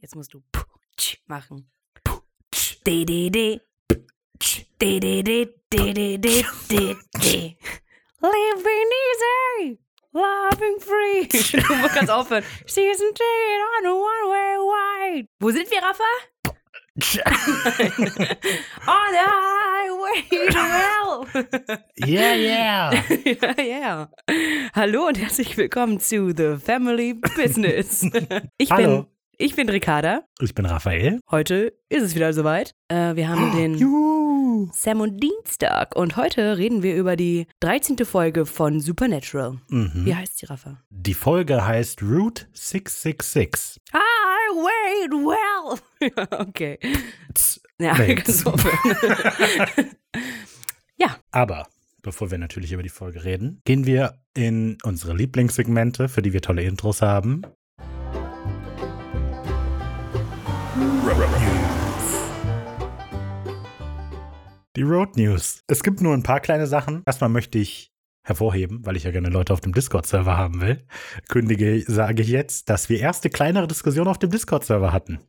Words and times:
Jetzt 0.00 0.14
musst 0.14 0.34
du 0.34 0.42
machen. 1.26 1.70
Living 8.20 8.90
easy, 9.08 9.78
loving 10.12 10.80
free. 10.80 11.28
Du 11.52 11.88
kannst 11.88 12.10
aufhören. 12.10 12.44
Season 12.66 13.14
10 13.14 13.24
on 13.78 13.86
a 13.86 13.94
one-way 13.94 14.58
wide. 14.58 15.28
Wo 15.40 15.50
sind 15.50 15.70
wir, 15.70 15.82
Rafa? 15.82 16.04
on 18.88 19.12
the 19.12 19.22
hell. 19.88 21.26
Yeah, 22.06 22.34
yeah. 22.34 22.92
ja, 23.24 23.62
ja. 23.62 24.08
Hallo 24.74 25.08
und 25.08 25.18
herzlich 25.18 25.56
willkommen 25.56 25.98
zu 26.00 26.30
The 26.36 26.56
Family 26.64 27.14
Business. 27.14 28.06
Ich 28.58 28.70
Hallo. 28.70 29.02
bin 29.02 29.06
ich 29.40 29.54
bin 29.54 29.68
Ricarda. 29.68 30.24
Ich 30.40 30.52
bin 30.54 30.66
Raphael. 30.66 31.20
Heute 31.30 31.72
ist 31.88 32.02
es 32.02 32.14
wieder 32.16 32.32
soweit. 32.32 32.74
Äh, 32.88 33.14
wir 33.14 33.28
haben 33.28 33.54
den 33.56 33.74
Juhu. 33.74 34.68
Sam 34.72 35.00
und 35.00 35.22
Dienstag 35.22 35.94
und 35.94 36.16
heute 36.16 36.58
reden 36.58 36.82
wir 36.82 36.96
über 36.96 37.14
die 37.14 37.46
13. 37.60 37.98
Folge 38.04 38.46
von 38.46 38.80
Supernatural. 38.80 39.58
Mhm. 39.68 40.04
Wie 40.06 40.14
heißt 40.14 40.42
die, 40.42 40.46
Rafa? 40.46 40.82
Die 40.90 41.14
Folge 41.14 41.64
heißt 41.64 42.02
Route 42.02 42.46
666. 42.52 43.80
I 43.94 43.98
wait 44.54 45.12
well. 45.12 46.40
Okay. 46.40 46.78
Tz. 47.34 47.60
Ja, 47.80 47.96
Nee. 47.96 48.14
du 48.26 48.50
aufhören. 48.50 49.90
Aber 51.30 51.68
bevor 52.02 52.30
wir 52.30 52.38
natürlich 52.38 52.72
über 52.72 52.82
die 52.82 52.88
Folge 52.88 53.22
reden, 53.22 53.60
gehen 53.64 53.86
wir 53.86 54.18
in 54.34 54.78
unsere 54.82 55.14
Lieblingssegmente, 55.14 56.08
für 56.08 56.22
die 56.22 56.32
wir 56.32 56.40
tolle 56.40 56.62
Intros 56.62 57.02
haben. 57.02 57.42
Die 64.74 64.82
Road 64.82 65.16
News. 65.16 65.62
Es 65.68 65.82
gibt 65.82 66.00
nur 66.00 66.14
ein 66.14 66.22
paar 66.22 66.40
kleine 66.40 66.66
Sachen. 66.66 67.02
Erstmal 67.06 67.30
möchte 67.30 67.58
ich 67.58 67.92
hervorheben, 68.22 68.84
weil 68.84 68.96
ich 68.96 69.04
ja 69.04 69.10
gerne 69.10 69.28
Leute 69.28 69.52
auf 69.52 69.60
dem 69.60 69.72
Discord-Server 69.72 70.36
haben 70.36 70.60
will, 70.60 70.84
kündige, 71.28 71.82
sage 71.86 72.22
ich 72.22 72.28
jetzt, 72.28 72.68
dass 72.68 72.88
wir 72.88 73.00
erste 73.00 73.30
kleinere 73.30 73.66
Diskussionen 73.66 74.08
auf 74.08 74.18
dem 74.18 74.30
Discord-Server 74.30 74.92
hatten. 74.92 75.20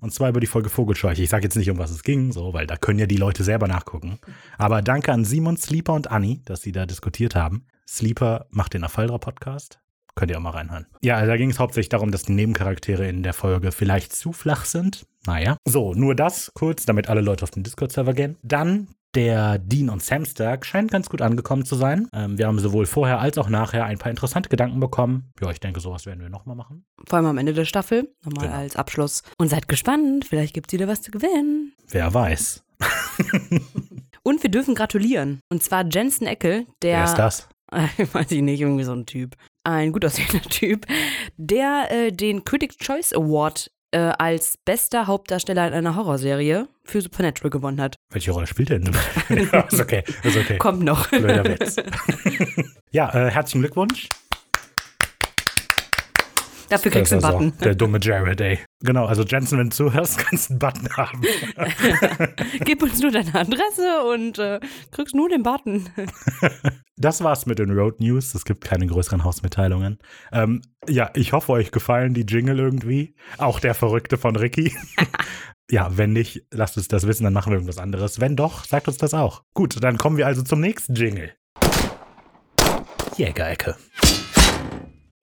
Und 0.00 0.12
zwar 0.12 0.28
über 0.28 0.40
die 0.40 0.46
Folge 0.46 0.68
Vogelscheuche. 0.68 1.22
Ich 1.22 1.30
sage 1.30 1.44
jetzt 1.44 1.56
nicht, 1.56 1.70
um 1.70 1.78
was 1.78 1.90
es 1.90 2.02
ging, 2.02 2.32
so, 2.32 2.52
weil 2.52 2.66
da 2.66 2.76
können 2.76 2.98
ja 2.98 3.06
die 3.06 3.16
Leute 3.16 3.44
selber 3.44 3.68
nachgucken. 3.68 4.18
Aber 4.58 4.82
danke 4.82 5.12
an 5.12 5.24
Simon, 5.24 5.56
Sleeper 5.56 5.94
und 5.94 6.10
Anni, 6.10 6.42
dass 6.44 6.62
sie 6.62 6.72
da 6.72 6.86
diskutiert 6.86 7.34
haben. 7.34 7.66
Sleeper 7.88 8.46
macht 8.50 8.74
den 8.74 8.84
Afaldra-Podcast. 8.84 9.80
Könnt 10.14 10.30
ihr 10.30 10.38
auch 10.38 10.42
mal 10.42 10.50
reinhören. 10.50 10.86
Ja, 11.02 11.16
also 11.16 11.28
da 11.28 11.36
ging 11.36 11.50
es 11.50 11.58
hauptsächlich 11.58 11.90
darum, 11.90 12.10
dass 12.10 12.22
die 12.22 12.32
Nebencharaktere 12.32 13.06
in 13.06 13.22
der 13.22 13.34
Folge 13.34 13.70
vielleicht 13.70 14.14
zu 14.14 14.32
flach 14.32 14.64
sind. 14.64 15.06
Naja. 15.26 15.58
So, 15.66 15.92
nur 15.92 16.14
das 16.14 16.52
kurz, 16.54 16.86
damit 16.86 17.08
alle 17.08 17.20
Leute 17.20 17.42
auf 17.42 17.50
den 17.50 17.64
Discord-Server 17.64 18.14
gehen. 18.14 18.36
Dann 18.42 18.88
der 19.16 19.58
Dean 19.58 19.88
und 19.88 20.02
Samstag 20.02 20.66
scheint 20.66 20.90
ganz 20.90 21.08
gut 21.08 21.22
angekommen 21.22 21.64
zu 21.64 21.74
sein. 21.74 22.06
Ähm, 22.12 22.36
wir 22.38 22.46
haben 22.46 22.58
sowohl 22.58 22.84
vorher 22.86 23.18
als 23.18 23.38
auch 23.38 23.48
nachher 23.48 23.84
ein 23.86 23.96
paar 23.98 24.10
interessante 24.10 24.48
Gedanken 24.50 24.78
bekommen. 24.78 25.32
Ja, 25.40 25.50
ich 25.50 25.58
denke, 25.58 25.80
sowas 25.80 26.04
werden 26.06 26.20
wir 26.20 26.28
nochmal 26.28 26.54
machen. 26.54 26.84
Vor 27.06 27.16
allem 27.16 27.26
am 27.26 27.38
Ende 27.38 27.54
der 27.54 27.64
Staffel, 27.64 28.14
nochmal 28.24 28.46
Genau. 28.46 28.58
als 28.58 28.76
Abschluss. 28.76 29.22
Und 29.38 29.48
seid 29.48 29.68
gespannt, 29.68 30.26
vielleicht 30.26 30.52
gibt 30.54 30.68
es 30.70 30.78
wieder 30.78 30.86
was 30.86 31.00
zu 31.02 31.10
gewinnen. 31.10 31.72
Wer 31.88 32.12
weiß. 32.12 32.62
Und 34.22 34.42
wir 34.42 34.50
dürfen 34.50 34.74
gratulieren. 34.74 35.40
Und 35.50 35.62
zwar 35.62 35.84
Jensen 35.86 36.26
Eckel, 36.26 36.66
der. 36.82 36.98
Wer 36.98 37.04
ist 37.04 37.14
das? 37.14 37.48
weiß 38.12 38.30
ich 38.32 38.42
nicht, 38.42 38.60
irgendwie 38.60 38.84
so 38.84 38.92
ein 38.92 39.06
Typ. 39.06 39.34
Ein 39.64 39.92
gut 39.92 40.04
aussehender 40.04 40.42
Typ, 40.50 40.86
der 41.36 41.86
äh, 41.90 42.12
den 42.12 42.44
Critics' 42.44 42.76
Choice 42.76 43.12
Award 43.12 43.70
äh, 43.96 44.12
als 44.18 44.58
bester 44.58 45.06
Hauptdarsteller 45.06 45.66
in 45.68 45.72
einer 45.72 45.96
Horrorserie 45.96 46.68
für 46.84 47.00
Supernatural 47.00 47.48
gewonnen 47.48 47.80
hat. 47.80 47.96
Welche 48.12 48.30
Rolle 48.30 48.46
spielt 48.46 48.70
er 48.70 48.78
denn? 48.78 48.94
ist 49.70 49.80
okay, 49.80 50.04
ist 50.22 50.36
okay. 50.36 50.58
Kommt 50.58 50.82
noch. 50.82 51.08
Blöder 51.08 51.44
Witz. 51.44 51.76
ja, 52.90 53.08
äh, 53.14 53.30
herzlichen 53.30 53.62
Glückwunsch. 53.62 54.08
Dafür 56.68 56.90
kriegst 56.90 57.12
du 57.12 57.16
einen 57.16 57.22
Button. 57.22 57.58
Der 57.62 57.74
dumme 57.74 57.98
Jared, 58.00 58.40
ey. 58.40 58.58
Genau, 58.80 59.06
also 59.06 59.22
Jensen, 59.22 59.58
wenn 59.58 59.70
du 59.70 59.76
zuhörst, 59.76 60.18
kannst 60.30 60.50
du 60.50 60.52
einen 60.52 60.58
Button 60.58 60.88
haben. 60.96 61.22
Gib 62.64 62.82
uns 62.82 63.00
nur 63.00 63.10
deine 63.10 63.34
Adresse 63.34 64.04
und 64.12 64.38
äh, 64.38 64.60
kriegst 64.90 65.14
nur 65.14 65.28
den 65.28 65.42
Button. 65.42 65.88
Das 66.98 67.22
war's 67.22 67.44
mit 67.44 67.58
den 67.58 67.72
Road 67.72 68.00
News. 68.00 68.34
Es 68.34 68.46
gibt 68.46 68.64
keine 68.64 68.86
größeren 68.86 69.22
Hausmitteilungen. 69.22 69.98
Ähm, 70.32 70.62
ja, 70.88 71.10
ich 71.12 71.34
hoffe, 71.34 71.52
euch 71.52 71.70
gefallen 71.70 72.14
die 72.14 72.22
Jingle 72.22 72.58
irgendwie. 72.58 73.14
Auch 73.36 73.60
der 73.60 73.74
Verrückte 73.74 74.16
von 74.16 74.34
Ricky. 74.34 74.74
ja, 75.70 75.94
wenn 75.98 76.14
nicht, 76.14 76.44
lasst 76.50 76.78
uns 76.78 76.88
das 76.88 77.06
wissen, 77.06 77.24
dann 77.24 77.34
machen 77.34 77.50
wir 77.50 77.56
irgendwas 77.56 77.76
anderes. 77.76 78.18
Wenn 78.18 78.34
doch, 78.34 78.64
sagt 78.64 78.88
uns 78.88 78.96
das 78.96 79.12
auch. 79.12 79.42
Gut, 79.52 79.76
dann 79.84 79.98
kommen 79.98 80.16
wir 80.16 80.26
also 80.26 80.40
zum 80.40 80.60
nächsten 80.60 80.94
Jingle. 80.94 81.34
Jägerecke. 83.18 83.76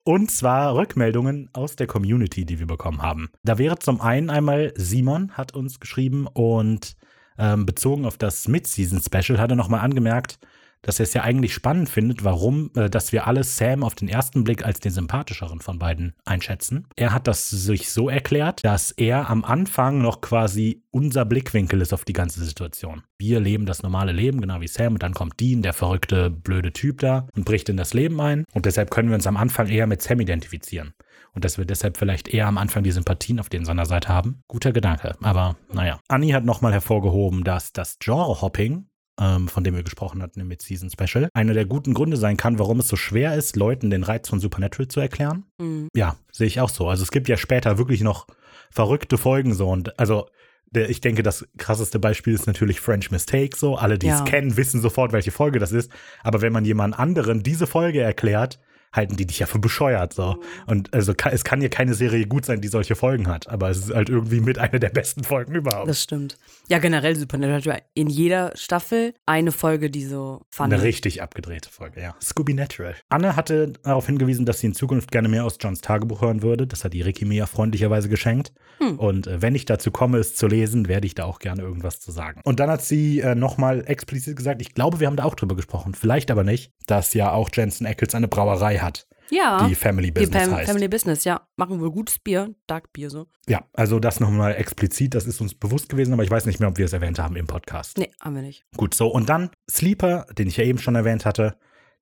Und 0.04 0.30
zwar 0.30 0.74
Rückmeldungen 0.74 1.48
aus 1.54 1.76
der 1.76 1.86
Community, 1.86 2.44
die 2.44 2.58
wir 2.58 2.66
bekommen 2.66 3.00
haben. 3.00 3.30
Da 3.42 3.56
wäre 3.56 3.78
zum 3.78 4.02
einen 4.02 4.28
einmal 4.28 4.74
Simon 4.76 5.32
hat 5.32 5.54
uns 5.54 5.80
geschrieben 5.80 6.26
und 6.26 6.94
ähm, 7.38 7.64
bezogen 7.64 8.04
auf 8.04 8.18
das 8.18 8.46
Mid-Season-Special 8.46 9.40
hat 9.40 9.50
er 9.50 9.56
nochmal 9.56 9.80
angemerkt, 9.80 10.38
dass 10.84 11.00
er 11.00 11.04
es 11.04 11.14
ja 11.14 11.22
eigentlich 11.22 11.54
spannend 11.54 11.88
findet, 11.88 12.24
warum, 12.24 12.70
äh, 12.76 12.88
dass 12.88 13.12
wir 13.12 13.26
alle 13.26 13.42
Sam 13.42 13.82
auf 13.82 13.94
den 13.94 14.08
ersten 14.08 14.44
Blick 14.44 14.64
als 14.64 14.80
den 14.80 14.92
sympathischeren 14.92 15.60
von 15.60 15.78
beiden 15.78 16.14
einschätzen. 16.24 16.86
Er 16.96 17.12
hat 17.12 17.26
das 17.26 17.50
sich 17.50 17.90
so 17.90 18.08
erklärt, 18.08 18.64
dass 18.64 18.92
er 18.92 19.28
am 19.28 19.44
Anfang 19.44 20.00
noch 20.00 20.20
quasi 20.20 20.82
unser 20.90 21.24
Blickwinkel 21.24 21.80
ist 21.80 21.92
auf 21.92 22.04
die 22.04 22.12
ganze 22.12 22.44
Situation. 22.44 23.02
Wir 23.18 23.40
leben 23.40 23.66
das 23.66 23.82
normale 23.82 24.12
Leben, 24.12 24.40
genau 24.40 24.60
wie 24.60 24.68
Sam, 24.68 24.94
und 24.94 25.02
dann 25.02 25.14
kommt 25.14 25.40
Dean, 25.40 25.62
der 25.62 25.72
verrückte, 25.72 26.30
blöde 26.30 26.72
Typ 26.72 27.00
da, 27.00 27.26
und 27.34 27.44
bricht 27.44 27.68
in 27.68 27.76
das 27.76 27.94
Leben 27.94 28.20
ein. 28.20 28.44
Und 28.52 28.66
deshalb 28.66 28.90
können 28.90 29.08
wir 29.08 29.16
uns 29.16 29.26
am 29.26 29.36
Anfang 29.36 29.66
eher 29.66 29.86
mit 29.86 30.02
Sam 30.02 30.20
identifizieren. 30.20 30.94
Und 31.32 31.44
dass 31.44 31.58
wir 31.58 31.64
deshalb 31.64 31.96
vielleicht 31.96 32.28
eher 32.28 32.46
am 32.46 32.58
Anfang 32.58 32.84
die 32.84 32.92
Sympathien 32.92 33.40
auf 33.40 33.48
den 33.48 33.64
seiner 33.64 33.86
Seite 33.86 34.08
haben. 34.08 34.42
Guter 34.46 34.72
Gedanke, 34.72 35.16
aber 35.20 35.56
naja. 35.72 35.98
Anni 36.06 36.30
hat 36.30 36.44
nochmal 36.44 36.72
hervorgehoben, 36.72 37.42
dass 37.42 37.72
das 37.72 37.98
Genre-Hopping 37.98 38.86
ähm, 39.20 39.48
von 39.48 39.64
dem 39.64 39.74
wir 39.74 39.82
gesprochen 39.82 40.22
hatten 40.22 40.40
im 40.40 40.48
Mid-Season 40.48 40.90
Special, 40.90 41.28
einer 41.34 41.54
der 41.54 41.66
guten 41.66 41.94
Gründe 41.94 42.16
sein 42.16 42.36
kann, 42.36 42.58
warum 42.58 42.80
es 42.80 42.88
so 42.88 42.96
schwer 42.96 43.34
ist, 43.34 43.56
Leuten 43.56 43.90
den 43.90 44.02
Reiz 44.02 44.28
von 44.28 44.40
Supernatural 44.40 44.88
zu 44.88 45.00
erklären. 45.00 45.44
Mhm. 45.58 45.88
Ja, 45.94 46.16
sehe 46.32 46.46
ich 46.46 46.60
auch 46.60 46.68
so. 46.70 46.88
Also 46.88 47.02
es 47.02 47.10
gibt 47.10 47.28
ja 47.28 47.36
später 47.36 47.78
wirklich 47.78 48.00
noch 48.02 48.26
verrückte 48.70 49.18
Folgen 49.18 49.54
so 49.54 49.68
und 49.70 49.98
also 49.98 50.26
der, 50.70 50.90
ich 50.90 51.00
denke, 51.00 51.22
das 51.22 51.46
krasseste 51.56 52.00
Beispiel 52.00 52.34
ist 52.34 52.48
natürlich 52.48 52.80
French 52.80 53.12
Mistake 53.12 53.56
so. 53.56 53.76
Alle, 53.76 53.96
die 53.96 54.08
Ja. 54.08 54.18
es 54.18 54.24
kennen, 54.24 54.56
wissen 54.56 54.80
sofort, 54.80 55.12
welche 55.12 55.30
Folge 55.30 55.60
das 55.60 55.70
ist. 55.70 55.92
Aber 56.24 56.42
wenn 56.42 56.52
man 56.52 56.64
jemand 56.64 56.98
anderen 56.98 57.44
diese 57.44 57.68
Folge 57.68 58.00
erklärt, 58.00 58.58
halten 58.92 59.16
die 59.16 59.26
dich 59.26 59.38
ja 59.40 59.46
für 59.46 59.58
bescheuert 59.60 60.12
so. 60.12 60.40
Und 60.66 60.92
also 60.94 61.14
es 61.30 61.44
kann 61.44 61.60
ja 61.60 61.68
keine 61.68 61.94
Serie 61.94 62.26
gut 62.26 62.44
sein, 62.44 62.60
die 62.60 62.68
solche 62.68 62.96
Folgen 62.96 63.28
hat. 63.28 63.48
Aber 63.48 63.70
es 63.70 63.78
ist 63.78 63.94
halt 63.94 64.08
irgendwie 64.08 64.40
mit 64.40 64.58
einer 64.58 64.78
der 64.80 64.88
besten 64.90 65.22
Folgen 65.22 65.54
überhaupt. 65.54 65.88
Das 65.88 66.02
stimmt. 66.02 66.38
Ja, 66.68 66.78
generell 66.78 67.14
Supernatural 67.14 67.58
hat 67.58 67.64
ja 67.66 67.78
in 67.92 68.08
jeder 68.08 68.52
Staffel 68.54 69.14
eine 69.26 69.52
Folge, 69.52 69.90
die 69.90 70.04
so 70.04 70.40
fun 70.50 70.72
Eine 70.72 70.82
richtig 70.82 71.22
abgedrehte 71.22 71.68
Folge, 71.68 72.00
ja. 72.00 72.14
Scooby 72.22 72.54
Natural. 72.54 72.94
Anne 73.10 73.36
hatte 73.36 73.74
darauf 73.82 74.06
hingewiesen, 74.06 74.46
dass 74.46 74.60
sie 74.60 74.68
in 74.68 74.74
Zukunft 74.74 75.10
gerne 75.10 75.28
mehr 75.28 75.44
aus 75.44 75.58
Johns 75.60 75.82
Tagebuch 75.82 76.22
hören 76.22 76.42
würde. 76.42 76.66
Das 76.66 76.84
hat 76.84 76.94
die 76.94 77.02
Ricky 77.02 77.26
mir 77.26 77.36
ja 77.36 77.46
freundlicherweise 77.46 78.08
geschenkt. 78.08 78.52
Hm. 78.78 78.98
Und 78.98 79.26
äh, 79.26 79.42
wenn 79.42 79.54
ich 79.54 79.66
dazu 79.66 79.90
komme, 79.90 80.18
es 80.18 80.36
zu 80.36 80.46
lesen, 80.46 80.88
werde 80.88 81.06
ich 81.06 81.14
da 81.14 81.24
auch 81.24 81.38
gerne 81.38 81.62
irgendwas 81.62 82.00
zu 82.00 82.12
sagen. 82.12 82.40
Und 82.44 82.60
dann 82.60 82.70
hat 82.70 82.82
sie 82.82 83.20
äh, 83.20 83.34
nochmal 83.34 83.84
explizit 83.86 84.36
gesagt, 84.36 84.62
ich 84.62 84.72
glaube, 84.72 85.00
wir 85.00 85.06
haben 85.06 85.16
da 85.16 85.24
auch 85.24 85.34
drüber 85.34 85.56
gesprochen, 85.56 85.94
vielleicht 85.94 86.30
aber 86.30 86.44
nicht, 86.44 86.72
dass 86.86 87.12
ja 87.12 87.32
auch 87.32 87.50
Jensen 87.52 87.86
Ackles 87.86 88.14
eine 88.14 88.28
Brauerei 88.28 88.78
hat, 88.78 89.06
Ja. 89.30 89.66
die 89.66 89.74
Family 89.74 90.08
Die 90.08 90.20
Business 90.20 90.44
Fam 90.44 90.54
heißt. 90.54 90.70
Family 90.70 90.88
Business, 90.88 91.24
ja. 91.24 91.46
Machen 91.56 91.80
wohl 91.80 91.90
gutes 91.90 92.18
Bier, 92.18 92.54
Dark 92.66 92.92
Bier 92.92 93.10
so. 93.10 93.26
Ja, 93.48 93.64
also 93.72 93.98
das 93.98 94.20
nochmal 94.20 94.54
explizit, 94.54 95.14
das 95.14 95.26
ist 95.26 95.40
uns 95.40 95.54
bewusst 95.54 95.88
gewesen, 95.88 96.12
aber 96.12 96.24
ich 96.24 96.30
weiß 96.30 96.46
nicht 96.46 96.60
mehr, 96.60 96.68
ob 96.68 96.78
wir 96.78 96.84
es 96.84 96.92
erwähnt 96.92 97.18
haben 97.18 97.36
im 97.36 97.46
Podcast. 97.46 97.98
Nee, 97.98 98.10
haben 98.20 98.34
wir 98.34 98.42
nicht. 98.42 98.64
Gut, 98.76 98.94
so 98.94 99.08
und 99.08 99.28
dann 99.28 99.50
Sleeper, 99.70 100.26
den 100.36 100.48
ich 100.48 100.56
ja 100.56 100.64
eben 100.64 100.78
schon 100.78 100.94
erwähnt 100.94 101.24
hatte, 101.24 101.56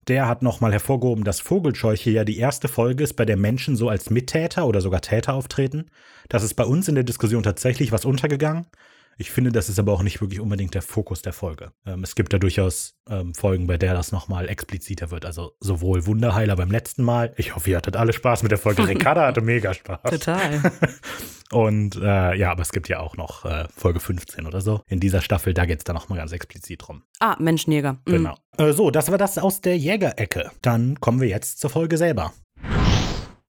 der 0.08 0.26
hat 0.26 0.42
nochmal 0.42 0.72
hervorgehoben, 0.72 1.24
dass 1.24 1.40
Vogelscheuche 1.40 2.10
ja 2.10 2.24
die 2.24 2.38
erste 2.38 2.66
Folge 2.66 3.04
ist, 3.04 3.14
bei 3.14 3.25
der 3.25 3.36
Menschen 3.36 3.76
so 3.76 3.88
als 3.88 4.10
Mittäter 4.10 4.66
oder 4.66 4.80
sogar 4.80 5.00
Täter 5.00 5.34
auftreten. 5.34 5.90
Das 6.28 6.42
ist 6.42 6.54
bei 6.54 6.64
uns 6.64 6.88
in 6.88 6.96
der 6.96 7.04
Diskussion 7.04 7.42
tatsächlich 7.42 7.92
was 7.92 8.04
untergegangen. 8.04 8.66
Ich 9.19 9.31
finde, 9.31 9.53
das 9.53 9.69
ist 9.69 9.79
aber 9.79 9.93
auch 9.93 10.03
nicht 10.03 10.20
wirklich 10.20 10.41
unbedingt 10.41 10.75
der 10.75 10.82
Fokus 10.82 11.23
der 11.23 11.32
Folge. 11.32 11.73
Ähm, 11.87 12.03
es 12.03 12.14
gibt 12.14 12.32
da 12.32 12.38
durchaus 12.38 12.97
ähm, 13.09 13.35
Folgen, 13.35 13.67
bei 13.67 13.79
der 13.79 13.94
das 13.94 14.12
nochmal 14.12 14.49
expliziter 14.49 15.11
wird. 15.11 15.25
Also 15.25 15.53
sowohl 15.61 16.06
Wunderheiler 16.06 16.56
beim 16.56 16.70
letzten 16.70 17.03
Mal. 17.03 17.32
Ich 17.37 17.55
hoffe, 17.55 17.70
ihr 17.70 17.76
hattet 17.76 17.97
alle 17.97 18.12
Spaß 18.12 18.43
mit 18.43 18.50
der 18.53 18.59
Folge. 18.59 18.87
Ricarda 18.87 19.26
hatte 19.26 19.41
mega 19.43 19.75
Spaß. 19.75 20.11
Total. 20.11 20.61
Und 21.53 21.97
äh, 21.97 22.35
ja, 22.35 22.50
aber 22.50 22.62
es 22.62 22.73
gibt 22.73 22.88
ja 22.88 23.00
auch 23.00 23.17
noch 23.17 23.44
äh, 23.44 23.67
Folge 23.76 24.00
15 24.00 24.47
oder 24.47 24.62
so. 24.62 24.81
In 24.88 25.00
dieser 25.00 25.20
Staffel, 25.20 25.53
da 25.53 25.67
geht 25.67 25.79
es 25.79 25.85
dann 25.85 25.94
nochmal 25.94 26.19
ganz 26.19 26.32
explizit 26.32 26.87
drum. 26.87 27.03
ah, 27.20 27.37
Menschenjäger. 27.38 27.94
Mhm. 28.06 28.12
Genau. 28.12 28.37
Äh, 28.56 28.73
so, 28.73 28.91
das 28.91 29.11
war 29.11 29.19
das 29.19 29.37
aus 29.37 29.61
der 29.61 29.76
Jägerecke. 29.76 30.50
Dann 30.62 30.99
kommen 31.00 31.20
wir 31.20 31.29
jetzt 31.29 31.61
zur 31.61 31.69
Folge 31.69 31.99
selber. 31.99 32.32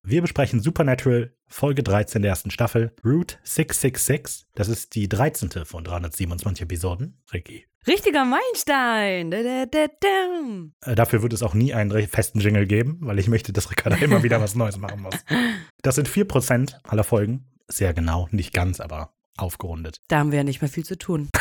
Wir 0.05 0.21
besprechen 0.21 0.59
Supernatural 0.59 1.33
Folge 1.47 1.81
13 1.81 2.23
der 2.23 2.29
ersten 2.31 2.51
Staffel, 2.51 2.93
Route 3.05 3.37
666. 3.43 4.47
Das 4.53 4.67
ist 4.67 4.95
die 4.95 5.07
13. 5.07 5.63
von 5.63 5.85
327 5.85 6.63
Episoden. 6.63 7.23
Ricky. 7.31 7.67
Richtiger 7.87 8.25
Meilenstein. 8.25 9.31
Da, 9.31 9.65
da, 9.65 9.85
da. 10.01 10.91
Äh, 10.91 10.95
dafür 10.95 11.21
wird 11.21 11.31
es 11.31 11.41
auch 11.41 11.53
nie 11.53 11.73
einen 11.73 12.05
festen 12.09 12.41
Jingle 12.41 12.67
geben, 12.67 12.97
weil 12.99 13.17
ich 13.17 13.29
möchte, 13.29 13.53
dass 13.53 13.71
Ricarda 13.71 13.95
immer 13.95 14.23
wieder 14.23 14.41
was 14.41 14.55
Neues 14.55 14.77
machen 14.77 15.01
muss. 15.01 15.15
Das 15.83 15.95
sind 15.95 16.09
4% 16.09 16.75
aller 16.83 17.03
Folgen. 17.03 17.45
Sehr 17.67 17.93
genau, 17.93 18.29
nicht 18.31 18.53
ganz, 18.53 18.79
aber 18.79 19.13
aufgerundet. 19.37 19.97
Da 20.07 20.19
haben 20.19 20.31
wir 20.31 20.37
ja 20.37 20.43
nicht 20.43 20.61
mehr 20.61 20.69
viel 20.69 20.85
zu 20.85 20.97
tun. 20.97 21.29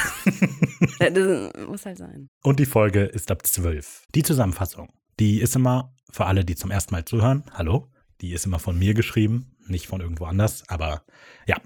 Äh, 0.99 1.11
das 1.11 1.67
muss 1.67 1.87
halt 1.87 1.99
sein. 1.99 2.29
Und 2.43 2.61
die 2.61 2.67
Folge 2.67 3.05
ist 3.05 3.31
ab 3.31 3.45
12. 3.45 4.05
Die 4.15 4.23
Zusammenfassung, 4.23 4.93
die 5.19 5.41
ist 5.41 5.57
immer, 5.57 5.95
für 6.11 6.27
alle, 6.27 6.45
die 6.45 6.55
zum 6.55 6.71
ersten 6.71 6.95
Mal 6.95 7.05
zuhören, 7.05 7.45
hallo, 7.55 7.89
die 8.23 8.33
ist 8.33 8.47
immer 8.47 8.59
von 8.59 8.79
mir 8.79 8.95
geschrieben, 8.95 9.55
nicht 9.67 9.87
von 9.87 10.01
irgendwo 10.01 10.25
anders, 10.25 10.65
aber 10.69 11.03
ja. 11.47 11.57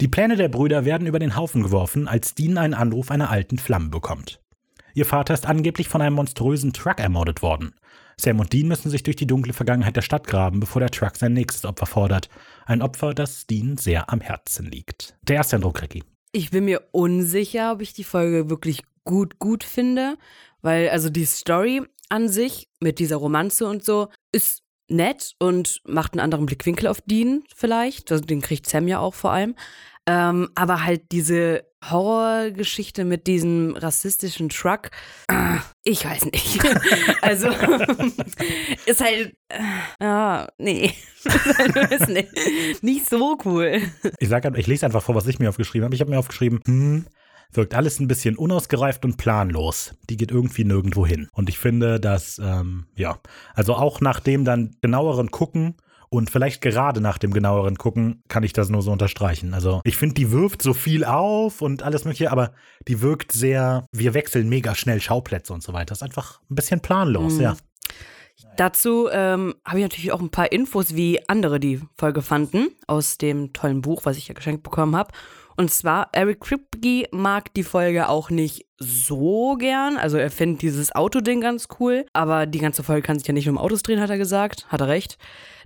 Die 0.00 0.08
Pläne 0.08 0.36
der 0.36 0.48
Brüder 0.48 0.84
werden 0.84 1.06
über 1.06 1.18
den 1.18 1.36
Haufen 1.36 1.62
geworfen, 1.62 2.06
als 2.06 2.34
Dean 2.34 2.58
einen 2.58 2.74
Anruf 2.74 3.10
einer 3.10 3.30
alten 3.30 3.58
Flamme 3.58 3.88
bekommt. 3.88 4.40
Ihr 4.94 5.04
Vater 5.04 5.34
ist 5.34 5.46
angeblich 5.46 5.88
von 5.88 6.00
einem 6.00 6.16
monströsen 6.16 6.72
Truck 6.72 7.00
ermordet 7.00 7.42
worden. 7.42 7.74
Sam 8.18 8.40
und 8.40 8.52
Dean 8.52 8.68
müssen 8.68 8.90
sich 8.90 9.02
durch 9.02 9.16
die 9.16 9.26
dunkle 9.26 9.52
Vergangenheit 9.52 9.96
der 9.96 10.02
Stadt 10.02 10.26
graben, 10.26 10.60
bevor 10.60 10.80
der 10.80 10.90
Truck 10.90 11.16
sein 11.16 11.34
nächstes 11.34 11.66
Opfer 11.66 11.86
fordert. 11.86 12.30
Ein 12.64 12.80
Opfer, 12.80 13.12
das 13.12 13.46
Dean 13.46 13.76
sehr 13.76 14.10
am 14.10 14.20
Herzen 14.20 14.70
liegt. 14.70 15.16
Der 15.22 15.36
erste 15.36 15.56
Eindruck, 15.56 15.82
Ricky. 15.82 16.02
Ich 16.32 16.50
bin 16.50 16.64
mir 16.64 16.82
unsicher, 16.92 17.72
ob 17.72 17.82
ich 17.82 17.92
die 17.92 18.04
Folge 18.04 18.48
wirklich 18.48 18.84
gut, 19.04 19.38
gut 19.38 19.64
finde, 19.64 20.16
weil 20.62 20.88
also 20.88 21.10
die 21.10 21.26
Story 21.26 21.82
an 22.08 22.28
sich 22.28 22.68
mit 22.80 22.98
dieser 22.98 23.16
Romanze 23.16 23.66
und 23.66 23.84
so 23.84 24.08
ist 24.32 24.62
nett 24.88 25.34
und 25.38 25.80
macht 25.84 26.12
einen 26.12 26.20
anderen 26.20 26.46
Blickwinkel 26.46 26.88
auf 26.88 27.00
Dean 27.02 27.44
vielleicht. 27.54 28.12
Also 28.12 28.24
den 28.24 28.40
kriegt 28.40 28.68
Sam 28.68 28.88
ja 28.88 28.98
auch 28.98 29.14
vor 29.14 29.32
allem. 29.32 29.54
Ähm, 30.08 30.50
aber 30.54 30.84
halt 30.84 31.10
diese 31.10 31.64
Horrorgeschichte 31.90 33.04
mit 33.04 33.26
diesem 33.26 33.76
rassistischen 33.76 34.48
Truck, 34.48 34.90
äh, 35.28 35.56
ich 35.82 36.04
weiß 36.04 36.26
nicht. 36.26 36.60
also 37.22 37.48
ist 38.86 39.00
halt, 39.00 39.36
äh, 39.48 40.46
nee, 40.58 40.92
ist 41.90 42.08
nicht, 42.08 42.82
nicht 42.82 43.08
so 43.08 43.36
cool. 43.44 43.82
Ich, 44.20 44.28
sag, 44.28 44.56
ich 44.56 44.66
lese 44.66 44.86
einfach 44.86 45.02
vor, 45.02 45.16
was 45.16 45.26
ich 45.26 45.40
mir 45.40 45.48
aufgeschrieben 45.48 45.84
habe. 45.84 45.94
Ich 45.94 46.00
habe 46.00 46.10
mir 46.10 46.18
aufgeschrieben, 46.18 46.60
hm, 46.66 47.06
wirkt 47.52 47.74
alles 47.74 48.00
ein 48.00 48.08
bisschen 48.08 48.36
unausgereift 48.36 49.04
und 49.04 49.16
planlos. 49.16 49.94
Die 50.10 50.16
geht 50.16 50.30
irgendwie 50.30 50.64
nirgendwo 50.64 51.06
hin. 51.06 51.28
Und 51.32 51.48
ich 51.48 51.58
finde, 51.58 52.00
dass, 52.00 52.38
ähm, 52.42 52.86
ja, 52.96 53.18
also 53.54 53.74
auch 53.74 54.00
nach 54.00 54.20
dem 54.20 54.44
dann 54.44 54.76
genaueren 54.82 55.30
Gucken 55.30 55.76
und 56.08 56.30
vielleicht 56.30 56.60
gerade 56.60 57.00
nach 57.00 57.18
dem 57.18 57.32
genaueren 57.32 57.76
Gucken 57.78 58.22
kann 58.28 58.42
ich 58.44 58.52
das 58.52 58.68
nur 58.68 58.82
so 58.82 58.92
unterstreichen. 58.92 59.54
Also 59.54 59.80
ich 59.84 59.96
finde, 59.96 60.14
die 60.14 60.30
wirft 60.30 60.62
so 60.62 60.72
viel 60.74 61.04
auf 61.04 61.62
und 61.62 61.82
alles 61.82 62.04
mögliche, 62.04 62.30
aber 62.30 62.52
die 62.86 63.00
wirkt 63.02 63.32
sehr, 63.32 63.86
wir 63.92 64.14
wechseln 64.14 64.48
mega 64.48 64.74
schnell 64.74 65.00
Schauplätze 65.00 65.52
und 65.52 65.62
so 65.62 65.72
weiter. 65.72 65.92
ist 65.92 66.02
einfach 66.02 66.40
ein 66.50 66.54
bisschen 66.54 66.80
planlos, 66.80 67.34
Mhm. 67.34 67.40
ja. 67.40 67.56
Dazu 68.56 69.08
ähm, 69.10 69.54
habe 69.64 69.78
ich 69.78 69.84
natürlich 69.84 70.12
auch 70.12 70.20
ein 70.20 70.30
paar 70.30 70.52
Infos, 70.52 70.94
wie 70.94 71.20
andere 71.28 71.58
die 71.60 71.80
Folge 71.96 72.22
fanden, 72.22 72.68
aus 72.86 73.18
dem 73.18 73.52
tollen 73.52 73.80
Buch, 73.82 74.02
was 74.04 74.16
ich 74.16 74.28
ja 74.28 74.34
geschenkt 74.34 74.62
bekommen 74.62 74.94
habe. 74.96 75.12
Und 75.56 75.70
zwar, 75.70 76.10
Eric 76.12 76.40
Kripke 76.40 77.08
mag 77.12 77.54
die 77.54 77.62
Folge 77.62 78.08
auch 78.08 78.30
nicht 78.30 78.66
so 78.78 79.56
gern. 79.56 79.96
Also 79.96 80.18
er 80.18 80.30
findet 80.30 80.62
dieses 80.62 80.94
Autoding 80.94 81.40
ganz 81.40 81.68
cool, 81.80 82.04
aber 82.12 82.46
die 82.46 82.58
ganze 82.58 82.82
Folge 82.82 83.02
kann 83.02 83.18
sich 83.18 83.26
ja 83.26 83.32
nicht 83.32 83.48
um 83.48 83.58
Autos 83.58 83.82
drehen, 83.82 84.00
hat 84.00 84.10
er 84.10 84.18
gesagt. 84.18 84.66
Hat 84.68 84.80
er 84.80 84.88
recht. 84.88 85.16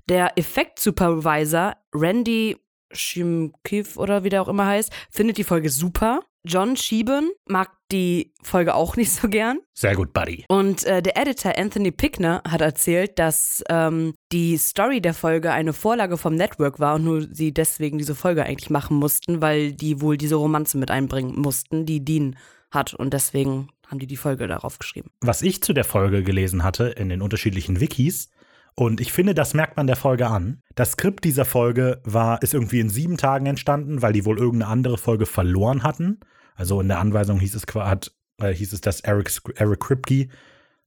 Der 0.09 0.39
Effekt-Supervisor 0.39 1.75
Randy 1.93 2.57
Shimkiv 2.93 3.97
oder 3.97 4.25
wie 4.25 4.29
der 4.29 4.43
auch 4.43 4.49
immer 4.49 4.67
heißt, 4.67 4.93
findet 5.11 5.39
die 5.39 5.45
Folge 5.45 5.71
super. 5.71 6.21
John 6.45 6.77
Sheehan 6.77 7.31
mag 7.47 7.71
die 7.93 8.33
Folge 8.43 8.75
auch 8.75 8.97
nicht 8.97 9.13
so 9.13 9.29
gern. 9.29 9.59
Sehr 9.75 9.95
gut, 9.95 10.13
Buddy. 10.13 10.45
Und 10.49 10.85
äh, 10.85 11.03
der 11.03 11.17
Editor 11.17 11.57
Anthony 11.57 11.91
Pickner 11.91 12.43
hat 12.49 12.61
erzählt, 12.61 13.19
dass 13.19 13.63
ähm, 13.69 14.15
die 14.33 14.57
Story 14.57 15.01
der 15.01 15.15
Folge 15.15 15.53
eine 15.53 15.73
Vorlage 15.73 16.17
vom 16.17 16.35
Network 16.35 16.81
war 16.81 16.97
und 16.97 17.05
nur 17.05 17.27
sie 17.31 17.53
deswegen 17.53 17.99
diese 17.99 18.15
Folge 18.15 18.45
eigentlich 18.45 18.71
machen 18.71 18.97
mussten, 18.97 19.41
weil 19.41 19.73
die 19.73 20.01
wohl 20.01 20.17
diese 20.17 20.37
Romanze 20.37 20.79
mit 20.79 20.91
einbringen 20.91 21.41
mussten, 21.41 21.87
die 21.87 22.05
Dean 22.05 22.37
hat. 22.71 22.95
Und 22.95 23.13
deswegen 23.15 23.69
haben 23.87 23.99
die 23.99 24.07
die 24.07 24.17
Folge 24.17 24.47
darauf 24.47 24.79
geschrieben. 24.79 25.11
was 25.21 25.43
ich 25.43 25.63
zu 25.63 25.73
der 25.73 25.85
Folge 25.85 26.23
gelesen 26.23 26.63
hatte 26.63 26.85
in 26.85 27.09
den 27.09 27.23
unterschiedlichen 27.23 27.81
Wikis. 27.81 28.31
Und 28.77 29.01
ich 29.01 29.13
finde, 29.13 29.35
das 29.35 29.53
merkt 29.53 29.77
man 29.77 29.89
der 29.89 29.97
Folge 29.97 30.29
an. 30.29 30.63
Das 30.77 30.93
Skript 30.93 31.25
dieser 31.25 31.45
Folge 31.45 32.01
war, 32.05 32.41
ist 32.41 32.55
irgendwie 32.55 32.81
in 32.81 32.89
sieben 32.89 33.17
Tagen 33.17 33.47
entstanden, 33.47 34.01
weil 34.01 34.13
die 34.13 34.25
wohl 34.25 34.39
irgendeine 34.39 34.71
andere 34.71 34.97
Folge 34.97 35.27
verloren 35.27 35.83
hatten. 35.83 36.21
Also 36.61 36.79
in 36.83 36.89
der 36.89 36.99
Anweisung 36.99 37.41
hieß 37.41 37.55
es, 37.55 37.65
hat, 37.75 38.13
äh, 38.37 38.53
hieß 38.53 38.75
es 38.75 38.83
dass 38.83 39.01
Eric, 39.01 39.33
Eric 39.57 39.81
Kripke 39.81 40.29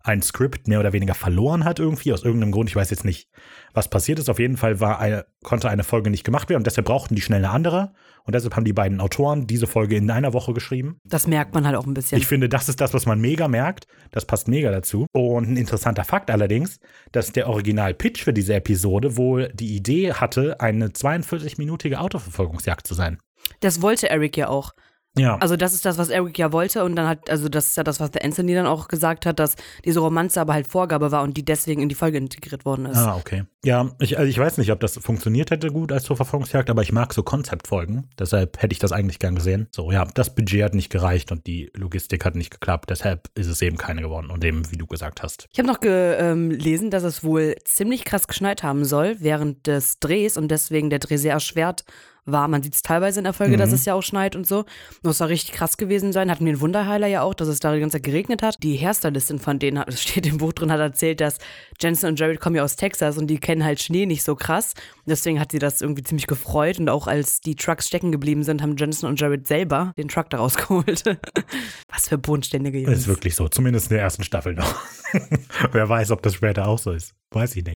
ein 0.04 0.22
Skript 0.22 0.68
mehr 0.68 0.80
oder 0.80 0.94
weniger 0.94 1.16
verloren 1.16 1.64
hat 1.64 1.80
irgendwie, 1.80 2.14
aus 2.14 2.24
irgendeinem 2.24 2.52
Grund. 2.52 2.70
Ich 2.70 2.76
weiß 2.76 2.92
jetzt 2.92 3.06
nicht, 3.06 3.28
was 3.74 3.88
passiert 3.88 4.20
ist. 4.20 4.30
Auf 4.30 4.38
jeden 4.38 4.56
Fall 4.56 4.80
war 4.80 5.00
eine, 5.00 5.26
konnte 5.44 5.68
eine 5.70 5.84
Folge 5.84 6.12
nicht 6.12 6.24
gemacht 6.24 6.50
werden 6.50 6.60
und 6.60 6.68
deshalb 6.68 6.86
brauchten 6.86 7.16
die 7.16 7.22
schnell 7.22 7.44
eine 7.44 7.50
andere. 7.50 7.94
Und 8.24 8.36
deshalb 8.36 8.56
haben 8.56 8.66
die 8.66 8.74
beiden 8.74 9.02
Autoren 9.02 9.48
diese 9.48 9.66
Folge 9.66 9.96
in 9.96 10.12
einer 10.12 10.34
Woche 10.34 10.54
geschrieben. 10.54 11.00
Das 11.06 11.26
merkt 11.26 11.56
man 11.56 11.66
halt 11.66 11.76
auch 11.76 11.88
ein 11.88 11.96
bisschen. 11.96 12.20
Ich 12.20 12.28
finde, 12.28 12.50
das 12.50 12.70
ist 12.70 12.82
das, 12.82 12.94
was 12.94 13.08
man 13.08 13.20
mega 13.20 13.48
merkt. 13.48 13.88
Das 14.12 14.26
passt 14.26 14.48
mega 14.48 14.70
dazu. 14.70 15.08
Und 15.12 15.50
ein 15.50 15.58
interessanter 15.58 16.04
Fakt 16.04 16.30
allerdings, 16.30 16.80
dass 17.12 17.32
der 17.32 17.50
Original-Pitch 17.50 18.24
für 18.24 18.34
diese 18.34 18.54
Episode 18.54 19.18
wohl 19.18 19.52
die 19.56 19.76
Idee 19.76 20.14
hatte, 20.14 20.60
eine 20.60 20.90
42-minütige 20.90 21.96
Autoverfolgungsjagd 21.96 22.86
zu 22.86 22.94
sein. 22.94 23.18
das 23.62 23.82
wollte 23.82 24.12
Eric 24.12 24.38
ja 24.38 24.50
auch. 24.50 24.74
Ja. 25.18 25.38
Also 25.38 25.56
das 25.56 25.74
ist 25.74 25.86
das, 25.86 25.98
was 25.98 26.10
Eric 26.10 26.38
ja 26.40 26.52
wollte 26.52 26.84
und 26.84 26.96
dann 26.96 27.08
hat, 27.08 27.30
also 27.30 27.48
das 27.48 27.68
ist 27.68 27.78
ja 27.78 27.84
das, 27.84 28.00
was 28.00 28.12
der 28.12 28.26
Anthony 28.26 28.56
dann 28.56 28.66
auch 28.66 28.88
gesagt 28.88 29.26
hat, 29.26 29.40
dass 29.40 29.56
diese 29.86 30.00
Romanze 30.00 30.42
aber 30.42 30.54
halt 30.54 30.68
Vorgabe 30.68 31.12
war 31.12 31.22
und 31.22 31.38
die 31.38 31.46
deswegen 31.46 31.82
in 31.82 31.90
die 31.90 31.96
Folge 31.96 32.18
integriert 32.18 32.66
worden 32.66 32.88
ist. 32.88 32.98
Ah, 32.98 33.16
okay. 33.16 33.44
Ja, 33.64 33.92
ich, 34.00 34.18
also 34.18 34.30
ich 34.30 34.38
weiß 34.38 34.58
nicht, 34.58 34.72
ob 34.72 34.80
das 34.80 34.98
funktioniert 34.98 35.52
hätte 35.52 35.70
gut 35.70 35.92
als 35.92 36.08
Verfolgungsjagd, 36.08 36.70
aber 36.70 36.82
ich 36.82 36.92
mag 36.92 37.14
so 37.14 37.24
Konzeptfolgen. 37.24 38.10
Deshalb 38.18 38.62
hätte 38.62 38.74
ich 38.74 38.80
das 38.80 38.92
eigentlich 38.92 39.20
gern 39.20 39.36
gesehen. 39.36 39.68
So, 39.72 39.92
ja, 39.92 40.06
das 40.06 40.34
Budget 40.34 40.64
hat 40.64 40.74
nicht 40.74 40.90
gereicht 40.90 41.32
und 41.32 41.48
die 41.48 41.72
Logistik 41.76 42.26
hat 42.26 42.36
nicht 42.36 42.52
geklappt. 42.52 42.90
Deshalb 42.90 43.30
ist 43.36 43.48
es 43.48 43.62
eben 43.62 43.78
keine 43.78 44.02
geworden. 44.02 44.32
Und 44.32 44.44
eben, 44.44 44.70
wie 44.72 44.78
du 44.78 44.88
gesagt 44.88 45.24
hast. 45.24 45.48
Ich 45.52 45.60
habe 45.60 45.68
noch 45.68 45.80
gelesen, 45.80 46.90
dass 46.90 47.04
es 47.04 47.24
wohl 47.24 47.56
ziemlich 47.64 48.04
krass 48.04 48.28
geschneit 48.28 48.64
haben 48.64 48.84
soll 48.84 49.18
während 49.20 49.68
des 49.68 50.00
Drehs 50.00 50.38
und 50.38 50.50
deswegen 50.50 50.90
der 50.90 51.00
Dreh 51.00 51.18
sehr 51.18 51.34
erschwert 51.34 51.86
war. 52.26 52.48
Man 52.48 52.64
sieht 52.64 52.76
es 52.76 52.82
teilweise 52.82 53.20
in 53.20 53.24
der 53.26 53.34
Folge, 53.34 53.54
Mhm. 53.54 53.60
dass 53.60 53.72
es 53.72 53.86
ja 53.86 53.94
auch 53.94 54.02
schneit 54.04 54.36
und 54.36 54.48
so. 54.48 54.60
Und 54.60 54.68
Das 55.04 55.18
soll 55.18 55.28
richtig 55.28 55.54
krass 55.54 55.78
gewesen 55.78 56.12
sein. 56.14 56.30
Hatten 56.32 56.46
wir 56.46 56.52
einen 56.54 56.62
Wunderheiler 56.62 57.08
ja 57.08 57.22
auch, 57.22 57.34
dass 57.34 57.48
es 57.48 57.60
da 57.60 57.74
die 57.74 57.80
ganze 57.80 57.98
Zeit 57.98 58.04
geregnet 58.04 58.42
hat. 58.42 58.56
Die 58.64 58.78
Hairstylistin 58.78 59.40
von 59.40 59.60
denen, 59.60 59.80
hat- 59.80 59.88
das 59.88 60.02
steht 60.02 60.26
im 60.26 60.38
Buch 60.38 60.54
drin, 60.54 60.72
hat 60.72 60.80
erzählt, 60.80 61.22
dass 61.22 61.38
Jensen 61.82 62.08
und 62.08 62.20
Jared 62.20 62.40
kommen 62.40 62.56
ja 62.56 62.64
aus 62.64 62.76
Texas 62.76 63.18
und 63.18 63.28
die 63.28 63.38
kennen 63.40 63.64
halt 63.64 63.82
Schnee 63.82 64.06
nicht 64.06 64.24
so 64.24 64.36
krass. 64.36 64.74
Deswegen 65.06 65.40
hat 65.40 65.52
sie 65.52 65.60
das 65.60 65.82
irgendwie 65.82 66.04
ziemlich 66.04 66.28
gefreut 66.28 66.80
und 66.80 66.90
auch 66.90 67.08
als 67.08 67.42
die 67.42 67.56
Trucks 67.56 67.88
stecken 67.88 68.12
geblieben 68.12 68.44
sind, 68.44 68.62
haben 68.62 68.78
Jensen 68.78 69.06
und 69.08 69.20
Jared 69.20 69.48
selber 69.48 69.94
den 69.98 70.08
Truck 70.08 70.30
daraus 70.30 70.56
geholt. 70.56 71.04
Was 71.90 72.08
für 72.08 72.18
bodenständige 72.18 72.80
Jungs. 72.80 72.98
Ist 73.00 73.08
wirklich 73.08 73.36
so. 73.36 73.48
Zumindest 73.50 73.88
in 73.92 73.96
der 73.96 74.04
ersten 74.04 74.24
Staffel 74.24 74.54
noch. 74.54 74.76
Wer 75.72 75.90
weiß, 75.90 76.12
ob 76.12 76.22
das 76.22 76.34
später 76.36 76.68
auch 76.68 76.80
so 76.80 76.92
ist. 76.92 77.14
Weiß 77.32 77.56
ich 77.56 77.64
nicht. 77.66 77.76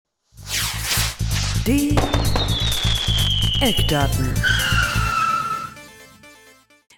Die 1.66 1.96
Eckdaten. 3.60 4.36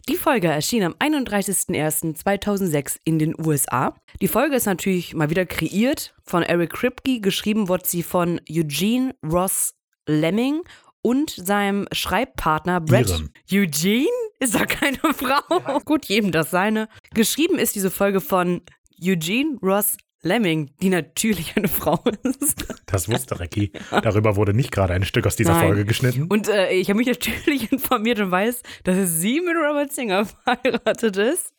Die 0.10 0.18
Folge 0.18 0.50
erschien 0.50 0.84
am 0.84 0.92
31.01.2006 0.96 2.98
in 3.06 3.18
den 3.18 3.34
USA. 3.40 3.96
Die 4.20 4.28
Folge 4.28 4.58
ist 4.58 4.66
natürlich 4.66 5.14
mal 5.14 5.30
wieder 5.30 5.46
kreiert 5.46 6.14
von 6.26 6.44
Eric 6.44 6.72
Kripke. 6.72 7.22
Geschrieben 7.22 7.70
wurde 7.70 7.88
sie 7.88 8.04
von 8.04 8.42
Eugene 8.50 9.16
Ross 9.24 9.74
Lemming 10.06 10.64
und 11.02 11.30
seinem 11.30 11.88
Schreibpartner 11.94 12.82
Brett. 12.82 13.08
Ihrem. 13.10 13.30
Eugene? 13.50 14.10
Ist 14.40 14.56
doch 14.56 14.68
keine 14.68 14.98
Frau. 15.14 15.80
Gut, 15.86 16.04
jedem 16.06 16.34
das 16.34 16.52
seine. 16.52 16.90
Geschrieben 17.14 17.58
ist 17.58 17.76
diese 17.76 17.90
Folge 17.90 18.20
von 18.20 18.64
Eugene 19.02 19.58
Ross 19.62 19.96
Lemming, 20.22 20.72
die 20.82 20.90
natürlich 20.90 21.56
eine 21.56 21.68
Frau 21.68 22.04
ist. 22.24 22.66
Das 22.86 23.08
wusste 23.08 23.40
Recki. 23.40 23.72
Darüber 23.92 24.36
wurde 24.36 24.54
nicht 24.54 24.72
gerade 24.72 24.94
ein 24.94 25.06
Stück 25.06 25.26
aus 25.26 25.36
dieser 25.36 25.54
Nein. 25.54 25.68
Folge 25.68 25.86
geschnitten. 25.86 26.28
Und 26.28 26.50
äh, 26.50 26.72
ich 26.72 26.90
habe 26.90 26.98
mich 26.98 27.08
natürlich 27.08 27.72
informiert 27.72 28.20
und 28.20 28.32
weiß, 28.32 28.62
dass 28.84 29.20
sie 29.20 29.40
mit 29.40 29.56
Robert 29.56 29.92
Singer 29.94 30.26
verheiratet 30.44 31.18
ist. 31.18 31.54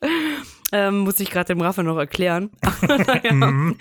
Ähm, 0.73 1.01
muss 1.01 1.19
ich 1.21 1.31
gerade 1.31 1.55
dem 1.55 1.61
Raffa 1.61 1.83
noch 1.83 1.97
erklären. 1.97 2.51
Mhm. 3.31 3.77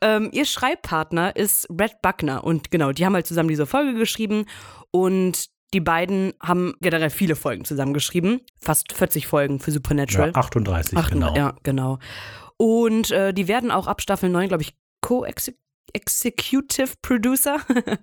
ähm, 0.00 0.30
ihr 0.32 0.44
Schreibpartner 0.44 1.36
ist 1.36 1.68
Brett 1.68 2.02
Buckner 2.02 2.44
und 2.44 2.70
genau, 2.70 2.92
die 2.92 3.04
haben 3.04 3.14
halt 3.14 3.26
zusammen 3.26 3.48
diese 3.48 3.66
Folge 3.66 3.94
geschrieben 3.94 4.46
und 4.90 5.50
die 5.74 5.80
beiden 5.80 6.34
haben 6.42 6.74
generell 6.80 7.10
viele 7.10 7.34
Folgen 7.34 7.64
zusammengeschrieben. 7.64 8.40
Fast 8.60 8.92
40 8.92 9.26
Folgen 9.26 9.58
für 9.58 9.70
ja, 9.70 9.74
Supernatural. 9.74 10.32
38, 10.34 10.98
Ach, 10.98 11.10
genau. 11.10 11.34
Ja, 11.34 11.54
genau. 11.62 11.98
Und 12.62 13.10
äh, 13.10 13.34
die 13.34 13.48
werden 13.48 13.72
auch 13.72 13.88
ab 13.88 14.00
Staffel 14.00 14.30
9, 14.30 14.46
glaube 14.46 14.62
ich, 14.62 14.76
Co-Executive 15.00 16.94
Producer. 17.02 17.56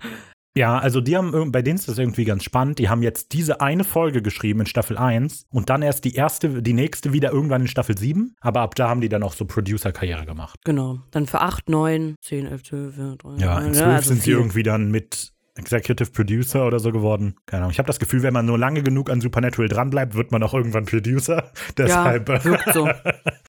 Ja, 0.58 0.80
also 0.80 1.00
die 1.00 1.16
haben, 1.16 1.52
bei 1.52 1.62
denen 1.62 1.78
ist 1.78 1.88
das 1.88 2.00
irgendwie 2.00 2.26
ganz 2.26 2.44
spannend. 2.44 2.80
Die 2.80 2.90
haben 2.90 3.04
jetzt 3.04 3.34
diese 3.34 3.62
eine 3.62 3.84
Folge 3.84 4.24
geschrieben 4.24 4.62
in 4.62 4.66
Staffel 4.66 4.98
1 4.98 5.46
und 5.52 5.70
dann 5.70 5.84
erst 5.84 6.04
die 6.06 6.16
erste, 6.16 6.64
die 6.64 6.74
nächste 6.74 7.14
wieder 7.14 7.32
irgendwann 7.32 7.62
in 7.62 7.68
Staffel 7.68 7.98
7. 7.98 8.36
Aber 8.42 8.62
ab 8.62 8.74
da 8.74 8.90
haben 8.90 9.00
die 9.00 9.10
dann 9.10 9.22
auch 9.22 9.34
so 9.34 9.46
Producer-Karriere 9.46 10.26
gemacht. 10.26 10.60
Genau. 10.66 11.00
Dann 11.12 11.28
für 11.28 11.40
8, 11.40 11.70
9, 11.70 12.16
10, 12.20 12.48
11, 12.48 12.64
12, 12.64 12.96
13. 13.20 13.40
Ja, 13.40 13.60
in 13.60 13.74
12 13.76 13.88
also 13.88 14.08
sind 14.10 14.18
sie 14.18 14.24
viel. 14.24 14.34
irgendwie 14.34 14.64
dann 14.64 14.90
mit 14.90 15.32
Executive 15.60 16.12
Producer 16.12 16.66
oder 16.66 16.80
so 16.80 16.92
geworden. 16.92 17.36
Keine 17.46 17.64
Ahnung. 17.64 17.72
Ich 17.72 17.80
habe 17.80 17.88
das 17.88 18.00
Gefühl, 18.00 18.24
wenn 18.24 18.34
man 18.34 18.46
nur 18.46 18.58
lange 18.58 18.82
genug 18.82 19.10
an 19.10 19.22
Supernatural 19.22 19.68
dranbleibt, 19.68 20.16
wird 20.16 20.32
man 20.32 20.42
auch 20.44 20.54
irgendwann 20.54 20.86
Producer. 20.86 21.52
Deshalb. 21.78 22.30
Ja, 22.30 22.44
wirkt 22.44 22.74
so. 22.74 22.90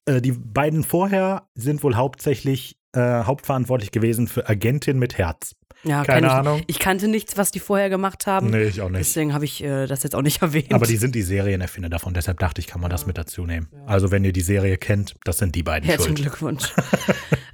Äh, 0.05 0.19
die 0.19 0.31
beiden 0.31 0.83
vorher 0.83 1.43
sind 1.53 1.83
wohl 1.83 1.95
hauptsächlich 1.95 2.79
äh, 2.93 3.23
hauptverantwortlich 3.23 3.91
gewesen 3.91 4.27
für 4.27 4.49
Agentin 4.49 4.97
mit 4.97 5.19
Herz. 5.19 5.55
Ja, 5.83 6.03
Keine 6.03 6.27
ich, 6.27 6.33
Ahnung. 6.33 6.61
Ich 6.67 6.79
kannte 6.79 7.07
nichts, 7.07 7.37
was 7.37 7.51
die 7.51 7.59
vorher 7.59 7.89
gemacht 7.89 8.27
haben. 8.27 8.49
Nee, 8.49 8.63
ich 8.63 8.81
auch 8.81 8.89
nicht. 8.89 9.01
Deswegen 9.01 9.33
habe 9.33 9.45
ich 9.45 9.63
äh, 9.63 9.87
das 9.87 10.03
jetzt 10.03 10.15
auch 10.15 10.21
nicht 10.21 10.41
erwähnt. 10.41 10.73
Aber 10.73 10.85
die 10.85 10.97
sind 10.97 11.15
die 11.15 11.21
Serienerfinder 11.21 11.89
davon, 11.89 12.13
deshalb 12.13 12.39
dachte 12.39 12.61
ich, 12.61 12.67
kann 12.67 12.81
man 12.81 12.91
das 12.91 13.05
mit 13.05 13.17
dazu 13.17 13.45
nehmen. 13.45 13.67
Also, 13.85 14.11
wenn 14.11 14.23
ihr 14.23 14.33
die 14.33 14.41
Serie 14.41 14.77
kennt, 14.77 15.15
das 15.23 15.37
sind 15.37 15.55
die 15.55 15.63
beiden 15.63 15.87
Herzlichen. 15.87 16.15
Glückwunsch. 16.15 16.73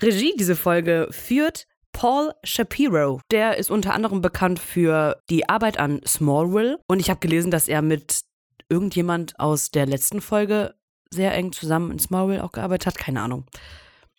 Regie 0.02 0.34
diese 0.38 0.56
Folge 0.56 1.08
führt 1.12 1.68
Paul 1.98 2.32
Shapiro. 2.44 3.22
Der 3.32 3.58
ist 3.58 3.72
unter 3.72 3.96
anderem 3.96 4.22
bekannt 4.22 4.60
für 4.60 5.20
die 5.32 5.50
Arbeit 5.50 5.80
an 5.80 6.00
Smallville. 6.06 6.80
Und 6.88 7.00
ich 7.00 7.10
habe 7.10 7.20
gelesen, 7.20 7.50
dass 7.50 7.68
er 7.68 7.82
mit 7.82 8.22
irgendjemand 8.70 9.40
aus 9.40 9.72
der 9.72 9.88
letzten 9.88 10.22
Folge 10.22 10.76
sehr 11.10 11.34
eng 11.34 11.54
zusammen 11.54 11.90
in 11.90 11.98
Smallville 11.98 12.44
auch 12.44 12.52
gearbeitet 12.52 12.86
hat. 12.86 12.98
Keine 13.00 13.22
Ahnung. 13.22 13.46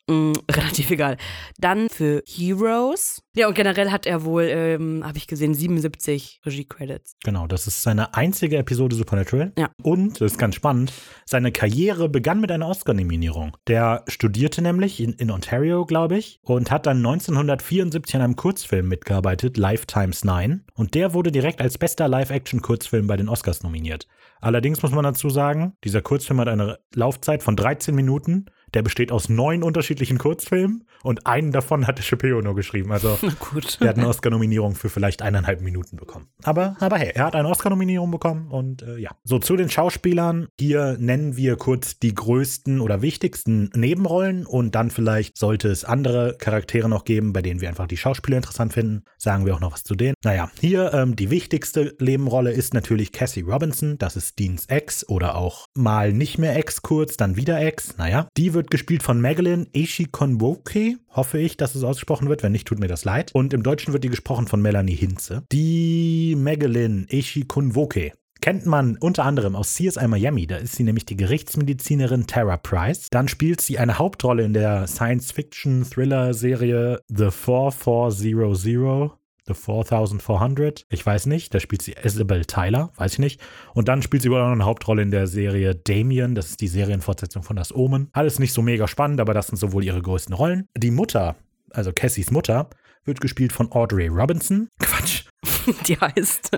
Mm, 0.08 0.32
relativ 0.50 0.90
egal. 0.90 1.16
Dann 1.58 1.88
für 1.88 2.22
Heroes. 2.26 3.22
Ja, 3.36 3.46
und 3.46 3.54
generell 3.54 3.90
hat 3.90 4.06
er 4.06 4.24
wohl, 4.24 4.44
ähm, 4.44 5.02
habe 5.04 5.18
ich 5.18 5.26
gesehen, 5.26 5.54
77 5.54 6.40
Regie-Credits. 6.44 7.16
Genau, 7.22 7.46
das 7.46 7.66
ist 7.66 7.82
seine 7.82 8.14
einzige 8.14 8.56
Episode 8.56 8.96
Supernatural. 8.96 9.52
Ja. 9.56 9.70
Und, 9.82 10.20
das 10.20 10.32
ist 10.32 10.38
ganz 10.38 10.54
spannend, 10.54 10.92
seine 11.24 11.52
Karriere 11.52 12.08
begann 12.08 12.40
mit 12.40 12.50
einer 12.50 12.66
Oscar-Nominierung. 12.66 13.56
Der 13.68 14.04
studierte 14.08 14.62
nämlich 14.62 15.00
in, 15.00 15.12
in 15.12 15.30
Ontario, 15.30 15.84
glaube 15.84 16.18
ich, 16.18 16.40
und 16.42 16.70
hat 16.70 16.86
dann 16.86 16.98
1974 16.98 18.16
an 18.16 18.22
einem 18.22 18.36
Kurzfilm 18.36 18.88
mitgearbeitet, 18.88 19.56
Lifetimes 19.56 20.24
9. 20.24 20.64
Und 20.74 20.94
der 20.94 21.14
wurde 21.14 21.30
direkt 21.30 21.60
als 21.60 21.78
bester 21.78 22.08
Live-Action-Kurzfilm 22.08 23.06
bei 23.06 23.16
den 23.16 23.28
Oscars 23.28 23.62
nominiert. 23.62 24.08
Allerdings 24.40 24.82
muss 24.82 24.92
man 24.92 25.04
dazu 25.04 25.30
sagen, 25.30 25.74
dieser 25.84 26.02
Kurzfilm 26.02 26.40
hat 26.40 26.48
eine 26.48 26.78
Laufzeit 26.94 27.42
von 27.42 27.56
13 27.56 27.94
Minuten. 27.94 28.46
Der 28.74 28.82
besteht 28.82 29.12
aus 29.12 29.28
neun 29.28 29.62
unterschiedlichen 29.62 30.18
Kurzfilmen 30.18 30.84
und 31.02 31.26
einen 31.26 31.52
davon 31.52 31.86
hatte 31.86 32.02
Shapiro 32.02 32.40
nur 32.42 32.54
geschrieben. 32.54 32.92
Also 32.92 33.18
er 33.80 33.88
hat 33.88 33.96
eine 33.96 34.08
Oscar-Nominierung 34.08 34.74
für 34.74 34.88
vielleicht 34.88 35.22
eineinhalb 35.22 35.60
Minuten 35.60 35.96
bekommen. 35.96 36.28
Aber, 36.42 36.76
aber 36.80 36.98
hey, 36.98 37.12
er 37.14 37.24
hat 37.24 37.34
eine 37.34 37.48
Oscar-Nominierung 37.48 38.10
bekommen 38.10 38.48
und 38.50 38.82
äh, 38.82 38.98
ja. 38.98 39.10
So, 39.24 39.38
zu 39.38 39.56
den 39.56 39.70
Schauspielern. 39.70 40.48
Hier 40.58 40.96
nennen 40.98 41.36
wir 41.36 41.56
kurz 41.56 41.98
die 41.98 42.14
größten 42.14 42.80
oder 42.80 43.02
wichtigsten 43.02 43.70
Nebenrollen 43.74 44.46
und 44.46 44.74
dann 44.74 44.90
vielleicht 44.90 45.36
sollte 45.36 45.68
es 45.68 45.84
andere 45.84 46.36
Charaktere 46.38 46.88
noch 46.88 47.04
geben, 47.04 47.32
bei 47.32 47.42
denen 47.42 47.60
wir 47.60 47.68
einfach 47.68 47.86
die 47.86 47.96
Schauspieler 47.96 48.36
interessant 48.36 48.72
finden. 48.72 49.04
Sagen 49.16 49.46
wir 49.46 49.54
auch 49.54 49.60
noch 49.60 49.72
was 49.72 49.84
zu 49.84 49.94
denen. 49.94 50.14
Naja, 50.24 50.50
hier 50.60 50.92
ähm, 50.94 51.16
die 51.16 51.30
wichtigste 51.30 51.94
Nebenrolle 52.00 52.52
ist 52.52 52.74
natürlich 52.74 53.12
Cassie 53.12 53.42
Robinson. 53.42 53.98
Das 53.98 54.16
ist 54.16 54.38
Deans 54.38 54.66
Ex 54.66 55.08
oder 55.08 55.36
auch 55.36 55.66
mal 55.74 56.12
nicht 56.12 56.38
mehr 56.38 56.56
Ex 56.56 56.82
kurz, 56.82 57.16
dann 57.16 57.36
wieder 57.36 57.60
Ex. 57.60 57.96
Naja, 57.96 58.28
die 58.36 58.54
wird 58.54 58.57
gespielt 58.66 59.02
von 59.02 59.20
Madeline 59.20 59.66
Eshikonwoke. 59.72 60.96
Hoffe 61.10 61.38
ich, 61.38 61.56
dass 61.56 61.74
es 61.74 61.84
ausgesprochen 61.84 62.28
wird. 62.28 62.42
Wenn 62.42 62.52
nicht, 62.52 62.66
tut 62.66 62.80
mir 62.80 62.88
das 62.88 63.04
leid. 63.04 63.30
Und 63.34 63.54
im 63.54 63.62
Deutschen 63.62 63.92
wird 63.92 64.04
die 64.04 64.10
gesprochen 64.10 64.48
von 64.48 64.60
Melanie 64.60 64.96
Hinze. 64.96 65.44
Die 65.52 66.34
Madeline 66.36 67.06
Eshikonwoke 67.08 68.12
kennt 68.40 68.66
man 68.66 68.96
unter 68.98 69.24
anderem 69.24 69.56
aus 69.56 69.74
CSI 69.74 70.06
Miami. 70.08 70.46
Da 70.46 70.56
ist 70.56 70.76
sie 70.76 70.84
nämlich 70.84 71.06
die 71.06 71.16
Gerichtsmedizinerin 71.16 72.26
Tara 72.26 72.56
Price. 72.56 73.08
Dann 73.10 73.28
spielt 73.28 73.60
sie 73.60 73.78
eine 73.78 73.98
Hauptrolle 73.98 74.44
in 74.44 74.52
der 74.52 74.86
Science-Fiction-Thriller-Serie 74.86 77.00
The 77.08 77.30
4400. 77.30 79.17
The 79.48 79.54
4400, 79.54 80.84
ich 80.90 81.04
weiß 81.04 81.24
nicht, 81.26 81.54
da 81.54 81.60
spielt 81.60 81.80
sie 81.80 81.94
Isabel 82.02 82.44
Tyler, 82.44 82.92
weiß 82.96 83.14
ich 83.14 83.18
nicht. 83.18 83.40
Und 83.72 83.88
dann 83.88 84.02
spielt 84.02 84.22
sie 84.22 84.28
auch 84.28 84.34
noch 84.34 84.52
eine 84.52 84.66
Hauptrolle 84.66 85.00
in 85.00 85.10
der 85.10 85.26
Serie 85.26 85.74
Damien, 85.74 86.34
das 86.34 86.50
ist 86.50 86.60
die 86.60 86.68
Serienfortsetzung 86.68 87.42
von 87.42 87.56
Das 87.56 87.74
Omen. 87.74 88.10
Alles 88.12 88.38
nicht 88.38 88.52
so 88.52 88.60
mega 88.60 88.86
spannend, 88.86 89.20
aber 89.20 89.32
das 89.32 89.46
sind 89.46 89.56
sowohl 89.56 89.84
ihre 89.84 90.02
größten 90.02 90.34
Rollen. 90.34 90.68
Die 90.76 90.90
Mutter, 90.90 91.36
also 91.70 91.92
Cassies 91.94 92.30
Mutter, 92.30 92.68
wird 93.04 93.22
gespielt 93.22 93.52
von 93.52 93.72
Audrey 93.72 94.08
Robinson. 94.08 94.68
Quatsch. 94.78 95.24
Die 95.86 95.96
heißt. 95.96 96.50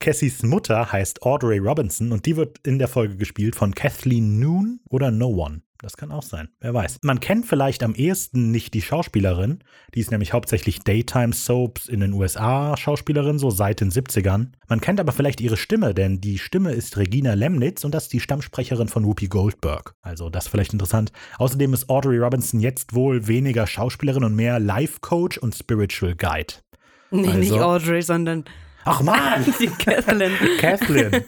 Cassies 0.00 0.42
Mutter 0.42 0.90
heißt 0.90 1.22
Audrey 1.22 1.58
Robinson 1.58 2.12
und 2.12 2.24
die 2.24 2.36
wird 2.36 2.58
in 2.66 2.78
der 2.78 2.88
Folge 2.88 3.16
gespielt 3.16 3.56
von 3.56 3.74
Kathleen 3.74 4.38
Noon 4.38 4.80
oder 4.88 5.10
No 5.10 5.28
One. 5.28 5.62
Das 5.82 5.96
kann 5.96 6.12
auch 6.12 6.22
sein, 6.22 6.48
wer 6.60 6.72
weiß. 6.72 7.00
Man 7.02 7.18
kennt 7.18 7.44
vielleicht 7.44 7.82
am 7.82 7.96
ehesten 7.96 8.52
nicht 8.52 8.72
die 8.72 8.82
Schauspielerin. 8.82 9.64
Die 9.96 10.00
ist 10.00 10.12
nämlich 10.12 10.32
hauptsächlich 10.32 10.78
Daytime 10.78 11.32
Soaps 11.32 11.88
in 11.88 11.98
den 11.98 12.12
USA 12.12 12.76
Schauspielerin, 12.76 13.40
so 13.40 13.50
seit 13.50 13.80
den 13.80 13.90
70ern. 13.90 14.52
Man 14.68 14.80
kennt 14.80 15.00
aber 15.00 15.10
vielleicht 15.10 15.40
ihre 15.40 15.56
Stimme, 15.56 15.92
denn 15.92 16.20
die 16.20 16.38
Stimme 16.38 16.70
ist 16.72 16.96
Regina 16.98 17.34
Lemnitz 17.34 17.84
und 17.84 17.92
das 17.92 18.04
ist 18.04 18.12
die 18.12 18.20
Stammsprecherin 18.20 18.86
von 18.86 19.04
Whoopi 19.04 19.26
Goldberg. 19.26 19.94
Also 20.02 20.30
das 20.30 20.44
ist 20.44 20.50
vielleicht 20.52 20.72
interessant. 20.72 21.10
Außerdem 21.38 21.74
ist 21.74 21.90
Audrey 21.90 22.18
Robinson 22.18 22.60
jetzt 22.60 22.94
wohl 22.94 23.26
weniger 23.26 23.66
Schauspielerin 23.66 24.22
und 24.22 24.36
mehr 24.36 24.60
Life 24.60 24.98
Coach 25.00 25.36
und 25.38 25.52
Spiritual 25.54 26.14
Guide. 26.14 26.54
Nee, 27.10 27.26
Also- 27.26 27.38
nicht 27.40 27.52
Audrey, 27.54 28.02
sondern 28.02 28.44
Ach 28.84 29.00
man! 29.02 29.44
die 29.60 29.66
Kathleen. 29.68 30.32
Kathleen. 30.58 31.24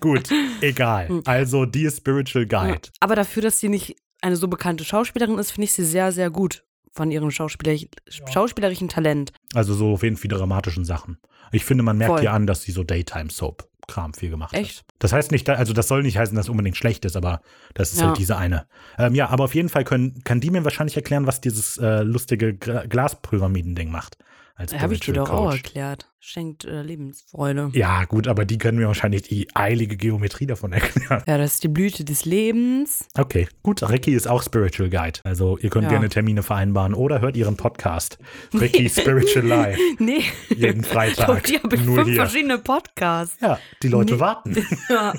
Gut, 0.00 0.28
egal. 0.60 1.20
Also 1.26 1.64
die 1.66 1.84
ist 1.84 1.98
Spiritual 1.98 2.46
Guide. 2.46 2.88
Aber 3.00 3.14
dafür, 3.16 3.42
dass 3.42 3.58
sie 3.60 3.68
nicht 3.68 3.96
eine 4.20 4.36
so 4.36 4.48
bekannte 4.48 4.84
Schauspielerin 4.84 5.38
ist, 5.38 5.50
finde 5.50 5.64
ich 5.64 5.72
sie 5.72 5.84
sehr, 5.84 6.12
sehr 6.12 6.30
gut 6.30 6.64
von 6.92 7.10
ihrem 7.10 7.30
schauspielerich 7.30 7.88
schauspielerischen 8.30 8.88
Talent. 8.88 9.32
Also 9.52 9.74
so 9.74 9.92
auf 9.94 10.02
jeden 10.02 10.16
Fall 10.16 10.28
dramatischen 10.28 10.84
Sachen. 10.84 11.18
Ich 11.52 11.64
finde, 11.64 11.82
man 11.84 11.98
merkt 11.98 12.14
Voll. 12.14 12.22
ihr 12.22 12.32
an, 12.32 12.46
dass 12.46 12.62
sie 12.62 12.72
so 12.72 12.84
Daytime 12.84 13.30
Soap 13.30 13.68
Kram 13.86 14.14
viel 14.14 14.30
gemacht 14.30 14.54
Echt? 14.54 14.78
hat. 14.78 14.84
Das 14.98 15.12
heißt 15.12 15.30
nicht, 15.30 15.46
also 15.50 15.74
das 15.74 15.88
soll 15.88 16.02
nicht 16.04 16.16
heißen, 16.16 16.34
dass 16.34 16.46
es 16.46 16.48
unbedingt 16.48 16.76
schlecht 16.78 17.04
ist, 17.04 17.16
aber 17.16 17.42
das 17.74 17.92
ist 17.92 18.00
Ja. 18.00 18.06
halt 18.06 18.18
diese 18.18 18.38
eine. 18.38 18.66
Ähm, 18.96 19.14
ja, 19.14 19.28
aber 19.28 19.44
auf 19.44 19.54
jeden 19.54 19.68
Fall 19.68 19.84
können, 19.84 20.22
kann 20.24 20.40
die 20.40 20.50
mir 20.50 20.64
wahrscheinlich 20.64 20.96
erklären, 20.96 21.26
was 21.26 21.42
dieses 21.42 21.76
äh, 21.76 22.02
lustige 22.02 22.54
Glaspyramiden-Ding 22.54 23.90
macht. 23.90 24.16
Als 24.56 24.72
Habe 24.72 24.94
ich 24.94 25.00
dir 25.00 25.14
doch 25.14 25.30
auch 25.30 25.50
erklärt. 25.52 26.06
Schenkt 26.20 26.64
äh, 26.64 26.80
Lebensfreude. 26.82 27.70
Ja, 27.74 28.04
gut, 28.04 28.28
aber 28.28 28.44
die 28.44 28.56
können 28.56 28.78
mir 28.78 28.86
wahrscheinlich 28.86 29.22
die 29.22 29.48
eilige 29.54 29.96
Geometrie 29.96 30.46
davon 30.46 30.72
erklären. 30.72 31.22
Ja, 31.26 31.38
das 31.38 31.54
ist 31.54 31.64
die 31.64 31.68
Blüte 31.68 32.04
des 32.04 32.24
Lebens. 32.24 33.06
Okay, 33.18 33.48
gut. 33.64 33.82
Ricky 33.82 34.14
ist 34.14 34.26
auch 34.28 34.42
Spiritual 34.44 34.88
Guide. 34.88 35.18
Also 35.24 35.58
ihr 35.58 35.70
könnt 35.70 35.84
Ja. 35.84 35.90
gerne 35.90 36.08
Termine 36.08 36.42
vereinbaren 36.44 36.94
oder 36.94 37.20
hört 37.20 37.36
ihren 37.36 37.56
Podcast. 37.56 38.18
Ricky 38.54 38.88
Spiritual 38.88 39.44
Life. 39.44 39.78
Nee. 39.98 40.22
Jeden 40.48 40.84
Freitag. 40.84 41.26
Doch, 41.26 41.40
die 41.40 41.58
habe 41.58 41.74
ich 41.74 41.84
Nur 41.84 41.96
fünf 41.96 42.08
hier. 42.08 42.16
verschiedene 42.16 42.58
Podcasts. 42.58 43.36
Ja, 43.40 43.58
die 43.82 43.88
Leute 43.88 44.14
Nee. 44.14 44.20
warten. 44.20 44.66
Ja. 44.88 45.14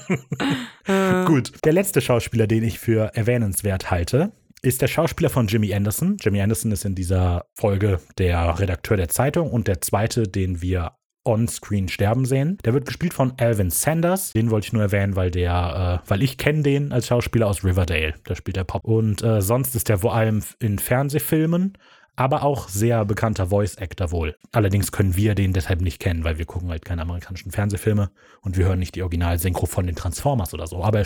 Äh, 0.87 1.25
Gut. 1.25 1.51
Der 1.65 1.73
letzte 1.73 1.99
Schauspieler, 2.01 2.47
den 2.47 2.63
ich 2.63 2.79
für 2.79 3.11
erwähnenswert 3.15 3.91
halte, 3.91 4.31
ist 4.65 4.81
der 4.81 4.87
Schauspieler 4.87 5.29
von 5.29 5.47
Jimmy 5.47 5.73
Anderson. 5.73 6.17
Jimmy 6.19 6.41
Anderson 6.41 6.71
ist 6.71 6.85
in 6.85 6.95
dieser 6.95 7.45
Folge 7.53 7.99
der 8.17 8.59
Redakteur 8.59 8.97
der 8.97 9.09
Zeitung 9.09 9.51
und 9.51 9.67
der 9.67 9.81
zweite, 9.81 10.23
den 10.23 10.61
wir 10.61 10.93
on-screen 11.23 11.87
sterben 11.87 12.25
sehen. 12.25 12.57
Der 12.65 12.73
wird 12.73 12.85
gespielt 12.85 13.13
von 13.13 13.33
Alvin 13.37 13.69
Sanders. 13.69 14.33
Den 14.33 14.51
wollte 14.51 14.67
ich 14.67 14.73
nur 14.73 14.83
erwähnen, 14.83 15.15
weil 15.15 15.31
der, 15.31 16.01
äh, 16.03 16.09
weil 16.09 16.23
ich 16.23 16.37
kenne 16.37 16.63
den 16.63 16.91
als 16.91 17.07
Schauspieler 17.07 17.47
aus 17.47 17.63
Riverdale. 17.63 18.13
Da 18.23 18.35
spielt 18.35 18.57
er 18.57 18.63
Pop. 18.63 18.85
Und 18.85 19.23
äh, 19.23 19.41
sonst 19.41 19.75
ist 19.75 19.89
er 19.89 19.99
vor 19.99 20.15
allem 20.15 20.43
in 20.59 20.79
Fernsehfilmen, 20.79 21.77
aber 22.15 22.43
auch 22.43 22.69
sehr 22.69 23.05
bekannter 23.05 23.47
Voice-Actor 23.47 24.11
wohl. 24.11 24.35
Allerdings 24.51 24.91
können 24.91 25.15
wir 25.15 25.35
den 25.35 25.53
deshalb 25.53 25.81
nicht 25.81 25.99
kennen, 25.99 26.23
weil 26.23 26.37
wir 26.37 26.45
gucken 26.45 26.69
halt 26.69 26.85
keine 26.85 27.01
amerikanischen 27.01 27.51
Fernsehfilme 27.51 28.11
und 28.41 28.57
wir 28.57 28.65
hören 28.65 28.79
nicht 28.79 28.95
die 28.95 29.03
Original-Synchro 29.03 29.65
von 29.65 29.85
den 29.85 29.95
Transformers 29.95 30.53
oder 30.53 30.67
so. 30.67 30.83
Aber 30.83 30.99
er 30.99 31.05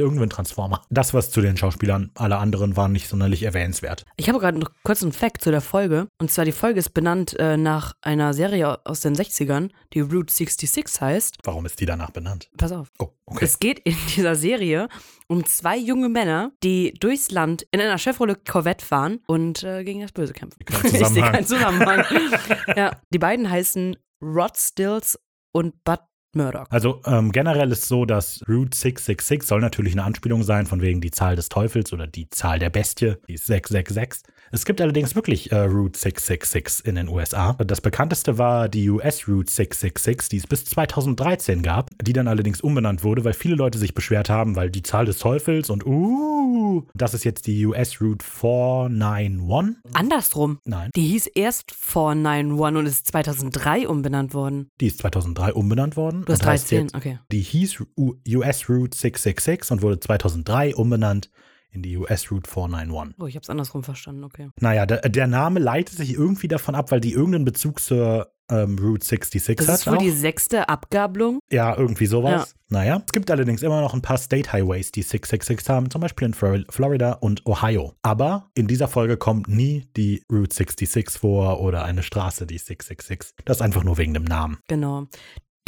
irgendwo 0.00 0.22
einen 0.22 0.30
Transformer. 0.30 0.82
Das 0.90 1.14
was 1.14 1.30
zu 1.30 1.40
den 1.40 1.56
Schauspielern. 1.56 2.10
Alle 2.14 2.38
anderen 2.38 2.76
waren 2.76 2.92
nicht 2.92 3.08
sonderlich 3.08 3.42
erwähnenswert. 3.42 4.04
Ich 4.16 4.28
habe 4.28 4.38
gerade 4.38 4.58
noch 4.58 4.70
kurz 4.82 5.02
einen 5.02 5.12
Fact 5.12 5.42
zu 5.42 5.50
der 5.50 5.60
Folge. 5.60 6.08
Und 6.18 6.30
zwar 6.30 6.44
die 6.44 6.52
Folge 6.52 6.78
ist 6.78 6.90
benannt 6.90 7.38
äh, 7.38 7.56
nach 7.56 7.94
einer 8.02 8.34
Serie 8.34 8.84
aus 8.86 9.00
den 9.00 9.14
60ern, 9.14 9.70
die 9.92 10.00
Route 10.00 10.32
66 10.32 11.00
heißt. 11.00 11.38
Warum 11.44 11.66
ist 11.66 11.80
die 11.80 11.86
danach 11.86 12.10
benannt? 12.10 12.50
Pass 12.56 12.72
auf. 12.72 12.88
Oh, 12.98 13.08
okay. 13.26 13.44
Es 13.44 13.58
geht 13.58 13.78
in 13.80 13.96
dieser 14.16 14.34
Serie 14.34 14.88
um 15.30 15.46
zwei 15.46 15.78
junge 15.78 16.08
Männer, 16.08 16.52
die 16.64 16.92
durchs 16.98 17.30
Land 17.30 17.64
in 17.70 17.80
einer 17.80 17.98
Chevrolet 17.98 18.44
Corvette 18.44 18.84
fahren 18.84 19.20
und 19.28 19.62
äh, 19.62 19.84
gegen 19.84 20.00
das 20.00 20.12
Böse 20.12 20.32
kämpfen. 20.32 20.58
Ich 20.84 21.06
sehe 21.06 21.22
keinen 21.22 21.46
Zusammenhang. 21.46 22.04
ja, 22.76 23.00
die 23.12 23.18
beiden 23.18 23.48
heißen 23.48 23.96
Rod 24.20 24.56
Stills 24.56 25.18
und 25.52 25.84
Bud 25.84 26.00
Murdoch. 26.34 26.66
Also 26.70 27.00
ähm, 27.06 27.32
generell 27.32 27.70
ist 27.70 27.86
so, 27.86 28.04
dass 28.04 28.42
Route 28.48 28.76
666 28.76 29.42
soll 29.42 29.60
natürlich 29.60 29.92
eine 29.92 30.04
Anspielung 30.04 30.42
sein, 30.42 30.66
von 30.66 30.80
wegen 30.80 31.00
die 31.00 31.10
Zahl 31.10 31.36
des 31.36 31.48
Teufels 31.48 31.92
oder 31.92 32.06
die 32.06 32.28
Zahl 32.30 32.58
der 32.58 32.70
Bestie, 32.70 33.16
die 33.28 33.34
ist 33.34 33.46
666. 33.46 34.22
Es 34.52 34.64
gibt 34.64 34.80
allerdings 34.80 35.14
wirklich 35.14 35.52
äh, 35.52 35.58
Route 35.60 35.96
666 35.98 36.84
in 36.84 36.96
den 36.96 37.08
USA. 37.08 37.52
Das 37.52 37.80
bekannteste 37.80 38.36
war 38.36 38.68
die 38.68 38.90
US 38.90 39.28
Route 39.28 39.50
666, 39.50 40.28
die 40.28 40.38
es 40.38 40.46
bis 40.48 40.64
2013 40.64 41.62
gab, 41.62 41.90
die 42.02 42.12
dann 42.12 42.26
allerdings 42.26 42.60
umbenannt 42.60 43.04
wurde, 43.04 43.24
weil 43.24 43.32
viele 43.32 43.54
Leute 43.54 43.78
sich 43.78 43.94
beschwert 43.94 44.28
haben, 44.28 44.56
weil 44.56 44.68
die 44.70 44.82
Zahl 44.82 45.04
des 45.04 45.18
Teufels 45.18 45.70
und 45.70 45.86
uh, 45.86 46.84
das 46.94 47.14
ist 47.14 47.24
jetzt 47.24 47.46
die 47.46 47.64
US 47.66 48.00
Route 48.00 48.24
491. 48.24 49.76
Andersrum. 49.92 50.58
Nein, 50.64 50.90
Die 50.96 51.06
hieß 51.06 51.28
erst 51.28 51.70
491 51.72 52.78
und 52.80 52.86
ist 52.86 53.06
2003 53.06 53.86
umbenannt 53.88 54.34
worden. 54.34 54.68
die 54.80 54.88
ist 54.88 54.98
2003 54.98 55.52
umbenannt 55.52 55.96
worden. 55.96 56.24
Du 56.26 56.32
hast 56.32 56.42
und 56.42 56.48
heißt 56.48 56.64
13, 56.72 56.82
jetzt- 56.86 56.94
okay. 56.96 57.18
Die 57.30 57.40
hieß 57.40 57.82
US 57.96 58.68
Route 58.68 58.96
666 58.96 59.70
und 59.70 59.82
wurde 59.82 60.00
2003 60.00 60.74
umbenannt 60.74 61.30
in 61.72 61.82
die 61.82 61.96
US 61.96 62.30
Route 62.30 62.50
491. 62.50 63.16
Oh, 63.20 63.26
ich 63.26 63.36
hab's 63.36 63.50
andersrum 63.50 63.82
verstanden, 63.84 64.24
okay. 64.24 64.48
Naja, 64.60 64.86
der, 64.86 65.00
der 65.08 65.26
Name 65.26 65.60
leitet 65.60 65.96
sich 65.96 66.12
irgendwie 66.14 66.48
davon 66.48 66.74
ab, 66.74 66.90
weil 66.90 67.00
die 67.00 67.12
irgendeinen 67.12 67.44
Bezug 67.44 67.80
zur 67.80 68.32
ähm, 68.50 68.76
Route 68.80 69.06
66 69.06 69.56
Das 69.56 69.68
hat. 69.68 69.74
ist 69.78 69.86
wohl 69.86 69.98
die 69.98 70.10
sechste 70.10 70.68
Abgabelung. 70.68 71.38
Ja, 71.52 71.76
irgendwie 71.76 72.06
sowas. 72.06 72.56
Naja, 72.68 73.00
es 73.06 73.12
gibt 73.12 73.30
allerdings 73.30 73.62
immer 73.62 73.80
noch 73.80 73.94
ein 73.94 74.02
paar 74.02 74.18
State 74.18 74.52
Highways, 74.52 74.90
die 74.90 75.02
666 75.02 75.68
haben, 75.68 75.88
zum 75.90 76.00
Beispiel 76.00 76.26
in 76.26 76.34
Flor- 76.34 76.64
Florida 76.68 77.12
und 77.12 77.46
Ohio. 77.46 77.94
Aber 78.02 78.50
in 78.54 78.66
dieser 78.66 78.88
Folge 78.88 79.16
kommt 79.16 79.46
nie 79.46 79.86
die 79.96 80.24
Route 80.32 80.52
66 80.54 81.20
vor 81.20 81.60
oder 81.60 81.84
eine 81.84 82.02
Straße, 82.02 82.46
die 82.46 82.58
666. 82.58 83.36
Das 83.44 83.58
ist 83.58 83.62
einfach 83.62 83.84
nur 83.84 83.98
wegen 83.98 84.14
dem 84.14 84.24
Namen. 84.24 84.58
Genau. 84.66 85.06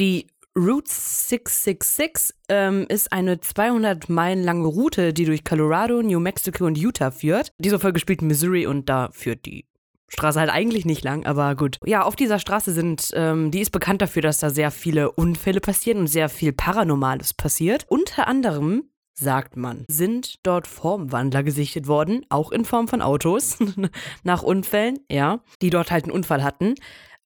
Die 0.00 0.26
Route 0.56 0.90
666 0.90 2.36
ähm, 2.50 2.84
ist 2.88 3.10
eine 3.10 3.40
200 3.40 4.10
Meilen 4.10 4.42
lange 4.42 4.66
Route, 4.66 5.14
die 5.14 5.24
durch 5.24 5.44
Colorado, 5.44 6.02
New 6.02 6.20
Mexico 6.20 6.66
und 6.66 6.76
Utah 6.76 7.10
führt. 7.10 7.52
Diese 7.58 7.78
Folge 7.78 8.00
spielt 8.00 8.20
Missouri 8.20 8.66
und 8.66 8.88
da 8.88 9.08
führt 9.12 9.46
die 9.46 9.64
Straße 10.08 10.38
halt 10.38 10.50
eigentlich 10.50 10.84
nicht 10.84 11.04
lang, 11.04 11.24
aber 11.24 11.56
gut. 11.56 11.78
Ja, 11.86 12.02
auf 12.02 12.16
dieser 12.16 12.38
Straße 12.38 12.72
sind, 12.72 13.12
ähm, 13.14 13.50
die 13.50 13.60
ist 13.60 13.70
bekannt 13.70 14.02
dafür, 14.02 14.20
dass 14.20 14.38
da 14.38 14.50
sehr 14.50 14.70
viele 14.70 15.12
Unfälle 15.12 15.60
passieren 15.62 16.00
und 16.00 16.08
sehr 16.08 16.28
viel 16.28 16.52
Paranormales 16.52 17.32
passiert. 17.32 17.86
Unter 17.88 18.28
anderem 18.28 18.90
sagt 19.14 19.56
man, 19.56 19.86
sind 19.88 20.34
dort 20.42 20.66
Formwandler 20.66 21.42
gesichtet 21.42 21.86
worden, 21.86 22.26
auch 22.28 22.52
in 22.52 22.66
Form 22.66 22.88
von 22.88 23.00
Autos, 23.00 23.56
nach 24.22 24.42
Unfällen, 24.42 24.98
ja, 25.10 25.40
die 25.62 25.70
dort 25.70 25.90
halt 25.90 26.04
einen 26.04 26.12
Unfall 26.12 26.44
hatten. 26.44 26.74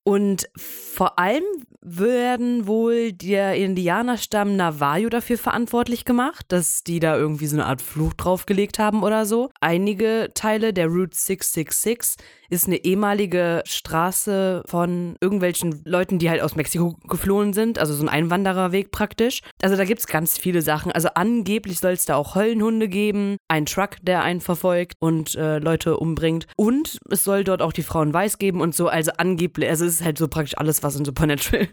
Und 0.04 0.48
vor 0.56 1.18
allem 1.18 1.42
werden 1.88 2.66
wohl 2.66 3.12
der 3.12 3.54
Indianerstamm 3.54 4.56
Navajo 4.56 5.08
dafür 5.08 5.38
verantwortlich 5.38 6.04
gemacht, 6.04 6.44
dass 6.48 6.82
die 6.82 6.98
da 6.98 7.16
irgendwie 7.16 7.46
so 7.46 7.54
eine 7.54 7.66
Art 7.66 7.80
Fluch 7.80 8.12
draufgelegt 8.14 8.80
haben 8.80 9.04
oder 9.04 9.24
so. 9.24 9.50
Einige 9.60 10.30
Teile 10.34 10.72
der 10.72 10.88
Route 10.88 11.16
666 11.16 12.16
ist 12.50 12.66
eine 12.66 12.84
ehemalige 12.84 13.62
Straße 13.66 14.62
von 14.66 15.16
irgendwelchen 15.20 15.82
Leuten, 15.84 16.18
die 16.18 16.30
halt 16.30 16.42
aus 16.42 16.56
Mexiko 16.56 16.96
geflohen 17.08 17.52
sind, 17.52 17.78
also 17.78 17.94
so 17.94 18.02
ein 18.02 18.08
Einwandererweg 18.08 18.90
praktisch. 18.90 19.40
Also 19.62 19.76
da 19.76 19.84
gibt's 19.84 20.06
ganz 20.06 20.38
viele 20.38 20.62
Sachen. 20.62 20.92
Also 20.92 21.08
angeblich 21.14 21.78
soll 21.78 21.92
es 21.92 22.04
da 22.04 22.16
auch 22.16 22.34
Höllenhunde 22.34 22.88
geben, 22.88 23.36
einen 23.48 23.66
Truck, 23.66 23.96
der 24.02 24.22
einen 24.22 24.40
verfolgt 24.40 24.94
und 24.98 25.34
äh, 25.34 25.58
Leute 25.58 25.96
umbringt. 25.96 26.46
Und 26.56 26.98
es 27.10 27.24
soll 27.24 27.44
dort 27.44 27.62
auch 27.62 27.72
die 27.72 27.82
Frauen 27.82 28.12
weiß 28.12 28.38
geben 28.38 28.60
und 28.60 28.74
so. 28.74 28.88
Also 28.88 29.12
angeblich, 29.16 29.68
also 29.68 29.84
es 29.84 29.94
ist 29.94 30.04
halt 30.04 30.18
so 30.18 30.28
praktisch 30.28 30.58
alles, 30.58 30.82
was 30.82 30.96
in 30.96 31.04
Supernatural. 31.04 31.68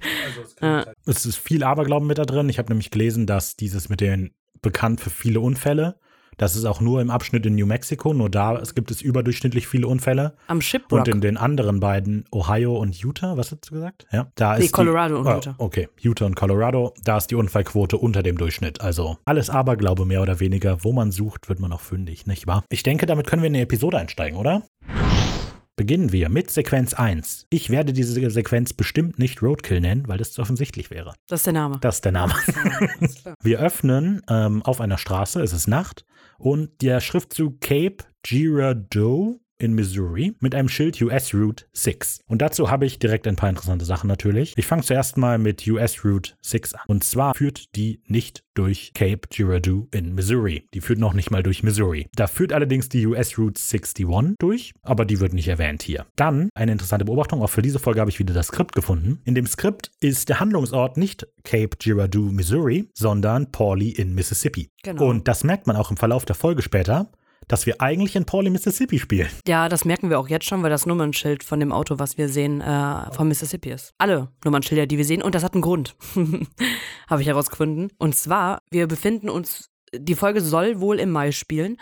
Ja. 0.62 0.86
Es 1.05 1.25
ist 1.25 1.38
viel 1.38 1.63
Aberglauben 1.63 2.07
mit 2.07 2.17
da 2.17 2.25
drin. 2.25 2.50
Ich 2.50 2.57
habe 2.57 2.69
nämlich 2.69 2.91
gelesen, 2.91 3.25
dass 3.25 3.55
dieses 3.55 3.89
mit 3.89 4.01
den 4.01 4.33
bekannt 4.62 5.01
für 5.01 5.10
viele 5.10 5.39
Unfälle, 5.39 5.95
das 6.38 6.55
ist 6.55 6.65
auch 6.65 6.81
nur 6.81 7.01
im 7.01 7.12
Abschnitt 7.12 7.45
in 7.45 7.55
New 7.55 7.65
Mexico, 7.65 8.13
nur 8.13 8.29
da 8.29 8.57
es 8.57 8.74
gibt 8.74 8.89
es 8.91 9.01
überdurchschnittlich 9.01 9.67
viele 9.67 9.88
Unfälle. 9.88 10.36
Am 10.48 10.62
Shipwreck. 10.62 10.91
Und 10.91 11.07
in 11.07 11.22
den 11.22 11.38
anderen 11.38 11.79
beiden, 11.79 12.25
Ohio 12.31 12.75
und 12.75 12.95
Utah, 12.95 13.38
was 13.38 13.51
hast 13.51 13.69
du 13.69 13.75
gesagt? 13.75 14.07
Ja, 14.12 14.31
da 14.36 14.57
Nee, 14.57 14.65
ist 14.65 14.72
Colorado 14.72 15.15
die, 15.15 15.22
und 15.22 15.27
oh, 15.27 15.36
Utah. 15.36 15.55
Okay, 15.60 15.89
Utah 16.00 16.25
und 16.25 16.36
Colorado, 16.36 16.93
da 17.03 17.17
ist 17.17 17.27
die 17.27 17.36
Unfallquote 17.36 17.98
unter 17.98 18.24
dem 18.24 18.38
Durchschnitt. 18.38 18.81
Also 18.81 19.17
alles 19.25 19.50
Aberglaube 19.50 20.05
mehr 20.05 20.21
oder 20.21 20.39
weniger. 20.39 20.84
Wo 20.84 20.91
man 20.91 21.12
sucht, 21.12 21.49
wird 21.49 21.60
man 21.60 21.71
auch 21.71 21.82
fündig, 21.82 22.25
nicht 22.25 22.47
wahr? 22.47 22.63
Ich 22.69 22.84
denke, 22.84 23.06
damit 23.06 23.28
können 23.28 23.43
wir 23.43 23.47
in 23.47 23.54
die 23.54 23.62
Episode 23.62 23.99
einsteigen, 23.99 24.38
oder? 24.38 24.63
Beginnen 25.75 26.12
wir 26.12 26.29
mit 26.29 26.51
Sequenz 26.51 26.93
1. 26.93 27.47
Ich 27.49 27.71
werde 27.71 27.93
diese 27.93 28.29
Sequenz 28.29 28.73
bestimmt 28.73 29.17
nicht 29.17 29.41
Roadkill 29.41 29.81
nennen, 29.81 30.07
weil 30.07 30.19
das 30.19 30.31
zu 30.31 30.41
offensichtlich 30.43 30.91
wäre. 30.91 31.15
Das 31.27 31.39
ist 31.39 31.45
der 31.47 31.53
Name. 31.53 31.79
Das 31.81 31.95
ist 31.95 32.05
der 32.05 32.12
Name. 32.12 32.33
Wir 33.41 33.59
öffnen 33.59 34.21
ähm, 34.29 34.62
auf 34.62 34.79
einer 34.79 34.99
Straße, 34.99 35.41
es 35.41 35.51
ist 35.51 35.65
Nacht 35.65 36.05
und 36.38 36.83
der 36.83 37.01
Schriftzug 37.01 37.59
Cape 37.59 38.05
Girardeau 38.21 39.39
in 39.63 39.73
Missouri 39.73 40.36
mit 40.41 40.54
einem 40.54 40.67
Schild 40.67 41.02
US 41.02 41.34
Route 41.34 41.65
6. 41.71 42.19
Und 42.28 42.41
dazu 42.41 42.69
habe 42.69 42.86
ich 42.86 42.99
direkt 42.99 43.28
ein 43.28 43.38
paar 43.38 43.49
interessante 43.49 43.86
Sachen 43.86 44.08
natürlich. 44.08 44.54
Ich 44.58 44.65
fange 44.65 44.84
zuerst 44.84 45.17
mal 45.17 45.38
mit 45.38 45.65
US 45.67 46.04
Route 46.04 46.34
6 46.41 46.73
an. 46.73 46.82
Und 46.88 47.04
zwar 47.06 47.34
führt 47.34 47.76
die 47.76 48.02
nicht 48.06 48.43
durch 48.56 48.91
Cape 48.93 49.21
Girardeau 49.30 49.88
in 49.91 50.13
Missouri. 50.13 50.67
Die 50.73 50.82
führt 50.82 50.99
noch 50.99 51.13
nicht 51.13 51.32
mal 51.32 51.41
durch 51.41 51.63
Missouri. 51.63 52.08
Da 52.15 52.28
führt 52.28 52.52
allerdings 52.52 52.89
die 52.89 53.08
US 53.08 53.38
Route 53.38 53.60
61 53.60 54.36
durch, 54.38 54.73
aber 54.84 55.06
die 55.06 55.19
wird 55.19 55.34
nicht 55.34 55.47
erwähnt 55.47 55.82
hier. 55.82 56.06
Dann 56.17 56.49
eine 56.54 56.73
interessante 56.73 57.06
Beobachtung, 57.06 57.41
auch 57.41 57.49
für 57.49 57.62
diese 57.62 57.80
Folge 57.80 58.02
habe 58.02 58.12
ich 58.12 58.19
wieder 58.19 58.34
das 58.34 58.47
Skript 58.47 58.76
gefunden. 58.76 59.21
In 59.23 59.34
dem 59.34 59.47
Skript 59.47 59.91
ist 60.02 60.30
der 60.30 60.39
Handlungsort 60.41 60.97
nicht 60.97 61.26
Cape 61.43 61.78
Girardeau, 61.80 62.32
Missouri, 62.32 62.89
sondern 62.93 63.52
Pauli 63.52 63.89
in 63.89 64.13
Mississippi. 64.13 64.69
Genau. 64.84 65.10
Und 65.10 65.28
das 65.28 65.43
merkt 65.43 65.67
man 65.67 65.78
auch 65.78 65.89
im 65.89 65.97
Verlauf 65.97 66.26
der 66.26 66.36
Folge 66.36 66.62
später, 66.62 67.10
dass 67.47 67.65
wir 67.65 67.82
eigentlich 67.82 68.15
in 68.15 68.25
Pauli, 68.25 68.49
Mississippi 68.49 68.99
spielen. 68.99 69.29
Ja, 69.47 69.69
das 69.69 69.86
merken 69.86 70.10
wir 70.10 70.19
auch 70.19 70.29
jetzt 70.29 70.45
schon, 70.45 70.63
weil 70.63 70.69
das 70.69 70.86
Nummernschild 70.86 71.43
von 71.43 71.60
dem 71.60 71.71
Auto, 71.71 71.99
was 71.99 72.17
wir 72.17 72.29
sehen, 72.29 72.62
äh, 72.62 73.13
vom 73.13 73.27
Mississippi 73.27 73.71
ist. 73.71 73.93
Alle 73.97 74.29
Nummernschilder, 74.43 74.88
die 74.88 74.97
wir 74.97 75.06
sehen. 75.06 75.21
Und 75.21 75.36
das 75.36 75.43
hat 75.43 75.53
einen 75.53 75.62
Grund. 75.62 75.95
Habe 77.10 77.21
ich 77.21 77.27
herausgefunden. 77.27 77.91
Und 77.97 78.15
zwar, 78.15 78.60
wir 78.71 78.88
befinden 78.88 79.29
uns, 79.29 79.69
die 79.95 80.15
Folge 80.15 80.41
soll 80.41 80.79
wohl 80.79 80.99
im 80.99 81.12
Mai 81.12 81.32
spielen. 81.32 81.77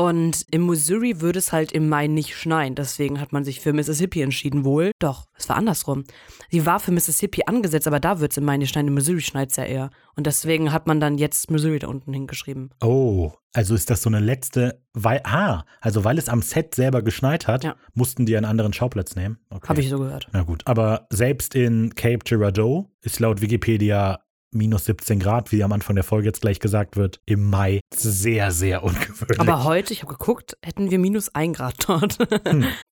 Und 0.00 0.46
im 0.52 0.64
Missouri 0.66 1.20
würde 1.20 1.40
es 1.40 1.50
halt 1.50 1.72
im 1.72 1.88
Mai 1.88 2.06
nicht 2.06 2.36
schneien. 2.36 2.76
Deswegen 2.76 3.20
hat 3.20 3.32
man 3.32 3.42
sich 3.42 3.58
für 3.60 3.72
Mississippi 3.72 4.22
entschieden, 4.22 4.64
wohl. 4.64 4.92
Doch, 5.00 5.24
es 5.36 5.48
war 5.48 5.56
andersrum. 5.56 6.04
Sie 6.50 6.64
war 6.64 6.78
für 6.78 6.92
Mississippi 6.92 7.42
angesetzt, 7.46 7.88
aber 7.88 7.98
da 7.98 8.20
wird 8.20 8.30
es 8.30 8.36
im 8.38 8.44
Mai 8.44 8.58
nicht 8.58 8.70
schneien. 8.70 8.86
In 8.86 8.94
Missouri 8.94 9.20
schneit 9.22 9.50
es 9.50 9.56
ja 9.56 9.64
eher. 9.64 9.90
Und 10.14 10.28
deswegen 10.28 10.72
hat 10.72 10.86
man 10.86 11.00
dann 11.00 11.18
jetzt 11.18 11.50
Missouri 11.50 11.80
da 11.80 11.88
unten 11.88 12.12
hingeschrieben. 12.12 12.70
Oh, 12.80 13.32
also 13.52 13.74
ist 13.74 13.90
das 13.90 14.00
so 14.02 14.08
eine 14.08 14.20
letzte, 14.20 14.80
weil, 14.92 15.20
ah, 15.24 15.64
also 15.80 16.04
weil 16.04 16.16
es 16.18 16.28
am 16.28 16.42
Set 16.42 16.76
selber 16.76 17.02
geschneit 17.02 17.48
hat, 17.48 17.64
Ja. 17.64 17.74
mussten 17.94 18.24
die 18.24 18.36
einen 18.36 18.46
anderen 18.46 18.72
Schauplatz 18.72 19.16
nehmen. 19.16 19.38
Okay. 19.50 19.68
Habe 19.68 19.80
ich 19.80 19.88
so 19.88 19.98
gehört. 19.98 20.28
Na 20.32 20.42
gut, 20.44 20.62
aber 20.64 21.08
selbst 21.10 21.56
in 21.56 21.92
Cape 21.96 22.20
Girardeau 22.24 22.88
ist 23.02 23.18
laut 23.18 23.40
Wikipedia 23.40 24.20
minus 24.50 24.86
17 24.86 25.18
Grad, 25.20 25.52
wie 25.52 25.62
am 25.62 25.72
Anfang 25.72 25.96
der 25.96 26.04
Folge 26.04 26.26
jetzt 26.26 26.40
gleich 26.40 26.60
gesagt 26.60 26.96
wird, 26.96 27.20
im 27.26 27.48
Mai 27.48 27.80
sehr, 27.94 28.50
sehr 28.50 28.82
ungewöhnlich. 28.82 29.40
Aber 29.40 29.64
heute, 29.64 29.92
ich 29.92 30.02
habe 30.02 30.12
geguckt, 30.12 30.56
hätten 30.64 30.90
wir 30.90 30.98
minus 30.98 31.34
ein 31.34 31.52
Grad 31.52 31.74
dort. 31.86 32.18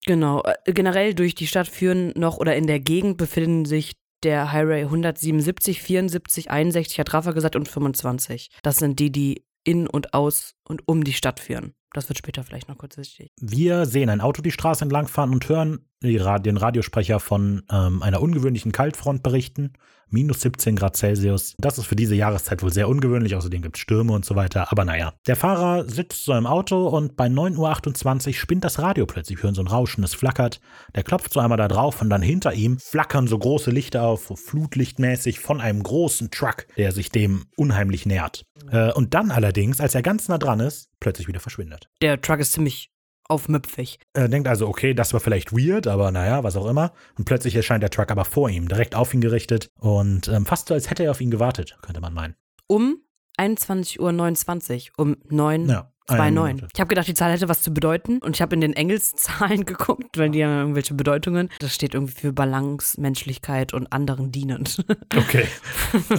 Genau. 0.07 0.43
Äh, 0.43 0.73
Generell 0.73 1.15
durch 1.15 1.35
die 1.35 1.49
Stadt 1.49 1.67
führen 1.67 2.13
noch 2.15 2.37
oder 2.37 2.55
in 2.55 2.69
der 2.69 2.79
Gegend 2.79 3.17
befinden 3.17 3.65
sich 3.65 3.97
der 4.23 4.53
Highway 4.53 4.83
177, 4.83 5.83
74, 5.83 6.51
61, 6.51 7.01
hat 7.01 7.13
Rafa 7.13 7.33
gesagt, 7.33 7.57
und 7.57 7.69
25. 7.69 8.51
Das 8.63 8.77
sind 8.77 8.99
die, 9.01 9.11
die 9.11 9.45
in 9.65 9.87
und 9.87 10.15
aus 10.15 10.55
und 10.67 10.83
um 10.87 11.05
die 11.05 11.13
Stadt 11.13 11.41
führen. 11.41 11.75
Das 11.97 12.11
wird 12.11 12.19
später 12.19 12.45
vielleicht 12.45 12.69
noch 12.69 12.77
kurz 12.77 12.99
wichtig. 12.99 13.33
Wir 13.41 13.87
sehen 13.87 14.11
ein 14.11 14.21
Auto 14.21 14.43
die 14.43 14.51
Straße 14.51 14.85
entlangfahren 14.85 15.33
und 15.33 15.49
hören 15.49 15.81
den 16.03 16.57
Radiosprecher 16.59 17.21
von 17.21 17.63
ähm, 17.73 18.03
einer 18.03 18.21
ungewöhnlichen 18.21 18.71
Kaltfront 18.71 19.23
berichten. 19.23 19.73
Minus 20.09 20.43
17 20.43 20.77
Grad 20.77 20.95
Celsius. 20.95 21.55
Das 21.59 21.79
ist 21.79 21.87
für 21.87 21.97
diese 21.97 22.15
Jahreszeit 22.15 22.63
wohl 22.63 22.73
sehr 22.73 22.89
ungewöhnlich. 22.89 23.35
Außerdem 23.35 23.63
gibt 23.63 23.77
es 23.77 23.81
Stürme 23.81 24.13
und 24.13 24.27
so 24.27 24.37
weiter. 24.37 24.71
Aber 24.71 24.85
naja. 24.85 25.15
Der 25.27 25.37
Fahrer 25.37 25.89
sitzt 25.89 26.25
so 26.25 26.35
im 26.35 26.47
Auto 26.47 26.87
und 26.87 27.17
bei 27.17 27.27
9.28 27.27 28.29
Uhr 28.29 28.35
spinnt 28.35 28.65
das 28.65 28.79
Radio 28.79 29.07
plötzlich. 29.07 29.39
Wir 29.39 29.45
hören 29.45 29.55
so 29.55 29.63
ein 29.63 29.67
Rauschen, 29.67 30.05
es 30.05 30.15
flackert. 30.15 30.61
Der 30.95 31.03
klopft 31.03 31.33
so 31.33 31.41
einmal 31.41 31.59
da 31.59 31.67
drauf 31.67 32.03
und 32.03 32.11
dann 32.11 32.23
hinter 32.23 32.53
ihm 32.53 32.79
flackern 32.79 33.27
so 33.27 33.39
große 33.39 33.71
Lichter 33.71 34.03
auf, 34.03 34.27
so 34.27 34.37
flutlichtmäßig 34.37 35.41
von 35.41 35.63
einem 35.63 35.83
großen 35.83 36.31
Truck, 36.31 36.67
der 36.77 36.93
sich 36.93 37.11
dem 37.11 37.47
unheimlich 37.57 38.05
nähert. 38.07 38.45
Äh, 38.71 38.93
und 38.93 39.15
dann 39.15 39.31
allerdings, 39.31 39.81
als 39.81 39.95
er 39.95 40.03
ganz 40.03 40.29
nah 40.29 40.39
dran 40.39 40.61
ist, 40.61 40.91
plötzlich 41.01 41.29
wieder 41.29 41.41
verschwindet. 41.41 41.89
Der 42.03 42.21
Truck 42.21 42.41
ist 42.41 42.53
ziemlich 42.53 42.91
aufmüpfig. 43.29 43.99
Er 44.13 44.29
denkt 44.29 44.49
also, 44.49 44.69
okay, 44.69 44.95
das 44.95 45.13
war 45.13 45.21
vielleicht 45.21 45.53
weird, 45.53 45.87
aber 45.89 46.13
naja, 46.13 46.45
was 46.45 46.57
auch 46.57 46.67
immer. 46.67 46.93
Und 47.19 47.25
plötzlich 47.25 47.57
erscheint 47.57 47.83
der 47.83 47.91
Truck 47.91 48.11
aber 48.11 48.25
vor 48.25 48.49
ihm, 48.51 48.69
direkt 48.69 48.95
auf 48.95 49.13
ihn 49.15 49.21
gerichtet 49.21 49.71
und 49.81 50.29
ähm, 50.29 50.47
fast 50.47 50.69
so, 50.69 50.75
als 50.75 50.91
hätte 50.91 51.05
er 51.05 51.11
auf 51.11 51.21
ihn 51.21 51.31
gewartet, 51.31 51.77
könnte 51.83 52.01
man 52.01 52.15
meinen. 52.15 52.37
Um 52.69 52.99
21.29 53.39 54.91
Uhr, 54.91 55.05
um 55.07 55.17
9 55.29 55.69
Ja. 55.69 55.91
Eine 56.09 56.39
2,9. 56.39 56.45
Minute. 56.47 56.69
Ich 56.73 56.79
habe 56.81 56.89
gedacht, 56.89 57.09
die 57.09 57.15
Zahl 57.15 57.33
hätte 57.33 57.49
was 57.49 57.63
zu 57.63 57.75
bedeuten 57.75 58.19
und 58.19 58.37
ich 58.37 58.41
habe 58.41 58.55
in 58.55 58.61
den 58.61 58.75
Engelszahlen 58.75 59.65
geguckt, 59.67 60.17
weil 60.17 60.31
die 60.31 60.45
haben 60.45 60.57
irgendwelche 60.57 60.95
Bedeutungen. 60.95 61.49
Das 61.59 61.75
steht 61.75 61.95
irgendwie 61.95 62.15
für 62.15 62.33
Balance, 62.33 63.01
Menschlichkeit 63.01 63.75
und 63.75 63.93
anderen 63.93 64.31
dienend. 64.31 64.85
Okay. 65.17 65.47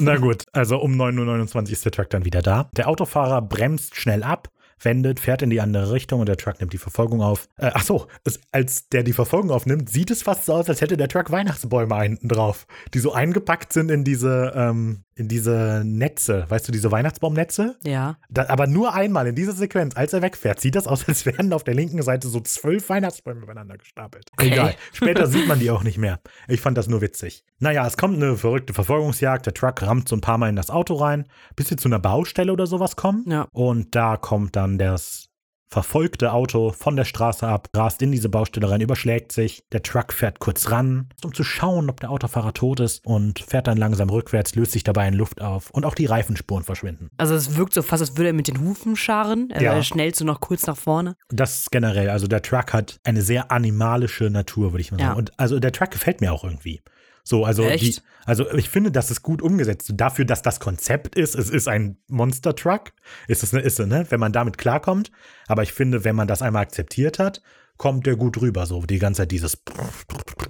Na 0.01 0.17
gut, 0.17 0.43
also 0.51 0.77
um 0.79 0.93
9.29 0.99 1.55
Uhr 1.55 1.71
ist 1.71 1.85
der 1.85 1.91
Truck 1.93 2.09
dann 2.09 2.25
wieder 2.25 2.41
da. 2.41 2.69
Der 2.75 2.89
Autofahrer 2.89 3.41
bremst 3.41 3.95
schnell 3.95 4.23
ab, 4.23 4.49
wendet, 4.79 5.19
fährt 5.19 5.41
in 5.41 5.49
die 5.49 5.61
andere 5.61 5.91
Richtung 5.91 6.19
und 6.19 6.29
der 6.29 6.37
Truck 6.37 6.59
nimmt 6.59 6.73
die 6.73 6.77
Verfolgung 6.77 7.21
auf. 7.21 7.47
Äh, 7.57 7.71
ach 7.73 7.83
so, 7.83 8.07
es, 8.23 8.39
als 8.51 8.89
der 8.89 9.03
die 9.03 9.13
Verfolgung 9.13 9.51
aufnimmt, 9.51 9.89
sieht 9.89 10.11
es 10.11 10.23
fast 10.23 10.45
so 10.45 10.53
aus, 10.53 10.69
als 10.69 10.81
hätte 10.81 10.97
der 10.97 11.07
Truck 11.07 11.31
Weihnachtsbäume 11.31 12.01
hinten 12.01 12.27
drauf, 12.27 12.67
die 12.93 12.99
so 12.99 13.13
eingepackt 13.13 13.73
sind 13.73 13.89
in 13.89 14.03
diese, 14.03 14.53
ähm, 14.55 15.03
diese 15.17 15.83
Netze, 15.85 16.45
weißt 16.49 16.67
du, 16.67 16.71
diese 16.71 16.91
Weihnachtsbaumnetze? 16.91 17.77
ja. 17.83 18.17
Da, 18.29 18.49
aber 18.49 18.67
nur 18.67 18.93
einmal 18.93 19.27
in 19.27 19.35
dieser 19.35 19.53
Sequenz, 19.53 19.95
als 19.95 20.13
er 20.13 20.21
wegfährt, 20.21 20.59
sieht 20.59 20.75
das 20.75 20.85
aus, 20.87 21.07
als 21.07 21.25
wären 21.25 21.53
auf 21.53 21.63
der 21.63 21.73
linken 21.73 22.01
Seite 22.01 22.27
so 22.27 22.39
zwölf 22.41 22.89
Weihnachtsbäume 22.89 23.41
übereinander 23.41 23.77
gestapelt. 23.77 24.29
Okay. 24.33 24.51
Egal. 24.51 24.75
Später 24.93 25.27
sieht 25.27 25.47
man 25.47 25.59
die 25.59 25.71
auch 25.71 25.83
nicht 25.83 25.97
mehr. 25.97 26.19
Ich 26.47 26.61
fand 26.61 26.77
das 26.77 26.87
nur 26.87 27.01
witzig. 27.01 27.43
Naja, 27.59 27.87
es 27.87 27.97
kommt 27.97 28.17
eine 28.17 28.37
verrückte 28.37 28.73
Verfolgungsjagd. 28.73 29.45
Der 29.45 29.53
Truck 29.53 29.81
rammt 29.81 30.09
so 30.09 30.15
ein 30.15 30.21
paar 30.21 30.37
Mal 30.37 30.49
in 30.49 30.55
das 30.55 30.69
Auto 30.69 30.95
rein, 30.95 31.25
bis 31.55 31.69
sie 31.69 31.75
zu 31.75 31.87
einer 31.87 31.99
Baustelle 31.99 32.51
oder 32.51 32.67
sowas 32.67 32.95
kommen. 32.95 33.23
Ja. 33.27 33.47
Und 33.51 33.95
da 33.95 34.17
kommt 34.17 34.55
dann 34.55 34.77
das 34.77 35.26
verfolgte 35.69 36.31
Auto 36.33 36.71
von 36.71 36.95
der 36.95 37.05
Straße 37.05 37.45
ab, 37.47 37.67
rast 37.75 38.01
in 38.01 38.11
diese 38.11 38.29
Baustelle 38.29 38.69
rein, 38.69 38.81
überschlägt 38.81 39.31
sich. 39.31 39.63
Der 39.71 39.83
Truck 39.83 40.13
fährt 40.13 40.39
kurz 40.39 40.71
ran, 40.71 41.09
um 41.23 41.33
zu 41.33 41.43
schauen, 41.43 41.89
ob 41.89 41.99
der 41.99 42.09
Autofahrer 42.09 42.53
tot 42.53 42.79
ist 42.79 43.05
und 43.05 43.39
fährt 43.39 43.67
dann 43.67 43.77
langsam 43.77 44.09
rückwärts, 44.09 44.55
löst 44.55 44.71
sich 44.71 44.83
dabei 44.83 45.07
in 45.07 45.13
Luft 45.13 45.41
auf 45.41 45.69
und 45.71 45.85
auch 45.85 45.95
die 45.95 46.05
Reifenspuren 46.05 46.63
verschwinden. 46.63 47.09
Also 47.17 47.35
es 47.35 47.55
wirkt 47.57 47.73
so 47.73 47.81
fast, 47.81 48.01
als 48.01 48.17
würde 48.17 48.27
er 48.29 48.33
mit 48.33 48.47
den 48.47 48.59
Hufen 48.61 48.95
scharen. 48.95 49.49
Er 49.51 49.61
Ja. 49.61 49.83
schnellt 49.83 50.15
so 50.15 50.23
noch 50.25 50.39
kurz 50.39 50.65
nach 50.67 50.77
vorne. 50.77 51.15
Das 51.29 51.69
generell, 51.69 52.09
also 52.09 52.27
der 52.27 52.41
Truck 52.41 52.73
hat 52.73 52.99
eine 53.03 53.21
sehr 53.21 53.51
animalische 53.51 54.29
Natur, 54.29 54.71
würde 54.71 54.81
ich 54.81 54.91
mal 54.91 54.99
Ja. 54.99 55.07
sagen. 55.07 55.17
Und 55.19 55.39
also 55.39 55.59
der 55.59 55.71
Truck 55.71 55.91
gefällt 55.91 56.21
mir 56.21 56.31
auch 56.31 56.43
irgendwie. 56.43 56.81
So, 57.27 57.43
also 57.43 57.69
die, 57.69 57.95
also 58.25 58.49
ich 58.53 58.69
finde, 58.69 58.89
das 58.91 59.11
ist 59.11 59.21
gut 59.21 59.41
umgesetzt. 59.41 59.91
Dafür, 59.95 60.23
dass 60.25 60.41
das 60.41 60.59
Konzept 60.59 61.15
ist, 61.15 61.35
es 61.35 61.49
ist 61.49 61.67
ein 61.67 61.97
Monster 62.07 62.55
Truck, 62.55 62.93
ist 63.27 63.43
es 63.43 63.53
eine 63.53 63.63
Isse, 63.63 63.85
ne? 63.85 64.05
Wenn 64.09 64.19
man 64.19 64.31
damit 64.31 64.57
klarkommt. 64.57 65.11
Aber 65.47 65.63
ich 65.63 65.73
finde, 65.73 66.03
wenn 66.05 66.15
man 66.15 66.27
das 66.27 66.41
einmal 66.41 66.61
akzeptiert 66.63 67.19
hat, 67.19 67.41
kommt 67.77 68.05
der 68.05 68.15
gut 68.15 68.41
rüber. 68.41 68.65
So 68.65 68.81
die 68.83 68.97
ganze 68.99 69.23
Zeit 69.23 69.31
dieses 69.31 69.57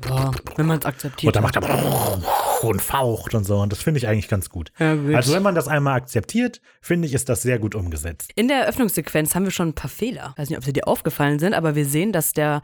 Ja, 0.07 0.31
wenn 0.55 0.67
man 0.67 0.79
es 0.79 0.85
akzeptiert. 0.85 1.27
und 1.29 1.35
dann 1.35 1.43
macht 1.43 1.55
er 1.55 2.21
und 2.63 2.81
faucht 2.81 3.33
und 3.35 3.43
so. 3.43 3.57
Und 3.59 3.71
das 3.71 3.81
finde 3.81 3.97
ich 3.99 4.07
eigentlich 4.07 4.27
ganz 4.27 4.49
gut. 4.49 4.71
Ja, 4.79 4.95
gut. 4.95 5.15
Also 5.15 5.33
wenn 5.33 5.43
man 5.43 5.55
das 5.55 5.67
einmal 5.67 5.95
akzeptiert, 5.95 6.61
finde 6.81 7.07
ich, 7.07 7.13
ist 7.13 7.29
das 7.29 7.41
sehr 7.41 7.59
gut 7.59 7.75
umgesetzt. 7.75 8.31
In 8.35 8.47
der 8.47 8.61
Eröffnungssequenz 8.61 9.35
haben 9.35 9.43
wir 9.45 9.51
schon 9.51 9.69
ein 9.69 9.75
paar 9.75 9.89
Fehler. 9.89 10.31
Ich 10.35 10.41
weiß 10.41 10.49
nicht, 10.49 10.57
ob 10.57 10.63
sie 10.63 10.73
dir 10.73 10.87
aufgefallen 10.87 11.39
sind, 11.39 11.53
aber 11.53 11.75
wir 11.75 11.85
sehen, 11.85 12.11
dass 12.11 12.33
der 12.33 12.61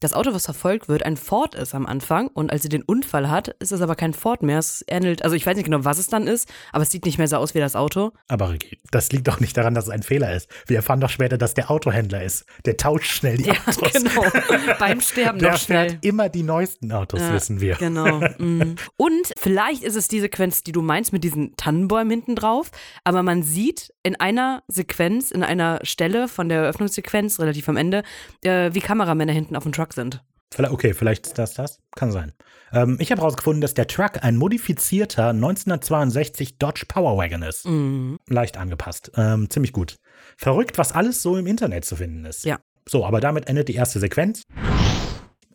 das 0.00 0.12
Auto, 0.14 0.32
was 0.34 0.44
verfolgt 0.44 0.88
wird, 0.88 1.02
ein 1.04 1.16
Ford 1.16 1.54
ist 1.54 1.74
am 1.74 1.86
Anfang. 1.86 2.28
Und 2.28 2.50
als 2.52 2.62
sie 2.62 2.68
den 2.68 2.82
Unfall 2.82 3.30
hat, 3.30 3.48
ist 3.60 3.72
es 3.72 3.80
aber 3.80 3.94
kein 3.96 4.14
Ford 4.14 4.42
mehr. 4.42 4.58
Es 4.58 4.84
ähnelt, 4.88 5.22
also 5.24 5.34
ich 5.36 5.44
weiß 5.46 5.56
nicht 5.56 5.64
genau, 5.64 5.84
was 5.84 5.98
es 5.98 6.06
dann 6.08 6.26
ist, 6.26 6.48
aber 6.72 6.82
es 6.82 6.90
sieht 6.90 7.04
nicht 7.04 7.18
mehr 7.18 7.28
so 7.28 7.36
aus 7.36 7.54
wie 7.54 7.58
das 7.58 7.76
Auto. 7.76 8.12
Aber 8.28 8.50
Ricky, 8.50 8.78
das 8.90 9.10
liegt 9.12 9.28
doch 9.28 9.40
nicht 9.40 9.56
daran, 9.56 9.74
dass 9.74 9.84
es 9.84 9.90
ein 9.90 10.02
Fehler 10.02 10.32
ist. 10.34 10.48
Wir 10.66 10.76
erfahren 10.76 11.00
doch 11.00 11.10
später, 11.10 11.38
dass 11.38 11.54
der 11.54 11.70
Autohändler 11.70 12.22
ist. 12.22 12.44
Der 12.64 12.76
tauscht 12.76 13.10
schnell 13.10 13.36
die 13.38 13.44
Ja, 13.44 13.54
Autos. 13.66 13.92
genau. 13.92 14.22
Beim 14.78 15.00
Sterben 15.00 15.38
Der 15.38 15.52
noch 15.52 15.58
schnell. 15.58 15.90
fährt 15.90 16.04
immer 16.04 16.28
die 16.28 16.42
neuesten 16.42 16.92
Autos, 16.92 17.20
Ja, 17.20 17.32
wissen 17.32 17.60
wir. 17.60 17.76
Genau. 17.76 18.20
mm. 18.38 18.76
Und 18.96 19.32
vielleicht 19.38 19.82
ist 19.82 19.96
es 19.96 20.08
die 20.08 20.20
Sequenz, 20.20 20.62
die 20.62 20.72
du 20.72 20.82
meinst, 20.82 21.12
mit 21.12 21.24
diesen 21.24 21.56
Tannenbäumen 21.56 22.10
hinten 22.10 22.34
drauf. 22.36 22.70
Aber 23.04 23.22
man 23.22 23.42
sieht 23.42 23.92
in 24.08 24.18
einer 24.18 24.62
Sequenz, 24.68 25.30
in 25.30 25.42
einer 25.42 25.80
Stelle 25.82 26.28
von 26.28 26.48
der 26.48 26.62
Eröffnungssequenz, 26.62 27.38
relativ 27.38 27.68
am 27.68 27.76
Ende, 27.76 28.02
äh, 28.42 28.70
wie 28.72 28.80
Kameramänner 28.80 29.34
hinten 29.34 29.54
auf 29.54 29.64
dem 29.64 29.72
Truck 29.72 29.92
sind. 29.92 30.24
Okay, 30.56 30.94
vielleicht 30.94 31.26
ist 31.26 31.38
das 31.38 31.52
das. 31.52 31.78
Kann 31.94 32.10
sein. 32.10 32.32
Ähm, 32.72 32.96
ich 33.00 33.10
habe 33.10 33.20
herausgefunden, 33.20 33.60
dass 33.60 33.74
der 33.74 33.86
Truck 33.86 34.24
ein 34.24 34.36
modifizierter 34.36 35.28
1962 35.28 36.56
Dodge 36.56 36.86
Powerwagon 36.88 37.42
ist. 37.42 37.66
Mhm. 37.66 38.18
Leicht 38.28 38.56
angepasst. 38.56 39.12
Ähm, 39.14 39.50
ziemlich 39.50 39.72
gut. 39.74 39.96
Verrückt, 40.38 40.78
was 40.78 40.92
alles 40.92 41.20
so 41.22 41.36
im 41.36 41.46
Internet 41.46 41.84
zu 41.84 41.96
finden 41.96 42.24
ist. 42.24 42.46
Ja. 42.46 42.58
So, 42.88 43.04
aber 43.04 43.20
damit 43.20 43.46
endet 43.46 43.68
die 43.68 43.74
erste 43.74 44.00
Sequenz. 44.00 44.44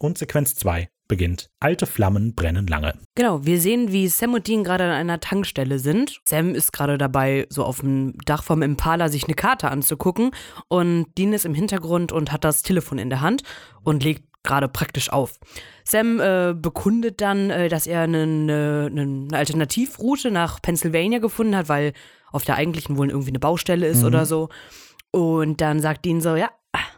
Und 0.04 0.18
Sequenz 0.18 0.54
2 0.56 0.90
beginnt. 1.08 1.50
Alte 1.62 1.86
Flammen 1.86 2.36
brennen 2.36 2.68
lange. 2.68 2.94
Genau, 3.16 3.46
wir 3.46 3.62
sehen, 3.62 3.94
wie 3.94 4.10
Sam 4.10 4.34
und 4.34 4.48
Dean 4.48 4.66
gerade 4.66 4.84
an 4.84 4.90
einer 4.90 5.22
Tankstelle 5.22 5.80
sind. 5.80 6.20
Sam 6.26 6.56
ist 6.56 6.74
gerade 6.74 6.98
dabei, 6.98 7.48
so 7.50 7.64
auf 7.64 7.80
dem 7.80 8.18
Dach 8.26 8.44
vom 8.44 8.62
Impala 8.62 9.08
sich 9.08 9.24
eine 9.26 9.36
Karte 9.36 9.72
anzugucken. 9.72 10.32
Und 10.68 11.06
Dean 11.18 11.32
ist 11.32 11.46
im 11.46 11.54
Hintergrund 11.54 12.12
und 12.12 12.34
hat 12.34 12.44
das 12.44 12.64
Telefon 12.64 12.98
in 12.98 13.10
der 13.10 13.22
Hand 13.22 13.44
und 13.84 14.04
legt 14.04 14.24
gerade 14.44 14.68
praktisch 14.68 15.10
auf. 15.10 15.40
Sam 15.86 16.20
äh, 16.20 16.54
bekundet 16.54 17.22
dann, 17.22 17.50
äh, 17.50 17.70
dass 17.70 17.88
er 17.88 18.02
eine, 18.02 18.24
eine 18.92 19.28
Alternativroute 19.32 20.32
nach 20.32 20.62
Pennsylvania 20.62 21.20
gefunden 21.20 21.56
hat, 21.56 21.70
weil 21.70 21.94
auf 22.34 22.44
der 22.44 22.56
eigentlichen 22.56 22.98
wohl 22.98 23.10
irgendwie 23.10 23.30
eine 23.32 23.40
Baustelle 23.40 23.88
ist 23.88 24.02
Mhm. 24.02 24.08
oder 24.08 24.26
so. 24.26 24.50
Und 25.12 25.62
dann 25.62 25.80
sagt 25.80 26.04
Dean 26.04 26.20
so, 26.20 26.36
ja, 26.36 26.50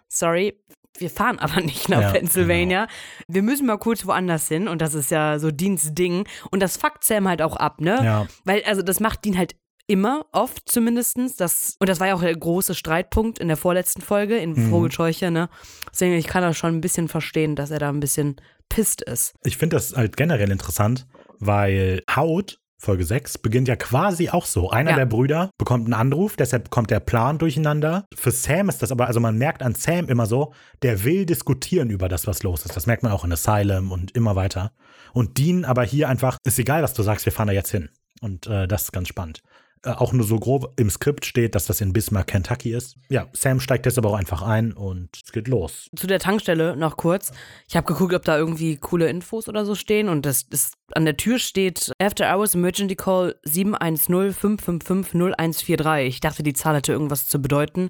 sorry, 0.07 0.59
wir 0.97 1.09
fahren 1.09 1.39
aber 1.39 1.61
nicht 1.61 1.89
nach 1.89 2.01
Ja, 2.01 2.11
Pennsylvania. 2.11 2.87
Wir 3.27 3.41
müssen 3.43 3.65
mal 3.65 3.77
kurz 3.77 4.05
woanders 4.05 4.47
hin 4.47 4.67
und 4.67 4.81
das 4.81 4.93
ist 4.93 5.11
ja 5.11 5.39
so 5.39 5.51
Deans 5.51 5.93
Ding. 5.93 6.27
Und 6.51 6.61
das 6.61 6.77
fuckt 6.77 7.03
Sam 7.03 7.27
halt 7.27 7.41
auch 7.41 7.55
ab, 7.57 7.81
ne? 7.81 7.99
Ja. 8.03 8.27
Weil, 8.43 8.63
also 8.63 8.81
das 8.81 8.99
macht 8.99 9.25
Dean 9.25 9.37
halt 9.37 9.55
immer, 9.87 10.25
oft 10.31 10.69
zumindestens. 10.69 11.35
Das, 11.35 11.75
und 11.79 11.89
das 11.89 11.99
war 11.99 12.07
ja 12.07 12.15
auch 12.15 12.21
der 12.21 12.35
große 12.35 12.75
Streitpunkt 12.75 13.39
in 13.39 13.47
der 13.47 13.57
vorletzten 13.57 14.01
Folge 14.01 14.37
in 14.37 14.53
Mhm. 14.53 14.69
Vogelscheuche, 14.69 15.31
ne? 15.31 15.49
Deswegen, 15.91 16.13
ich 16.15 16.27
kann 16.27 16.41
das 16.41 16.57
schon 16.57 16.75
ein 16.75 16.81
bisschen 16.81 17.07
verstehen, 17.07 17.55
dass 17.55 17.71
er 17.71 17.79
da 17.79 17.89
ein 17.89 17.99
bisschen 17.99 18.37
pisst 18.69 19.01
ist. 19.01 19.33
Ich 19.43 19.57
finde 19.57 19.75
das 19.75 19.95
halt 19.95 20.17
generell 20.17 20.51
interessant, 20.51 21.05
weil 21.39 22.01
Haut, 22.15 22.59
Folge 22.85 23.03
6, 23.03 23.39
beginnt 23.39 23.67
ja 23.67 23.75
quasi 23.75 24.29
auch 24.29 24.45
so. 24.45 24.69
Einer 24.69 24.91
Ja. 24.91 24.95
der 24.95 25.05
Brüder 25.05 25.49
bekommt 25.57 25.85
einen 25.85 25.93
Anruf, 25.93 26.35
deshalb 26.37 26.69
kommt 26.69 26.91
der 26.91 26.99
Plan 26.99 27.37
durcheinander. 27.37 28.05
Für 28.15 28.31
Sam 28.31 28.69
ist 28.69 28.81
das 28.81 28.91
aber, 28.91 29.07
also 29.07 29.19
man 29.19 29.37
merkt 29.37 29.61
an 29.63 29.75
Sam 29.75 30.07
immer 30.07 30.25
so, 30.25 30.53
der 30.83 31.03
will 31.03 31.25
diskutieren 31.25 31.89
über 31.89 32.07
das, 32.07 32.27
was 32.27 32.43
los 32.43 32.63
ist. 32.65 32.75
Das 32.75 32.85
merkt 32.85 33.03
man 33.03 33.11
auch 33.11 33.25
in 33.25 33.31
Asylum 33.33 33.91
und 33.91 34.15
immer 34.15 34.35
weiter. 34.35 34.71
Und 35.13 35.37
Dean 35.37 35.65
aber 35.65 35.83
hier 35.83 36.07
einfach, 36.09 36.37
ist 36.45 36.59
egal, 36.59 36.83
was 36.83 36.93
du 36.93 37.03
sagst, 37.03 37.25
wir 37.25 37.33
fahren 37.33 37.47
da 37.47 37.53
jetzt 37.53 37.71
hin. 37.71 37.89
Und 38.21 38.47
äh, 38.47 38.67
das 38.67 38.83
ist 38.83 38.91
ganz 38.93 39.07
spannend. 39.09 39.41
Äh, 39.85 39.91
auch 39.91 40.13
nur 40.13 40.25
so 40.25 40.39
grob 40.39 40.73
im 40.77 40.89
Skript 40.89 41.25
steht, 41.25 41.53
dass 41.53 41.65
das 41.65 41.79
in 41.79 41.93
Bismarck, 41.93 42.27
Kentucky 42.27 42.73
ist. 42.73 42.97
Ja, 43.09 43.27
Sam 43.33 43.59
steigt 43.59 43.85
jetzt 43.85 43.97
aber 43.97 44.09
auch 44.09 44.15
einfach 44.15 44.41
ein 44.41 44.73
und 44.73 45.09
es 45.23 45.31
geht 45.31 45.47
los. 45.47 45.89
Zu 45.95 46.07
der 46.07 46.19
Tankstelle 46.19 46.75
noch 46.75 46.97
kurz. 46.97 47.31
Ich 47.67 47.75
habe 47.75 47.85
geguckt, 47.85 48.13
ob 48.13 48.25
da 48.25 48.37
irgendwie 48.37 48.77
coole 48.77 49.07
Infos 49.07 49.47
oder 49.47 49.63
so 49.63 49.75
stehen 49.75 50.09
und 50.09 50.25
das 50.25 50.43
ist 50.49 50.73
an 50.93 51.05
der 51.05 51.17
Tür 51.17 51.39
steht 51.39 51.91
After 51.99 52.35
Hours 52.35 52.55
Emergency 52.55 52.95
Call 52.95 53.35
710 53.43 54.33
555 54.33 55.13
0143. 55.13 56.07
Ich 56.07 56.19
dachte, 56.19 56.43
die 56.43 56.53
Zahl 56.53 56.75
hätte 56.75 56.91
irgendwas 56.91 57.27
zu 57.27 57.39
bedeuten. 57.41 57.89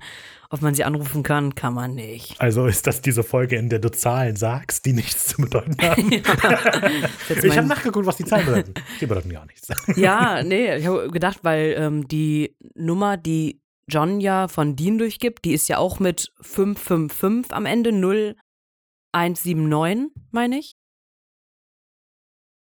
Ob 0.49 0.61
man 0.61 0.75
sie 0.75 0.83
anrufen 0.83 1.23
kann, 1.23 1.55
kann 1.55 1.73
man 1.73 1.95
nicht. 1.95 2.39
Also 2.39 2.67
ist 2.67 2.87
das 2.87 3.01
diese 3.01 3.23
Folge, 3.23 3.55
in 3.55 3.69
der 3.69 3.79
du 3.79 3.89
Zahlen 3.91 4.35
sagst, 4.35 4.85
die 4.85 4.93
nichts 4.93 5.27
zu 5.27 5.41
bedeuten 5.41 5.75
haben? 5.81 6.09
Jetzt 7.29 7.43
Ich 7.43 7.57
habe 7.57 7.67
nachgeguckt, 7.67 8.05
was 8.05 8.17
die 8.17 8.25
Zahlen 8.25 8.45
bedeuten. 8.45 8.73
Die 8.99 9.05
bedeuten 9.05 9.29
gar 9.29 9.45
nichts. 9.45 9.67
ja, 9.95 10.43
nee, 10.43 10.75
ich 10.75 10.87
habe 10.87 11.09
gedacht, 11.09 11.39
weil 11.43 11.75
ähm, 11.77 12.07
die 12.07 12.55
Nummer, 12.75 13.17
die 13.17 13.61
John 13.87 14.19
ja 14.19 14.47
von 14.47 14.75
Dean 14.75 14.97
durchgibt, 14.97 15.45
die 15.45 15.53
ist 15.53 15.67
ja 15.67 15.77
auch 15.77 15.99
mit 15.99 16.31
555 16.41 17.53
am 17.53 17.65
Ende 17.65 17.91
0179, 17.91 20.11
meine 20.31 20.59
ich. 20.59 20.75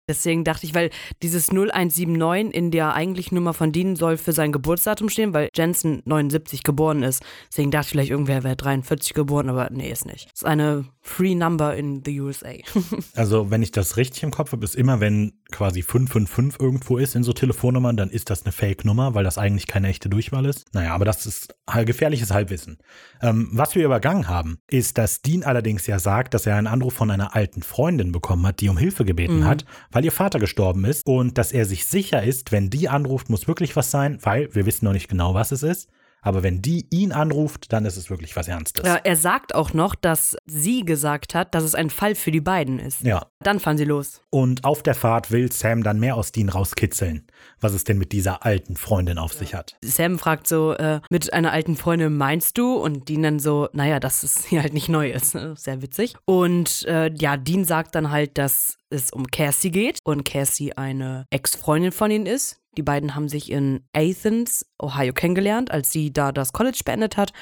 Deswegen 0.09 0.45
dachte 0.45 0.67
ich, 0.67 0.75
weil 0.75 0.91
dieses 1.23 1.51
0179 1.51 2.55
in 2.55 2.71
der 2.71 2.95
eigentlichen 2.95 3.37
Nummer 3.37 3.55
von 3.55 3.73
Dean 3.73 3.95
soll 3.95 4.17
für 4.17 4.33
sein 4.33 4.51
Geburtsdatum 4.51 5.09
stehen, 5.09 5.33
weil 5.33 5.49
Jensen 5.55 6.03
79 6.05 6.65
geboren 6.65 7.03
ist. 7.03 7.23
Deswegen 7.49 7.71
dachte 7.71 7.87
ich 7.87 7.91
vielleicht, 7.93 8.11
irgendwer 8.11 8.43
wäre 8.43 8.57
43 8.57 9.15
geboren, 9.15 9.49
aber 9.49 9.71
nee, 9.71 9.91
ist 9.91 10.07
nicht. 10.07 10.29
Ist 10.33 10.45
eine 10.45 10.85
Free 11.05 11.35
Number 11.35 11.75
in 11.77 12.03
the 12.05 12.21
USA. 12.21 12.53
Also, 13.15 13.51
wenn 13.51 13.63
ich 13.63 13.73
das 13.73 13.97
richtig 13.97 14.23
im 14.23 14.31
Kopf 14.31 14.53
habe, 14.53 14.65
ist 14.65 14.77
immer, 14.77 15.01
wenn 15.01 15.33
quasi 15.51 15.83
555 15.83 16.61
irgendwo 16.61 16.97
ist 16.97 17.15
in 17.17 17.25
so 17.25 17.33
Telefonnummern, 17.33 17.97
dann 17.97 18.09
ist 18.11 18.31
das 18.31 18.45
eine 18.45 18.53
Fake-Nummer, 18.53 19.15
weil 19.15 19.25
das 19.25 19.37
eigentlich 19.37 19.67
keine 19.67 19.89
echte 19.89 20.09
Durchwahl 20.09 20.47
ist. 20.47 20.65
Naja, 20.73 20.95
aber 20.95 21.05
das 21.05 21.27
ist 21.27 21.55
halt 21.69 21.87
gefährliches 21.87 22.31
Halbwissen. 22.31 22.79
Ähm, 23.21 23.49
was 23.53 23.75
wir 23.75 23.85
übergangen 23.85 24.29
haben, 24.29 24.59
ist, 24.71 24.97
dass 24.97 25.23
Dean 25.23 25.43
allerdings 25.43 25.87
ja 25.87 25.99
sagt, 25.99 26.35
dass 26.35 26.47
er 26.47 26.57
einen 26.57 26.67
Anruf 26.69 26.95
von 26.95 27.11
einer 27.11 27.35
alten 27.35 27.63
Freundin 27.63 28.13
bekommen 28.13 28.47
hat, 28.47 28.61
die 28.61 28.69
um 28.69 28.79
Hilfe 28.79 29.05
gebeten 29.05 29.41
Mhm. 29.41 29.45
hat, 29.47 29.65
weil 29.91 30.05
ihr 30.05 30.13
Vater 30.13 30.39
gestorben 30.39 30.85
ist 30.85 31.07
und 31.07 31.37
dass 31.37 31.53
er 31.53 31.67
sich 31.67 31.85
sicher 31.87 32.23
ist, 32.23 32.53
wenn 32.53 32.71
die 32.71 32.89
anruft, 32.89 33.29
muss 33.29 33.49
wirklich 33.49 33.75
was 33.77 33.91
sein, 33.91 34.19
weil 34.23 34.55
wir 34.55 34.67
wissen 34.67 34.85
noch 34.85 34.93
nicht 34.93 35.09
genau, 35.09 35.35
was 35.35 35.53
es 35.53 35.63
ist. 35.65 35.89
Aber 36.23 36.43
wenn 36.43 36.63
die 36.63 36.87
ihn 36.91 37.13
anruft, 37.13 37.73
dann 37.73 37.85
ist 37.85 37.97
es 37.97 38.09
wirklich 38.09 38.37
was 38.37 38.49
Ernstes. 38.49 38.87
Ja, 38.87 38.97
er 38.97 39.17
sagt 39.17 39.55
auch 39.55 39.75
noch, 39.75 39.95
dass 39.95 40.37
sie 40.47 40.85
gesagt 40.85 41.35
hat, 41.35 41.55
dass 41.55 41.65
es 41.65 41.75
ein 41.75 41.91
Fall 41.91 42.15
für 42.15 42.31
die 42.31 42.41
beiden 42.41 42.79
ist. 42.79 43.03
Ja. 43.03 43.27
Dann 43.41 43.59
fahren 43.59 43.77
sie 43.77 43.85
los. 43.85 44.23
Und 44.31 44.65
auf 44.65 44.85
der 44.85 44.95
Fahrt 44.95 45.33
will 45.33 45.51
Sam 45.51 45.83
dann 45.83 45.99
mehr 45.99 46.17
aus 46.17 46.31
Dean 46.31 46.49
rauskitzeln, 46.49 47.27
was 47.61 47.73
es 47.73 47.83
denn 47.83 47.99
mit 47.99 48.13
dieser 48.13 48.47
alten 48.47 48.77
Freundin 48.77 49.19
auf 49.19 49.33
sich 49.33 49.55
hat. 49.55 49.77
Sam 49.83 50.19
fragt 50.19 50.47
so, 50.47 50.75
äh, 50.75 51.01
mit 51.11 51.33
einer 51.33 51.53
alten 51.53 51.77
Freundin 51.77 52.17
meinst 52.17 52.57
du? 52.57 52.77
Und 52.77 53.09
Dean 53.09 53.25
dann 53.25 53.39
so, 53.41 53.69
naja, 53.73 53.99
dass 53.99 54.23
es 54.23 54.47
hier 54.47 54.63
halt 54.63 54.75
nicht 54.75 54.89
neu 54.89 55.11
ist. 55.11 55.35
Ne? 55.35 55.55
Sehr 55.57 55.83
witzig. 55.83 56.15
Und 56.25 56.85
äh, 56.87 57.13
ja, 57.15 57.37
Dean 57.37 57.65
sagt 57.65 57.97
dann 57.97 58.11
halt, 58.11 58.39
dass 58.39 58.77
es 58.91 59.11
um 59.11 59.27
Cassie 59.27 59.71
geht 59.71 59.99
und 60.05 60.25
Cassie 60.25 60.75
eine 60.75 61.27
Ex-Freundin 61.31 61.93
von 61.93 62.11
ihnen 62.11 62.27
ist. 62.27 62.62
Die 62.79 62.83
beiden 62.83 63.15
haben 63.15 63.29
sich 63.29 63.51
in 63.51 63.81
Athens, 63.93 64.65
Ohio 64.81 65.13
kennengelernt, 65.13 65.71
als 65.71 65.93
sie 65.93 66.13
da 66.13 66.33
das 66.33 66.53
College 66.53 66.81
beendet 66.85 67.19
hat. 67.19 67.33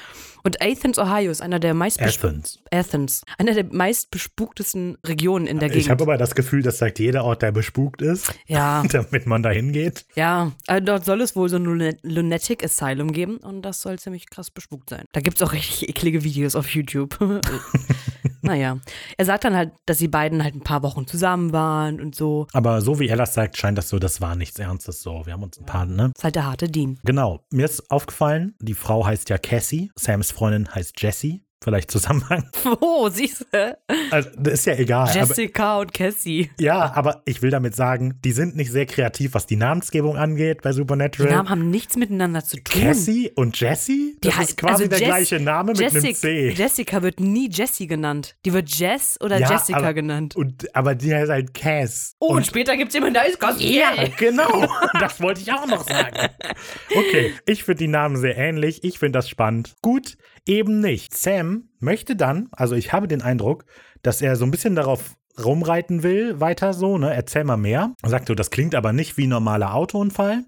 Und 0.43 0.61
Athens, 0.61 0.97
Ohio 0.97 1.31
ist 1.31 1.41
einer 1.41 1.59
der 1.59 1.73
meist 1.73 2.01
Athens. 2.01 2.59
Athens, 2.69 3.23
einer 3.37 3.53
der 3.53 3.65
meistbespuktesten 3.71 4.97
Regionen 5.05 5.47
in 5.47 5.59
der 5.59 5.69
Gegend. 5.69 5.83
Ich 5.83 5.89
habe 5.89 6.03
aber 6.03 6.17
das 6.17 6.35
Gefühl, 6.35 6.63
das 6.63 6.79
sagt 6.79 6.99
jeder 6.99 7.23
Ort, 7.23 7.43
der 7.43 7.53
bespukt 7.53 8.01
ist, 8.01 8.33
ja, 8.47 8.83
damit 8.91 9.25
man 9.25 9.41
da 9.41 9.51
hingeht. 9.51 10.05
ja. 10.15 10.51
Also 10.67 10.85
dort 10.85 11.05
soll 11.05 11.21
es 11.21 11.35
wohl 11.35 11.47
so 11.47 11.57
ein 11.57 11.95
Lunatic 12.03 12.63
Asylum 12.63 13.11
geben 13.13 13.37
und 13.37 13.61
das 13.61 13.81
soll 13.81 13.99
ziemlich 13.99 14.29
krass 14.29 14.51
bespukt 14.51 14.89
sein. 14.89 15.05
Da 15.13 15.21
gibt 15.21 15.37
es 15.37 15.47
auch 15.47 15.53
richtig 15.53 15.87
eklige 15.87 16.23
Videos 16.23 16.55
auf 16.55 16.69
YouTube. 16.69 17.17
naja. 18.41 18.79
Er 19.17 19.25
sagt 19.25 19.43
dann 19.43 19.55
halt, 19.55 19.71
dass 19.85 19.97
die 19.97 20.07
beiden 20.07 20.43
halt 20.43 20.55
ein 20.55 20.63
paar 20.63 20.83
Wochen 20.83 21.07
zusammen 21.07 21.53
waren 21.53 22.01
und 22.01 22.15
so. 22.15 22.47
Aber 22.53 22.81
so 22.81 22.99
wie 22.99 23.07
er 23.07 23.17
das 23.17 23.33
sagt, 23.33 23.57
scheint 23.57 23.77
das 23.77 23.89
so, 23.89 23.99
das 23.99 24.21
war 24.21 24.35
nichts 24.35 24.59
Ernstes 24.59 25.01
so. 25.01 25.25
Wir 25.25 25.33
haben 25.33 25.43
uns 25.43 25.59
ein 25.59 25.65
paar, 25.65 25.85
ne? 25.85 26.11
Ist 26.15 26.23
halt 26.23 26.35
der 26.35 26.45
harte 26.45 26.67
Dean. 26.67 26.99
Genau. 27.03 27.43
Mir 27.51 27.65
ist 27.65 27.89
aufgefallen, 27.91 28.55
die 28.59 28.73
Frau 28.73 29.05
heißt 29.05 29.29
ja 29.29 29.37
Cassie, 29.37 29.91
Sams 29.95 30.31
Freundin 30.31 30.73
heißt 30.73 31.01
Jessie. 31.01 31.43
Vielleicht 31.63 31.91
Zusammenhang. 31.91 32.49
Oh, 32.81 33.09
siehst 33.09 33.45
du? 33.51 33.77
Also, 34.11 34.29
das 34.37 34.53
ist 34.55 34.65
ja 34.65 34.73
egal. 34.75 35.07
Aber, 35.09 35.13
Jessica 35.19 35.79
und 35.79 35.93
Cassie. 35.93 36.49
ja, 36.59 36.91
aber 36.95 37.21
ich 37.25 37.41
will 37.41 37.49
damit 37.51 37.75
sagen, 37.75 38.19
die 38.23 38.31
sind 38.31 38.55
nicht 38.55 38.71
sehr 38.71 38.85
kreativ, 38.87 39.33
was 39.33 39.45
die 39.45 39.55
Namensgebung 39.55 40.17
angeht 40.17 40.61
bei 40.63 40.71
Die 40.71 40.75
Supernatural. 40.77 41.31
Namen 41.31 41.49
haben 41.49 41.69
nichts 41.69 41.95
miteinander 41.97 42.43
zu 42.43 42.57
tun. 42.57 42.81
Cassie 42.81 43.31
und 43.35 43.59
Jessie? 43.59 44.17
Das 44.21 44.35
Die 44.35 44.41
ist 44.41 44.57
quasi 44.57 44.73
also 44.83 44.87
der 44.87 44.99
Jess- 44.99 45.07
gleiche 45.07 45.39
Name 45.39 45.73
mit 45.73 45.81
einem 45.81 45.93
Jessica, 45.93 46.19
C. 46.19 46.49
Jessica 46.49 47.01
wird 47.03 47.19
nie 47.19 47.49
Jessie 47.49 47.87
genannt. 47.87 48.35
Die 48.45 48.53
wird 48.53 48.69
Jess 48.73 49.19
oder 49.21 49.37
Ja, 49.39 49.51
Jessica 49.51 49.77
aber- 49.79 49.93
genannt. 49.93 50.35
Und, 50.35 50.73
aber 50.75 50.95
die 50.95 51.13
heißt 51.13 51.29
halt 51.29 51.53
Cass. 51.53 52.15
Oh, 52.19 52.27
und, 52.29 52.37
und 52.37 52.47
später 52.47 52.75
gibt 52.77 52.89
es 52.89 52.95
jemanden, 52.95 53.15
der 53.15 53.27
ist 53.27 53.39
Cassie. 53.39 53.77
Ja, 53.77 53.91
genau. 54.17 54.67
Das 54.99 55.19
wollte 55.21 55.41
ich 55.41 55.51
auch 55.51 55.65
noch 55.67 55.87
sagen. 55.87 56.15
Okay, 56.95 57.33
ich 57.45 57.63
finde 57.63 57.79
die 57.79 57.87
Namen 57.87 58.17
sehr 58.17 58.37
ähnlich. 58.37 58.83
Ich 58.83 58.99
finde 58.99 59.17
das 59.19 59.29
spannend. 59.29 59.73
Gut, 59.81 60.17
eben 60.45 60.79
nicht. 60.79 61.15
Sam 61.15 61.69
möchte 61.79 62.15
dann, 62.15 62.49
also 62.51 62.75
ich 62.75 62.93
habe 62.93 63.07
den 63.07 63.21
Eindruck, 63.21 63.65
dass 64.01 64.21
er 64.21 64.35
so 64.35 64.45
ein 64.45 64.51
bisschen 64.51 64.75
darauf 64.75 65.15
rumreiten 65.43 66.03
will, 66.03 66.39
weiter 66.39 66.73
so, 66.73 66.97
ne? 66.97 67.13
Erzähl 67.13 67.43
mal 67.43 67.57
mehr. 67.57 67.93
Er 68.01 68.09
sagt 68.09 68.27
so, 68.27 68.35
das 68.35 68.51
klingt 68.51 68.75
aber 68.75 68.93
nicht 68.93 69.17
wie 69.17 69.27
normaler 69.27 69.73
Autounfall. 69.73 70.45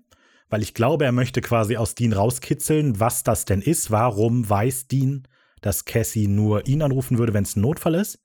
Weil 0.50 0.62
ich 0.62 0.74
glaube, 0.74 1.06
er 1.06 1.12
möchte 1.12 1.42
quasi 1.42 1.78
aus 1.78 1.96
Dean 1.96 2.14
rauskitzeln, 2.14 3.00
was 3.00 3.24
das 3.24 3.46
denn 3.46 3.62
ist. 3.62 3.90
Warum 3.90 4.48
weiß 4.48 4.88
Dean, 4.88 5.28
dass 5.62 5.86
Cassie 5.86 6.28
nur 6.28 6.68
ihn 6.68 6.84
anrufen 6.84 7.18
würde, 7.18 7.34
wenn 7.34 7.44
es 7.44 7.56
ein 7.56 7.62
Notfall 7.62 7.96
ist? 7.96 8.20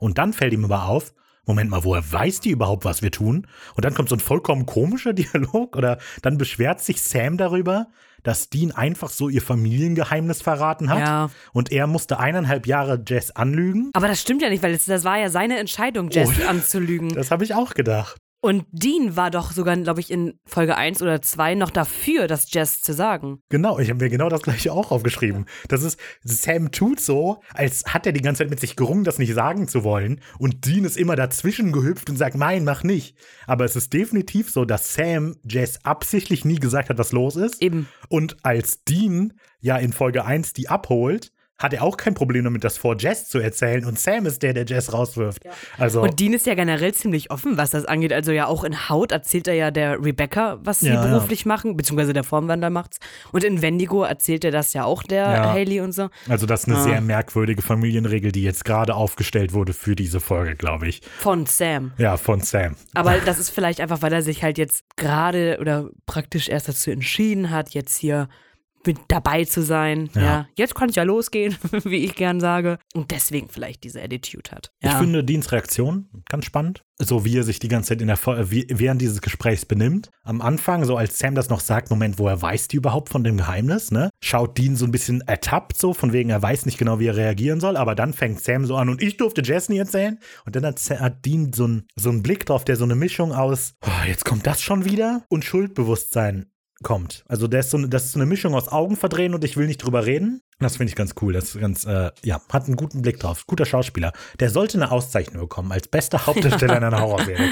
Und 0.00 0.18
dann 0.18 0.32
fällt 0.32 0.52
ihm 0.52 0.64
aber 0.64 0.86
auf, 0.86 1.14
Moment 1.46 1.70
mal, 1.70 1.84
woher 1.84 2.02
weiß 2.10 2.40
die 2.40 2.50
überhaupt, 2.50 2.84
was 2.84 3.00
wir 3.00 3.10
tun? 3.10 3.46
Und 3.74 3.84
dann 3.84 3.94
kommt 3.94 4.08
so 4.08 4.16
ein 4.16 4.20
vollkommen 4.20 4.66
komischer 4.66 5.12
Dialog 5.14 5.76
oder 5.76 5.98
dann 6.22 6.36
beschwert 6.36 6.80
sich 6.80 7.00
Sam 7.00 7.36
darüber, 7.36 7.88
dass 8.22 8.50
Dean 8.50 8.72
einfach 8.72 9.10
so 9.10 9.28
ihr 9.28 9.42
Familiengeheimnis 9.42 10.42
verraten 10.42 10.90
hat. 10.90 10.98
Ja. 11.00 11.30
Und 11.52 11.72
er 11.72 11.86
musste 11.86 12.18
eineinhalb 12.18 12.66
Jahre 12.66 13.02
Jess 13.06 13.30
anlügen. 13.30 13.90
Aber 13.94 14.08
das 14.08 14.20
stimmt 14.20 14.42
ja 14.42 14.48
nicht, 14.50 14.62
weil 14.62 14.72
das, 14.72 14.84
das 14.84 15.04
war 15.04 15.18
ja 15.18 15.30
seine 15.30 15.58
Entscheidung, 15.58 16.10
Jess 16.10 16.28
Oh. 16.44 16.48
anzulügen. 16.48 17.08
Das 17.14 17.30
habe 17.30 17.44
ich 17.44 17.54
auch 17.54 17.74
gedacht. 17.74 18.16
Und 18.40 18.66
Dean 18.70 19.16
war 19.16 19.32
doch 19.32 19.50
sogar, 19.50 19.76
glaube 19.76 19.98
ich, 20.00 20.12
in 20.12 20.38
Folge 20.46 20.76
1 20.76 21.02
oder 21.02 21.20
2 21.20 21.56
noch 21.56 21.70
dafür, 21.70 22.28
das 22.28 22.52
Jess 22.52 22.80
zu 22.80 22.92
sagen. 22.92 23.42
Genau, 23.48 23.80
ich 23.80 23.90
habe 23.90 24.04
mir 24.04 24.10
genau 24.10 24.28
das 24.28 24.42
gleiche 24.42 24.72
auch 24.72 24.92
aufgeschrieben. 24.92 25.46
Das 25.66 25.82
ist, 25.82 25.98
Sam 26.22 26.70
tut 26.70 27.00
so, 27.00 27.42
als 27.52 27.84
hat 27.86 28.06
er 28.06 28.12
die 28.12 28.22
ganze 28.22 28.44
Zeit 28.44 28.50
mit 28.50 28.60
sich 28.60 28.76
gerungen, 28.76 29.02
das 29.02 29.18
nicht 29.18 29.34
sagen 29.34 29.66
zu 29.66 29.82
wollen. 29.82 30.20
Und 30.38 30.66
Dean 30.66 30.84
ist 30.84 30.96
immer 30.96 31.16
dazwischen 31.16 31.72
gehüpft 31.72 32.10
und 32.10 32.16
sagt, 32.16 32.36
nein, 32.36 32.62
mach 32.62 32.84
nicht. 32.84 33.16
Aber 33.48 33.64
es 33.64 33.74
ist 33.74 33.92
definitiv 33.92 34.50
so, 34.50 34.64
dass 34.64 34.94
Sam 34.94 35.34
Jess 35.42 35.84
absichtlich 35.84 36.44
nie 36.44 36.60
gesagt 36.60 36.90
hat, 36.90 36.98
was 36.98 37.10
los 37.10 37.34
ist. 37.34 37.60
Eben. 37.60 37.88
Und 38.08 38.36
als 38.44 38.84
Dean 38.84 39.32
ja 39.60 39.76
in 39.78 39.92
Folge 39.92 40.24
1 40.24 40.52
die 40.52 40.68
abholt, 40.68 41.32
hat 41.58 41.72
er 41.72 41.82
auch 41.82 41.96
kein 41.96 42.14
Problem 42.14 42.44
damit, 42.44 42.62
das 42.64 42.78
vor 42.78 42.96
Jess 42.98 43.28
zu 43.28 43.38
erzählen. 43.40 43.84
Und 43.84 43.98
Sam 43.98 44.26
ist 44.26 44.42
der, 44.42 44.54
der 44.54 44.64
Jess 44.64 44.92
rauswirft. 44.92 45.42
Also, 45.76 46.02
Und 46.02 46.20
Dean 46.20 46.32
ist 46.32 46.46
ja 46.46 46.54
generell 46.54 46.94
ziemlich 46.94 47.30
offen, 47.32 47.56
was 47.56 47.70
das 47.70 47.84
angeht. 47.84 48.12
Also 48.12 48.30
ja 48.32 48.46
auch 48.46 48.62
in 48.64 48.88
Haut 48.88 49.10
erzählt 49.10 49.48
er 49.48 49.54
ja 49.54 49.70
der 49.72 50.02
Rebecca, 50.02 50.58
was 50.62 50.80
sie 50.80 50.88
Ja, 50.88 50.94
ja. 51.04 51.06
beruflich 51.06 51.46
machen, 51.46 51.76
beziehungsweise 51.76 52.12
der 52.12 52.22
Formwandler 52.24 52.70
macht's. 52.70 52.98
Und 53.32 53.42
in 53.42 53.60
Wendigo 53.60 54.04
erzählt 54.04 54.44
er 54.44 54.52
das 54.52 54.72
ja 54.72 54.84
auch 54.84 55.02
der 55.02 55.24
Ja. 55.24 55.52
Haley 55.52 55.80
und 55.80 55.92
so. 55.92 56.08
also 56.28 56.46
das 56.46 56.60
ist 56.60 56.68
eine 56.68 56.78
Ah. 56.78 56.82
sehr 56.84 57.00
merkwürdige 57.00 57.60
Familienregel, 57.62 58.30
die 58.30 58.42
jetzt 58.44 58.64
gerade 58.64 58.94
aufgestellt 58.94 59.52
wurde 59.52 59.72
für 59.72 59.96
diese 59.96 60.20
Folge, 60.20 60.54
glaube 60.54 60.86
ich. 60.88 61.00
Von 61.18 61.46
Sam. 61.46 61.92
Ja, 61.98 62.16
von 62.16 62.40
Sam. 62.40 62.76
Aber 62.94 63.14
das 63.18 63.38
ist 63.40 63.50
vielleicht 63.50 63.80
einfach, 63.80 64.00
weil 64.00 64.12
er 64.12 64.22
sich 64.22 64.44
halt 64.44 64.58
jetzt 64.58 64.84
gerade 64.96 65.58
oder 65.60 65.88
praktisch 66.06 66.48
erst 66.48 66.68
dazu 66.68 66.90
entschieden 66.92 67.50
hat, 67.50 67.70
jetzt 67.70 67.96
hier 67.96 68.28
mit 68.86 68.98
dabei 69.08 69.44
zu 69.44 69.62
sein. 69.62 70.10
Ja. 70.14 70.22
Ja. 70.22 70.48
jetzt 70.56 70.74
kann 70.74 70.88
es 70.90 70.94
ja 70.96 71.02
losgehen, 71.02 71.56
wie 71.84 72.04
ich 72.04 72.14
gern 72.14 72.40
sage. 72.40 72.78
Und 72.94 73.10
deswegen 73.10 73.48
vielleicht 73.48 73.84
diese 73.84 74.02
Attitude 74.02 74.50
hat. 74.50 74.72
Ich 74.80 74.90
Ja. 74.90 74.98
finde 74.98 75.24
Deans 75.24 75.50
Reaktion 75.52 76.08
ganz 76.28 76.44
spannend. 76.44 76.84
So 77.00 77.24
wie 77.24 77.36
er 77.38 77.44
sich 77.44 77.60
die 77.60 77.68
ganze 77.68 77.90
Zeit 77.90 78.00
in 78.00 78.08
der 78.08 78.18
wie, 78.50 78.66
während 78.70 79.00
dieses 79.00 79.20
Gesprächs 79.20 79.64
benimmt. 79.64 80.10
Am 80.24 80.40
Anfang, 80.40 80.84
so 80.84 80.96
als 80.96 81.18
Sam 81.18 81.36
das 81.36 81.48
noch 81.48 81.60
sagt, 81.60 81.90
Moment, 81.90 82.18
woher 82.18 82.42
weiß 82.42 82.66
die 82.66 82.76
überhaupt 82.76 83.08
von 83.08 83.22
dem 83.22 83.36
Geheimnis, 83.36 83.92
ne? 83.92 84.10
Schaut 84.20 84.58
Dean 84.58 84.74
so 84.74 84.84
ein 84.84 84.90
bisschen 84.90 85.20
ertappt, 85.20 85.76
so 85.76 85.94
von 85.94 86.12
wegen, 86.12 86.30
er 86.30 86.42
weiß 86.42 86.66
nicht 86.66 86.76
genau, 86.76 86.98
wie 86.98 87.06
er 87.06 87.16
reagieren 87.16 87.60
soll, 87.60 87.76
aber 87.76 87.94
dann 87.94 88.12
fängt 88.14 88.40
Sam 88.42 88.64
so 88.64 88.74
an 88.76 88.88
und 88.88 89.00
ich 89.00 89.16
durfte 89.16 89.42
Jess 89.44 89.68
nie 89.68 89.78
erzählen. 89.78 90.18
Und 90.44 90.56
dann 90.56 90.66
hat, 90.66 90.80
hat 90.90 91.24
Dean 91.24 91.52
so, 91.52 91.68
ein, 91.68 91.86
so 91.94 92.10
einen 92.10 92.24
Blick 92.24 92.46
drauf, 92.46 92.64
der 92.64 92.74
so 92.74 92.82
eine 92.84 92.96
Mischung 92.96 93.32
aus, 93.32 93.74
oh, 93.86 94.06
jetzt 94.08 94.24
kommt 94.24 94.44
das 94.48 94.60
schon 94.60 94.84
wieder 94.84 95.22
und 95.28 95.44
Schuldbewusstsein 95.44 96.46
kommt. 96.82 97.24
Also 97.28 97.46
das 97.46 97.66
ist, 97.66 97.70
so 97.72 97.76
eine, 97.78 97.88
das 97.88 98.04
ist 98.06 98.12
so 98.12 98.18
eine 98.18 98.26
Mischung 98.26 98.54
aus 98.54 98.68
Augen 98.68 98.96
verdrehen 98.96 99.34
und 99.34 99.44
ich 99.44 99.56
will 99.56 99.66
nicht 99.66 99.78
drüber 99.78 100.06
reden. 100.06 100.42
Das 100.58 100.76
finde 100.76 100.90
ich 100.90 100.96
ganz 100.96 101.14
cool. 101.20 101.32
Das 101.32 101.54
ist 101.54 101.60
ganz, 101.60 101.84
äh, 101.84 102.10
ja, 102.24 102.40
hat 102.50 102.66
einen 102.66 102.76
guten 102.76 103.02
Blick 103.02 103.18
drauf. 103.20 103.46
Guter 103.46 103.66
Schauspieler. 103.66 104.12
Der 104.40 104.50
sollte 104.50 104.78
eine 104.78 104.90
Auszeichnung 104.90 105.42
bekommen 105.42 105.72
als 105.72 105.88
bester 105.88 106.24
Hauptdarsteller 106.26 106.76
in 106.76 106.84
einer 106.84 107.00
Horrorserie. 107.00 107.50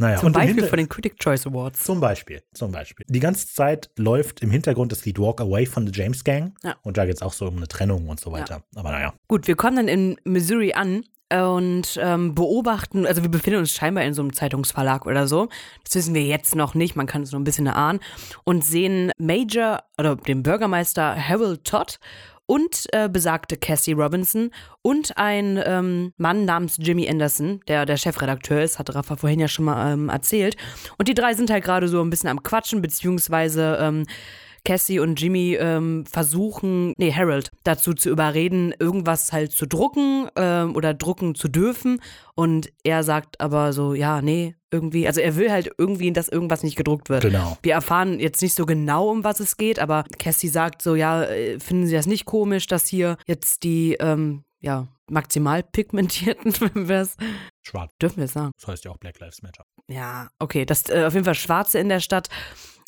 Naja, 0.00 0.20
Zum 0.20 0.32
Beispiel 0.32 0.64
von 0.64 0.76
den 0.78 0.88
Critic 0.88 1.18
Choice 1.18 1.44
Awards. 1.48 1.82
zum 1.82 1.98
Beispiel, 1.98 2.40
zum 2.54 2.70
Beispiel. 2.70 3.04
Die 3.08 3.18
ganze 3.18 3.48
Zeit 3.48 3.90
läuft 3.96 4.42
im 4.42 4.50
Hintergrund 4.52 4.92
das 4.92 5.04
Lied 5.04 5.18
Walk 5.18 5.40
Away 5.40 5.66
von 5.66 5.84
The 5.86 5.92
James 5.92 6.22
Gang. 6.22 6.54
Ja. 6.62 6.76
Und 6.82 6.96
da 6.96 7.04
geht 7.04 7.16
es 7.16 7.22
auch 7.22 7.32
so 7.32 7.48
um 7.48 7.56
eine 7.56 7.66
Trennung 7.66 8.08
und 8.08 8.20
so 8.20 8.30
weiter. 8.30 8.62
Aber 8.76 8.92
naja. 8.92 9.12
Gut, 9.26 9.48
wir 9.48 9.56
kommen 9.56 9.74
dann 9.74 9.88
in 9.88 10.16
Missouri 10.22 10.72
an 10.72 11.04
und 11.30 11.98
ähm, 12.00 12.34
beobachten, 12.34 13.06
also 13.06 13.22
wir 13.22 13.30
befinden 13.30 13.60
uns 13.60 13.72
scheinbar 13.72 14.04
in 14.04 14.14
so 14.14 14.22
einem 14.22 14.32
Zeitungsverlag 14.32 15.06
oder 15.06 15.28
so. 15.28 15.48
Das 15.84 15.94
wissen 15.94 16.14
wir 16.14 16.22
jetzt 16.22 16.54
noch 16.54 16.74
nicht, 16.74 16.96
man 16.96 17.06
kann 17.06 17.22
es 17.22 17.32
nur 17.32 17.40
ein 17.40 17.44
bisschen 17.44 17.66
erahnen. 17.66 18.00
Und 18.44 18.64
sehen 18.64 19.12
Major 19.18 19.82
oder 19.98 20.16
den 20.16 20.42
Bürgermeister 20.42 21.16
Harold 21.16 21.64
Todd 21.64 21.98
und 22.46 22.86
äh, 22.92 23.10
besagte 23.10 23.58
Cassie 23.58 23.92
Robinson 23.92 24.50
und 24.80 25.18
ein 25.18 25.62
ähm, 25.66 26.14
Mann 26.16 26.46
namens 26.46 26.78
Jimmy 26.80 27.06
Anderson, 27.06 27.60
der 27.68 27.84
der 27.84 27.98
Chefredakteur 27.98 28.62
ist, 28.62 28.78
hat 28.78 28.94
Rafa 28.94 29.16
vorhin 29.16 29.38
ja 29.38 29.48
schon 29.48 29.66
mal 29.66 29.92
ähm, 29.92 30.08
erzählt. 30.08 30.56
Und 30.96 31.08
die 31.08 31.14
drei 31.14 31.34
sind 31.34 31.50
halt 31.50 31.62
gerade 31.62 31.88
so 31.88 32.00
ein 32.00 32.08
bisschen 32.08 32.30
am 32.30 32.42
Quatschen, 32.42 32.80
beziehungsweise 32.80 33.76
ähm, 33.82 34.06
Cassie 34.64 35.00
und 35.00 35.20
Jimmy 35.20 35.56
ähm, 35.58 36.04
versuchen, 36.06 36.92
nee, 36.96 37.12
Harold, 37.12 37.50
dazu 37.64 37.94
zu 37.94 38.10
überreden, 38.10 38.74
irgendwas 38.78 39.32
halt 39.32 39.52
zu 39.52 39.66
drucken 39.66 40.28
ähm, 40.36 40.74
oder 40.76 40.94
drucken 40.94 41.34
zu 41.34 41.48
dürfen. 41.48 42.00
Und 42.34 42.70
er 42.84 43.02
sagt 43.02 43.40
aber 43.40 43.72
so, 43.72 43.94
ja, 43.94 44.22
nee, 44.22 44.54
irgendwie, 44.70 45.06
also 45.06 45.20
er 45.20 45.36
will 45.36 45.50
halt 45.50 45.70
irgendwie, 45.78 46.12
dass 46.12 46.28
irgendwas 46.28 46.62
nicht 46.62 46.76
gedruckt 46.76 47.08
wird. 47.08 47.22
Genau. 47.22 47.58
Wir 47.62 47.72
erfahren 47.72 48.20
jetzt 48.20 48.42
nicht 48.42 48.54
so 48.54 48.66
genau, 48.66 49.08
um 49.08 49.24
was 49.24 49.40
es 49.40 49.56
geht, 49.56 49.78
aber 49.78 50.04
Cassie 50.18 50.48
sagt 50.48 50.82
so, 50.82 50.94
ja, 50.94 51.24
äh, 51.24 51.58
finden 51.58 51.86
Sie 51.86 51.94
das 51.94 52.06
nicht 52.06 52.26
komisch, 52.26 52.66
dass 52.66 52.86
hier 52.86 53.16
jetzt 53.26 53.62
die, 53.62 53.94
ähm, 53.94 54.44
ja, 54.60 54.88
maximal 55.10 55.62
pigmentierten, 55.62 56.52
wenn 56.74 56.88
wir 56.88 57.00
es, 57.00 57.16
Schwarz. 57.62 57.92
dürfen 58.00 58.18
wir 58.18 58.24
es 58.24 58.32
sagen? 58.32 58.52
Das 58.58 58.68
heißt 58.68 58.84
ja 58.84 58.90
auch 58.90 58.98
Black 58.98 59.18
Lives 59.20 59.42
Matter. 59.42 59.64
Ja, 59.88 60.28
okay, 60.38 60.64
dass 60.64 60.88
äh, 60.90 61.04
auf 61.06 61.14
jeden 61.14 61.24
Fall 61.24 61.34
Schwarze 61.34 61.78
in 61.78 61.88
der 61.88 62.00
Stadt 62.00 62.28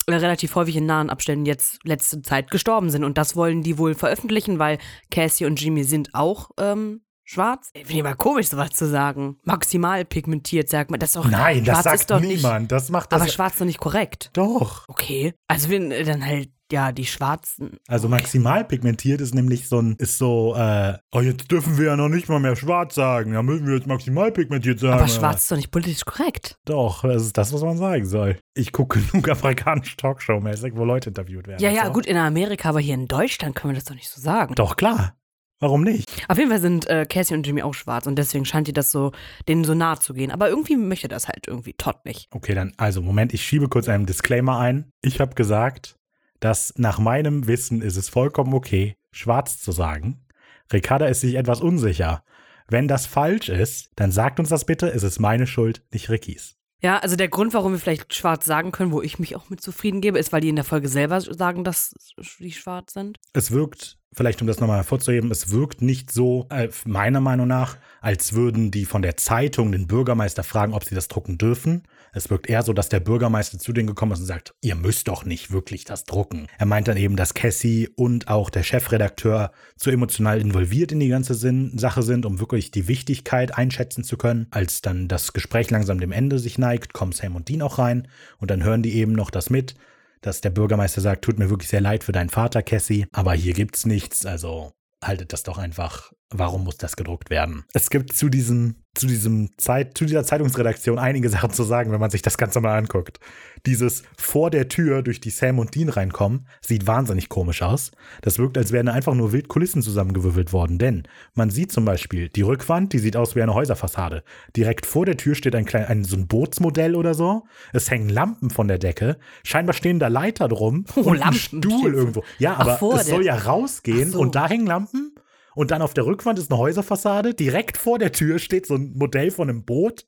relativ 0.08 0.54
häufig 0.54 0.76
in 0.76 0.86
nahen 0.86 1.10
Abständen 1.10 1.46
jetzt 1.46 1.78
letzte 1.84 2.22
Zeit 2.22 2.50
gestorben 2.50 2.90
sind. 2.90 3.04
Und 3.04 3.18
das 3.18 3.36
wollen 3.36 3.62
die 3.62 3.78
wohl 3.78 3.94
veröffentlichen, 3.94 4.58
weil 4.58 4.78
Cassie 5.10 5.44
und 5.44 5.60
Jimmy 5.60 5.84
sind 5.84 6.14
auch 6.14 6.50
ähm, 6.58 7.02
schwarz? 7.30 7.70
Finde 7.74 7.92
ich 7.92 8.02
mal 8.02 8.14
komisch, 8.14 8.48
sowas 8.48 8.70
zu 8.70 8.88
sagen. 8.88 9.36
Maximal 9.44 10.04
pigmentiert, 10.04 10.68
sagt 10.68 10.90
man. 10.90 11.00
Das 11.00 11.10
ist 11.10 11.16
doch, 11.16 11.28
Nein, 11.28 11.64
das 11.64 11.84
sagt 11.84 12.10
niemand. 12.22 12.60
Nicht, 12.62 12.72
das 12.72 12.90
macht 12.90 13.12
das. 13.12 13.22
aber 13.22 13.30
schwarz 13.30 13.52
ist 13.54 13.60
doch 13.60 13.66
nicht 13.66 13.78
korrekt. 13.80 14.30
doch. 14.32 14.84
Okay. 14.88 15.34
Also 15.48 15.70
wenn 15.70 15.90
äh, 15.92 16.04
dann 16.04 16.24
halt, 16.24 16.50
ja, 16.72 16.92
die 16.92 17.04
Schwarzen. 17.06 17.78
Also 17.88 18.08
maximal 18.08 18.64
pigmentiert 18.64 19.20
ist 19.20 19.34
nämlich 19.34 19.68
so 19.68 19.80
ein, 19.82 19.96
ist 19.98 20.18
so, 20.18 20.54
äh, 20.56 20.96
oh, 21.12 21.20
jetzt 21.20 21.50
dürfen 21.50 21.76
wir 21.78 21.86
ja 21.86 21.96
noch 21.96 22.08
nicht 22.08 22.28
mal 22.28 22.38
mehr 22.38 22.54
schwarz 22.54 22.94
sagen. 22.94 23.32
Da 23.32 23.42
müssen 23.42 23.66
wir 23.66 23.74
jetzt 23.74 23.88
maximal 23.88 24.30
pigmentiert 24.30 24.78
sagen. 24.78 24.94
Aber 25.00 25.08
schwarz 25.08 25.40
ist 25.42 25.50
doch 25.50 25.56
nicht 25.56 25.72
politisch 25.72 26.04
korrekt. 26.04 26.58
Doch, 26.66 27.02
das 27.02 27.22
ist 27.22 27.36
das, 27.36 27.52
was 27.52 27.62
man 27.62 27.76
sagen 27.76 28.06
soll. 28.06 28.38
Ich 28.54 28.70
gucke 28.72 29.00
genug 29.10 29.28
amerikanisch 29.28 29.96
Talkshow-mäßig, 29.96 30.76
wo 30.76 30.84
Leute 30.84 31.08
interviewt 31.10 31.48
werden. 31.48 31.60
Ja, 31.60 31.70
ja, 31.70 31.86
So. 31.86 31.92
gut, 31.92 32.06
in 32.06 32.16
Amerika, 32.16 32.68
aber 32.68 32.80
hier 32.80 32.94
in 32.94 33.06
Deutschland 33.08 33.56
können 33.56 33.72
wir 33.72 33.76
das 33.76 33.86
doch 33.86 33.96
nicht 33.96 34.08
so 34.08 34.20
sagen. 34.20 34.54
Doch, 34.54 34.76
klar. 34.76 35.14
Warum 35.60 35.82
nicht? 35.82 36.10
Auf 36.28 36.38
jeden 36.38 36.48
Fall 36.48 36.60
sind 36.60 36.86
äh, 36.86 37.04
Cassie 37.04 37.34
und 37.34 37.46
Jimmy 37.46 37.62
auch 37.62 37.74
schwarz 37.74 38.06
und 38.06 38.16
deswegen 38.16 38.46
scheint 38.46 38.66
ihr 38.66 38.74
das 38.74 38.90
so, 38.90 39.12
denen 39.46 39.64
so 39.64 39.74
nah 39.74 40.00
zu 40.00 40.14
gehen. 40.14 40.30
Aber 40.30 40.48
irgendwie 40.48 40.76
möchte 40.76 41.06
das 41.06 41.28
halt 41.28 41.46
irgendwie 41.46 41.74
Todd 41.74 42.04
nicht. 42.06 42.28
Okay, 42.30 42.54
dann, 42.54 42.72
also 42.78 43.02
Moment, 43.02 43.34
ich 43.34 43.42
schiebe 43.44 43.68
kurz 43.68 43.88
einen 43.88 44.06
Disclaimer 44.06 44.58
ein. 44.58 44.90
Ich 45.02 45.20
habe 45.20 45.34
gesagt, 45.34 45.96
dass 46.40 46.72
nach 46.78 46.98
meinem 46.98 47.46
Wissen 47.46 47.82
ist 47.82 47.96
es 47.96 48.08
vollkommen 48.08 48.54
okay, 48.54 48.96
schwarz 49.12 49.60
zu 49.60 49.72
sagen. 49.72 50.24
Ricarda 50.72 51.06
ist 51.06 51.20
sich 51.20 51.34
etwas 51.34 51.60
unsicher. 51.60 52.24
Wenn 52.66 52.88
das 52.88 53.04
falsch 53.04 53.50
ist, 53.50 53.90
dann 53.96 54.12
sagt 54.12 54.40
uns 54.40 54.48
das 54.48 54.64
bitte, 54.64 54.88
es 54.88 55.02
ist 55.02 55.18
meine 55.18 55.46
Schuld, 55.46 55.82
nicht 55.92 56.08
Rickys. 56.08 56.56
Ja, 56.82 56.98
also 56.98 57.16
der 57.16 57.28
Grund, 57.28 57.52
warum 57.52 57.72
wir 57.72 57.78
vielleicht 57.78 58.14
schwarz 58.14 58.46
sagen 58.46 58.72
können, 58.72 58.92
wo 58.92 59.02
ich 59.02 59.18
mich 59.18 59.36
auch 59.36 59.50
mit 59.50 59.60
zufrieden 59.60 60.00
gebe, 60.00 60.18
ist, 60.18 60.32
weil 60.32 60.40
die 60.40 60.48
in 60.48 60.56
der 60.56 60.64
Folge 60.64 60.88
selber 60.88 61.20
sagen, 61.20 61.62
dass 61.62 61.94
die 62.38 62.52
schwarz 62.52 62.94
sind. 62.94 63.18
Es 63.34 63.50
wirkt, 63.50 63.98
vielleicht 64.12 64.40
um 64.40 64.46
das 64.46 64.60
nochmal 64.60 64.78
hervorzuheben, 64.78 65.30
es 65.30 65.50
wirkt 65.50 65.82
nicht 65.82 66.10
so, 66.10 66.46
äh, 66.50 66.68
meiner 66.86 67.20
Meinung 67.20 67.48
nach, 67.48 67.76
als 68.00 68.32
würden 68.32 68.70
die 68.70 68.86
von 68.86 69.02
der 69.02 69.18
Zeitung 69.18 69.72
den 69.72 69.86
Bürgermeister 69.86 70.42
fragen, 70.42 70.72
ob 70.72 70.84
sie 70.84 70.94
das 70.94 71.08
drucken 71.08 71.36
dürfen. 71.36 71.82
Es 72.12 72.30
wirkt 72.30 72.48
eher 72.48 72.62
so, 72.62 72.72
dass 72.72 72.88
der 72.88 73.00
Bürgermeister 73.00 73.58
zu 73.58 73.72
denen 73.72 73.86
gekommen 73.86 74.12
ist 74.12 74.20
und 74.20 74.26
sagt, 74.26 74.54
ihr 74.60 74.74
müsst 74.74 75.08
doch 75.08 75.24
nicht 75.24 75.50
wirklich 75.50 75.84
das 75.84 76.04
drucken. 76.04 76.48
Er 76.58 76.66
meint 76.66 76.88
dann 76.88 76.96
eben, 76.96 77.16
dass 77.16 77.34
Cassie 77.34 77.88
und 77.96 78.28
auch 78.28 78.50
der 78.50 78.62
Chefredakteur 78.62 79.52
zu 79.76 79.90
emotional 79.90 80.40
involviert 80.40 80.92
in 80.92 81.00
die 81.00 81.08
ganze 81.08 81.34
Sinn 81.34 81.78
Sache 81.78 82.02
sind, 82.02 82.26
um 82.26 82.40
wirklich 82.40 82.70
die 82.70 82.88
Wichtigkeit 82.88 83.56
einschätzen 83.56 84.04
zu 84.04 84.16
können. 84.16 84.46
Als 84.50 84.82
dann 84.82 85.08
das 85.08 85.32
Gespräch 85.32 85.70
langsam 85.70 86.00
dem 86.00 86.12
Ende 86.12 86.38
sich 86.38 86.58
neigt, 86.58 86.92
kommen 86.92 87.12
Sam 87.12 87.36
und 87.36 87.48
Dean 87.48 87.62
auch 87.62 87.78
rein 87.78 88.08
und 88.38 88.50
dann 88.50 88.64
hören 88.64 88.82
die 88.82 88.94
eben 88.94 89.12
noch 89.12 89.30
das 89.30 89.50
mit, 89.50 89.74
dass 90.20 90.40
der 90.40 90.50
Bürgermeister 90.50 91.00
sagt, 91.00 91.24
tut 91.24 91.38
mir 91.38 91.50
wirklich 91.50 91.68
sehr 91.68 91.80
leid 91.80 92.04
für 92.04 92.12
deinen 92.12 92.28
Vater, 92.30 92.62
Cassie, 92.62 93.06
aber 93.12 93.32
hier 93.34 93.54
gibt's 93.54 93.86
nichts, 93.86 94.26
also 94.26 94.72
haltet 95.02 95.32
das 95.32 95.42
doch 95.42 95.58
einfach. 95.58 96.12
Warum 96.32 96.62
muss 96.62 96.76
das 96.76 96.94
gedruckt 96.94 97.28
werden? 97.28 97.64
Es 97.74 97.90
gibt 97.90 98.12
zu 98.12 98.28
diesem, 98.28 98.76
zu 98.94 99.08
diesem 99.08 99.50
Zeit, 99.58 99.98
zu 99.98 100.04
dieser 100.04 100.22
Zeitungsredaktion 100.22 100.96
einige 100.96 101.28
Sachen 101.28 101.50
zu 101.50 101.64
sagen, 101.64 101.90
wenn 101.90 101.98
man 101.98 102.10
sich 102.10 102.22
das 102.22 102.38
Ganze 102.38 102.60
mal 102.60 102.78
anguckt. 102.78 103.18
Dieses 103.66 104.04
vor 104.16 104.48
der 104.50 104.68
Tür, 104.68 105.02
durch 105.02 105.20
die 105.20 105.30
Sam 105.30 105.58
und 105.58 105.74
Dean 105.74 105.88
reinkommen, 105.88 106.46
sieht 106.60 106.86
wahnsinnig 106.86 107.28
komisch 107.30 107.62
aus. 107.62 107.90
Das 108.22 108.38
wirkt, 108.38 108.56
als 108.58 108.70
wären 108.70 108.86
einfach 108.88 109.14
nur 109.14 109.32
wild 109.32 109.48
Kulissen 109.48 109.82
zusammengewürfelt 109.82 110.52
worden, 110.52 110.78
denn 110.78 111.02
man 111.34 111.50
sieht 111.50 111.72
zum 111.72 111.84
Beispiel 111.84 112.28
die 112.28 112.42
Rückwand, 112.42 112.92
die 112.92 113.00
sieht 113.00 113.16
aus 113.16 113.34
wie 113.34 113.42
eine 113.42 113.54
Häuserfassade. 113.54 114.22
Direkt 114.56 114.86
vor 114.86 115.06
der 115.06 115.16
Tür 115.16 115.34
steht 115.34 115.56
ein 115.56 115.64
klein, 115.64 115.86
ein, 115.86 116.04
so 116.04 116.16
ein 116.16 116.28
Bootsmodell 116.28 116.94
oder 116.94 117.14
so. 117.14 117.42
Es 117.72 117.90
hängen 117.90 118.08
Lampen 118.08 118.50
von 118.50 118.68
der 118.68 118.78
Decke. 118.78 119.18
Scheinbar 119.42 119.74
stehen 119.74 119.98
da 119.98 120.06
Leiter 120.06 120.46
drum 120.46 120.84
Oh, 120.94 121.00
und 121.00 121.14
ein 121.14 121.18
Lampen. 121.18 121.38
Stuhl 121.40 121.92
irgendwo. 121.92 122.22
Ja, 122.38 122.54
Ach, 122.54 122.60
aber 122.60 122.78
vor 122.78 122.94
es 123.00 123.08
soll 123.08 123.24
ja 123.24 123.34
rausgehen 123.34 124.10
Ach 124.10 124.12
so. 124.12 124.20
und 124.20 124.36
da 124.36 124.48
hängen 124.48 124.66
Lampen. 124.66 125.12
Und 125.54 125.70
dann 125.70 125.82
auf 125.82 125.94
der 125.94 126.06
Rückwand 126.06 126.38
ist 126.38 126.50
eine 126.50 126.58
Häuserfassade. 126.58 127.34
Direkt 127.34 127.76
vor 127.76 127.98
der 127.98 128.12
Tür 128.12 128.38
steht 128.38 128.66
so 128.66 128.74
ein 128.74 128.92
Modell 128.94 129.30
von 129.30 129.48
einem 129.48 129.64
Boot. 129.64 130.06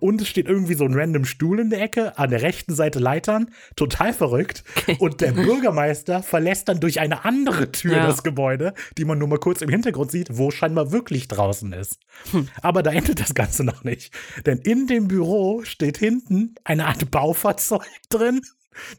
Und 0.00 0.20
es 0.20 0.28
steht 0.28 0.48
irgendwie 0.48 0.74
so 0.74 0.84
ein 0.84 0.94
random 0.94 1.24
Stuhl 1.24 1.58
in 1.60 1.70
der 1.70 1.80
Ecke, 1.80 2.18
an 2.18 2.30
der 2.30 2.42
rechten 2.42 2.74
Seite 2.74 2.98
Leitern. 2.98 3.50
Total 3.76 4.12
verrückt. 4.12 4.64
Und 4.98 5.20
der 5.20 5.32
Bürgermeister 5.32 6.22
verlässt 6.22 6.68
dann 6.68 6.80
durch 6.80 7.00
eine 7.00 7.24
andere 7.24 7.72
Tür 7.72 7.96
Ja. 7.96 8.06
das 8.06 8.22
Gebäude, 8.22 8.74
die 8.98 9.04
man 9.04 9.18
nur 9.18 9.28
mal 9.28 9.38
kurz 9.38 9.62
im 9.62 9.68
Hintergrund 9.68 10.10
sieht, 10.10 10.36
wo 10.36 10.50
scheinbar 10.50 10.92
wirklich 10.92 11.28
draußen 11.28 11.72
ist. 11.72 11.98
Hm. 12.32 12.48
Aber 12.60 12.82
da 12.82 12.90
endet 12.90 13.20
das 13.20 13.34
Ganze 13.34 13.64
noch 13.64 13.84
nicht. 13.84 14.12
Denn 14.44 14.58
in 14.58 14.86
dem 14.86 15.08
Büro 15.08 15.62
steht 15.64 15.98
hinten 15.98 16.54
eine 16.64 16.86
Art 16.86 17.10
Baufahrzeug 17.10 17.86
drin. 18.10 18.42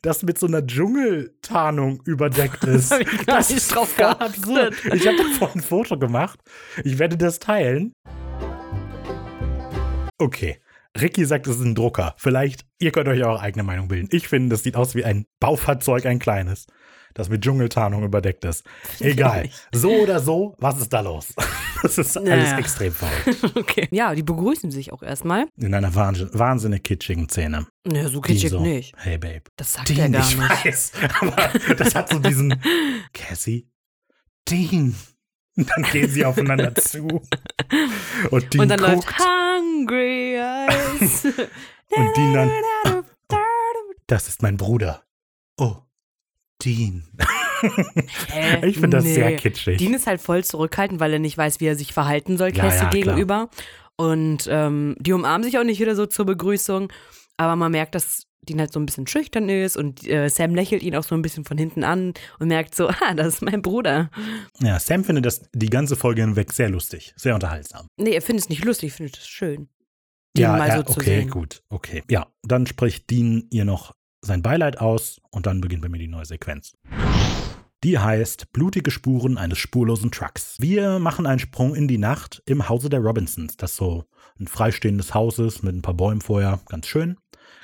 Das 0.01 0.23
mit 0.23 0.37
so 0.39 0.47
einer 0.47 0.65
Dschungeltarnung 0.65 2.01
überdeckt 2.05 2.63
ist. 2.65 2.91
das 3.25 3.49
nicht 3.49 3.57
ist 3.57 3.75
drauf 3.75 3.99
absurd. 3.99 4.75
Ich 4.93 5.07
habe 5.07 5.17
davon 5.17 5.49
ein 5.55 5.61
Foto 5.61 5.97
gemacht. 5.97 6.39
Ich 6.83 6.99
werde 6.99 7.17
das 7.17 7.39
teilen. 7.39 7.93
Okay. 10.17 10.59
Ricky 10.99 11.25
sagt, 11.25 11.47
es 11.47 11.55
ist 11.57 11.63
ein 11.63 11.73
Drucker. 11.75 12.13
Vielleicht, 12.17 12.65
ihr 12.79 12.91
könnt 12.91 13.07
euch 13.07 13.23
eure 13.23 13.39
eigene 13.39 13.63
Meinung 13.63 13.87
bilden. 13.87 14.09
Ich 14.11 14.27
finde, 14.27 14.49
das 14.49 14.61
sieht 14.63 14.75
aus 14.75 14.93
wie 14.93 15.03
ein 15.03 15.25
Baufahrzeug, 15.39 16.05
ein 16.05 16.19
kleines, 16.19 16.67
das 17.13 17.29
mit 17.29 17.41
Dschungeltarnung 17.43 18.03
überdeckt 18.03 18.43
ist. 18.45 18.63
Egal. 18.99 19.45
ich. 19.45 19.53
So 19.73 19.91
oder 19.91 20.19
so, 20.19 20.55
was 20.57 20.79
ist 20.79 20.91
da 20.93 20.99
los? 21.01 21.33
Das 21.83 21.97
ist 21.97 22.15
alles 22.15 22.29
Naja. 22.29 22.59
extrem 22.59 22.93
verrückt. 22.93 23.55
Okay. 23.57 23.89
Ja, 23.91 24.15
die 24.15 24.23
begrüßen 24.23 24.71
sich 24.71 24.93
auch 24.93 25.03
erstmal. 25.03 25.47
In 25.57 25.73
einer 25.73 25.93
wahnsinn, 25.93 26.29
wahnsinnig 26.31 26.81
kitschigen 26.83 27.27
Szene. 27.27 27.67
Nö, 27.85 28.07
so 28.07 28.21
kitschig 28.21 28.51
so, 28.51 28.61
nicht. 28.61 28.93
Hey, 28.95 29.17
Babe. 29.17 29.41
Das 29.57 29.73
sagt 29.73 29.89
er 29.89 29.95
Dean, 29.97 30.13
gar 30.13 30.21
ich 30.21 30.37
nicht. 30.37 30.49
weiß. 30.65 30.91
Aber 31.19 31.75
das 31.75 31.93
hat 31.93 32.09
so 32.09 32.19
diesen 32.19 32.57
Cassie, 33.11 33.67
Dean. 34.49 34.95
Und 35.57 35.69
dann 35.69 35.83
gehen 35.91 36.09
sie 36.09 36.23
aufeinander 36.23 36.73
zu. 36.75 37.21
Und 38.31 38.53
Dean 38.53 38.61
Und 38.61 38.69
dann 38.69 38.79
guckt. 38.79 38.93
läuft 38.95 39.19
Hungry 39.19 40.35
Eyes. 40.37 41.25
Und 41.25 42.15
Dean 42.17 42.33
dann, 42.33 43.03
das 44.07 44.29
ist 44.29 44.41
mein 44.41 44.55
Bruder. 44.55 45.03
Oh, 45.57 45.75
Dean. 46.65 47.03
Hä? 48.31 48.65
Ich 48.67 48.75
finde 48.75 48.97
das 48.97 49.05
Nee. 49.05 49.13
sehr 49.13 49.35
kitschig. 49.35 49.77
Dean 49.77 49.93
ist 49.93 50.07
halt 50.07 50.21
voll 50.21 50.43
zurückhaltend, 50.43 50.99
weil 50.99 51.13
er 51.13 51.19
nicht 51.19 51.37
weiß, 51.37 51.59
wie 51.59 51.65
er 51.67 51.75
sich 51.75 51.93
verhalten 51.93 52.37
soll, 52.37 52.49
Ja, 52.55 52.63
Cassie 52.63 52.83
ja, 52.83 52.89
gegenüber. 52.89 53.49
Und 53.95 54.47
ähm, 54.49 54.95
die 54.99 55.13
umarmen 55.13 55.43
sich 55.43 55.57
auch 55.57 55.63
nicht 55.63 55.79
wieder 55.79 55.95
so 55.95 56.05
zur 56.05 56.25
Begrüßung. 56.25 56.91
Aber 57.37 57.55
man 57.55 57.71
merkt, 57.71 57.95
dass 57.95 58.23
Dean 58.41 58.59
halt 58.59 58.73
so 58.73 58.79
ein 58.79 58.85
bisschen 58.85 59.07
schüchtern 59.07 59.47
ist 59.47 59.77
und 59.77 60.05
äh, 60.05 60.27
Sam 60.29 60.53
lächelt 60.53 60.83
ihn 60.83 60.95
auch 60.97 61.03
so 61.03 61.15
ein 61.15 61.21
bisschen 61.21 61.45
von 61.45 61.57
hinten 61.57 61.83
an 61.85 62.13
und 62.39 62.47
merkt 62.49 62.75
so, 62.75 62.89
ah, 63.01 63.13
das 63.15 63.35
ist 63.35 63.41
mein 63.41 63.61
Bruder. 63.61 64.09
Ja, 64.59 64.79
Sam 64.79 65.03
findet 65.05 65.25
das 65.25 65.43
die 65.53 65.69
ganze 65.69 65.95
Folge 65.95 66.21
hinweg 66.23 66.51
sehr 66.51 66.69
lustig, 66.69 67.13
sehr 67.15 67.33
unterhaltsam. 67.35 67.87
Nee, 67.97 68.11
er 68.11 68.21
findet 68.21 68.43
es 68.45 68.49
nicht 68.49 68.65
lustig, 68.65 68.87
ich 68.89 68.93
finde 68.95 69.13
es 69.17 69.25
schön. 69.27 69.69
Ja, 70.37 70.57
mal 70.57 70.67
ja 70.67 70.77
so 70.77 70.83
zu 70.83 70.99
okay, 70.99 71.19
sehen. 71.21 71.29
gut, 71.29 71.61
okay. 71.69 72.03
Ja, 72.09 72.27
dann 72.41 72.65
spricht 72.67 73.09
Dean 73.09 73.47
ihr 73.51 73.63
noch 73.65 73.93
sein 74.23 74.41
Beileid 74.41 74.79
aus 74.79 75.21
und 75.31 75.45
dann 75.45 75.61
beginnt 75.61 75.81
bei 75.81 75.89
mir 75.89 75.99
die 75.99 76.07
neue 76.07 76.25
Sequenz. 76.25 76.75
Die 77.83 77.99
heißt 77.99 78.53
Blutige 78.53 78.91
Spuren 78.91 79.37
eines 79.37 79.57
spurlosen 79.57 80.09
Trucks. 80.09 80.55
Wir 80.59 80.99
machen 80.99 81.25
einen 81.25 81.39
Sprung 81.39 81.75
in 81.75 81.89
die 81.89 81.97
Nacht 81.97 82.41
im 82.45 82.69
Hause 82.69 82.89
der 82.89 83.01
Robinsons, 83.01 83.57
das 83.57 83.75
so 83.75 84.05
ein 84.39 84.47
freistehendes 84.47 85.13
Haus 85.13 85.37
ist 85.39 85.63
mit 85.63 85.75
ein 85.75 85.81
paar 85.81 85.93
Bäumen 85.93 86.21
vorher, 86.21 86.61
ganz 86.69 86.87
schön. 86.87 87.17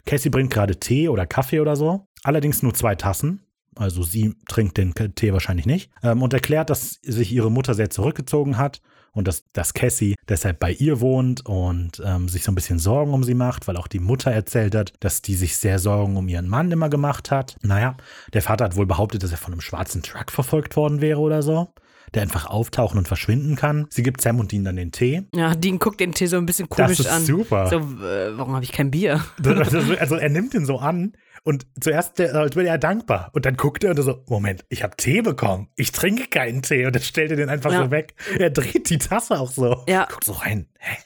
Cassie 0.05 0.29
bringt 0.29 0.51
gerade 0.51 0.77
Tee 0.77 1.07
oder 1.07 1.25
Kaffee 1.25 1.61
oder 1.61 1.77
so, 1.77 2.07
allerdings 2.23 2.61
nur 2.61 2.73
zwei 2.73 2.95
Tassen. 2.95 3.45
Also 3.75 4.03
sie 4.03 4.35
trinkt 4.49 4.77
den 4.77 4.93
Tee 4.93 5.31
wahrscheinlich 5.31 5.65
nicht 5.65 5.89
ähm, 6.03 6.21
und 6.21 6.33
erklärt, 6.33 6.69
dass 6.69 6.99
sich 7.01 7.31
ihre 7.31 7.49
Mutter 7.49 7.73
sehr 7.73 7.89
zurückgezogen 7.89 8.57
hat 8.57 8.81
und 9.13 9.27
dass, 9.27 9.43
dass 9.53 9.73
Cassie 9.73 10.15
deshalb 10.27 10.59
bei 10.59 10.71
ihr 10.71 11.01
wohnt 11.01 11.45
und 11.45 12.01
ähm, 12.05 12.29
sich 12.29 12.43
so 12.43 12.51
ein 12.51 12.55
bisschen 12.55 12.79
Sorgen 12.79 13.13
um 13.13 13.23
sie 13.23 13.33
macht, 13.33 13.67
weil 13.67 13.77
auch 13.77 13.87
die 13.87 13.99
Mutter 13.99 14.31
erzählt 14.31 14.75
hat, 14.75 14.93
dass 14.99 15.21
die 15.21 15.35
sich 15.35 15.57
sehr 15.57 15.79
Sorgen 15.79 16.17
um 16.17 16.27
ihren 16.27 16.47
Mann 16.47 16.71
immer 16.71 16.89
gemacht 16.89 17.31
hat. 17.31 17.57
Naja, 17.61 17.95
der 18.33 18.41
Vater 18.41 18.65
hat 18.65 18.75
wohl 18.75 18.85
behauptet, 18.85 19.23
dass 19.23 19.31
er 19.31 19.37
von 19.37 19.53
einem 19.53 19.61
schwarzen 19.61 20.01
Truck 20.03 20.31
verfolgt 20.31 20.75
worden 20.75 21.01
wäre 21.01 21.19
oder 21.19 21.41
so, 21.41 21.69
der 22.13 22.23
einfach 22.23 22.45
auftauchen 22.47 22.97
und 22.97 23.07
verschwinden 23.07 23.55
kann. 23.55 23.87
Sie 23.89 24.03
gibt 24.03 24.21
Sam 24.21 24.39
und 24.39 24.51
Dean 24.51 24.63
dann 24.63 24.75
den 24.75 24.91
Tee. 24.91 25.23
Ja, 25.35 25.53
Dean 25.55 25.79
guckt 25.79 25.99
den 25.99 26.13
Tee 26.13 26.25
so 26.27 26.37
ein 26.37 26.45
bisschen 26.45 26.67
Das 26.69 26.77
komisch 26.77 26.99
ist 26.99 27.07
an. 27.07 27.23
super. 27.25 27.67
So, 27.69 27.77
äh, 27.77 28.37
warum 28.37 28.53
habe 28.55 28.63
ich 28.63 28.71
kein 28.71 28.91
Bier? 28.91 29.21
Also, 29.45 29.79
also 29.99 30.15
er 30.15 30.29
nimmt 30.29 30.53
ihn 30.53 30.65
so 30.65 30.79
an 30.79 31.13
und 31.43 31.65
zuerst, 31.79 32.19
der- 32.19 32.35
als 32.35 32.55
wäre 32.55 32.67
er 32.67 32.77
dankbar. 32.77 33.29
Und 33.33 33.45
dann 33.45 33.55
guckt 33.57 33.83
er 33.83 33.91
und 33.91 33.97
er 33.97 34.03
so, 34.03 34.23
Moment, 34.27 34.65
ich 34.69 34.83
habe 34.83 34.95
Tee 34.97 35.21
bekommen. 35.21 35.69
Ich 35.75 35.91
trinke 35.91 36.27
keinen 36.27 36.61
Tee. 36.61 36.85
Und 36.85 36.95
dann 36.95 37.03
stellt 37.03 37.31
er 37.31 37.37
den 37.37 37.49
einfach 37.49 37.71
Ja. 37.71 37.83
so 37.85 37.91
weg. 37.91 38.13
Er 38.37 38.49
dreht 38.49 38.89
die 38.89 38.97
Tasse 38.97 39.39
auch 39.39 39.51
so. 39.51 39.83
Ja. 39.87 40.05
Guckt 40.05 40.23
so 40.25 40.33
rein. 40.33 40.67
Hä? 40.79 40.97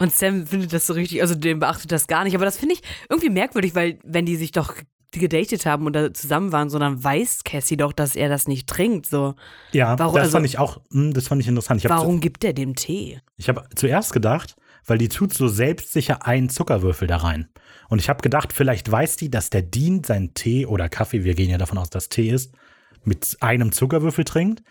Und 0.00 0.14
Sam 0.14 0.46
findet 0.46 0.72
das 0.72 0.86
so 0.86 0.92
richtig, 0.92 1.22
also 1.22 1.34
dem 1.34 1.58
beachtet 1.58 1.90
das 1.90 2.06
gar 2.06 2.22
nicht. 2.24 2.34
Aber 2.36 2.44
das 2.44 2.56
finde 2.56 2.74
ich 2.74 2.82
irgendwie 3.08 3.30
merkwürdig, 3.30 3.74
weil 3.74 3.98
wenn 4.04 4.26
die 4.26 4.36
sich 4.36 4.52
doch 4.52 4.74
gedatet 5.10 5.64
haben 5.66 5.86
und 5.86 5.94
da 5.94 6.12
zusammen 6.12 6.52
waren, 6.52 6.68
so 6.68 6.78
dann 6.78 7.02
weiß 7.02 7.42
Cassie 7.42 7.76
doch, 7.78 7.92
dass 7.94 8.14
er 8.14 8.28
das 8.28 8.46
nicht 8.46 8.68
trinkt. 8.68 9.06
So, 9.06 9.34
Ja, 9.72 9.98
Warum- 9.98 10.14
das 10.14 10.24
also- 10.24 10.32
fand 10.36 10.46
ich 10.46 10.58
auch, 10.58 10.80
hm, 10.92 11.14
das 11.14 11.26
fand 11.28 11.40
ich 11.40 11.48
interessant. 11.48 11.80
Ich 11.80 11.90
habe 11.90 12.00
warum 12.00 12.20
gibt 12.20 12.44
er 12.44 12.52
dem 12.52 12.76
Tee? 12.76 13.20
ich 13.38 13.48
hab 13.48 13.66
zuerst 13.78 14.12
gedacht, 14.12 14.54
weil 14.84 14.98
die 14.98 15.08
tut 15.08 15.32
so 15.32 15.48
selbstsicher 15.48 16.26
einen 16.26 16.48
Zuckerwürfel 16.48 17.08
da 17.08 17.18
rein. 17.18 17.48
Und 17.88 17.98
ich 17.98 18.08
habe 18.08 18.22
gedacht, 18.22 18.52
vielleicht 18.52 18.90
weiß 18.90 19.16
die, 19.16 19.30
dass 19.30 19.50
der 19.50 19.62
Dean 19.62 20.04
seinen 20.04 20.34
Tee 20.34 20.66
oder 20.66 20.88
Kaffee, 20.88 21.24
wir 21.24 21.34
gehen 21.34 21.50
ja 21.50 21.58
davon 21.58 21.78
aus, 21.78 21.90
dass 21.90 22.08
Tee 22.08 22.30
ist, 22.30 22.52
mit 23.04 23.36
einem 23.40 23.72
Zuckerwürfel 23.72 24.24
trinkt. 24.24 24.62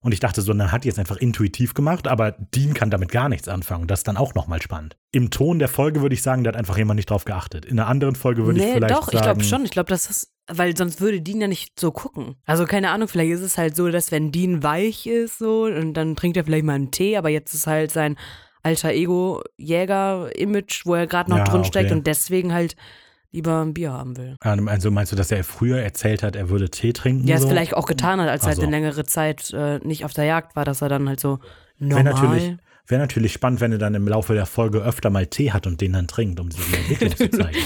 Und 0.00 0.12
ich 0.12 0.20
dachte 0.20 0.42
so, 0.42 0.52
dann 0.52 0.70
hat 0.70 0.84
die 0.84 0.88
es 0.88 0.98
einfach 0.98 1.16
intuitiv 1.16 1.74
gemacht, 1.74 2.06
aber 2.06 2.30
Dean 2.30 2.72
kann 2.72 2.88
damit 2.88 3.10
gar 3.10 3.28
nichts 3.28 3.48
anfangen. 3.48 3.88
Das 3.88 4.00
ist 4.00 4.08
dann 4.08 4.16
auch 4.16 4.34
nochmal 4.34 4.62
spannend. 4.62 4.96
Im 5.10 5.30
Ton 5.30 5.58
der 5.58 5.66
Folge 5.66 6.02
würde 6.02 6.14
ich 6.14 6.22
sagen, 6.22 6.44
da 6.44 6.48
hat 6.48 6.56
einfach 6.56 6.78
jemand 6.78 6.98
nicht 6.98 7.10
drauf 7.10 7.24
geachtet. 7.24 7.64
In 7.64 7.80
einer 7.80 7.88
anderen 7.88 8.14
Folge 8.14 8.46
würde 8.46 8.60
nee, 8.60 8.66
ich 8.66 8.74
vielleicht 8.74 8.94
doch, 8.94 9.06
sagen. 9.06 9.16
ich 9.16 9.22
glaube 9.22 9.44
schon. 9.44 9.64
Ich 9.64 9.72
glaube, 9.72 9.88
das 9.88 10.08
ist, 10.08 10.32
weil 10.46 10.76
sonst 10.76 11.00
würde 11.00 11.20
Dean 11.20 11.40
ja 11.40 11.48
nicht 11.48 11.80
so 11.80 11.90
gucken. 11.90 12.36
Also 12.46 12.64
keine 12.64 12.90
Ahnung, 12.90 13.08
vielleicht 13.08 13.32
ist 13.32 13.40
es 13.40 13.58
halt 13.58 13.74
so, 13.74 13.90
dass 13.90 14.12
wenn 14.12 14.30
Dean 14.30 14.62
weich 14.62 15.06
ist 15.08 15.38
so 15.38 15.64
und 15.64 15.94
dann 15.94 16.14
trinkt 16.14 16.36
er 16.36 16.44
vielleicht 16.44 16.64
mal 16.64 16.74
einen 16.74 16.92
Tee, 16.92 17.16
aber 17.16 17.30
jetzt 17.30 17.52
ist 17.52 17.66
halt 17.66 17.90
sein 17.90 18.16
alter 18.68 18.92
Ego-Jäger-Image, 18.92 20.82
wo 20.84 20.94
er 20.94 21.06
gerade 21.06 21.30
noch 21.30 21.38
Ja, 21.38 21.44
drin 21.44 21.64
steckt 21.64 21.86
okay. 21.86 21.98
und 21.98 22.06
deswegen 22.06 22.52
halt 22.52 22.76
lieber 23.30 23.60
ein 23.62 23.74
Bier 23.74 23.92
haben 23.92 24.16
will. 24.16 24.36
Also 24.40 24.90
meinst 24.90 25.12
du, 25.12 25.16
dass 25.16 25.30
er 25.30 25.44
früher 25.44 25.78
erzählt 25.82 26.22
hat, 26.22 26.36
er 26.36 26.48
würde 26.48 26.70
Tee 26.70 26.92
trinken? 26.92 27.26
Ja, 27.26 27.36
es 27.36 27.42
so? 27.42 27.48
vielleicht 27.48 27.74
auch 27.74 27.86
getan 27.86 28.20
hat, 28.20 28.28
als 28.28 28.42
er 28.42 28.46
Ach 28.46 28.54
halt 28.54 28.62
eine 28.62 28.70
längere 28.70 29.04
Zeit 29.04 29.52
äh, 29.52 29.78
nicht 29.80 30.04
auf 30.04 30.12
der 30.14 30.24
Jagd 30.24 30.56
war, 30.56 30.64
dass 30.64 30.80
er 30.82 30.88
dann 30.88 31.08
halt 31.08 31.20
so 31.20 31.38
Wäre 31.78 32.02
normal. 32.04 32.22
natürlich, 32.22 32.56
wär 32.86 32.98
natürlich 32.98 33.32
spannend, 33.32 33.60
wenn 33.60 33.72
er 33.72 33.78
dann 33.78 33.94
im 33.94 34.08
Laufe 34.08 34.34
der 34.34 34.46
Folge 34.46 34.78
öfter 34.80 35.10
mal 35.10 35.26
Tee 35.26 35.52
hat 35.52 35.66
und 35.66 35.80
den 35.80 35.92
dann 35.92 36.08
trinkt, 36.08 36.40
um 36.40 36.48
diese 36.48 36.76
Entwicklung 36.76 37.16
zu 37.16 37.28
zeigen. 37.42 37.58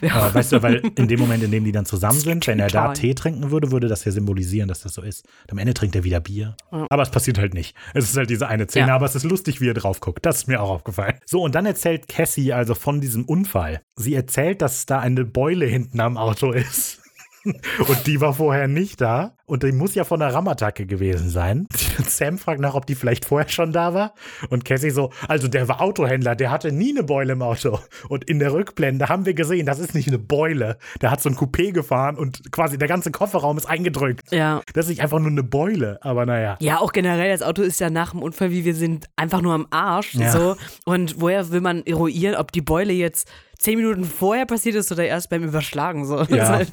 Ja. 0.00 0.14
Aber 0.14 0.34
weißt 0.34 0.52
du, 0.52 0.62
weil 0.62 0.76
in 0.96 1.08
dem 1.08 1.20
Moment, 1.20 1.42
in 1.42 1.50
dem 1.50 1.64
die 1.64 1.72
dann 1.72 1.86
zusammen 1.86 2.18
sind, 2.20 2.46
wenn 2.46 2.58
er 2.58 2.68
da. 2.68 2.92
Tee 2.92 3.14
trinken 3.14 3.50
würde, 3.50 3.70
würde 3.70 3.88
das 3.88 4.04
ja 4.04 4.12
symbolisieren, 4.12 4.68
dass 4.68 4.80
das 4.80 4.94
so 4.94 5.02
ist. 5.02 5.26
Und 5.44 5.52
am 5.52 5.58
Ende 5.58 5.74
trinkt 5.74 5.94
er 5.96 6.04
wieder 6.04 6.20
Bier. 6.20 6.56
Ja. 6.72 6.86
Aber 6.90 7.02
es 7.02 7.10
passiert 7.10 7.38
halt 7.38 7.54
nicht. 7.54 7.76
Es 7.94 8.04
ist 8.10 8.16
halt 8.16 8.30
diese 8.30 8.48
eine 8.48 8.66
Szene, 8.68 8.88
Ja. 8.88 8.94
aber 8.94 9.06
es 9.06 9.14
ist 9.14 9.24
lustig, 9.24 9.60
wie 9.60 9.68
er 9.68 9.74
drauf 9.74 10.00
guckt. 10.00 10.24
Das 10.24 10.38
ist 10.38 10.48
mir 10.48 10.60
auch 10.62 10.70
aufgefallen. 10.70 11.14
So, 11.26 11.42
und 11.42 11.54
dann 11.54 11.66
erzählt 11.66 12.08
Cassie 12.08 12.52
also 12.52 12.74
von 12.74 13.00
diesem 13.00 13.24
Unfall. 13.24 13.82
Sie 13.96 14.14
erzählt, 14.14 14.62
dass 14.62 14.86
da 14.86 14.98
eine 15.00 15.24
Beule 15.24 15.66
hinten 15.66 16.00
am 16.00 16.16
Auto 16.16 16.52
ist. 16.52 16.99
Und 17.44 18.06
die 18.06 18.20
war 18.20 18.34
vorher 18.34 18.68
nicht 18.68 19.00
da. 19.00 19.34
Und 19.46 19.64
die 19.64 19.72
muss 19.72 19.96
ja 19.96 20.04
von 20.04 20.22
einer 20.22 20.32
Rammattacke 20.32 20.86
gewesen 20.86 21.28
sein. 21.28 21.66
Sam 22.06 22.38
fragt 22.38 22.60
nach, 22.60 22.74
ob 22.74 22.86
die 22.86 22.94
vielleicht 22.94 23.24
vorher 23.24 23.48
schon 23.48 23.72
da 23.72 23.94
war. 23.94 24.14
Und 24.48 24.64
Cassie 24.64 24.90
so, 24.90 25.10
also 25.26 25.48
der 25.48 25.66
war 25.66 25.80
Autohändler, 25.80 26.36
der 26.36 26.52
hatte 26.52 26.70
nie 26.70 26.90
eine 26.90 27.02
Beule 27.02 27.32
im 27.32 27.42
Auto. 27.42 27.80
Und 28.08 28.24
in 28.24 28.38
der 28.38 28.52
Rückblende 28.52 29.08
haben 29.08 29.26
wir 29.26 29.34
gesehen, 29.34 29.66
das 29.66 29.80
ist 29.80 29.94
nicht 29.94 30.06
eine 30.06 30.18
Beule. 30.18 30.78
Der 31.02 31.10
hat 31.10 31.20
so 31.20 31.28
ein 31.28 31.34
Coupé 31.34 31.72
gefahren 31.72 32.16
und 32.16 32.52
quasi 32.52 32.78
der 32.78 32.86
ganze 32.86 33.10
Kofferraum 33.10 33.56
ist 33.56 33.66
eingedrückt. 33.66 34.20
Ja. 34.30 34.62
Das 34.72 34.86
ist 34.86 34.90
nicht 34.90 35.02
einfach 35.02 35.18
nur 35.18 35.30
eine 35.30 35.42
Beule, 35.42 35.98
aber 36.02 36.26
naja. 36.26 36.56
Ja, 36.60 36.78
auch 36.78 36.92
generell, 36.92 37.30
das 37.30 37.42
Auto 37.42 37.62
ist 37.62 37.80
ja 37.80 37.90
nach 37.90 38.12
dem 38.12 38.22
Unfall, 38.22 38.50
wie 38.52 38.64
wir 38.64 38.74
sind, 38.74 39.06
einfach 39.16 39.42
nur 39.42 39.54
am 39.54 39.66
Arsch. 39.70 40.14
Ja. 40.14 40.30
So. 40.30 40.56
Und 40.84 41.20
woher 41.20 41.50
will 41.50 41.60
man 41.60 41.84
eruieren, 41.86 42.36
ob 42.36 42.52
die 42.52 42.62
Beule 42.62 42.92
jetzt 42.92 43.28
zehn 43.60 43.78
Minuten 43.78 44.04
vorher 44.04 44.46
passiert 44.46 44.74
ist 44.74 44.90
oder 44.90 45.04
erst 45.06 45.30
beim 45.30 45.44
Überschlagen? 45.44 46.04
So. 46.06 46.16
Das 46.24 46.28
ist 46.30 46.36
Ja. 46.36 46.48
halt, 46.48 46.70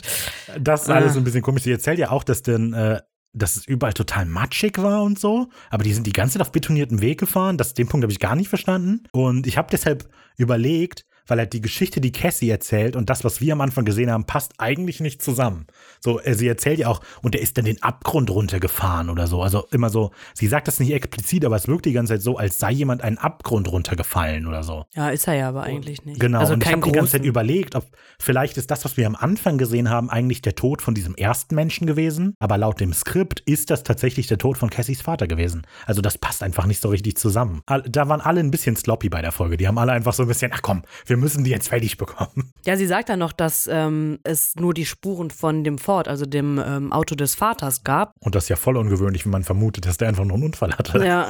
Das 0.59 0.83
ist 0.83 0.89
alles 0.89 1.13
Ah. 1.13 1.17
ein 1.17 1.23
bisschen 1.23 1.41
komisch. 1.41 1.63
Sie 1.63 1.71
erzählt 1.71 1.99
ja 1.99 2.09
auch, 2.11 2.23
dass 2.23 2.41
denn, 2.41 2.73
äh, 2.73 2.99
dass 3.33 3.55
es 3.57 3.65
überall 3.67 3.93
total 3.93 4.25
matschig 4.25 4.77
war 4.81 5.03
und 5.03 5.19
so. 5.19 5.47
Aber 5.69 5.83
die 5.83 5.93
sind 5.93 6.07
die 6.07 6.13
ganze 6.13 6.33
Zeit 6.33 6.41
auf 6.41 6.51
betonierten 6.51 7.01
Weg 7.01 7.19
gefahren. 7.19 7.57
Das, 7.57 7.73
den 7.73 7.87
Punkt 7.87 8.03
habe 8.03 8.11
ich 8.11 8.19
gar 8.19 8.35
nicht 8.35 8.49
verstanden. 8.49 9.03
Und 9.11 9.45
ich 9.45 9.57
habe 9.57 9.67
deshalb 9.71 10.09
überlegt, 10.37 11.05
weil 11.27 11.39
halt 11.39 11.53
die 11.53 11.61
Geschichte, 11.61 12.01
die 12.01 12.11
Cassie 12.11 12.49
erzählt 12.49 12.95
und 12.95 13.09
das, 13.09 13.23
was 13.23 13.41
wir 13.41 13.53
am 13.53 13.61
Anfang 13.61 13.85
gesehen 13.85 14.11
haben, 14.11 14.25
passt 14.25 14.53
eigentlich 14.57 14.99
nicht 14.99 15.21
zusammen. 15.21 15.67
So, 15.99 16.19
äh, 16.19 16.33
sie 16.33 16.47
erzählt 16.47 16.79
ja 16.79 16.87
auch, 16.87 17.01
und 17.21 17.35
er 17.35 17.41
ist 17.41 17.57
dann 17.57 17.65
den 17.65 17.81
Abgrund 17.83 18.29
runtergefahren 18.29 19.09
oder 19.09 19.27
so. 19.27 19.41
Also 19.41 19.65
immer 19.71 19.89
so, 19.89 20.11
sie 20.33 20.47
sagt 20.47 20.67
das 20.67 20.79
nicht 20.79 20.93
explizit, 20.93 21.45
aber 21.45 21.55
es 21.55 21.67
wirkt 21.67 21.85
die 21.85 21.93
ganze 21.93 22.13
Zeit 22.13 22.21
so, 22.21 22.37
als 22.37 22.59
sei 22.59 22.71
jemand 22.71 23.01
einen 23.03 23.17
Abgrund 23.17 23.71
runtergefallen 23.71 24.47
oder 24.47 24.63
so. 24.63 24.85
ja, 24.95 25.09
ist 25.09 25.27
er 25.27 25.35
ja 25.35 25.49
aber 25.49 25.63
eigentlich 25.63 26.05
nicht. 26.05 26.19
Genau, 26.19 26.39
also 26.39 26.53
und 26.53 26.63
ich 26.63 26.71
habe 26.71 26.81
die 26.81 26.91
ganze 26.91 27.13
Zeit 27.13 27.25
überlegt, 27.25 27.75
ob 27.75 27.85
vielleicht 28.19 28.57
ist 28.57 28.71
das, 28.71 28.85
was 28.85 28.97
wir 28.97 29.07
am 29.07 29.15
Anfang 29.15 29.57
gesehen 29.57 29.89
haben, 29.89 30.09
eigentlich 30.09 30.41
der 30.41 30.55
Tod 30.55 30.81
von 30.81 30.93
diesem 30.93 31.15
ersten 31.15 31.55
Menschen 31.55 31.87
gewesen. 31.87 32.35
Aber 32.39 32.57
laut 32.57 32.79
dem 32.79 32.93
Skript 32.93 33.41
ist 33.41 33.69
das 33.69 33.83
tatsächlich 33.83 34.27
der 34.27 34.37
Tod 34.37 34.57
von 34.57 34.69
Cassies 34.69 35.01
Vater 35.01 35.27
gewesen. 35.27 35.63
Also 35.85 36.01
das 36.01 36.17
passt 36.17 36.43
einfach 36.43 36.65
nicht 36.65 36.81
so 36.81 36.89
richtig 36.89 37.17
zusammen. 37.17 37.61
Da 37.65 38.09
waren 38.09 38.21
alle 38.21 38.39
ein 38.39 38.51
bisschen 38.51 38.75
sloppy 38.75 39.09
bei 39.09 39.21
der 39.21 39.31
Folge. 39.31 39.57
Die 39.57 39.67
haben 39.67 39.77
alle 39.77 39.91
einfach 39.91 40.13
so 40.13 40.23
ein 40.23 40.27
bisschen, 40.27 40.51
ach 40.53 40.61
komm, 40.61 40.83
wir 41.05 41.16
müssen 41.19 41.43
die 41.43 41.51
jetzt 41.51 41.69
fertig 41.69 41.97
bekommen. 41.97 42.53
Ja, 42.65 42.77
sie 42.77 42.87
sagt 42.87 43.09
dann 43.09 43.19
noch, 43.19 43.31
dass 43.31 43.67
ähm, 43.71 44.19
es 44.23 44.55
nur 44.55 44.73
die 44.73 44.85
Spuren 44.85 45.31
von 45.31 45.63
dem 45.63 45.77
Ford, 45.77 46.07
also 46.07 46.25
dem 46.25 46.61
ähm, 46.63 46.91
Auto 46.91 47.15
des 47.15 47.35
Vaters, 47.35 47.83
gab. 47.83 48.13
Und 48.19 48.35
das 48.35 48.45
ist 48.45 48.49
ja 48.49 48.55
voll 48.55 48.77
ungewöhnlich, 48.77 49.25
wenn 49.25 49.31
man 49.31 49.43
vermutet, 49.43 49.85
dass 49.85 49.97
der 49.97 50.07
einfach 50.07 50.25
nur 50.25 50.35
einen 50.35 50.45
Unfall 50.45 50.73
hatte. 50.77 51.05
Ja, 51.05 51.29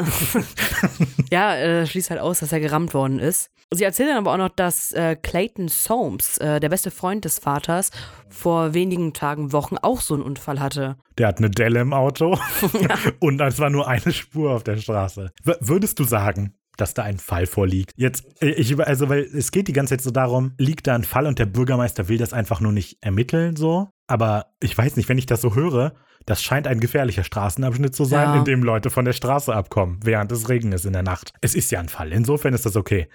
ja 1.31 1.55
äh, 1.55 1.88
schließt 1.88 2.09
halt 2.09 2.19
aus, 2.19 2.39
dass 2.39 2.51
er 2.51 2.59
gerammt 2.59 2.93
worden 2.93 3.19
ist. 3.19 3.51
Sie 3.69 3.83
erzählt 3.83 4.09
dann 4.09 4.17
aber 4.17 4.31
auch 4.31 4.38
noch, 4.38 4.55
dass 4.55 4.93
äh, 4.93 5.17
Clayton 5.17 5.67
Soames, 5.67 6.38
äh, 6.38 6.61
der 6.61 6.69
beste 6.69 6.89
Freund 6.89 7.25
des 7.25 7.39
Vaters, 7.39 7.91
vor 8.29 8.73
wenigen 8.73 9.11
Tagen, 9.13 9.51
Wochen 9.51 9.75
auch 9.77 9.99
so 9.99 10.13
einen 10.13 10.23
Unfall 10.23 10.61
hatte. 10.61 10.95
Der 11.17 11.27
hat 11.27 11.39
eine 11.39 11.49
Delle 11.49 11.81
im 11.81 11.91
Auto 11.91 12.38
und 13.19 13.41
es 13.41 13.59
war 13.59 13.69
nur 13.69 13.88
eine 13.88 14.13
Spur 14.13 14.51
auf 14.51 14.63
der 14.63 14.77
Straße. 14.77 15.31
W 15.43 15.53
würdest 15.59 15.99
du 15.99 16.05
sagen, 16.05 16.53
dass 16.78 16.93
da 16.93 17.03
ein 17.03 17.17
Fall 17.19 17.45
vorliegt? 17.45 17.91
Jetzt, 17.95 18.41
äh, 18.41 18.49
ich, 18.51 18.80
also, 18.80 19.09
weil 19.09 19.21
es 19.23 19.51
geht 19.51 19.67
die 19.67 19.73
ganze 19.73 19.93
Zeit 19.93 20.01
so 20.01 20.11
darum, 20.11 20.53
liegt 20.57 20.88
da 20.88 20.95
ein 20.95 21.03
Fall 21.03 21.25
und 21.28 21.39
der 21.39 21.45
Bürgermeister 21.45 22.07
will 22.07 22.17
das 22.17 22.34
einfach 22.34 22.61
nur 22.61 22.71
nicht 22.71 22.97
ermitteln, 23.01 23.55
so. 23.55 23.89
Aber 24.07 24.47
ich 24.61 24.78
weiß 24.78 24.95
nicht, 24.95 25.09
wenn 25.09 25.17
ich 25.17 25.25
das 25.25 25.41
so 25.41 25.55
höre, 25.55 25.93
das 26.25 26.41
scheint 26.43 26.67
ein 26.67 26.80
gefährlicher 26.80 27.23
Straßenabschnitt 27.23 27.95
zu 27.95 28.05
sein, 28.05 28.30
Ja. 28.30 28.36
in 28.38 28.45
dem 28.45 28.63
Leute 28.63 28.89
von 28.89 29.05
der 29.05 29.13
Straße 29.13 29.53
abkommen, 29.53 29.99
während 30.03 30.32
es 30.32 30.49
Regen 30.49 30.71
ist 30.71 30.86
in 30.86 30.93
der 30.93 31.03
Nacht. 31.03 31.34
Es 31.41 31.55
ist 31.55 31.71
ja 31.71 31.80
ein 31.80 31.89
Fall. 31.89 32.11
Insofern 32.11 32.53
ist 32.53 32.65
das 32.65 32.75
okay. 32.75 33.07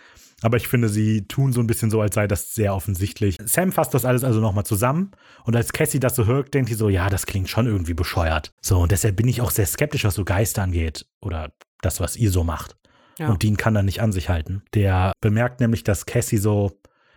Aber 0.44 0.56
ich 0.56 0.66
finde, 0.66 0.88
sie 0.88 1.26
tun 1.28 1.52
so 1.52 1.60
ein 1.60 1.66
bisschen 1.68 1.88
so, 1.90 2.00
als 2.00 2.16
sei 2.16 2.26
das 2.26 2.52
sehr 2.54 2.74
offensichtlich. 2.74 3.36
Sam 3.44 3.70
fasst 3.70 3.94
das 3.94 4.04
alles 4.04 4.24
also 4.24 4.40
nochmal 4.40 4.64
zusammen. 4.64 5.12
Und 5.44 5.54
als 5.54 5.72
Cassie 5.72 6.00
das 6.00 6.16
so 6.16 6.26
hört, 6.26 6.52
denkt 6.52 6.68
sie 6.68 6.74
so, 6.74 6.88
ja, 6.88 7.08
das 7.10 7.26
klingt 7.26 7.48
schon 7.48 7.66
irgendwie 7.66 7.94
bescheuert. 7.94 8.52
So, 8.60 8.80
und 8.80 8.90
deshalb 8.90 9.14
bin 9.16 9.28
ich 9.28 9.40
auch 9.40 9.52
sehr 9.52 9.66
skeptisch, 9.66 10.04
was 10.04 10.14
so 10.14 10.24
Geister 10.24 10.62
angeht. 10.62 11.06
Oder 11.20 11.52
das, 11.80 12.00
was 12.00 12.16
ihr 12.16 12.30
so 12.30 12.42
macht. 12.44 12.76
Ja. 13.18 13.28
Und 13.28 13.42
Dean 13.42 13.56
kann 13.56 13.74
da 13.74 13.82
nicht 13.82 14.00
an 14.00 14.12
sich 14.12 14.28
halten. 14.28 14.62
Der 14.74 15.12
bemerkt 15.20 15.60
nämlich, 15.60 15.84
dass 15.84 16.06
Cassie 16.06 16.38
so, 16.38 16.72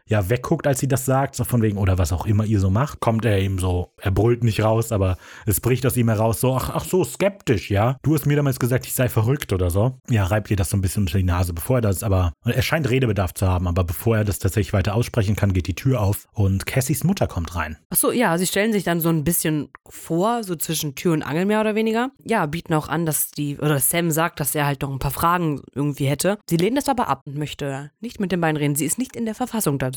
ja, 0.07 0.29
wegguckt, 0.29 0.67
als 0.67 0.79
sie 0.79 0.87
das 0.87 1.05
sagt, 1.05 1.35
so 1.35 1.43
von 1.43 1.61
wegen, 1.61 1.77
oder 1.77 1.97
was 1.97 2.11
auch 2.11 2.25
immer 2.25 2.45
ihr 2.45 2.59
so 2.59 2.69
macht, 2.69 2.99
kommt 2.99 3.25
er 3.25 3.41
ihm 3.41 3.57
so, 3.57 3.91
er 3.97 4.11
brüllt 4.11 4.43
nicht 4.43 4.61
raus, 4.61 4.91
aber 4.91 5.17
es 5.45 5.59
bricht 5.59 5.85
aus 5.85 5.97
ihm 5.97 6.09
heraus, 6.09 6.39
so, 6.41 6.55
ach, 6.55 6.69
ach 6.73 6.85
so, 6.85 7.03
skeptisch, 7.03 7.71
ja. 7.71 7.97
Du 8.03 8.13
hast 8.13 8.25
mir 8.25 8.35
damals 8.35 8.59
gesagt, 8.59 8.85
ich 8.85 8.93
sei 8.93 9.09
verrückt 9.09 9.51
oder 9.51 9.71
so. 9.71 9.99
Ja, 10.09 10.25
reibt 10.25 10.51
ihr 10.51 10.57
das 10.57 10.69
so 10.69 10.77
ein 10.77 10.81
bisschen 10.81 11.03
unter 11.03 11.17
die 11.17 11.23
Nase, 11.23 11.53
bevor 11.53 11.77
er 11.77 11.81
das 11.81 12.03
aber, 12.03 12.33
er 12.43 12.61
scheint 12.61 12.89
Redebedarf 12.89 13.33
zu 13.33 13.47
haben, 13.47 13.67
aber 13.67 13.83
bevor 13.83 14.17
er 14.17 14.23
das 14.25 14.37
tatsächlich 14.37 14.73
weiter 14.73 14.93
aussprechen 14.93 15.35
kann, 15.35 15.53
geht 15.53 15.67
die 15.67 15.75
Tür 15.75 16.01
auf 16.01 16.27
und 16.33 16.67
Cassies 16.67 17.03
Mutter 17.03 17.27
kommt 17.27 17.55
rein. 17.55 17.77
Achso, 17.89 18.11
ja, 18.11 18.37
sie 18.37 18.45
stellen 18.45 18.73
sich 18.73 18.83
dann 18.83 18.99
so 18.99 19.09
ein 19.09 19.23
bisschen 19.23 19.69
vor, 19.89 20.43
so 20.43 20.55
zwischen 20.55 20.93
Tür 20.93 21.13
und 21.13 21.23
Angel 21.23 21.45
mehr 21.45 21.61
oder 21.61 21.73
weniger. 21.73 22.11
Ja, 22.23 22.45
bieten 22.45 22.73
auch 22.75 22.87
an, 22.89 23.07
dass 23.07 23.31
die, 23.31 23.57
oder 23.57 23.79
Sam 23.79 24.11
sagt, 24.11 24.39
dass 24.39 24.53
er 24.53 24.67
halt 24.67 24.83
noch 24.83 24.91
ein 24.91 24.99
paar 24.99 25.11
Fragen 25.11 25.61
irgendwie 25.73 26.05
hätte. 26.05 26.37
Sie 26.47 26.57
lehnt 26.57 26.77
das 26.77 26.89
aber 26.89 27.07
ab 27.07 27.23
und 27.25 27.37
möchte 27.37 27.91
nicht 28.01 28.19
mit 28.19 28.31
den 28.31 28.41
beiden 28.41 28.57
reden. 28.57 28.75
Sie 28.75 28.85
ist 28.85 28.99
nicht 28.99 29.15
in 29.15 29.25
der 29.25 29.35
Verfassung 29.35 29.79
dazu. 29.79 29.94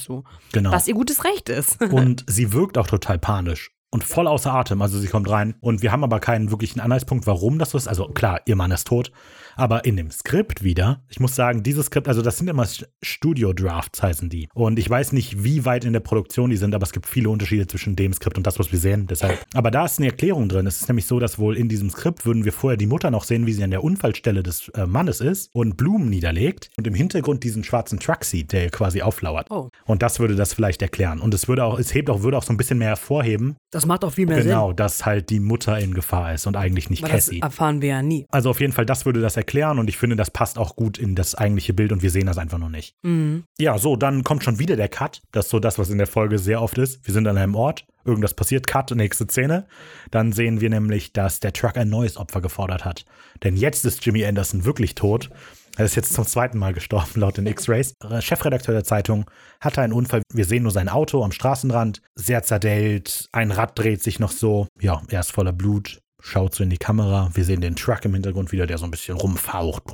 Genau. 0.52 0.72
Was 0.72 0.86
ihr 0.86 0.94
gutes 0.94 1.24
Recht 1.24 1.48
ist. 1.48 1.80
Und 1.92 2.24
sie 2.26 2.52
wirkt 2.52 2.78
auch 2.78 2.86
total 2.86 3.18
panisch 3.18 3.70
und 3.90 4.04
voll 4.04 4.26
außer 4.26 4.52
Atem. 4.52 4.82
Also 4.82 4.98
sie 4.98 5.08
kommt 5.08 5.30
rein 5.30 5.54
und 5.60 5.82
wir 5.82 5.92
haben 5.92 6.04
aber 6.04 6.20
keinen 6.20 6.50
wirklichen 6.50 6.80
Anhaltspunkt, 6.80 7.26
warum 7.26 7.58
das 7.58 7.70
so 7.70 7.78
ist. 7.78 7.88
Also 7.88 8.08
klar, 8.08 8.40
ihr 8.44 8.56
Mann 8.56 8.70
ist 8.70 8.86
tot. 8.86 9.12
Aber 9.58 9.84
in 9.84 9.96
dem 9.96 10.10
Skript 10.12 10.62
wieder, 10.62 11.02
ich 11.08 11.18
muss 11.18 11.34
sagen, 11.34 11.64
dieses 11.64 11.86
Skript, 11.86 12.06
also 12.06 12.22
das 12.22 12.38
sind 12.38 12.48
immer 12.48 12.64
Studio-Drafts 13.02 14.02
heißen 14.02 14.28
die. 14.28 14.48
Und 14.54 14.78
ich 14.78 14.88
weiß 14.88 15.12
nicht, 15.12 15.42
wie 15.42 15.64
weit 15.64 15.84
in 15.84 15.92
der 15.92 16.00
Produktion 16.00 16.50
die 16.50 16.56
sind, 16.56 16.76
aber 16.76 16.84
es 16.84 16.92
gibt 16.92 17.08
viele 17.08 17.28
Unterschiede 17.28 17.66
zwischen 17.66 17.96
dem 17.96 18.12
Skript 18.12 18.38
und 18.38 18.46
das, 18.46 18.60
was 18.60 18.70
wir 18.70 18.78
sehen. 18.78 19.08
Deshalb. 19.08 19.44
Aber 19.54 19.72
da 19.72 19.84
ist 19.84 19.98
eine 19.98 20.06
Erklärung 20.06 20.48
drin. 20.48 20.66
Es 20.68 20.80
ist 20.80 20.88
nämlich 20.88 21.06
so, 21.06 21.18
dass 21.18 21.40
wohl 21.40 21.56
in 21.56 21.68
diesem 21.68 21.90
Skript 21.90 22.24
würden 22.24 22.44
wir 22.44 22.52
vorher 22.52 22.76
die 22.76 22.86
Mutter 22.86 23.10
noch 23.10 23.24
sehen, 23.24 23.46
wie 23.46 23.52
sie 23.52 23.64
an 23.64 23.72
der 23.72 23.82
Unfallstelle 23.82 24.44
des 24.44 24.68
äh, 24.68 24.86
Mannes 24.86 25.20
ist 25.20 25.50
und 25.52 25.76
Blumen 25.76 26.08
niederlegt 26.08 26.70
und 26.76 26.86
im 26.86 26.94
Hintergrund 26.94 27.42
diesen 27.42 27.64
schwarzen 27.64 27.98
Truck 27.98 28.24
sieht, 28.24 28.52
der 28.52 28.70
quasi 28.70 29.02
auflauert. 29.02 29.50
Oh. 29.50 29.70
Und 29.86 30.02
das 30.02 30.20
würde 30.20 30.36
das 30.36 30.54
vielleicht 30.54 30.82
erklären. 30.82 31.18
Und 31.18 31.34
es 31.34 31.48
würde 31.48 31.64
auch, 31.64 31.80
es 31.80 31.92
hebt 31.92 32.10
auch, 32.10 32.22
würde 32.22 32.38
auch 32.38 32.44
so 32.44 32.52
ein 32.52 32.56
bisschen 32.56 32.78
mehr 32.78 32.88
hervorheben, 32.88 33.56
Das 33.72 33.86
macht 33.86 34.04
auch 34.04 34.12
viel 34.12 34.26
mehr 34.26 34.40
genau, 34.40 34.72
dass 34.72 35.04
halt 35.04 35.30
die 35.30 35.40
Mutter 35.40 35.80
in 35.80 35.94
Gefahr 35.94 36.34
ist 36.34 36.46
und 36.46 36.56
eigentlich 36.56 36.90
nicht 36.90 37.00
Sinn. 37.00 37.08
Weil 37.08 37.16
das 37.16 37.26
Cassie. 37.26 37.40
erfahren 37.40 37.82
wir 37.82 37.88
ja 37.88 38.02
nie. 38.02 38.24
Also 38.30 38.50
auf 38.50 38.60
jeden 38.60 38.72
Fall, 38.72 38.86
das 38.86 39.04
würde 39.04 39.20
das 39.20 39.36
erklären 39.36 39.47
und 39.78 39.88
ich 39.88 39.96
finde, 39.96 40.16
das 40.16 40.30
passt 40.30 40.58
auch 40.58 40.76
gut 40.76 40.98
in 40.98 41.14
das 41.14 41.34
eigentliche 41.34 41.74
Bild 41.74 41.92
und 41.92 42.02
wir 42.02 42.10
sehen 42.10 42.26
das 42.26 42.38
einfach 42.38 42.58
noch 42.58 42.68
nicht. 42.68 42.94
Mhm. 43.02 43.44
Ja, 43.58 43.78
so, 43.78 43.96
dann 43.96 44.24
kommt 44.24 44.44
schon 44.44 44.58
wieder 44.58 44.76
der 44.76 44.88
Cut. 44.88 45.22
Das 45.32 45.46
ist 45.46 45.50
so 45.50 45.58
das, 45.58 45.78
was 45.78 45.90
in 45.90 45.98
der 45.98 46.06
Folge 46.06 46.38
sehr 46.38 46.62
oft 46.62 46.78
ist. 46.78 47.06
Wir 47.06 47.14
sind 47.14 47.26
an 47.26 47.38
einem 47.38 47.54
Ort, 47.54 47.86
irgendwas 48.04 48.34
passiert, 48.34 48.66
Cut, 48.66 48.90
nächste 48.92 49.24
Szene. 49.24 49.66
Dann 50.10 50.32
sehen 50.32 50.60
wir 50.60 50.70
nämlich, 50.70 51.12
dass 51.12 51.40
der 51.40 51.52
Truck 51.52 51.76
ein 51.76 51.88
neues 51.88 52.16
Opfer 52.16 52.40
gefordert 52.40 52.84
hat. 52.84 53.04
Denn 53.42 53.56
jetzt 53.56 53.84
ist 53.84 54.04
Jimmy 54.04 54.24
Anderson 54.24 54.64
wirklich 54.64 54.94
tot. 54.94 55.30
Er 55.76 55.84
ist 55.84 55.94
jetzt 55.94 56.12
zum 56.12 56.26
zweiten 56.26 56.58
Mal 56.58 56.72
gestorben, 56.72 57.20
laut 57.20 57.36
den 57.36 57.46
X-Rays. 57.46 57.94
Chefredakteur 58.18 58.74
der 58.74 58.82
Zeitung 58.82 59.30
hatte 59.60 59.80
einen 59.80 59.92
Unfall. 59.92 60.22
Wir 60.32 60.44
sehen 60.44 60.64
nur 60.64 60.72
sein 60.72 60.88
Auto 60.88 61.22
am 61.22 61.30
Straßenrand. 61.30 62.02
Sehr 62.16 62.42
zerdellt. 62.42 63.28
Ein 63.30 63.52
Rad 63.52 63.78
dreht 63.78 64.02
sich 64.02 64.18
noch 64.18 64.32
so. 64.32 64.66
Ja, 64.80 65.02
er 65.08 65.20
ist 65.20 65.30
voller 65.30 65.52
Blut. 65.52 66.00
Schaut 66.20 66.54
so 66.54 66.64
in 66.64 66.70
die 66.70 66.78
Kamera. 66.78 67.30
Wir 67.34 67.44
sehen 67.44 67.60
den 67.60 67.76
Truck 67.76 68.04
im 68.04 68.12
Hintergrund 68.14 68.50
wieder, 68.50 68.66
der 68.66 68.76
so 68.76 68.84
ein 68.84 68.90
bisschen 68.90 69.16
rumfaucht. 69.16 69.84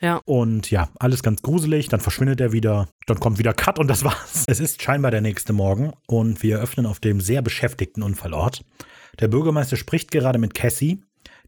Ja. 0.00 0.20
Und 0.26 0.70
ja, 0.70 0.88
alles 0.98 1.22
ganz 1.22 1.40
gruselig. 1.40 1.88
Dann 1.88 2.00
verschwindet 2.00 2.40
er 2.40 2.52
wieder. 2.52 2.88
Dann 3.06 3.18
kommt 3.20 3.38
wieder 3.38 3.54
Cut 3.54 3.78
und 3.78 3.88
das 3.88 4.04
war's. 4.04 4.44
Es 4.46 4.60
ist 4.60 4.82
scheinbar 4.82 5.10
der 5.10 5.22
nächste 5.22 5.54
Morgen 5.54 5.92
und 6.06 6.42
wir 6.42 6.60
öffnen 6.60 6.84
auf 6.84 7.00
dem 7.00 7.20
sehr 7.20 7.40
beschäftigten 7.40 8.02
Unfallort. 8.02 8.64
Der 9.18 9.28
Bürgermeister 9.28 9.76
spricht 9.76 10.10
gerade 10.10 10.38
mit 10.38 10.54
Cassie, 10.54 11.02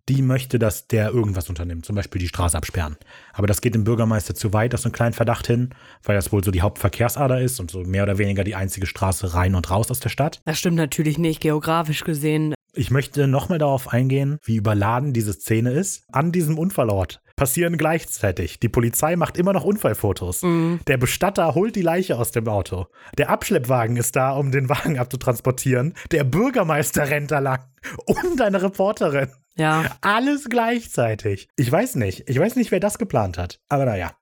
die 0.08 0.22
möchte, 0.22 0.58
dass 0.58 0.86
der 0.86 1.10
irgendwas 1.10 1.48
unternimmt, 1.48 1.84
zum 1.84 1.96
Beispiel 1.96 2.20
die 2.20 2.28
Straße 2.28 2.56
absperren. 2.56 2.96
Aber 3.32 3.46
das 3.46 3.60
geht 3.60 3.74
dem 3.74 3.84
Bürgermeister 3.84 4.34
zu 4.34 4.52
weit, 4.52 4.72
aus 4.72 4.82
so 4.82 4.86
einem 4.86 4.92
kleinen 4.92 5.12
Verdacht 5.14 5.48
hin, 5.48 5.70
weil 6.04 6.14
das 6.14 6.32
wohl 6.32 6.44
so 6.44 6.52
die 6.52 6.62
Hauptverkehrsader 6.62 7.40
ist 7.40 7.58
und 7.58 7.70
so 7.70 7.80
mehr 7.80 8.04
oder 8.04 8.16
weniger 8.18 8.44
die 8.44 8.54
einzige 8.54 8.86
Straße 8.86 9.34
rein 9.34 9.54
und 9.54 9.68
raus 9.68 9.90
aus 9.90 10.00
der 10.00 10.08
Stadt. 10.08 10.40
Das 10.44 10.58
stimmt 10.58 10.76
natürlich 10.76 11.18
nicht, 11.18 11.40
geografisch 11.40 12.04
gesehen. 12.04 12.54
Ich 12.76 12.90
möchte 12.90 13.26
nochmal 13.26 13.58
darauf 13.58 13.88
eingehen, 13.92 14.38
wie 14.44 14.56
überladen 14.56 15.14
diese 15.14 15.32
Szene 15.32 15.72
ist. 15.72 16.04
An 16.12 16.30
diesem 16.30 16.58
Unfallort 16.58 17.22
passieren 17.36 17.78
gleichzeitig. 17.78 18.60
Die 18.60 18.68
Polizei 18.68 19.16
macht 19.16 19.38
immer 19.38 19.54
noch 19.54 19.64
Unfallfotos. 19.64 20.42
Mhm. 20.42 20.80
Der 20.86 20.98
Bestatter 20.98 21.54
holt 21.54 21.74
die 21.74 21.82
Leiche 21.82 22.18
aus 22.18 22.32
dem 22.32 22.46
Auto. 22.48 22.86
Der 23.16 23.30
Abschleppwagen 23.30 23.96
ist 23.96 24.14
da, 24.14 24.32
um 24.32 24.52
den 24.52 24.68
Wagen 24.68 24.98
abzutransportieren. 24.98 25.94
Der 26.10 26.24
Bürgermeister 26.24 27.08
rennt 27.08 27.30
da 27.30 27.38
lang. 27.38 27.60
Und 28.06 28.40
eine 28.40 28.62
Reporterin. 28.62 29.28
Ja. 29.56 29.96
Alles 30.02 30.48
gleichzeitig. 30.50 31.48
Ich 31.56 31.72
weiß 31.72 31.94
nicht. 31.94 32.28
Ich 32.28 32.38
weiß 32.38 32.56
nicht, 32.56 32.70
wer 32.70 32.80
das 32.80 32.98
geplant 32.98 33.38
hat. 33.38 33.60
Aber 33.68 33.86
naja. 33.86 34.12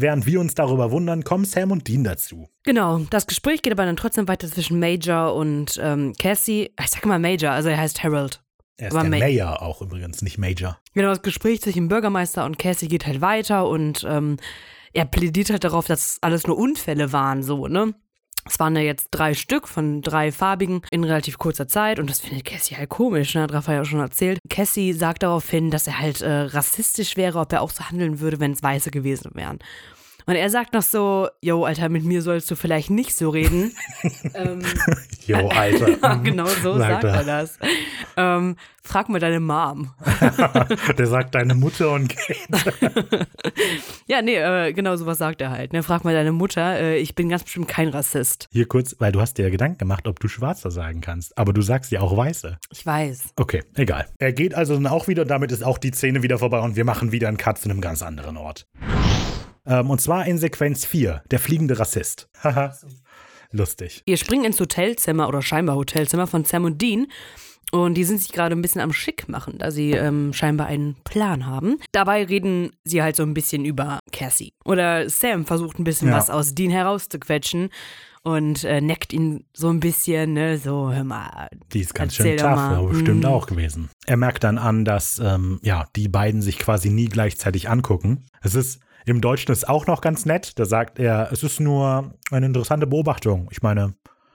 Während 0.00 0.26
wir 0.26 0.38
uns 0.40 0.54
darüber 0.54 0.90
wundern, 0.92 1.24
kommen 1.24 1.44
Sam 1.44 1.72
und 1.72 1.88
Dean 1.88 2.04
dazu. 2.04 2.48
Genau, 2.62 3.00
das 3.10 3.26
Gespräch 3.26 3.62
geht 3.62 3.72
aber 3.72 3.84
dann 3.84 3.96
trotzdem 3.96 4.28
weiter 4.28 4.48
zwischen 4.48 4.78
Major 4.78 5.34
und 5.34 5.78
ähm, 5.82 6.14
Cassie. 6.18 6.70
Ich 6.80 6.88
sag 6.88 7.04
mal 7.04 7.18
Major, 7.18 7.50
also 7.50 7.68
er 7.68 7.78
heißt 7.78 8.02
Harold. 8.04 8.40
Er 8.76 8.88
ist 8.88 8.94
Aber 8.94 9.02
der 9.02 9.10
Ma- 9.10 9.18
Mayor 9.26 9.60
auch 9.60 9.82
übrigens, 9.82 10.22
nicht 10.22 10.38
Major. 10.38 10.78
Genau, 10.94 11.08
das 11.08 11.22
Gespräch 11.22 11.60
zwischen 11.62 11.88
Bürgermeister 11.88 12.44
und 12.44 12.58
Cassie 12.60 12.86
geht 12.86 13.06
halt 13.06 13.20
weiter 13.20 13.68
und 13.68 14.06
ähm, 14.08 14.36
er 14.92 15.04
plädiert 15.04 15.50
halt 15.50 15.64
darauf, 15.64 15.86
dass 15.88 16.18
alles 16.22 16.46
nur 16.46 16.56
Unfälle 16.56 17.12
waren, 17.12 17.42
so, 17.42 17.66
ne? 17.66 17.92
Es 18.50 18.58
waren 18.58 18.76
ja 18.76 18.82
jetzt 18.82 19.08
drei 19.10 19.34
Stück 19.34 19.68
von 19.68 20.02
drei 20.02 20.32
farbigen 20.32 20.82
in 20.90 21.04
relativ 21.04 21.38
kurzer 21.38 21.68
Zeit 21.68 21.98
und 21.98 22.08
das 22.08 22.20
findet 22.20 22.44
Cassie 22.44 22.76
halt 22.76 22.88
komisch, 22.88 23.34
ne? 23.34 23.42
Hat 23.42 23.52
Raphael 23.52 23.78
ja 23.78 23.84
schon 23.84 24.00
erzählt. 24.00 24.38
Cassie 24.48 24.92
sagt 24.92 25.22
daraufhin, 25.22 25.70
dass 25.70 25.86
er 25.86 25.98
halt 25.98 26.20
äh, 26.20 26.30
rassistisch 26.30 27.16
wäre, 27.16 27.38
ob 27.38 27.52
er 27.52 27.62
auch 27.62 27.70
so 27.70 27.84
handeln 27.84 28.20
würde, 28.20 28.40
wenn 28.40 28.52
es 28.52 28.62
Weiße 28.62 28.90
gewesen 28.90 29.30
wären. 29.34 29.58
Und 30.28 30.36
er 30.36 30.50
sagt 30.50 30.74
noch 30.74 30.82
so, 30.82 31.28
yo, 31.40 31.64
Alter, 31.64 31.88
mit 31.88 32.04
mir 32.04 32.20
sollst 32.20 32.50
du 32.50 32.54
vielleicht 32.54 32.90
nicht 32.90 33.16
so 33.16 33.30
reden. 33.30 33.72
ähm, 34.34 34.60
Jo, 35.24 35.48
Alter. 35.54 35.98
ja, 36.02 36.14
genau 36.16 36.44
so 36.46 36.76
Sagt 36.76 37.02
sagt 37.02 37.04
er. 37.04 37.14
er 37.14 37.24
das. 37.24 37.58
Ähm, 38.18 38.56
frag 38.82 39.08
mal 39.08 39.20
deine 39.20 39.40
Mom. 39.40 39.94
Der 40.98 41.06
sagt 41.06 41.34
deine 41.34 41.54
Mutter 41.54 41.92
und 41.92 42.08
geht. 42.08 42.48
Ja, 44.06 44.20
nee, 44.20 44.36
äh, 44.36 44.74
genau 44.74 44.96
sowas 44.96 45.16
sagt 45.16 45.40
er 45.40 45.50
halt. 45.50 45.72
Ne? 45.72 45.82
Frag 45.82 46.04
mal 46.04 46.12
deine 46.12 46.32
Mutter, 46.32 46.78
äh, 46.78 46.98
ich 46.98 47.14
bin 47.14 47.30
ganz 47.30 47.44
bestimmt 47.44 47.68
kein 47.68 47.88
Rassist. 47.88 48.48
Hier 48.52 48.68
kurz, 48.68 48.96
weil 48.98 49.12
du 49.12 49.22
hast 49.22 49.38
dir 49.38 49.44
ja 49.44 49.50
Gedanken 49.50 49.78
gemacht, 49.78 50.06
ob 50.06 50.20
du 50.20 50.28
Schwarzer 50.28 50.70
sagen 50.70 51.00
kannst. 51.00 51.38
Aber 51.38 51.54
du 51.54 51.62
sagst 51.62 51.90
ja 51.90 52.00
auch 52.00 52.14
Weiße. 52.14 52.58
Ich 52.70 52.84
weiß. 52.84 53.32
Okay, 53.36 53.62
egal. 53.76 54.06
Er 54.18 54.34
geht 54.34 54.54
also 54.54 54.74
dann 54.74 54.86
auch 54.88 55.08
wieder, 55.08 55.24
damit 55.24 55.52
ist 55.52 55.64
auch 55.64 55.78
die 55.78 55.90
Szene 55.92 56.22
wieder 56.22 56.38
vorbei 56.38 56.60
und 56.60 56.76
wir 56.76 56.84
machen 56.84 57.12
wieder 57.12 57.28
einen 57.28 57.38
Cut 57.38 57.56
zu 57.58 57.70
einem 57.70 57.80
ganz 57.80 58.02
anderen 58.02 58.36
Ort. 58.36 58.66
Ähm, 59.68 59.90
und 59.90 60.00
zwar 60.00 60.26
in 60.26 60.38
Sequenz 60.38 60.84
4, 60.84 61.22
der 61.30 61.38
fliegende 61.38 61.78
Rassist. 61.78 62.28
Haha. 62.42 62.74
Lustig. 63.50 64.02
Wir 64.06 64.16
springen 64.16 64.44
ins 64.44 64.60
Hotelzimmer 64.60 65.28
oder 65.28 65.40
scheinbar 65.42 65.76
Hotelzimmer 65.76 66.26
von 66.26 66.44
Sam 66.44 66.64
und 66.64 66.82
Dean. 66.82 67.06
Und 67.70 67.94
die 67.94 68.04
sind 68.04 68.18
sich 68.22 68.32
gerade 68.32 68.56
ein 68.56 68.62
bisschen 68.62 68.80
am 68.80 68.94
Schick 68.94 69.28
machen, 69.28 69.58
da 69.58 69.70
sie 69.70 69.90
ähm, 69.92 70.32
scheinbar 70.32 70.68
einen 70.68 70.96
Plan 71.04 71.44
haben. 71.44 71.76
Dabei 71.92 72.24
reden 72.24 72.70
sie 72.84 73.02
halt 73.02 73.14
so 73.14 73.22
ein 73.24 73.34
bisschen 73.34 73.66
über 73.66 73.98
Cassie. 74.10 74.52
Oder 74.64 75.10
Sam 75.10 75.44
versucht 75.44 75.78
ein 75.78 75.84
bisschen 75.84 76.08
Ja. 76.08 76.16
was 76.16 76.30
aus 76.30 76.54
Dean 76.54 76.70
herauszuquetschen 76.70 77.68
und 78.22 78.64
äh, 78.64 78.80
neckt 78.80 79.12
ihn 79.12 79.44
so 79.52 79.68
ein 79.68 79.80
bisschen, 79.80 80.32
ne, 80.32 80.56
so, 80.56 80.90
hör 80.92 81.04
mal. 81.04 81.48
Die 81.74 81.80
ist 81.80 81.94
ganz 81.94 82.14
schön 82.14 82.38
tough, 82.38 82.56
mal. 82.56 82.86
bestimmt 82.86 83.24
Mhm. 83.24 83.30
auch 83.30 83.46
gewesen. 83.46 83.90
Er 84.06 84.16
merkt 84.16 84.44
dann 84.44 84.56
an, 84.56 84.86
dass 84.86 85.18
ähm, 85.18 85.58
ja, 85.62 85.86
die 85.94 86.08
beiden 86.08 86.40
sich 86.40 86.58
quasi 86.58 86.88
nie 86.88 87.06
gleichzeitig 87.08 87.68
angucken. 87.68 88.24
Es 88.40 88.54
ist 88.54 88.80
im 89.08 89.20
Deutschen 89.20 89.52
ist 89.52 89.68
auch 89.68 89.86
noch 89.86 90.00
ganz 90.00 90.26
nett. 90.26 90.58
Da 90.58 90.64
sagt 90.64 90.98
er, 90.98 91.30
es 91.32 91.42
ist 91.42 91.60
nur 91.60 92.14
eine 92.30 92.46
interessante 92.46 92.86
Beobachtung. 92.86 93.48
Ich 93.50 93.62
meine, 93.62 93.94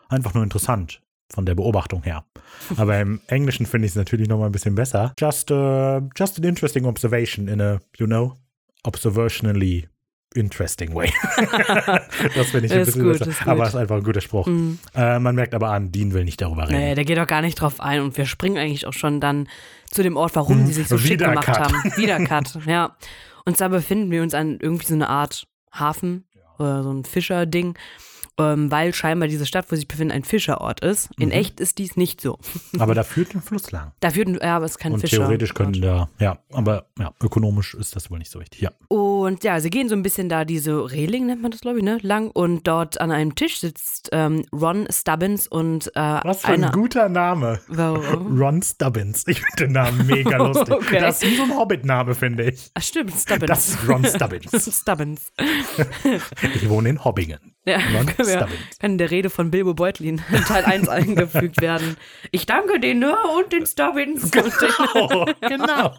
einfach 0.09 0.33
nur 0.33 0.43
interessant 0.43 1.01
von 1.31 1.45
der 1.45 1.55
Beobachtung 1.55 2.03
her. 2.03 2.25
Aber 2.77 2.99
im 2.99 3.21
Englischen 3.27 3.65
finde 3.65 3.85
ich 3.85 3.93
es 3.93 3.95
natürlich 3.95 4.27
noch 4.27 4.37
mal 4.37 4.47
ein 4.47 4.51
bisschen 4.51 4.75
besser. 4.75 5.13
Just, 5.19 5.51
uh, 5.51 6.01
just 6.15 6.37
an 6.37 6.43
interesting 6.43 6.85
observation 6.85 7.47
in 7.47 7.61
a, 7.61 7.79
you 7.97 8.05
know, 8.05 8.33
observationally 8.83 9.87
interesting 10.35 10.93
way. 10.95 11.11
das 12.35 12.47
finde 12.49 12.65
ich 12.65 12.73
ein 12.73 12.85
bisschen 12.85 13.03
gut, 13.03 13.19
besser. 13.19 13.47
Aber 13.47 13.63
es 13.63 13.69
ist 13.69 13.75
einfach 13.75 13.97
ein 13.97 14.03
guter 14.03 14.21
Spruch. 14.21 14.47
Mhm. 14.47 14.79
Äh, 14.95 15.19
man 15.19 15.35
merkt 15.35 15.53
aber 15.53 15.69
an, 15.69 15.91
Dean 15.91 16.13
will 16.13 16.23
nicht 16.23 16.41
darüber 16.41 16.63
reden. 16.67 16.79
Nee, 16.79 16.95
der 16.95 17.05
geht 17.05 17.19
auch 17.19 17.27
gar 17.27 17.41
nicht 17.41 17.55
drauf 17.55 17.79
ein 17.79 18.01
und 18.01 18.17
wir 18.17 18.25
springen 18.25 18.57
eigentlich 18.57 18.85
auch 18.87 18.93
schon 18.93 19.19
dann 19.19 19.47
zu 19.91 20.03
dem 20.03 20.17
Ort, 20.17 20.35
warum 20.35 20.65
die 20.65 20.73
sich 20.73 20.87
so 20.87 20.97
schick 20.97 21.13
Wieder 21.13 21.29
gemacht 21.29 21.45
Cut. 21.45 21.59
haben. 21.59 21.75
Wieder 21.97 22.23
Cut, 22.25 22.57
ja. 22.65 22.95
Und 23.45 23.57
zwar 23.57 23.69
befinden 23.69 24.11
wir 24.11 24.21
uns 24.23 24.33
an 24.33 24.59
irgendwie 24.61 24.85
so 24.85 24.93
eine 24.93 25.09
Art 25.09 25.47
Hafen 25.71 26.25
oder 26.59 26.83
so 26.83 26.91
ein 26.91 27.03
Fischerding, 27.03 27.77
ähm, 28.39 28.71
weil 28.71 28.93
scheinbar 28.93 29.27
diese 29.27 29.45
Stadt, 29.45 29.65
wo 29.69 29.75
sie 29.75 29.81
sich 29.81 29.87
befinden, 29.87 30.11
ein 30.11 30.23
Fischerort 30.23 30.79
ist. 30.79 31.09
In 31.19 31.27
Mhm. 31.27 31.31
echt 31.33 31.59
ist 31.59 31.77
dies 31.77 31.95
nicht 31.95 32.19
so. 32.21 32.39
Aber 32.79 32.95
da 32.95 33.03
führt 33.03 33.35
ein 33.35 33.41
Fluss 33.41 33.71
lang. 33.71 33.91
Da 33.99 34.09
führt, 34.09 34.27
ein- 34.27 34.39
ja, 34.41 34.55
aber 34.55 34.65
es 34.65 34.71
ist 34.71 34.77
kein 34.79 34.93
Und 34.93 35.01
Fischer. 35.01 35.17
theoretisch 35.17 35.53
können 35.53 35.79
da, 35.81 36.09
ja, 36.19 36.39
aber 36.51 36.87
ja, 36.99 37.13
ökonomisch 37.21 37.73
ist 37.75 37.95
das 37.95 38.09
wohl 38.09 38.17
nicht 38.19 38.31
so 38.31 38.39
wichtig. 38.39 38.61
Ja. 38.61 38.71
Und 38.87 39.43
ja, 39.43 39.59
sie 39.59 39.69
gehen 39.69 39.87
so 39.89 39.95
ein 39.95 40.03
bisschen 40.03 40.29
da 40.29 40.45
diese 40.45 40.91
Reling, 40.91 41.27
nennt 41.27 41.41
man 41.41 41.51
das, 41.51 41.61
glaube 41.61 41.77
ich, 41.79 41.83
ne? 41.83 41.97
Lang. 42.01 42.29
Und 42.31 42.67
dort 42.67 42.99
an 42.99 43.11
einem 43.11 43.35
Tisch 43.35 43.59
sitzt 43.59 44.09
ähm, 44.11 44.45
Ron 44.51 44.87
Stubbins 44.89 45.47
und 45.47 45.87
äh, 45.95 45.99
Was 45.99 46.41
für 46.41 46.47
ein 46.47 46.63
einer. 46.63 46.71
guter 46.71 47.09
Name. 47.09 47.59
Warum? 47.67 48.37
Ron 48.41 48.61
Stubbins. 48.61 49.25
Ich 49.27 49.39
finde 49.41 49.65
den 49.65 49.71
Namen 49.73 50.05
mega 50.07 50.37
lustig. 50.47 50.71
Okay. 50.73 50.99
Das 50.99 51.21
ist 51.21 51.29
wie 51.31 51.35
so 51.35 51.43
ein 51.43 51.55
Hobbit-Name, 51.55 52.15
finde 52.15 52.49
ich. 52.49 52.71
Ach, 52.73 52.81
stimmt, 52.81 53.11
Stubbins. 53.13 53.47
Das 53.47 53.67
ist 53.69 53.87
Ron 53.87 54.03
Stubbins. 54.05 54.79
Stubbins. 54.81 55.31
Ich 56.55 56.69
wohne 56.69 56.89
in 56.89 57.03
Hobbingen. 57.03 57.52
Ja, 57.65 57.79
kann 57.79 58.47
in 58.81 58.97
der 58.97 59.09
Rede 59.09 59.29
von 59.29 59.49
Bilbo 59.49 59.73
Beutlin 59.73 60.21
in 60.31 60.43
Teil 60.43 60.65
1 60.65 60.89
eingefügt 60.89 61.61
werden. 61.61 61.95
Ich 62.31 62.45
danke 62.45 62.79
den 62.79 62.99
ne, 62.99 63.15
und 63.37 63.53
den 63.53 63.65
Stubbins. 63.65 64.31
Oh, 64.95 65.25
genau. 65.41 65.95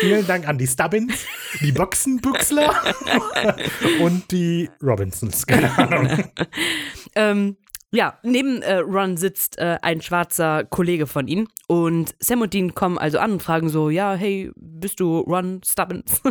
Vielen 0.00 0.26
Dank 0.26 0.46
an 0.46 0.58
die 0.58 0.66
Stubbins, 0.66 1.26
die 1.60 1.72
Boxenbüchsler 1.72 2.72
und 4.00 4.30
die 4.30 4.70
Robinsons. 4.82 5.46
Keine 5.46 5.76
Ahnung. 5.76 6.30
ähm, 7.16 7.56
ja, 7.90 8.18
neben 8.22 8.62
äh, 8.62 8.76
Ron 8.76 9.16
sitzt 9.16 9.58
äh, 9.58 9.78
ein 9.82 10.00
schwarzer 10.00 10.64
Kollege 10.64 11.06
von 11.06 11.28
ihnen 11.28 11.48
und 11.66 12.14
Sam 12.20 12.40
und 12.40 12.54
Dean 12.54 12.74
kommen 12.74 12.98
also 12.98 13.18
an 13.18 13.32
und 13.32 13.42
fragen 13.42 13.68
so, 13.68 13.90
ja, 13.90 14.14
hey, 14.14 14.50
bist 14.56 15.00
du 15.00 15.18
Ron 15.20 15.60
Stubbins? 15.66 16.22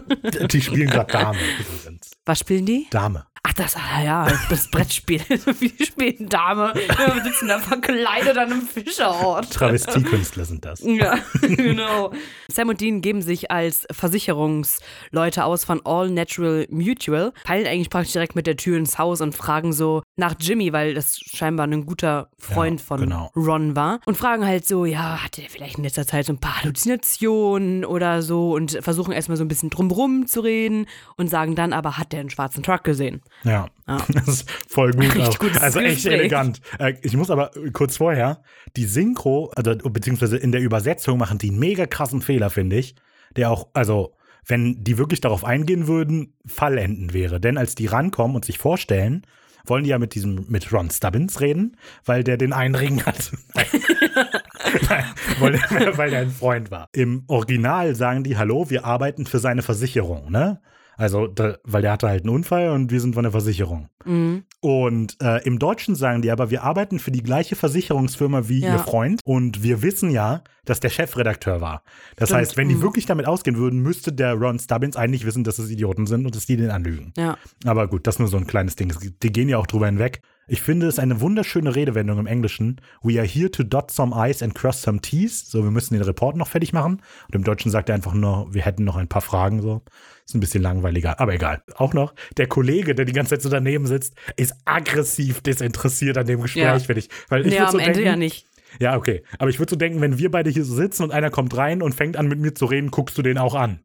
Die 0.52 0.62
spielen 0.62 0.90
gerade 0.90 1.12
Dame 1.12 1.38
übrigens. 1.60 2.12
Was 2.26 2.40
spielen 2.40 2.66
die? 2.66 2.88
Dame. 2.90 3.26
Ach, 3.44 3.54
das, 3.54 3.76
ah, 3.76 4.04
ja, 4.04 4.28
das 4.50 4.70
Brettspiel. 4.70 5.20
Wir 5.28 5.86
spielen 5.86 6.30
Dame. 6.30 6.74
Wir 6.76 7.24
sitzen 7.24 7.48
da 7.48 7.58
verkleidet 7.58 8.38
an 8.38 8.52
einem 8.52 8.62
Fischerort. 8.62 9.52
Travestiekünstler 9.52 10.46
sind 10.46 10.64
das. 10.64 10.80
Ja, 10.84 11.18
genau. 11.42 12.14
Sam 12.50 12.70
und 12.70 12.80
Dean 12.82 13.02
geben 13.02 13.24
sich 13.24 13.50
als 13.50 13.88
Versicherungsleute 13.92 15.44
aus 15.44 15.66
von 15.66 15.82
All 15.86 16.12
Natural 16.12 16.68
Mutual, 16.70 17.34
fallen 17.44 17.66
eigentlich 17.66 17.89
praktisch 17.89 18.14
direkt 18.14 18.36
mit 18.36 18.46
der 18.46 18.58
Tür 18.58 18.78
ins 18.78 19.00
Haus 19.00 19.22
und 19.22 19.34
fragen 19.34 19.74
so 19.74 20.04
nach 20.18 20.36
Jimmy, 20.39 20.72
weil 20.72 20.94
das 20.94 21.18
scheinbar 21.20 21.66
ein 21.66 21.88
guter 21.88 22.30
Freund 22.38 22.80
Ja, 22.80 22.86
von 22.86 23.00
genau. 23.02 23.32
Ron 23.36 23.76
war. 23.76 24.02
Und 24.06 24.18
fragen 24.18 24.46
halt 24.46 24.68
so, 24.68 24.86
ja, 24.86 25.24
hatte 25.24 25.42
er 25.42 25.50
vielleicht 25.50 25.80
in 25.80 25.84
letzter 25.84 26.06
Zeit 26.06 26.28
so 26.28 26.34
ein 26.34 26.39
paar 26.39 26.62
Halluzinationen 26.62 27.86
oder 27.86 28.22
so 28.22 28.54
und 28.54 28.78
versuchen 28.82 29.14
erstmal 29.14 29.38
so 29.38 29.44
ein 29.44 29.48
bisschen 29.48 29.72
drumrum 29.72 30.28
zu 30.28 30.42
reden 30.42 30.86
und 31.18 31.28
sagen 31.28 31.56
dann 31.56 31.74
aber, 31.74 31.98
hat 31.98 32.12
der 32.14 32.20
einen 32.20 32.30
schwarzen 32.30 32.62
Truck 32.62 32.84
gesehen? 32.84 33.24
Ja, 33.44 33.68
Ja. 33.88 33.98
das 34.14 34.28
ist 34.28 34.52
voll 34.70 34.92
gut. 34.92 35.16
Also 35.62 35.80
echt 35.80 35.96
Gespräch. 35.96 36.20
elegant. 36.20 36.62
Äh, 36.80 36.94
Ich 37.02 37.16
muss 37.18 37.30
aber 37.30 37.52
kurz 37.74 37.98
vorher, 37.98 38.42
die 38.76 38.86
Synchro, 38.86 39.52
also 39.56 39.76
beziehungsweise 39.76 40.38
in 40.38 40.52
der 40.52 40.62
Übersetzung 40.62 41.18
machen 41.18 41.38
die 41.38 41.50
einen 41.50 41.60
mega 41.60 41.86
krassen 41.86 42.22
Fehler, 42.22 42.50
finde 42.50 42.78
ich, 42.78 42.96
der 43.36 43.50
auch, 43.52 43.68
also 43.74 44.14
wenn 44.46 44.84
die 44.84 44.98
wirklich 44.98 45.22
darauf 45.22 45.44
eingehen 45.44 45.88
würden, 45.88 46.34
fallendend 46.46 47.14
wäre. 47.14 47.40
Denn 47.40 47.58
als 47.58 47.76
die 47.76 47.86
rankommen 47.86 48.36
und 48.36 48.46
sich 48.46 48.58
vorstellen, 48.58 49.24
wollen 49.66 49.84
die 49.84 49.92
ja 49.92 50.00
mit 50.00 50.16
diesem, 50.16 50.46
mit 50.50 50.72
Ron 50.74 50.90
Stubbins 50.90 51.40
reden, 51.42 51.78
weil 52.06 52.24
der 52.24 52.38
den 52.38 52.52
einen 52.54 52.74
Ring 52.76 53.04
hat. 53.06 53.32
Nein, 54.90 55.06
weil, 55.40 55.54
weil 55.98 56.10
der 56.10 56.22
ein 56.22 56.32
Freund 56.32 56.72
war. 56.72 56.90
Im 56.94 57.24
Original 57.28 57.96
sagen 57.96 58.24
die, 58.24 58.38
hallo, 58.38 58.70
wir 58.70 58.86
arbeiten 58.86 59.26
für 59.26 59.40
seine 59.40 59.62
Versicherung, 59.62 60.32
ne? 60.32 60.62
Also, 61.02 61.26
da, 61.26 61.58
weil 61.64 61.82
der 61.82 61.93
hatte 61.93 62.08
halt 62.08 62.22
einen 62.26 62.30
Unfall 62.36 62.70
und 62.70 62.91
wir 62.91 63.02
sind 63.02 63.16
von 63.16 63.24
der 63.24 63.32
Versicherung. 63.32 63.89
Mhm. 64.06 64.43
Und 64.60 65.18
äh, 65.20 65.43
im 65.47 65.58
Deutschen 65.58 65.95
sagen 65.95 66.22
die 66.22 66.30
aber, 66.30 66.52
wir 66.52 66.62
arbeiten 66.64 66.99
für 66.99 67.10
die 67.12 67.24
gleiche 67.24 67.56
Versicherungsfirma 67.56 68.47
wie 68.47 68.60
Ja. 68.60 68.74
ihr 68.74 68.80
Freund 68.80 69.20
und 69.26 69.64
wir 69.64 69.82
wissen 69.82 70.12
ja, 70.12 70.43
dass 70.66 70.80
der 70.80 70.89
Chefredakteur 70.89 71.60
war. 71.60 71.82
Das 72.18 72.30
Stimmt. 72.30 72.41
heißt, 72.41 72.58
wenn 72.58 72.70
die 72.70 72.76
Mhm. 72.76 72.82
wirklich 72.84 73.08
damit 73.08 73.26
ausgehen 73.26 73.58
würden, 73.58 73.80
müsste 73.80 74.14
der 74.14 74.36
Ron 74.36 74.60
Stubbins 74.60 74.95
eigentlich 74.95 75.26
wissen, 75.26 75.43
dass 75.43 75.58
es 75.58 75.72
Idioten 75.72 76.06
sind 76.06 76.24
und 76.28 76.36
dass 76.36 76.45
die 76.45 76.56
den 76.58 76.70
anlügen. 76.70 77.14
Ja. 77.18 77.36
Aber 77.66 77.88
gut, 77.88 78.06
das 78.06 78.16
ist 78.16 78.20
nur 78.20 78.28
so 78.28 78.38
ein 78.38 78.45
kleines 78.45 78.76
Ding. 78.76 78.93
Die 79.24 79.32
gehen 79.32 79.49
ja 79.49 79.58
auch 79.58 79.66
drüber 79.66 79.88
hinweg. 79.88 80.22
Ich 80.48 80.62
finde 80.62 80.88
es 80.88 81.00
eine 81.00 81.22
wunderschöne 81.22 81.76
Redewendung 81.76 82.20
im 82.20 82.28
Englischen. 82.28 82.82
We 83.04 83.18
are 83.20 83.28
here 83.28 83.50
to 83.52 83.64
dot 83.64 83.92
some 83.92 84.14
I's 84.16 84.44
and 84.44 84.54
cross 84.54 84.82
some 84.82 85.00
T's. 85.00 85.50
So, 85.50 85.64
wir 85.64 85.72
müssen 85.72 85.94
den 85.94 86.04
Report 86.04 86.36
noch 86.36 86.48
fertig 86.48 86.74
machen. 86.74 87.02
Und 87.28 87.36
im 87.36 87.44
Deutschen 87.44 87.72
sagt 87.72 87.89
er 87.89 87.96
einfach 87.96 88.14
nur, 88.14 88.54
wir 88.54 88.64
hätten 88.64 88.84
noch 88.84 88.98
ein 88.98 89.08
paar 89.08 89.22
Fragen. 89.22 89.62
So, 89.62 89.82
ist 90.26 90.36
ein 90.36 90.39
bisschen 90.39 90.62
langweiliger, 90.62 91.20
aber 91.20 91.34
egal. 91.34 91.62
Auch 91.76 91.94
noch, 91.94 92.14
der 92.38 92.48
Kollege, 92.48 92.96
der 92.96 93.06
die 93.06 93.14
ganze 93.14 93.32
Zeit 93.36 93.42
so 93.44 93.50
daneben 93.50 93.86
sitzt, 93.88 94.16
ist 94.36 94.54
aggressiv 94.66 95.42
desinteressiert 95.42 96.18
an 96.18 96.26
dem 96.28 96.42
Gespräch, 96.42 96.64
Ja. 96.64 96.96
ich. 96.98 97.10
Weil 97.30 97.48
ich 97.48 97.54
ja, 97.54 97.66
am 97.66 97.72
so 97.72 97.78
Ende 97.78 97.94
denken, 97.94 98.08
ja 98.08 98.16
nicht. 98.16 98.48
Ja, 98.80 98.98
okay. 98.98 99.24
Aber 99.38 99.50
ich 99.50 99.60
würde 99.60 99.70
so 99.72 99.76
denken, 99.76 100.02
wenn 100.02 100.18
wir 100.18 100.32
beide 100.32 100.50
hier 100.50 100.64
so 100.66 100.74
sitzen 100.76 101.04
und 101.04 101.12
einer 101.12 101.30
kommt 101.30 101.56
rein 101.56 101.82
und 101.82 101.94
fängt 101.94 102.18
an 102.18 102.28
mit 102.28 102.39
mir 102.39 102.54
zu 102.56 102.66
reden, 102.66 102.89
guckst 102.92 103.18
du 103.18 103.22
den 103.22 103.38
auch 103.38 103.56
an. 103.56 103.80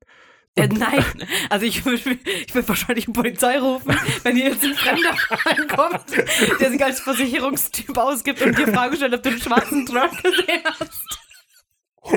Äh, 0.57 0.69
nein, 0.69 1.05
also 1.51 1.67
ich 1.67 1.85
würde 1.85 2.19
ich 2.25 2.55
würd 2.55 2.69
wahrscheinlich 2.69 3.05
die 3.05 3.13
Polizei 3.13 3.59
rufen, 3.59 3.95
wenn 4.23 4.37
hier 4.37 4.47
jetzt 4.47 4.65
ein 4.65 4.75
Fremder 4.75 5.15
reinkommt, 5.45 6.05
der 6.61 6.71
sich 6.71 6.83
als 6.83 7.01
Versicherungstyp 7.01 7.97
ausgibt 7.97 8.41
und 8.41 8.59
dir 8.59 8.69
Fragen 8.69 8.97
stellt, 8.97 9.15
ob 9.15 9.23
du 9.23 9.31
den 9.31 9.41
schwarzen 9.41 9.85
Truck 9.85 10.11
gesehen 10.23 10.63
hast. 10.65 11.26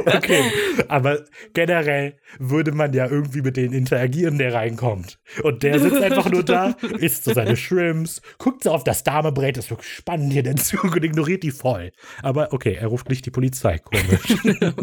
Okay. 0.06 0.44
Aber 0.88 1.20
generell 1.54 2.16
würde 2.38 2.72
man 2.72 2.94
ja 2.94 3.08
irgendwie 3.08 3.42
mit 3.42 3.58
denen 3.58 3.74
interagieren, 3.74 4.38
der 4.38 4.54
reinkommt. 4.54 5.20
Und 5.44 5.64
der 5.64 5.80
sitzt 5.80 6.02
einfach 6.02 6.30
nur 6.30 6.44
da, 6.44 6.76
isst 7.00 7.24
so 7.24 7.34
seine 7.34 7.56
Shrimps, 7.56 8.22
guckt 8.38 8.64
so 8.64 8.72
auf 8.72 8.84
das 8.84 9.04
Damebrett, 9.04 9.58
ist 9.58 9.70
wirklich 9.70 9.94
spannend 9.94 10.34
hier 10.34 10.44
den 10.44 10.58
Zug 10.58 10.84
und 10.96 11.04
ignoriert 11.04 11.44
die 11.44 11.52
voll. 11.52 11.92
Aber 12.22 12.54
okay, 12.54 12.78
er 12.80 12.88
ruft 12.88 13.10
nicht 13.10 13.26
die 13.26 13.32
Polizei. 13.32 13.80
Komisch. 13.80 14.36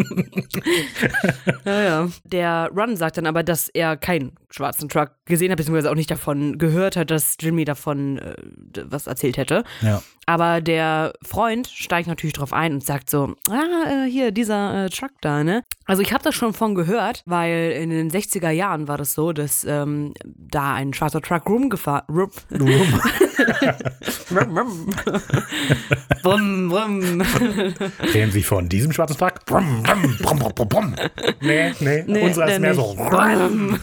Ja, 1.65 1.83
ja. 1.83 2.09
Der 2.25 2.71
Run 2.75 2.97
sagt 2.97 3.17
dann 3.17 3.27
aber, 3.27 3.43
dass 3.43 3.69
er 3.69 3.97
keinen 3.97 4.33
schwarzen 4.51 4.89
Truck 4.89 5.11
gesehen 5.25 5.51
hat, 5.51 5.59
beziehungsweise 5.59 5.91
auch 5.91 5.95
nicht 5.95 6.11
davon 6.11 6.59
gehört 6.59 6.97
hat, 6.97 7.11
dass 7.11 7.37
Jimmy 7.41 7.65
davon 7.65 8.19
äh, 8.19 8.35
was 8.85 9.07
erzählt 9.07 9.37
hätte. 9.37 9.65
ja. 9.83 10.03
Aber 10.29 10.61
der 10.61 11.13
Freund 11.23 11.69
steigt 11.69 12.09
natürlich 12.09 12.33
drauf 12.33 12.53
ein 12.53 12.75
und 12.75 12.85
sagt 12.85 13.09
so, 13.09 13.37
ah, 13.49 14.05
äh, 14.07 14.11
hier, 14.11 14.33
dieser 14.33 14.87
äh, 14.87 14.91
Truck 14.97 15.13
da, 15.21 15.45
ne? 15.45 15.63
Also 15.85 16.03
ich 16.03 16.13
habe 16.13 16.25
das 16.25 16.35
schon 16.35 16.53
von 16.53 16.75
gehört, 16.75 17.23
weil 17.27 17.73
in 17.73 17.91
den 17.91 18.11
60er 18.11 18.51
Jahren 18.51 18.89
war 18.89 18.99
das 18.99 19.15
so, 19.15 19.33
dass 19.33 19.65
ähm, 19.65 20.15
da 20.25 20.75
ein 20.75 20.93
schwarzer 20.95 21.21
Truck 21.21 21.47
rumgefahren, 21.49 22.05
rum, 22.09 22.31
rum, 22.53 23.01
rum, 26.25 26.25
rum, 26.25 26.73
rum. 26.73 27.23
Reden 28.15 28.31
Sie 28.33 28.43
von 28.43 28.69
diesem 28.69 28.93
schwarzen 28.93 29.17
Truck? 29.17 29.45
Brumm, 29.47 29.83
brumm, 29.83 30.17
brumm, 30.23 30.39
brumm, 30.39 30.53
brumm, 30.55 30.69
brumm. 30.69 30.95
Nee, 31.41 31.73
nee, 31.81 32.05
Nee, 32.07 32.23
unserer 32.25 32.47
der 32.47 32.55
ist 32.57 32.61
mehr 32.61 32.75
nicht. 32.75 32.81
so. 32.81 32.97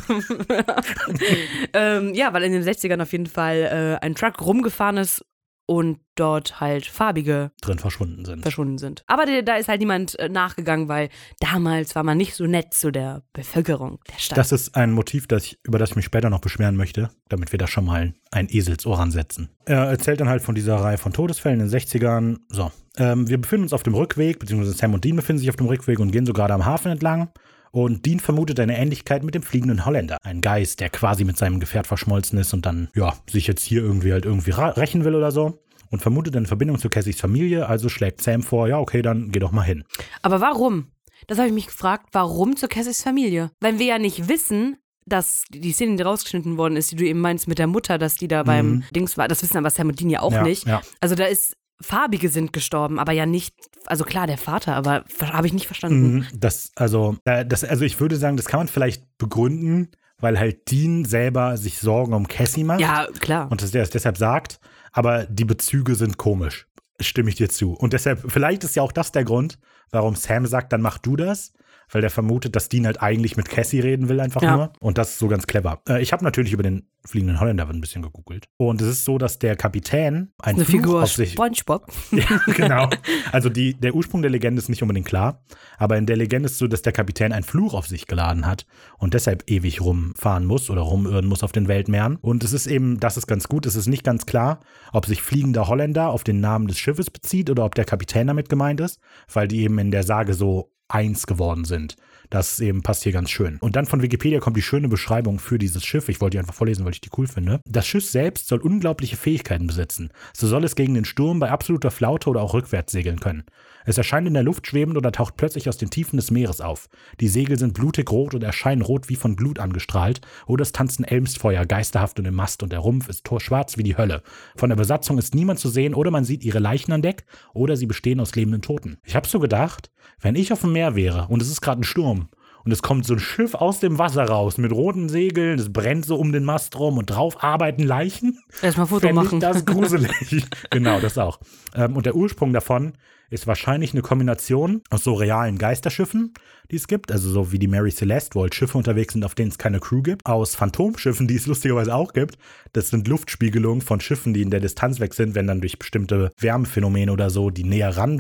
ähm, 1.74 2.14
ja, 2.14 2.34
weil 2.34 2.44
in 2.44 2.52
den 2.54 2.64
60ern 2.64 3.02
auf 3.02 3.12
jeden 3.12 3.26
Fall 3.28 3.98
äh, 4.02 4.06
ein 4.06 4.16
Truck 4.16 4.42
rumgefahren 4.42 4.98
ist 4.98 5.26
und 5.66 6.00
dort 6.16 6.60
halt 6.60 6.86
farbige 6.86 7.52
drin 7.62 7.80
verschwunden 7.80 8.26
sind. 8.26 8.42
verschwunden 8.42 8.78
sind. 8.78 9.04
Aber 9.08 9.26
da 9.42 9.56
ist 9.56 9.68
halt 9.68 9.80
niemand 9.80 10.20
äh, 10.20 10.30
nachgegangen, 10.30 10.88
weil 10.88 11.10
damals 11.40 11.96
war 11.96 12.04
man 12.04 12.18
nicht 12.18 12.36
so 12.36 12.46
nett 12.46 12.74
zu 12.74 12.92
der 12.92 13.24
Bevölkerung 13.34 14.00
der 14.12 14.20
Stadt. 14.20 14.38
Das 14.38 14.52
ist 14.52 14.76
ein 14.76 14.92
Motiv, 14.92 15.28
das 15.28 15.46
ich, 15.46 15.60
über 15.64 15.80
das 15.80 15.92
ich 15.92 15.96
mich 15.96 16.06
später 16.06 16.30
noch 16.30 16.42
beschweren 16.42 16.76
möchte, 16.76 17.10
damit 17.30 17.52
wir 17.52 17.60
da 17.60 17.68
schon 17.68 17.86
mal 17.86 18.14
ein 18.32 18.48
Eselsohr 18.50 19.00
ansetzen. 19.00 19.50
Er 19.66 19.86
erzählt 19.86 20.20
dann 20.20 20.30
halt 20.30 20.42
von 20.44 20.56
dieser 20.56 20.76
Reihe 20.76 20.98
von 20.98 21.14
Todesfällen 21.14 21.62
in 21.62 21.70
den 21.70 21.80
60ern. 21.80 22.38
So, 22.50 22.72
ähm, 22.98 23.28
wir 23.30 23.40
befinden 23.40 23.64
uns 23.64 23.74
auf 23.74 23.84
dem 23.84 23.96
Rückweg, 23.96 24.40
beziehungsweise 24.40 24.78
Sam 24.78 24.94
und 24.94 25.04
Dean 25.04 25.16
befinden 25.16 25.40
sich 25.40 25.50
auf 25.50 25.56
dem 25.56 25.68
Rückweg 25.68 26.00
und 26.00 26.12
gehen 26.12 26.26
so 26.26 26.34
gerade 26.34 26.54
am 26.54 26.66
Hafen 26.66 26.92
entlang. 26.92 27.30
Und 27.76 28.06
Dean 28.06 28.20
vermutet 28.20 28.60
eine 28.60 28.78
Ähnlichkeit 28.78 29.24
mit 29.24 29.34
dem 29.34 29.42
fliegenden 29.42 29.84
Holländer. 29.84 30.18
Ein 30.22 30.42
Geist, 30.42 30.80
der 30.80 30.92
quasi 30.92 31.24
mit 31.24 31.38
seinem 31.40 31.60
Gefährt 31.60 31.88
verschmolzen 31.88 32.38
ist 32.38 32.54
und 32.54 32.68
dann, 32.68 32.90
ja, 32.94 33.16
sich 33.28 33.48
jetzt 33.48 33.64
hier 33.64 33.82
irgendwie 33.82 34.14
halt 34.14 34.26
irgendwie 34.26 34.52
rächen 34.52 35.04
will 35.06 35.16
oder 35.16 35.32
so. 35.32 35.60
Und 35.90 36.02
vermutet 36.02 36.36
eine 36.36 36.46
Verbindung 36.46 36.78
zu 36.78 36.90
Cassys 36.90 37.20
Familie, 37.20 37.68
also 37.68 37.90
schlägt 37.90 38.22
Sam 38.22 38.44
vor, 38.44 38.68
ja, 38.68 38.78
okay, 38.78 39.02
dann 39.02 39.32
geh 39.32 39.40
doch 39.40 39.52
mal 39.52 39.64
hin. 39.64 39.84
Aber 40.22 40.40
warum? 40.40 40.92
Das 41.26 41.40
habe 41.40 41.48
ich 41.48 41.54
mich 41.54 41.66
gefragt, 41.66 42.10
warum 42.12 42.56
zu 42.56 42.68
Cassys 42.68 43.02
Familie? 43.02 43.50
Weil 43.60 43.80
wir 43.80 43.88
ja 43.88 43.98
nicht 43.98 44.28
wissen, 44.30 44.78
dass 45.08 45.44
die 45.50 45.72
Szene, 45.72 45.96
die 45.96 46.04
rausgeschnitten 46.04 46.58
worden 46.58 46.76
ist, 46.78 46.92
die 46.92 46.96
du 46.96 47.06
eben 47.06 47.20
meinst 47.22 47.48
mit 47.48 47.58
der 47.58 47.68
Mutter, 47.68 47.98
dass 47.98 48.16
die 48.16 48.28
da 48.28 48.44
beim 48.44 48.84
Dings 48.96 49.18
war, 49.18 49.28
das 49.28 49.42
wissen 49.42 49.58
aber 49.58 49.70
Sam 49.72 49.90
und 49.90 50.00
Dean 50.00 50.10
ja 50.12 50.22
auch 50.22 50.30
Mhm. 50.30 50.36
ja, 50.36 50.44
nicht. 50.44 50.68
Ja. 50.68 50.82
Also 51.02 51.16
da 51.16 51.26
ist 51.26 51.56
Farbige 51.82 52.30
sind 52.30 52.54
gestorben, 52.54 53.00
aber 53.00 53.12
ja 53.12 53.26
nicht, 53.26 53.56
also 53.86 54.04
klar, 54.04 54.28
der 54.28 54.38
Vater, 54.38 54.76
aber 54.76 55.04
habe 55.22 55.48
ich 55.48 55.54
nicht 55.54 55.68
verstanden. 55.68 56.14
Mhm, 56.14 56.26
Das, 56.36 56.72
also, 56.76 57.18
äh, 57.26 57.46
das, 57.46 57.64
also 57.64 57.84
ich 57.84 58.00
würde 58.00 58.16
sagen, 58.16 58.38
das 58.38 58.46
kann 58.46 58.60
man 58.62 58.68
vielleicht 58.68 59.18
begründen, 59.18 59.90
weil 60.20 60.40
halt 60.40 60.72
Dean 60.72 61.04
selber 61.04 61.58
sich 61.58 61.80
Sorgen 61.80 62.14
um 62.14 62.28
Cassie 62.28 62.64
macht 62.64 62.80
Ja, 62.80 63.08
klar. 63.20 63.52
und 63.52 63.62
dass 63.62 63.72
der 63.72 63.84
es 63.84 63.90
deshalb 63.90 64.18
sagt, 64.18 64.60
aber 64.92 65.26
die 65.26 65.46
Bezüge 65.46 65.96
sind 65.96 66.18
komisch. 66.18 66.68
Stimme 67.00 67.30
ich 67.30 67.36
dir 67.36 67.50
zu. 67.50 67.74
Und 67.74 67.92
deshalb, 67.94 68.32
vielleicht 68.32 68.64
ist 68.64 68.76
ja 68.76 68.84
auch 68.84 68.92
das 68.92 69.12
der 69.12 69.26
Grund, 69.26 69.58
warum 69.92 70.16
Sam 70.16 70.46
sagt, 70.46 70.72
dann 70.72 70.82
mach 70.82 71.00
du 71.00 71.16
das, 71.18 71.52
weil 71.92 72.02
der 72.02 72.10
vermutet, 72.10 72.56
dass 72.56 72.70
Dean 72.70 72.86
halt 72.86 73.02
eigentlich 73.02 73.38
mit 73.38 73.50
Cassie 73.50 73.80
reden 73.80 74.10
will, 74.10 74.20
einfach 74.20 74.42
Ja. 74.42 74.56
nur. 74.56 74.74
Und 74.80 74.98
das 74.98 75.12
ist 75.12 75.20
so 75.20 75.28
ganz 75.28 75.48
clever. 75.48 75.82
Äh, 75.88 76.02
ich 76.02 76.14
habe 76.14 76.24
natürlich 76.24 76.54
über 76.54 76.64
den 76.64 76.88
fliegenden 77.06 77.40
Holländer 77.40 77.68
ein 77.70 77.82
bisschen 77.82 78.02
gegoogelt. 78.02 78.48
Und 78.58 78.82
es 78.82 78.88
ist 78.88 79.06
so, 79.06 79.18
dass 79.18 79.38
der 79.38 79.56
Kapitän 79.58 80.32
ein 80.42 80.56
Eine 80.56 80.66
Fluch 80.66 80.76
Figur 80.78 81.04
auf 81.04 81.12
sich 81.12 81.34
SpongeBob. 81.34 81.86
ja, 82.12 82.40
genau. 82.56 82.90
Also 83.32 83.50
die, 83.50 83.74
der 83.74 83.96
Ursprung 83.96 84.22
der 84.22 84.32
Legende 84.32 84.60
ist 84.62 84.70
nicht 84.70 84.82
unbedingt 84.84 85.08
klar, 85.08 85.44
aber 85.78 85.98
in 85.98 86.06
der 86.06 86.16
Legende 86.18 86.46
ist 86.48 86.58
so, 86.60 86.68
dass 86.68 86.82
der 86.84 86.94
Kapitän 86.94 87.34
einen 87.34 87.44
Fluch 87.44 87.74
auf 87.74 87.88
sich 87.88 88.06
geladen 88.08 88.46
hat 88.46 88.66
und 88.98 89.14
deshalb 89.16 89.50
ewig 89.50 89.82
rumfahren 89.82 90.46
muss 90.46 90.70
oder 90.70 90.82
rumirren 90.82 91.26
muss 91.26 91.42
auf 91.44 91.52
den 91.52 91.68
Weltmeeren. 91.68 92.18
Und 92.18 92.44
es 92.44 92.54
ist 92.54 92.68
eben, 92.68 93.00
das 93.00 93.18
ist 93.18 93.28
ganz 93.28 93.48
gut, 93.50 93.66
es 93.66 93.76
ist 93.76 93.88
nicht 93.88 94.04
ganz 94.04 94.26
klar, 94.26 94.60
ob 94.92 95.06
sich 95.06 95.22
fliegender 95.22 95.68
Holländer 95.68 96.10
auf 96.10 96.24
den 96.24 96.40
Namen 96.40 96.68
des 96.68 96.78
Schiffes 96.78 97.10
bezieht 97.10 97.50
oder 97.50 97.66
ob 97.66 97.76
der 97.76 97.86
Kapitän 97.86 98.28
damit 98.28 98.50
gemeint 98.50 98.80
ist, 98.80 99.00
weil 99.32 99.48
die 99.48 99.62
eben 99.62 99.80
in 99.80 99.92
der 99.92 100.04
Sage 100.04 100.34
so 100.36 100.72
eins 100.90 101.28
geworden 101.28 101.66
sind. 101.66 101.96
Das 102.30 102.60
eben 102.60 102.82
passt 102.82 103.04
hier 103.04 103.12
ganz 103.12 103.30
schön. 103.30 103.58
Und 103.60 103.76
dann 103.76 103.86
von 103.86 104.02
Wikipedia 104.02 104.40
kommt 104.40 104.58
die 104.58 104.64
schöne 104.64 104.88
Beschreibung 104.88 105.38
für 105.38 105.60
dieses 105.60 105.86
Schiff. 105.86 106.10
Ich 106.10 106.20
wollte 106.20 106.36
die 106.36 106.40
einfach 106.40 106.54
vorlesen, 106.54 106.84
weil 106.84 106.94
ich 106.94 107.02
die 107.02 107.12
cool 107.16 107.28
finde. 107.28 107.62
Das 107.68 107.86
Schiff 107.86 108.10
selbst 108.10 108.48
soll 108.48 108.60
unglaubliche 108.60 109.18
Fähigkeiten 109.18 109.68
besitzen. 109.68 110.10
So 110.36 110.48
soll 110.48 110.64
es 110.64 110.76
gegen 110.76 110.96
den 110.96 111.06
Sturm 111.06 111.40
bei 111.40 111.52
absoluter 111.52 111.92
Flaute 111.92 112.30
oder 112.30 112.42
auch 112.42 112.56
rückwärts 112.56 112.92
segeln 112.92 113.20
können. 113.20 113.44
Es 113.86 113.98
erscheint 113.98 114.28
in 114.28 114.34
der 114.34 114.44
Luft 114.44 114.68
schwebend 114.68 114.98
oder 114.98 115.12
taucht 115.12 115.38
plötzlich 115.38 115.70
aus 115.70 115.78
den 115.78 115.90
Tiefen 115.90 116.18
des 116.18 116.32
Meeres 116.32 116.62
auf. 116.62 116.90
Die 117.20 117.28
Segel 117.28 117.58
sind 117.58 117.74
blutig 117.74 118.12
rot 118.12 118.34
und 118.34 118.44
erscheinen 118.44 118.82
rot 118.82 119.10
wie 119.10 119.16
von 119.16 119.36
Blut 119.36 119.60
angestrahlt. 119.60 120.22
Oder 120.46 120.64
es 120.64 120.72
tanzen 120.72 121.06
Elmsfeuer 121.06 121.66
geisterhaft 121.66 122.20
um 122.20 122.26
den 122.26 122.34
Mast 122.36 122.64
und 122.64 122.72
der 122.72 122.80
Rumpf 122.80 123.10
ist 123.10 123.26
torschwarz 123.26 123.78
wie 123.78 123.84
die 123.84 123.98
Hölle. 123.98 124.24
Von 124.56 124.70
der 124.70 124.76
Besatzung 124.76 125.18
ist 125.18 125.36
niemand 125.36 125.60
zu 125.60 125.70
sehen 125.70 125.94
oder 125.94 126.12
man 126.12 126.26
sieht 126.26 126.44
ihre 126.44 126.60
Leichen 126.60 126.92
an 126.92 127.02
Deck 127.02 127.26
oder 127.54 127.78
sie 127.78 127.86
bestehen 127.86 128.20
aus 128.20 128.36
lebenden 128.36 128.62
Toten. 128.62 128.98
Ich 129.04 129.16
habe 129.16 129.28
so 129.28 129.40
gedacht, 129.40 129.92
wenn 130.20 130.36
ich 130.36 130.54
auf 130.54 130.62
dem 130.62 130.74
Meer 130.74 130.96
wäre 130.96 131.28
und 131.30 131.42
es 131.42 131.50
ist 131.50 131.62
gerade 131.62 131.82
ein 131.82 131.86
Sturm 131.86 132.30
und 132.66 132.72
es 132.72 132.82
kommt 132.82 133.06
so 133.06 133.14
ein 133.14 133.20
Schiff 133.20 133.56
aus 133.56 133.80
dem 133.80 133.98
Wasser 134.00 134.24
raus 134.24 134.58
mit 134.58 134.72
roten 134.72 135.10
Segeln, 135.10 135.60
es 135.60 135.72
brennt 135.72 136.06
so 136.06 136.16
um 136.16 136.32
den 136.32 136.44
Mast 136.44 136.78
rum 136.80 136.98
und 136.98 137.08
drauf 137.08 137.44
arbeiten 137.44 137.84
Leichen. 137.84 138.40
Erstmal 138.62 138.88
Foto 138.88 139.08
Fänd 139.08 139.18
ich 139.18 139.24
machen. 139.24 139.40
das 139.40 139.66
gruselig. 139.66 140.46
genau, 140.70 141.00
das 141.00 141.18
auch. 141.18 141.40
Ähm, 141.76 141.96
und 141.96 142.06
der 142.06 142.16
Ursprung 142.16 142.54
davon 142.54 142.94
ist 143.34 143.48
wahrscheinlich 143.48 143.94
eine 143.94 144.02
Kombination 144.02 144.82
aus 144.90 145.04
so 145.04 145.14
realen 145.14 145.58
Geisterschiffen, 145.58 146.34
die 146.72 146.76
es 146.76 146.88
gibt, 146.88 147.12
also 147.12 147.30
so 147.30 147.52
wie 147.52 147.60
die 147.60 147.68
Mary 147.68 147.92
Celeste, 147.92 148.36
wo 148.36 148.42
halt 148.44 148.56
Schiffe 148.56 148.78
unterwegs 148.78 149.14
sind, 149.14 149.26
auf 149.26 149.36
denen 149.36 149.50
es 149.50 149.58
keine 149.58 149.80
Crew 149.80 150.02
gibt, 150.02 150.26
aus 150.26 150.56
Phantomschiffen, 150.56 151.28
die 151.28 151.36
es 151.36 151.48
lustigerweise 151.48 151.94
auch 151.94 152.14
gibt. 152.14 152.38
Das 152.74 152.90
sind 152.90 153.08
Luftspiegelungen 153.08 153.82
von 153.82 154.00
Schiffen, 154.00 154.34
die 154.34 154.44
in 154.44 154.52
der 154.52 154.60
Distanz 154.60 155.00
weg 155.00 155.14
sind, 155.14 155.36
wenn 155.36 155.48
dann 155.48 155.62
durch 155.62 155.80
bestimmte 155.80 156.32
Wärmephänomene 156.38 157.12
oder 157.12 157.30
so, 157.30 157.50
die 157.50 157.64
näher 157.64 157.98
ran, 157.98 158.14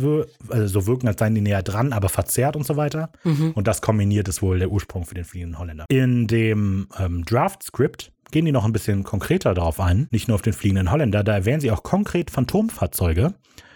also 0.49 0.67
so 0.67 0.87
wirken, 0.87 1.07
als 1.07 1.19
seien 1.19 1.35
die 1.35 1.41
näher 1.41 1.61
dran, 1.61 1.93
aber 1.93 2.09
verzerrt 2.09 2.55
und 2.55 2.65
so 2.65 2.75
weiter. 2.75 3.11
Und 3.55 3.67
das 3.67 3.81
kombiniert 3.81 4.27
ist 4.27 4.41
wohl 4.41 4.59
der 4.59 4.71
Ursprung 4.71 5.05
für 5.05 5.15
den 5.15 5.25
fliegenden 5.25 5.59
Holländer. 5.59 5.85
In 5.89 6.27
dem 6.27 6.87
ähm, 6.99 7.23
Draft-Script 7.25 8.11
gehen 8.31 8.45
die 8.45 8.51
noch 8.51 8.65
ein 8.65 8.73
bisschen 8.73 9.03
konkreter 9.03 9.53
darauf 9.53 9.79
ein, 9.79 10.07
nicht 10.09 10.27
nur 10.27 10.35
auf 10.35 10.41
den 10.41 10.53
fliegenden 10.53 10.91
Holländer, 10.91 11.23
da 11.23 11.35
erwähnen 11.35 11.61
sie 11.61 11.69
auch 11.69 11.83
konkret 11.83 12.31
Phantomfahrzeuge 12.31 13.35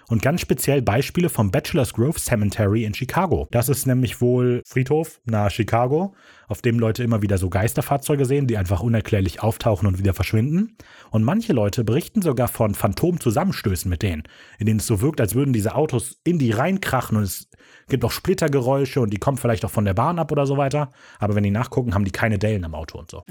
und 0.10 0.22
ganz 0.22 0.42
speziell 0.42 0.82
Beispiele 0.82 1.30
vom 1.30 1.52
Bachelor's 1.52 1.94
Grove 1.94 2.20
Cemetery 2.20 2.86
in 2.86 2.94
Chicago. 2.94 3.48
Das 3.52 3.70
ist 3.70 3.86
nämlich 3.86 4.22
wohl 4.22 4.62
Friedhof 4.66 5.20
nahe 5.26 5.50
Chicago, 5.50 6.16
auf 6.48 6.62
dem 6.62 6.80
Leute 6.80 7.04
immer 7.04 7.22
wieder 7.22 7.38
so 7.38 7.50
Geisterfahrzeuge 7.50 8.26
sehen, 8.26 8.48
die 8.48 8.58
einfach 8.58 8.82
unerklärlich 8.82 9.44
auftauchen 9.44 9.88
und 9.88 10.00
wieder 10.00 10.14
verschwinden. 10.14 10.78
Und 11.12 11.24
manche 11.24 11.54
Leute 11.54 11.84
berichten 11.84 12.22
sogar 12.22 12.48
von 12.48 12.74
Phantomzusammenstößen 12.74 13.90
mit 13.90 14.02
denen, 14.02 14.24
in 14.60 14.66
denen 14.66 14.80
es 14.80 14.88
so 14.88 15.02
wirkt, 15.02 15.20
als 15.20 15.36
würden 15.36 15.54
diese 15.54 15.76
Autos 15.76 16.18
in 16.24 16.40
die 16.40 16.52
reinkrachen 16.52 17.18
und 17.18 17.24
es 17.24 17.50
gibt 17.88 18.04
auch 18.06 18.12
Splittergeräusche 18.12 19.02
und 19.02 19.12
die 19.12 19.18
kommen 19.18 19.38
vielleicht 19.38 19.66
auch 19.66 19.72
von 19.72 19.86
der 19.86 19.94
Bahn 19.94 20.20
ab 20.20 20.32
oder 20.32 20.46
so 20.46 20.58
weiter. 20.58 20.90
Aber 21.20 21.36
wenn 21.36 21.44
die 21.44 21.52
nachgucken, 21.52 21.94
haben 21.94 22.06
die 22.06 22.12
keine 22.12 22.38
Dellen 22.38 22.66
am 22.66 22.76
Auto 22.76 22.98
und 22.98 23.10
so. 23.12 23.24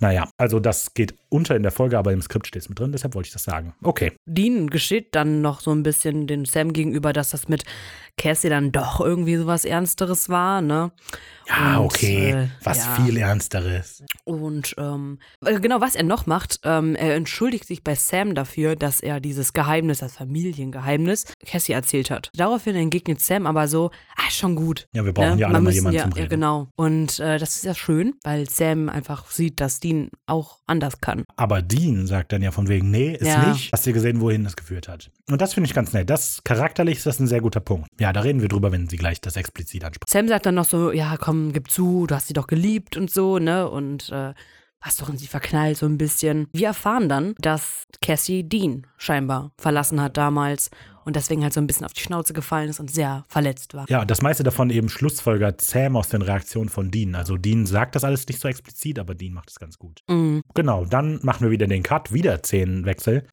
Naja, 0.00 0.28
also 0.36 0.60
das 0.60 0.94
geht 0.94 1.14
unter 1.28 1.56
in 1.56 1.62
der 1.62 1.72
Folge, 1.72 1.98
aber 1.98 2.12
im 2.12 2.22
Skript 2.22 2.46
steht 2.46 2.62
es 2.62 2.68
mit 2.68 2.78
drin, 2.78 2.92
deshalb 2.92 3.14
wollte 3.14 3.28
ich 3.28 3.32
das 3.32 3.44
sagen. 3.44 3.74
Okay. 3.82 4.12
Dean 4.26 4.68
gesteht 4.68 5.14
dann 5.14 5.40
noch 5.42 5.60
so 5.60 5.70
ein 5.72 5.82
bisschen 5.82 6.26
den 6.26 6.44
Sam 6.44 6.72
gegenüber, 6.72 7.12
dass 7.12 7.30
das 7.30 7.48
mit 7.48 7.64
Cassie 8.16 8.48
dann 8.48 8.72
doch 8.72 9.00
irgendwie 9.00 9.36
sowas 9.36 9.64
Ernsteres 9.64 10.28
war, 10.28 10.60
ne? 10.60 10.92
Ja, 11.48 11.78
Und, 11.78 11.86
okay. 11.86 12.30
äh, 12.30 12.48
was 12.62 12.78
ja. 12.84 12.94
viel 12.94 13.16
Ernsteres. 13.16 14.04
Und 14.24 14.74
ähm, 14.78 15.18
äh, 15.44 15.58
genau, 15.58 15.80
was 15.80 15.96
er 15.96 16.04
noch 16.04 16.26
macht, 16.26 16.60
ähm, 16.64 16.94
er 16.94 17.16
entschuldigt 17.16 17.66
sich 17.66 17.82
bei 17.82 17.94
Sam 17.96 18.34
dafür, 18.34 18.76
dass 18.76 19.00
er 19.00 19.18
dieses 19.20 19.52
Geheimnis, 19.52 19.98
das 19.98 20.14
Familiengeheimnis, 20.16 21.24
Cassie 21.46 21.72
erzählt 21.72 22.10
hat. 22.10 22.30
Daraufhin 22.34 22.76
entgegnet 22.76 23.20
Sam 23.20 23.46
aber 23.46 23.66
so, 23.68 23.90
ah, 24.16 24.30
schon 24.30 24.54
gut. 24.54 24.88
Ja, 24.92 25.04
wir 25.04 25.12
brauchen 25.12 25.34
ne? 25.34 25.40
ja 25.40 25.46
alle 25.48 25.54
Man 25.54 25.64
mal 25.64 25.72
jemanden 25.72 25.96
ja, 25.96 26.02
zum 26.04 26.10
ja, 26.12 26.16
Reden. 26.18 26.28
genau. 26.30 26.68
Und 26.76 27.18
äh, 27.18 27.38
das 27.38 27.56
ist 27.56 27.64
ja 27.64 27.74
schön, 27.74 28.14
weil 28.22 28.48
Sam 28.48 28.88
einfach 28.88 29.28
sieht, 29.30 29.60
dass 29.60 29.80
Dean 29.80 30.10
auch 30.26 30.58
anders 30.66 31.00
kann. 31.00 31.24
Aber 31.36 31.62
Dean 31.62 32.06
sagt 32.06 32.32
dann 32.32 32.42
ja 32.42 32.52
von 32.52 32.68
wegen, 32.68 32.90
nee, 32.90 33.12
ist 33.14 33.26
Ja. 33.26 33.48
nicht. 33.50 33.72
Hast 33.72 33.86
du 33.86 33.92
gesehen, 33.92 34.20
wohin 34.20 34.44
das 34.44 34.56
geführt 34.56 34.88
hat. 34.88 35.10
Und 35.28 35.40
das 35.40 35.54
finde 35.54 35.66
ich 35.68 35.74
ganz 35.74 35.92
nett. 35.92 36.10
Das 36.10 36.42
charakterlich 36.44 36.98
ist 36.98 37.06
das 37.06 37.18
ein 37.18 37.26
sehr 37.26 37.40
guter 37.40 37.60
Punkt. 37.60 37.88
Ja, 38.00 38.14
da 38.14 38.20
reden 38.20 38.40
wir 38.40 38.48
drüber, 38.48 38.72
wenn 38.72 38.88
sie 38.88 38.96
gleich 38.96 39.20
das 39.20 39.36
explizit 39.36 39.84
anspricht. 39.84 40.08
Sam 40.08 40.26
sagt 40.26 40.46
dann 40.46 40.54
noch 40.54 40.64
so, 40.64 40.90
ja, 40.90 41.18
komm, 41.18 41.52
gib 41.52 41.70
zu, 41.70 42.06
du 42.06 42.14
hast 42.14 42.28
sie 42.28 42.32
doch 42.32 42.46
geliebt 42.46 42.96
und 42.96 43.10
so, 43.10 43.38
ne? 43.38 43.68
Und 43.68 44.08
äh, 44.08 44.32
hast 44.80 45.02
doch 45.02 45.10
in 45.10 45.18
sie 45.18 45.26
verknallt 45.26 45.76
so 45.76 45.84
ein 45.84 45.98
bisschen. 45.98 46.48
Wir 46.54 46.68
erfahren 46.68 47.10
dann, 47.10 47.34
dass 47.38 47.84
Cassie 48.00 48.42
Dean 48.42 48.86
scheinbar 48.96 49.52
verlassen 49.58 50.00
hat 50.00 50.16
damals 50.16 50.70
und 51.04 51.14
deswegen 51.14 51.42
halt 51.42 51.52
so 51.52 51.60
ein 51.60 51.66
bisschen 51.66 51.84
auf 51.84 51.92
die 51.92 52.00
Schnauze 52.00 52.32
gefallen 52.32 52.70
ist 52.70 52.80
und 52.80 52.90
sehr 52.90 53.26
verletzt 53.28 53.74
war. 53.74 53.84
Ja, 53.90 54.06
das 54.06 54.22
meiste 54.22 54.44
davon 54.44 54.70
eben 54.70 54.88
schlussfolgert 54.88 55.60
Sam 55.60 55.94
aus 55.96 56.08
den 56.08 56.22
Reaktionen 56.22 56.70
von 56.70 56.90
Dean. 56.90 57.14
Also 57.14 57.36
Dean 57.36 57.66
sagt 57.66 57.96
das 57.96 58.04
alles 58.04 58.26
nicht 58.26 58.40
so 58.40 58.48
explizit, 58.48 58.98
aber 58.98 59.14
Dean 59.14 59.34
macht 59.34 59.50
es 59.50 59.58
ganz 59.58 59.78
gut. 59.78 60.00
Mhm. 60.08 60.40
Genau, 60.54 60.86
dann 60.86 61.20
machen 61.22 61.42
wir 61.42 61.50
wieder 61.50 61.66
den 61.66 61.82
Cut, 61.82 62.14
wieder 62.14 62.38
Szenenwechsel. 62.38 63.26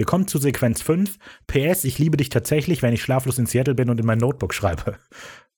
Wir 0.00 0.06
kommen 0.06 0.26
zu 0.26 0.38
Sequenz 0.38 0.80
5. 0.80 1.18
PS, 1.46 1.84
ich 1.84 1.98
liebe 1.98 2.16
dich 2.16 2.30
tatsächlich, 2.30 2.80
wenn 2.80 2.94
ich 2.94 3.02
schlaflos 3.02 3.36
in 3.36 3.44
Seattle 3.44 3.74
bin 3.74 3.90
und 3.90 4.00
in 4.00 4.06
mein 4.06 4.16
Notebook 4.16 4.54
schreibe. 4.54 4.96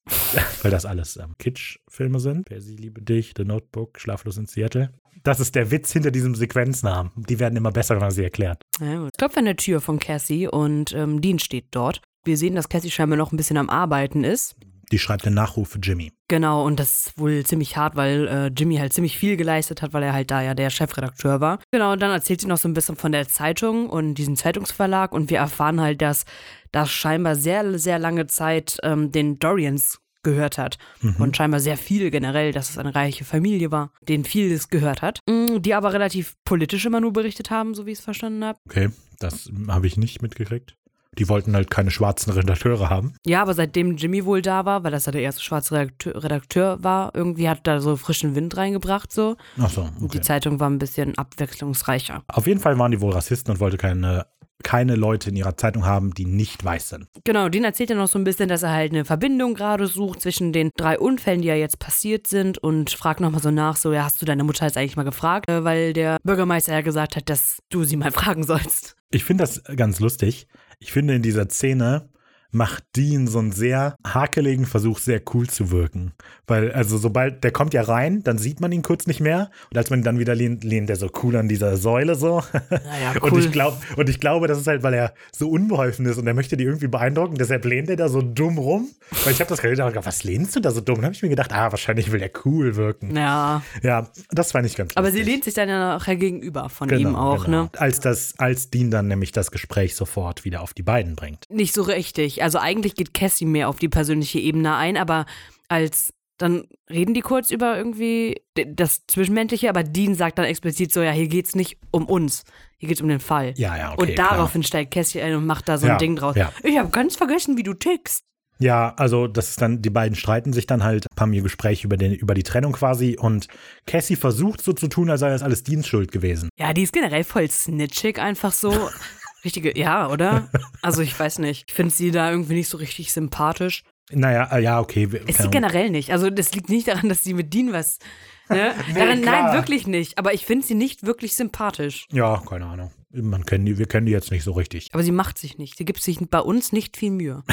Weil 0.63 0.71
das 0.73 0.85
alles 0.85 1.17
ähm, 1.17 1.35
Kitsch-Filme 1.39 2.19
sind. 2.19 2.47
PS, 2.47 2.67
ich 2.67 2.81
liebe 2.81 3.01
dich, 3.03 3.35
The 3.37 3.45
Notebook, 3.45 4.01
schlaflos 4.01 4.39
in 4.39 4.47
Seattle. 4.47 4.93
Das 5.23 5.39
ist 5.39 5.55
der 5.55 5.71
Witz 5.71 5.93
hinter 5.93 6.11
diesem 6.11 6.35
Sequenznamen. 6.35 7.13
Die 7.15 7.39
werden 7.39 7.55
immer 7.55 7.71
besser, 7.71 7.95
wenn 7.95 8.03
man 8.03 8.11
sie 8.11 8.25
erklärt. 8.25 8.61
Ja, 8.81 8.97
gut. 8.97 9.11
Klopft 9.17 9.39
an 9.39 9.45
der 9.45 9.55
Tür 9.55 9.81
von 9.81 10.01
Cassie 10.01 10.49
und 10.49 10.93
ähm, 10.93 11.21
Dean 11.21 11.39
steht 11.39 11.67
dort. 11.71 12.03
Wir 12.25 12.37
sehen, 12.37 12.57
dass 12.57 12.69
Cassie 12.69 12.91
scheinbar 12.91 13.19
noch 13.19 13.31
ein 13.31 13.37
bisschen 13.37 13.59
am 13.59 13.71
Arbeiten 13.71 14.25
ist. 14.25 14.57
Die 14.93 14.99
schreibt 14.99 15.25
den 15.25 15.35
Nachruf 15.35 15.71
für 15.71 15.79
Jimmy. 15.79 16.13
Genau, 16.29 16.65
und 16.65 16.79
das 16.79 17.07
ist 17.07 17.19
wohl 17.19 17.45
ziemlich 17.45 17.77
hart, 17.77 17.97
weil 17.97 18.29
äh, 18.29 18.47
Jimmy 18.49 18.77
halt 18.77 18.93
ziemlich 18.93 19.17
viel 19.19 19.37
geleistet 19.37 19.81
hat, 19.83 19.95
weil 19.95 20.03
er 20.03 20.13
halt 20.13 20.31
da 20.31 20.43
ja 20.43 20.55
der 20.55 20.69
Chefredakteur 20.71 21.41
war. 21.41 21.59
Genau, 21.73 21.93
und 21.93 22.03
dann 22.03 22.11
erzählt 22.11 22.43
sie 22.43 22.47
noch 22.47 22.59
so 22.59 22.69
ein 22.69 22.75
bisschen 22.75 22.97
von 22.97 23.11
der 23.11 23.27
Zeitung 23.27 23.89
und 23.89 24.15
diesem 24.15 24.37
Zeitungsverlag 24.37 25.13
und 25.13 25.31
wir 25.31 25.39
erfahren 25.39 25.81
halt, 25.81 26.03
dass 26.03 26.25
das 26.73 26.91
scheinbar 26.91 27.37
sehr, 27.37 27.79
sehr 27.79 27.99
lange 27.99 28.27
Zeit 28.27 28.77
ähm, 28.83 29.11
den 29.13 29.39
Dorians 29.39 29.99
gehört 30.23 30.57
hat 30.57 30.79
und 31.19 31.37
scheinbar 31.37 31.59
sehr 31.59 31.77
viel 31.77 32.11
generell, 32.11 32.53
dass 32.53 32.71
es 32.71 32.79
eine 32.79 32.95
reiche 32.95 33.25
Familie 33.25 33.73
war, 33.73 33.93
denen 34.07 34.25
vieles 34.25 34.69
gehört 34.69 35.03
hat, 35.03 35.19
Mm, 35.29 35.61
die 35.61 35.75
aber 35.75 35.93
relativ 35.93 36.35
politisch 36.45 36.87
immer 36.87 37.01
nur 37.01 37.13
berichtet 37.13 37.51
haben, 37.51 37.75
so 37.75 37.87
wie 37.87 37.91
ich 37.91 37.99
es 37.99 38.05
verstanden 38.05 38.45
habe. 38.45 38.59
Okay, 38.69 38.91
das 39.19 39.51
habe 39.69 39.87
ich 39.87 39.97
nicht 39.97 40.23
mitgekriegt. 40.23 40.77
Die 41.19 41.29
wollten 41.29 41.55
halt 41.55 41.71
keine 41.71 41.91
schwarzen 41.91 42.33
Redakteure 42.33 42.89
haben. 42.89 43.15
Ja, 43.27 43.43
aber 43.43 43.53
seitdem 43.55 43.97
Jimmy 43.97 44.25
wohl 44.25 44.41
da 44.41 44.65
war, 44.65 44.83
weil 44.83 44.93
das 44.93 45.07
ja 45.07 45.13
der 45.13 45.23
erste 45.23 45.43
schwarze 45.43 45.75
Redakteur, 45.75 46.23
Redakteur 46.25 46.83
war, 46.83 47.15
irgendwie 47.15 47.49
hat 47.49 47.67
da 47.67 47.81
so 47.81 47.97
frischen 47.97 48.35
Wind 48.35 48.57
reingebracht 48.57 49.13
so. 49.13 49.37
Ach 49.61 49.71
so, 49.71 49.83
Und 49.83 50.01
die 50.15 50.19
okay. 50.19 50.21
Zeitung 50.23 50.59
war 50.59 50.71
ein 50.71 50.79
bisschen 50.79 51.17
abwechslungsreicher. 51.19 52.23
Auf 52.29 52.47
jeden 52.47 52.61
Fall 52.61 52.79
waren 52.79 52.91
die 52.93 53.01
wohl 53.01 53.13
Rassisten 53.13 53.53
und 53.53 53.61
wollte 53.61 53.77
keine, 53.77 54.27
keine 54.63 54.97
Leute 54.97 55.31
in 55.31 55.37
ihrer 55.37 55.57
Zeitung 55.57 55.85
haben, 55.85 56.15
die 56.15 56.25
nicht 56.25 56.65
weiß 56.65 56.91
sind. 56.91 57.09
Genau, 57.25 57.49
Dean 57.49 57.65
erzählt 57.65 57.91
ja 57.91 57.97
noch 57.97 58.09
so 58.09 58.19
ein 58.19 58.25
bisschen, 58.25 58.49
dass 58.49 58.63
er 58.63 58.71
halt 58.71 58.93
eine 58.93 59.05
Verbindung 59.05 59.55
gerade 59.55 59.87
sucht 59.87 60.23
zwischen 60.23 60.53
den 60.53 60.71
drei 60.77 60.99
Unfällen, 60.99 61.43
die 61.43 61.49
ja 61.49 61.55
jetzt 61.57 61.79
passiert 61.79 62.27
sind 62.27 62.59
und 62.59 62.91
fragt 62.91 63.21
nochmal 63.21 63.43
so 63.43 63.51
nach, 63.51 63.77
so, 63.77 63.93
ja, 63.93 64.05
hast 64.05 64.23
du 64.23 64.25
deine 64.27 64.45
Mutter 64.45 64.65
jetzt 64.65 64.79
eigentlich 64.79 64.97
mal 64.97 65.03
gefragt? 65.03 65.51
Äh, 65.51 65.65
Weil 65.65 65.93
der 65.93 66.17
Bürgermeister 66.23 66.73
ja 66.73 66.81
gesagt 66.81 67.17
hat, 67.17 67.29
dass 67.29 67.59
du 67.69 67.85
sie 67.85 67.97
mal 67.97 68.13
fragen 68.13 68.45
sollst. 68.45 68.97
Ich 69.11 69.25
finde 69.25 69.43
das 69.43 69.63
ganz 69.77 70.01
lustig. 70.01 70.47
Ich 70.83 70.91
finde 70.91 71.15
in 71.15 71.23
dieser 71.23 71.49
Szene 71.49 72.09
macht 72.53 72.85
Dean 72.97 73.27
so 73.27 73.39
einen 73.39 73.53
sehr 73.53 73.97
hakeligen 74.07 74.67
Versuch, 74.67 74.99
sehr 74.99 75.21
cool 75.35 75.49
zu 75.49 75.71
wirken. 75.71 76.13
Weil, 76.47 76.71
also 76.73 76.99
sobald, 76.99 77.43
der 77.45 77.51
kommt 77.51 77.73
ja 77.75 77.83
rein, 77.83 78.23
dann 78.23 78.37
sieht 78.39 78.61
man 78.61 78.71
ihn 78.73 78.83
kurz 78.83 79.07
nicht 79.07 79.21
mehr. 79.21 79.51
Und 79.71 79.79
als 79.79 79.89
man 79.91 80.01
ihn 80.01 80.05
dann 80.05 80.19
wieder 80.19 80.35
lehnt, 80.35 80.63
lehnt 80.65 80.91
er 80.91 80.97
so 80.97 81.11
cool 81.23 81.37
an 81.37 81.49
dieser 81.49 81.77
Säule 81.79 82.15
so. 82.15 82.43
Naja, 82.71 83.15
Und 83.23 83.33
cool. 83.33 83.41
ich 83.41 83.51
glaube, 83.53 83.79
und 83.97 84.09
ich 84.09 84.21
glaube, 84.21 84.49
das 84.49 84.59
ist 84.59 84.67
halt, 84.67 84.83
weil 84.83 84.95
er 84.95 85.15
so 85.35 85.49
unbeholfen 85.49 86.05
ist 86.07 86.19
und 86.19 86.27
er 86.27 86.35
möchte 86.35 86.57
die 86.57 86.65
irgendwie 86.65 86.89
beeindrucken, 86.89 87.37
deshalb 87.37 87.65
lehnt 87.65 87.89
er 87.91 87.97
da 87.97 88.09
so 88.09 88.21
dumm 88.23 88.59
rum. 88.59 88.89
Weil 89.25 89.33
ich 89.33 89.41
habe 89.41 89.49
das 89.49 89.61
gerade 89.61 89.75
gedacht, 89.77 90.07
was 90.07 90.25
lehnst 90.25 90.55
du 90.57 90.61
da 90.61 90.71
so 90.71 90.81
dumm? 90.81 90.97
Dann 90.97 91.07
habe 91.07 91.15
ich 91.15 91.23
mir 91.23 91.29
gedacht, 91.31 91.53
ah, 91.53 91.71
wahrscheinlich 91.71 92.13
will 92.13 92.21
er 92.23 92.31
cool 92.45 92.77
wirken. 92.77 93.17
Ja, 93.17 93.63
Ja, 93.83 94.09
das 94.31 94.53
fand 94.53 94.67
ich 94.67 94.77
ganz 94.77 94.97
aber 94.97 95.07
lustig. 95.09 95.25
sie 95.25 95.31
lehnt 95.31 95.45
sich 95.45 95.55
dann 95.55 95.69
ja 95.69 95.79
nachher 95.79 96.17
gegenüber 96.17 96.69
von 96.69 96.89
Genau, 96.89 97.09
ihm 97.11 97.17
auch, 97.17 97.45
genau. 97.47 97.63
ne? 97.65 97.71
Als, 97.79 98.01
das, 98.01 98.35
als 98.39 98.69
Dean 98.71 98.91
dann 98.91 99.09
nämlich 99.09 99.33
das 99.33 99.51
Gespräch 99.51 99.95
sofort 99.95 100.45
wieder 100.45 100.61
auf 100.61 100.75
die 100.75 100.83
beiden 100.83 101.17
bringt. 101.17 101.47
Nicht 101.51 101.75
so 101.75 101.83
richtig. 101.83 102.42
Also 102.43 102.59
eigentlich 102.59 102.95
geht 102.95 103.15
Cassie 103.15 103.47
mehr 103.47 103.69
auf 103.69 103.79
die 103.79 103.89
persönliche 103.89 104.39
Ebene 104.39 104.75
ein, 104.77 104.97
aber 104.97 105.27
als 105.69 106.13
dann 106.39 106.65
reden 106.91 107.15
die 107.15 107.21
kurz 107.21 107.51
über 107.51 107.77
irgendwie 107.77 108.43
das 108.55 109.07
Zwischenmenschliche, 109.07 109.69
aber 109.69 109.85
Dean 109.85 110.15
sagt 110.15 110.39
dann 110.39 110.45
explizit 110.47 110.93
so, 110.93 111.01
ja, 111.01 111.13
hier 111.13 111.29
geht's 111.29 111.55
nicht 111.55 111.79
um 111.93 112.07
uns, 112.07 112.43
hier 112.79 112.89
geht's 112.89 113.01
um 113.01 113.09
den 113.09 113.21
Fall. 113.21 113.55
Ja, 113.57 113.77
ja, 113.77 113.93
okay. 113.93 114.11
und 114.11 114.19
daraufhin 114.19 114.63
steigt 114.65 114.93
Cassie 114.93 115.21
ein 115.21 115.37
und 115.37 115.47
macht 115.47 115.69
da 115.69 115.79
so 115.79 115.87
Ja, 115.87 115.93
ein 115.93 115.99
Ding 115.99 116.17
draus. 116.17 116.35
ja. 116.35 116.53
Ich 116.65 116.77
habe 116.79 116.91
ganz 116.91 117.15
vergessen, 117.17 117.57
wie 117.57 117.63
du 117.63 117.75
tickst. 117.75 118.25
Ja, 118.59 118.95
also 118.97 119.27
das 119.29 119.51
ist 119.51 119.63
dann, 119.63 119.83
die 119.83 119.91
beiden 119.91 120.15
streiten 120.17 120.53
sich 120.53 120.67
dann 120.67 120.85
halt, 120.85 121.07
haben 121.19 121.33
ihr 121.33 121.43
Gespräch 121.43 121.85
über, 121.85 121.97
den, 121.97 122.13
über 122.13 122.35
die 122.35 122.43
Trennung 122.45 122.73
quasi 122.73 123.17
und 123.19 123.49
Cassie 123.87 124.17
versucht 124.17 124.63
so 124.63 124.73
zu 124.73 124.89
tun, 124.89 125.11
als 125.11 125.21
sei 125.21 125.31
das 125.31 125.43
alles 125.43 125.63
Deans 125.65 125.87
Schuld 125.87 126.13
gewesen. 126.13 126.49
Ja, 126.59 126.73
die 126.73 126.83
ist 126.83 126.93
generell 126.93 127.25
voll 127.25 127.49
snitchig, 127.51 128.19
einfach 128.19 128.53
so. 128.53 128.73
Richtige, 129.45 129.79
ja, 129.79 130.09
oder? 130.09 130.49
Also 130.83 131.03
ich 131.03 131.19
weiß 131.19 131.39
nicht. 131.39 131.67
Ich 131.69 131.75
finde 131.75 131.95
sie 131.95 132.11
da 132.11 132.31
irgendwie 132.31 132.55
nicht 132.55 132.69
so 132.69 132.77
richtig 132.77 133.13
sympathisch. 133.13 133.85
Naja, 134.11 134.49
äh, 134.53 134.61
ja, 134.61 134.81
okay. 134.81 135.09
sie 135.09 135.39
Ahnung. 135.39 135.51
generell 135.53 135.91
nicht. 135.91 136.11
Also 136.11 136.29
das 136.29 136.55
liegt 136.55 136.69
nicht 136.69 136.89
daran, 136.89 137.09
dass 137.09 137.23
sie 137.23 137.35
mit 137.35 137.55
Dean 137.55 137.73
was. 137.73 138.01
Ne? 138.49 138.75
daran, 138.95 139.23
klar. 139.23 139.45
nein, 139.45 139.55
wirklich 139.55 139.87
nicht. 139.87 140.19
Aber 140.19 140.35
ich 140.35 140.45
finde 140.45 140.67
sie 140.67 140.75
nicht 140.75 141.07
wirklich 141.07 141.37
sympathisch. 141.37 142.07
Ja, 142.13 142.43
keine 142.49 142.67
Ahnung. 142.67 142.91
Man 143.11 143.45
kennt 143.47 143.69
die, 143.69 143.79
wir 143.79 143.87
kennen 143.87 144.07
die 144.07 144.13
jetzt 144.13 144.31
nicht 144.31 144.43
so 144.43 144.53
richtig. 144.53 144.89
Aber 144.93 145.03
sie 145.03 145.13
macht 145.13 145.39
sich 145.39 145.59
nicht. 145.59 145.77
Sie 145.77 145.85
gibt 145.85 146.03
sich 146.03 146.19
bei 146.19 146.41
uns 146.41 146.73
nicht 146.73 146.97
viel 146.97 147.11
Mühe. 147.11 147.43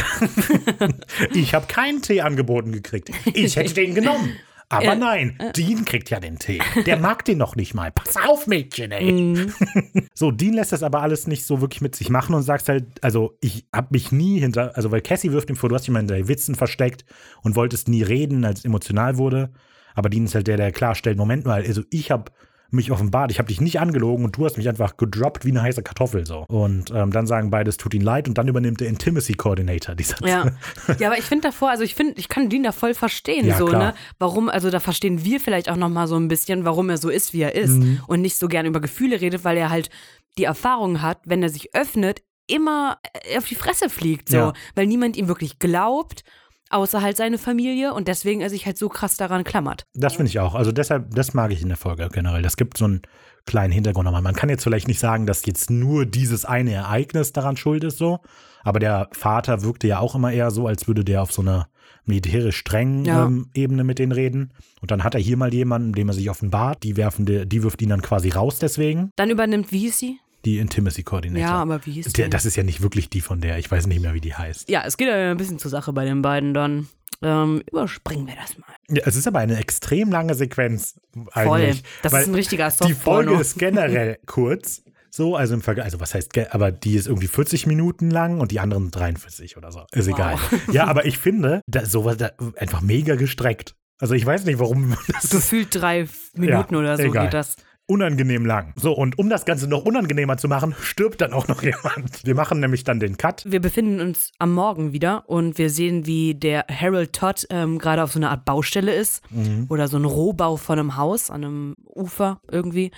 Ich 1.33 1.53
habe 1.53 1.67
keinen 1.67 2.01
Tee 2.01 2.21
angeboten 2.21 2.71
gekriegt. 2.71 3.11
Ich 3.33 3.55
hätte 3.55 3.73
den 3.73 3.93
genommen. 3.93 4.37
Aber 4.71 4.83
Ja. 4.85 4.95
nein, 4.95 5.37
Dean 5.55 5.83
kriegt 5.83 6.11
ja 6.11 6.19
den 6.19 6.37
Tee. 6.37 6.59
Der 6.85 6.97
mag 6.99 7.25
den 7.25 7.39
noch 7.39 7.55
nicht 7.55 7.73
mal. 7.73 7.91
Pass 7.91 8.15
auf, 8.17 8.45
Mädchen, 8.45 8.91
ey. 8.91 9.11
Mhm. 9.11 9.53
So, 10.13 10.31
Dean 10.31 10.53
lässt 10.53 10.71
das 10.71 10.83
aber 10.83 11.01
alles 11.01 11.25
nicht 11.27 11.45
so 11.45 11.59
wirklich 11.61 11.81
mit 11.81 11.95
sich 11.95 12.09
machen 12.09 12.35
und 12.35 12.43
sagt 12.43 12.69
halt, 12.69 12.85
also 13.01 13.35
ich 13.41 13.65
habe 13.73 13.87
mich 13.91 14.11
nie 14.11 14.39
hinter, 14.39 14.75
also 14.75 14.91
weil 14.91 15.01
Cassie 15.01 15.31
wirft 15.31 15.49
ihm 15.49 15.55
vor, 15.55 15.69
du 15.69 15.75
hast 15.75 15.83
dich 15.87 15.91
mal 15.93 15.99
hinter 15.99 16.27
Witzen 16.27 16.55
versteckt 16.55 17.03
und 17.41 17.55
wolltest 17.55 17.87
nie 17.87 18.03
reden, 18.03 18.45
als 18.45 18.59
es 18.59 18.65
emotional 18.65 19.17
wurde. 19.17 19.49
Aber 19.95 20.09
Dean 20.09 20.25
ist 20.25 20.35
halt 20.35 20.47
der, 20.47 20.57
der 20.57 20.71
klarstellt, 20.71 21.17
Moment 21.17 21.45
mal, 21.45 21.63
also 21.65 21.81
ich 21.89 22.11
habe 22.11 22.31
mich 22.71 22.91
offenbart, 22.91 23.31
ich 23.31 23.39
habe 23.39 23.47
dich 23.47 23.61
nicht 23.61 23.79
angelogen 23.79 24.23
und 24.25 24.37
du 24.37 24.45
hast 24.45 24.57
mich 24.57 24.67
einfach 24.69 24.97
gedroppt 24.97 25.45
wie 25.45 25.49
eine 25.49 25.61
heiße 25.61 25.81
Kartoffel 25.83 26.25
so. 26.25 26.45
Und 26.47 26.91
ähm, 26.91 27.11
dann 27.11 27.25
sagen 27.27 27.49
beide, 27.49 27.69
es 27.69 27.77
tut 27.77 27.93
ihnen 27.93 28.05
leid 28.05 28.27
und 28.27 28.37
dann 28.37 28.47
übernimmt 28.47 28.79
der 28.81 28.87
Intimacy 28.89 29.33
Coordinator 29.33 29.95
die 29.95 30.03
Satz. 30.03 30.19
Ja. 30.25 30.51
ja, 30.99 31.07
aber 31.07 31.17
ich 31.17 31.25
finde 31.25 31.47
davor, 31.49 31.69
also 31.69 31.83
ich 31.83 31.95
finde, 31.95 32.13
ich 32.17 32.27
kann 32.29 32.49
Dean 32.49 32.63
da 32.63 32.71
voll 32.71 32.93
verstehen, 32.93 33.45
Ja, 33.47 33.57
so, 33.57 33.65
klar. 33.65 33.83
ne? 33.83 33.93
Warum, 34.19 34.49
also 34.49 34.69
da 34.69 34.79
verstehen 34.79 35.23
wir 35.23 35.39
vielleicht 35.39 35.69
auch 35.69 35.75
nochmal 35.77 36.07
so 36.07 36.15
ein 36.15 36.27
bisschen, 36.27 36.65
warum 36.65 36.89
er 36.89 36.97
so 36.97 37.09
ist, 37.09 37.33
wie 37.33 37.41
er 37.41 37.55
ist 37.55 37.71
Mhm. 37.71 38.01
und 38.07 38.21
nicht 38.21 38.37
so 38.37 38.47
gern 38.47 38.65
über 38.65 38.79
Gefühle 38.81 39.19
redet, 39.21 39.43
weil 39.43 39.57
er 39.57 39.69
halt 39.69 39.89
die 40.37 40.43
Erfahrung 40.43 41.01
hat, 41.01 41.19
wenn 41.25 41.41
er 41.43 41.49
sich 41.49 41.73
öffnet, 41.75 42.21
immer 42.47 42.97
äh, 43.29 43.37
auf 43.37 43.45
die 43.45 43.55
Fresse 43.55 43.89
fliegt, 43.89 44.29
so, 44.29 44.37
Ja. 44.37 44.53
weil 44.75 44.87
niemand 44.87 45.17
ihm 45.17 45.27
wirklich 45.27 45.59
glaubt, 45.59 46.23
außer 46.69 47.01
halt 47.01 47.17
seine 47.17 47.37
Familie 47.37 47.93
und 47.93 48.07
deswegen 48.07 48.41
er 48.41 48.49
sich 48.49 48.65
halt 48.65 48.77
so 48.77 48.89
krass 48.89 49.17
daran 49.17 49.43
klammert. 49.43 49.85
Das 49.93 50.15
finde 50.15 50.29
ich 50.29 50.39
auch. 50.39 50.55
Also 50.55 50.71
deshalb, 50.71 51.13
das 51.13 51.33
mag 51.33 51.51
ich 51.51 51.61
in 51.61 51.69
der 51.69 51.77
Folge 51.77 52.09
generell. 52.11 52.41
Das 52.41 52.57
gibt 52.57 52.77
so 52.77 52.85
einen 52.85 53.01
kleinen 53.45 53.71
Hintergrund 53.71 54.05
nochmal. 54.05 54.21
Man 54.21 54.35
kann 54.35 54.49
jetzt 54.49 54.63
vielleicht 54.63 54.87
nicht 54.87 54.99
sagen, 54.99 55.25
dass 55.25 55.45
jetzt 55.45 55.69
nur 55.71 56.05
dieses 56.05 56.45
eine 56.45 56.71
Ereignis 56.73 57.33
daran 57.33 57.57
schuld 57.57 57.83
ist, 57.83 57.97
so. 57.97 58.19
Aber 58.63 58.79
der 58.79 59.09
Vater 59.13 59.63
wirkte 59.63 59.87
ja 59.87 59.99
auch 59.99 60.15
immer 60.15 60.31
eher 60.31 60.51
so, 60.51 60.67
als 60.67 60.87
würde 60.87 61.03
der 61.03 61.21
auf 61.21 61.31
so 61.31 61.41
einer 61.41 61.67
militärisch 62.05 62.57
strengen 62.57 63.05
Ja. 63.05 63.25
ähm, 63.25 63.49
Ebene 63.53 63.83
mit 63.83 63.99
denen 63.99 64.11
reden. 64.11 64.51
Und 64.81 64.91
dann 64.91 65.03
hat 65.03 65.15
er 65.15 65.21
hier 65.21 65.37
mal 65.37 65.53
jemanden, 65.53 65.93
dem 65.93 66.09
er 66.09 66.13
sich 66.13 66.29
offenbart. 66.29 66.83
Die 66.83 66.97
werfen, 66.97 67.25
die, 67.25 67.47
die 67.47 67.63
wirft 67.63 67.81
ihn 67.81 67.89
dann 67.89 68.01
quasi 68.01 68.29
raus 68.29 68.59
deswegen. 68.59 69.11
Dann 69.15 69.29
übernimmt, 69.29 69.71
sie? 69.97 70.19
Die 70.45 70.59
Intimacy 70.59 71.03
Coordinator. 71.03 71.41
Ja, 71.49 71.55
aber 71.55 71.85
wie 71.85 71.91
hieß 71.93 72.13
die? 72.13 72.29
Das 72.29 72.45
ist 72.45 72.55
ja 72.55 72.63
nicht 72.63 72.81
wirklich 72.81 73.09
die 73.09 73.21
von 73.21 73.41
der. 73.41 73.57
Ich 73.57 73.69
weiß 73.69 73.87
nicht 73.87 74.01
mehr, 74.01 74.13
wie 74.13 74.21
die 74.21 74.33
heißt. 74.33 74.69
Ja, 74.69 74.83
es 74.85 74.97
geht 74.97 75.07
ja 75.09 75.31
ein 75.31 75.37
bisschen 75.37 75.59
zur 75.59 75.71
Sache 75.71 75.91
bei 75.93 76.05
den 76.05 76.21
beiden 76.21 76.53
dann. 76.53 76.87
Ähm, 77.21 77.61
überspringen 77.69 78.27
wir 78.27 78.35
das 78.35 78.57
mal. 78.57 78.67
Ja, 78.89 79.03
es 79.05 79.17
ist 79.17 79.27
aber 79.27 79.39
eine 79.39 79.57
extrem 79.57 80.09
lange 80.09 80.35
Sequenz 80.35 80.99
Voll. 81.33 81.73
Das 82.01 82.13
ist 82.13 82.27
ein 82.29 82.33
richtiger 82.35 82.71
Die 82.87 82.93
Folge 82.93 83.33
ist 83.35 83.57
generell 83.59 84.19
kurz. 84.25 84.81
So, 85.11 85.35
also 85.35 85.55
im 85.55 85.61
Vergleich, 85.61 85.85
also 85.85 85.99
was 85.99 86.13
heißt, 86.13 86.37
aber 86.51 86.71
die 86.71 86.95
ist 86.95 87.07
irgendwie 87.07 87.27
40 87.27 87.65
Minuten 87.65 88.09
lang 88.11 88.39
und 88.39 88.51
die 88.51 88.59
anderen 88.59 88.91
43 88.91 89.57
oder 89.57 89.71
so. 89.71 89.81
Ist 89.91 90.07
Wow. 90.07 90.15
egal. 90.15 90.37
Ja, 90.71 90.85
aber 90.85 91.05
ich 91.05 91.17
finde, 91.17 91.61
da, 91.67 91.83
sowas 91.85 92.17
da, 92.17 92.29
einfach 92.57 92.81
mega 92.81 93.15
gestreckt. 93.15 93.75
Also 93.99 94.13
ich 94.13 94.25
weiß 94.25 94.45
nicht, 94.45 94.59
warum 94.59 94.95
das 95.07 95.29
Gefühlt 95.29 95.69
drei 95.75 96.07
Minuten 96.35 96.75
oder 96.75 96.95
so 96.95 97.03
egal. 97.03 97.25
geht 97.25 97.33
das. 97.33 97.55
Unangenehm 97.89 98.45
lang. 98.45 98.71
So, 98.75 98.93
und 98.93 99.17
um 99.19 99.29
das 99.29 99.45
Ganze 99.45 99.67
noch 99.67 99.83
unangenehmer 99.83 100.37
zu 100.37 100.47
machen, 100.47 100.75
stirbt 100.81 101.21
dann 101.21 101.33
auch 101.33 101.47
noch 101.47 101.61
jemand. 101.63 102.25
Wir 102.25 102.35
machen 102.35 102.59
nämlich 102.59 102.83
dann 102.83 102.99
den 102.99 103.17
Cut. 103.17 103.43
Wir 103.47 103.59
befinden 103.59 103.99
uns 103.99 104.31
am 104.39 104.53
Morgen 104.53 104.93
wieder 104.93 105.27
und 105.29 105.57
wir 105.57 105.69
sehen, 105.69 106.05
wie 106.05 106.35
der 106.35 106.65
Harold 106.69 107.13
Todd 107.13 107.47
ähm, 107.49 107.79
gerade 107.79 108.03
auf 108.03 108.11
so 108.13 108.19
einer 108.19 108.29
Art 108.31 108.45
Baustelle 108.45 108.93
ist 108.93 109.21
Mhm. 109.31 109.65
oder 109.69 109.87
so 109.87 109.97
ein 109.97 110.05
Rohbau 110.05 110.55
von 110.57 110.79
einem 110.79 110.95
Haus 110.95 111.29
an 111.29 111.43
einem 111.43 111.75
Ufer 111.85 112.39
irgendwie 112.51 112.91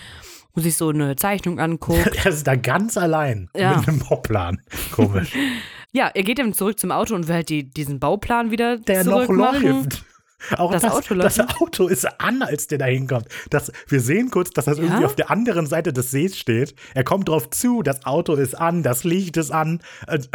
und 0.54 0.64
sich 0.64 0.76
so 0.76 0.90
eine 0.90 1.16
Zeichnung 1.16 1.60
anguckt. 1.60 2.16
Er 2.26 2.32
ist 2.32 2.46
da 2.46 2.56
ganz 2.56 2.98
allein 2.98 3.50
Ja. 3.56 3.78
mit 3.78 3.88
einem 3.88 4.00
Bauplan. 4.00 4.62
Komisch. 4.92 5.32
ja, 5.94 6.08
er 6.14 6.24
geht 6.24 6.40
dann 6.40 6.54
zurück 6.54 6.80
zum 6.80 6.92
Auto 6.92 7.16
und 7.16 7.28
will 7.28 7.36
halt 7.36 7.50
die, 7.50 7.64
diesen 7.70 8.00
Bauplan 8.00 8.52
wieder 8.52 8.78
Der 8.78 9.04
noch 9.06 9.28
läuft. 9.30 10.04
Auch 10.58 10.72
Das 10.72 10.82
das, 10.84 10.94
Auto 10.94 11.16
das 11.16 11.38
läuft. 11.38 11.62
Auto 11.62 11.88
ist 11.88 12.06
an, 12.22 12.42
als 12.42 12.68
der 12.68 12.78
da 12.78 12.86
hinkommt. 12.86 13.28
Das, 13.50 13.72
wir 13.88 14.00
sehen 14.02 14.30
kurz, 14.32 14.52
dass 14.52 14.66
das 14.66 14.78
Ja? 14.78 14.84
irgendwie 14.84 15.06
auf 15.06 15.16
der 15.16 15.30
anderen 15.32 15.66
Seite 15.68 15.94
des 15.94 16.12
Sees 16.12 16.38
steht. 16.38 16.76
Er 16.94 17.04
kommt 17.04 17.30
drauf 17.30 17.50
zu, 17.50 17.82
das 17.84 18.06
Auto 18.06 18.34
ist 18.36 18.56
an, 18.56 18.84
das 18.84 19.04
Licht 19.04 19.38
ist 19.38 19.52
an. 19.52 19.80
Also, 20.08 20.28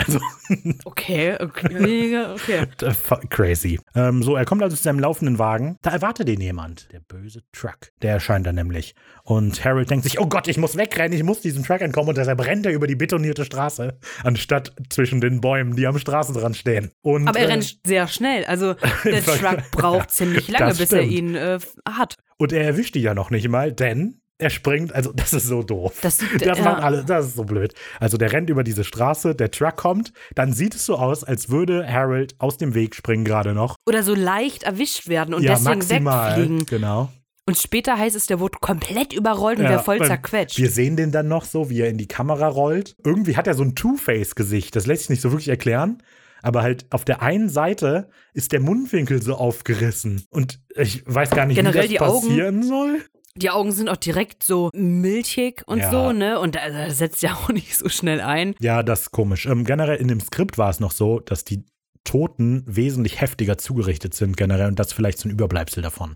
Okay, 0.84 1.36
okay, 1.40 2.24
okay. 2.34 2.66
crazy. 3.30 3.78
Ähm, 3.94 4.22
so, 4.22 4.36
er 4.36 4.44
kommt 4.44 4.62
also 4.62 4.76
zu 4.76 4.82
seinem 4.82 4.98
laufenden 5.00 5.38
Wagen. 5.38 5.76
Da 5.82 5.90
erwartet 5.90 6.28
ihn 6.28 6.40
jemand. 6.40 6.88
Der 6.92 7.00
böse 7.00 7.42
Truck. 7.52 7.90
Der 8.02 8.12
erscheint 8.14 8.46
da 8.46 8.52
nämlich. 8.52 8.94
Und 9.22 9.64
Harold 9.64 9.90
denkt 9.90 10.04
sich, 10.04 10.20
oh 10.20 10.26
Gott, 10.26 10.46
ich 10.48 10.56
muss 10.56 10.76
wegrennen, 10.76 11.12
ich 11.16 11.24
muss 11.24 11.40
diesem 11.40 11.64
Truck 11.64 11.80
entkommen. 11.80 12.10
Und 12.10 12.18
deshalb 12.18 12.40
rennt 12.44 12.64
er 12.66 12.72
über 12.72 12.86
die 12.86 12.94
betonierte 12.94 13.44
Straße, 13.44 13.98
anstatt 14.22 14.72
zwischen 14.88 15.20
den 15.20 15.40
Bäumen, 15.40 15.74
die 15.74 15.86
am 15.86 15.98
Straßenrand 15.98 16.56
stehen. 16.56 16.90
Und, 17.02 17.26
Aber 17.28 17.38
er 17.38 17.48
äh, 17.48 17.52
rennt 17.52 17.78
sehr 17.84 18.06
schnell. 18.08 18.44
Also 18.44 18.74
der 19.04 19.24
Truck 19.24 19.70
braucht 19.72 19.95
ziemlich 20.04 20.48
lange, 20.48 20.74
bis 20.74 20.92
er 20.92 21.02
ihn 21.02 21.34
äh, 21.34 21.58
hat. 21.88 22.16
Und 22.38 22.52
er 22.52 22.64
erwischt 22.64 22.94
die 22.94 23.00
ja 23.00 23.14
noch 23.14 23.30
nicht 23.30 23.48
mal, 23.48 23.72
denn 23.72 24.20
er 24.38 24.50
springt, 24.50 24.92
also 24.94 25.12
das 25.12 25.32
ist 25.32 25.46
so 25.46 25.62
doof. 25.62 25.98
Das 26.02 26.18
das 26.18 26.58
ja. 26.58 26.64
macht 26.64 26.82
alles, 26.82 27.06
das 27.06 27.28
ist 27.28 27.36
so 27.36 27.44
blöd. 27.44 27.72
Also 28.00 28.18
der 28.18 28.32
rennt 28.32 28.50
über 28.50 28.64
diese 28.64 28.84
Straße, 28.84 29.34
der 29.34 29.50
Truck 29.50 29.76
kommt, 29.76 30.12
dann 30.34 30.52
sieht 30.52 30.74
es 30.74 30.84
so 30.84 30.96
aus, 30.96 31.24
als 31.24 31.48
würde 31.48 31.90
Harold 31.90 32.34
aus 32.38 32.58
dem 32.58 32.74
Weg 32.74 32.94
springen 32.94 33.24
gerade 33.24 33.54
noch. 33.54 33.76
Oder 33.86 34.02
so 34.02 34.14
leicht 34.14 34.64
erwischt 34.64 35.08
werden 35.08 35.34
und 35.34 35.42
ja, 35.42 35.52
deswegen 35.54 35.78
maximal. 35.78 36.36
wegfliegen. 36.36 36.66
Genau. 36.66 37.10
Und 37.48 37.56
später 37.56 37.96
heißt 37.96 38.16
es, 38.16 38.26
der 38.26 38.40
wurde 38.40 38.58
komplett 38.60 39.12
überrollt 39.12 39.58
und 39.58 39.64
Ja, 39.64 39.70
wäre 39.70 39.82
voll 39.82 40.04
zerquetscht. 40.04 40.58
Wir 40.58 40.68
sehen 40.68 40.96
den 40.96 41.12
dann 41.12 41.28
noch 41.28 41.44
so, 41.44 41.70
wie 41.70 41.80
er 41.80 41.88
in 41.88 41.96
die 41.96 42.08
Kamera 42.08 42.48
rollt. 42.48 42.96
Irgendwie 43.04 43.36
hat 43.36 43.46
er 43.46 43.54
so 43.54 43.62
ein 43.62 43.76
Two-Face-Gesicht, 43.76 44.74
das 44.74 44.86
lässt 44.86 45.02
sich 45.02 45.10
nicht 45.10 45.22
so 45.22 45.30
wirklich 45.30 45.48
erklären. 45.48 46.02
Aber 46.46 46.62
halt 46.62 46.86
auf 46.90 47.04
der 47.04 47.22
einen 47.22 47.48
Seite 47.48 48.08
ist 48.32 48.52
der 48.52 48.60
Mundwinkel 48.60 49.20
so 49.20 49.34
aufgerissen. 49.34 50.24
Und 50.30 50.60
ich 50.76 51.02
weiß 51.04 51.30
gar 51.30 51.44
nicht, 51.44 51.56
Generell 51.56 51.82
wie 51.84 51.88
die 51.88 51.94
das 51.96 52.08
Augen. 52.08 52.28
passieren 52.28 52.62
soll. 52.62 53.00
Die 53.34 53.50
Augen 53.50 53.72
sind 53.72 53.88
auch 53.88 53.96
direkt 53.96 54.44
so 54.44 54.70
milchig 54.72 55.64
und 55.66 55.80
Ja. 55.80 55.90
so, 55.90 56.12
ne? 56.12 56.38
Und 56.38 56.54
da, 56.54 56.68
da 56.70 56.88
setzt 56.90 57.20
ja 57.22 57.32
auch 57.34 57.48
nicht 57.48 57.76
so 57.76 57.88
schnell 57.88 58.20
ein. 58.20 58.54
Ja, 58.60 58.84
das 58.84 59.00
ist 59.00 59.10
komisch. 59.10 59.46
Ähm, 59.46 59.64
generell 59.64 59.96
in 59.96 60.06
dem 60.06 60.20
Skript 60.20 60.56
war 60.56 60.70
es 60.70 60.78
noch 60.78 60.92
so, 60.92 61.18
dass 61.18 61.44
die 61.44 61.64
Toten 62.04 62.62
wesentlich 62.64 63.20
heftiger 63.20 63.58
zugerichtet 63.58 64.14
sind 64.14 64.36
generell 64.36 64.68
und 64.68 64.78
das 64.78 64.92
vielleicht 64.92 65.18
so 65.18 65.28
ein 65.28 65.32
Überbleibsel 65.32 65.82
davon. 65.82 66.14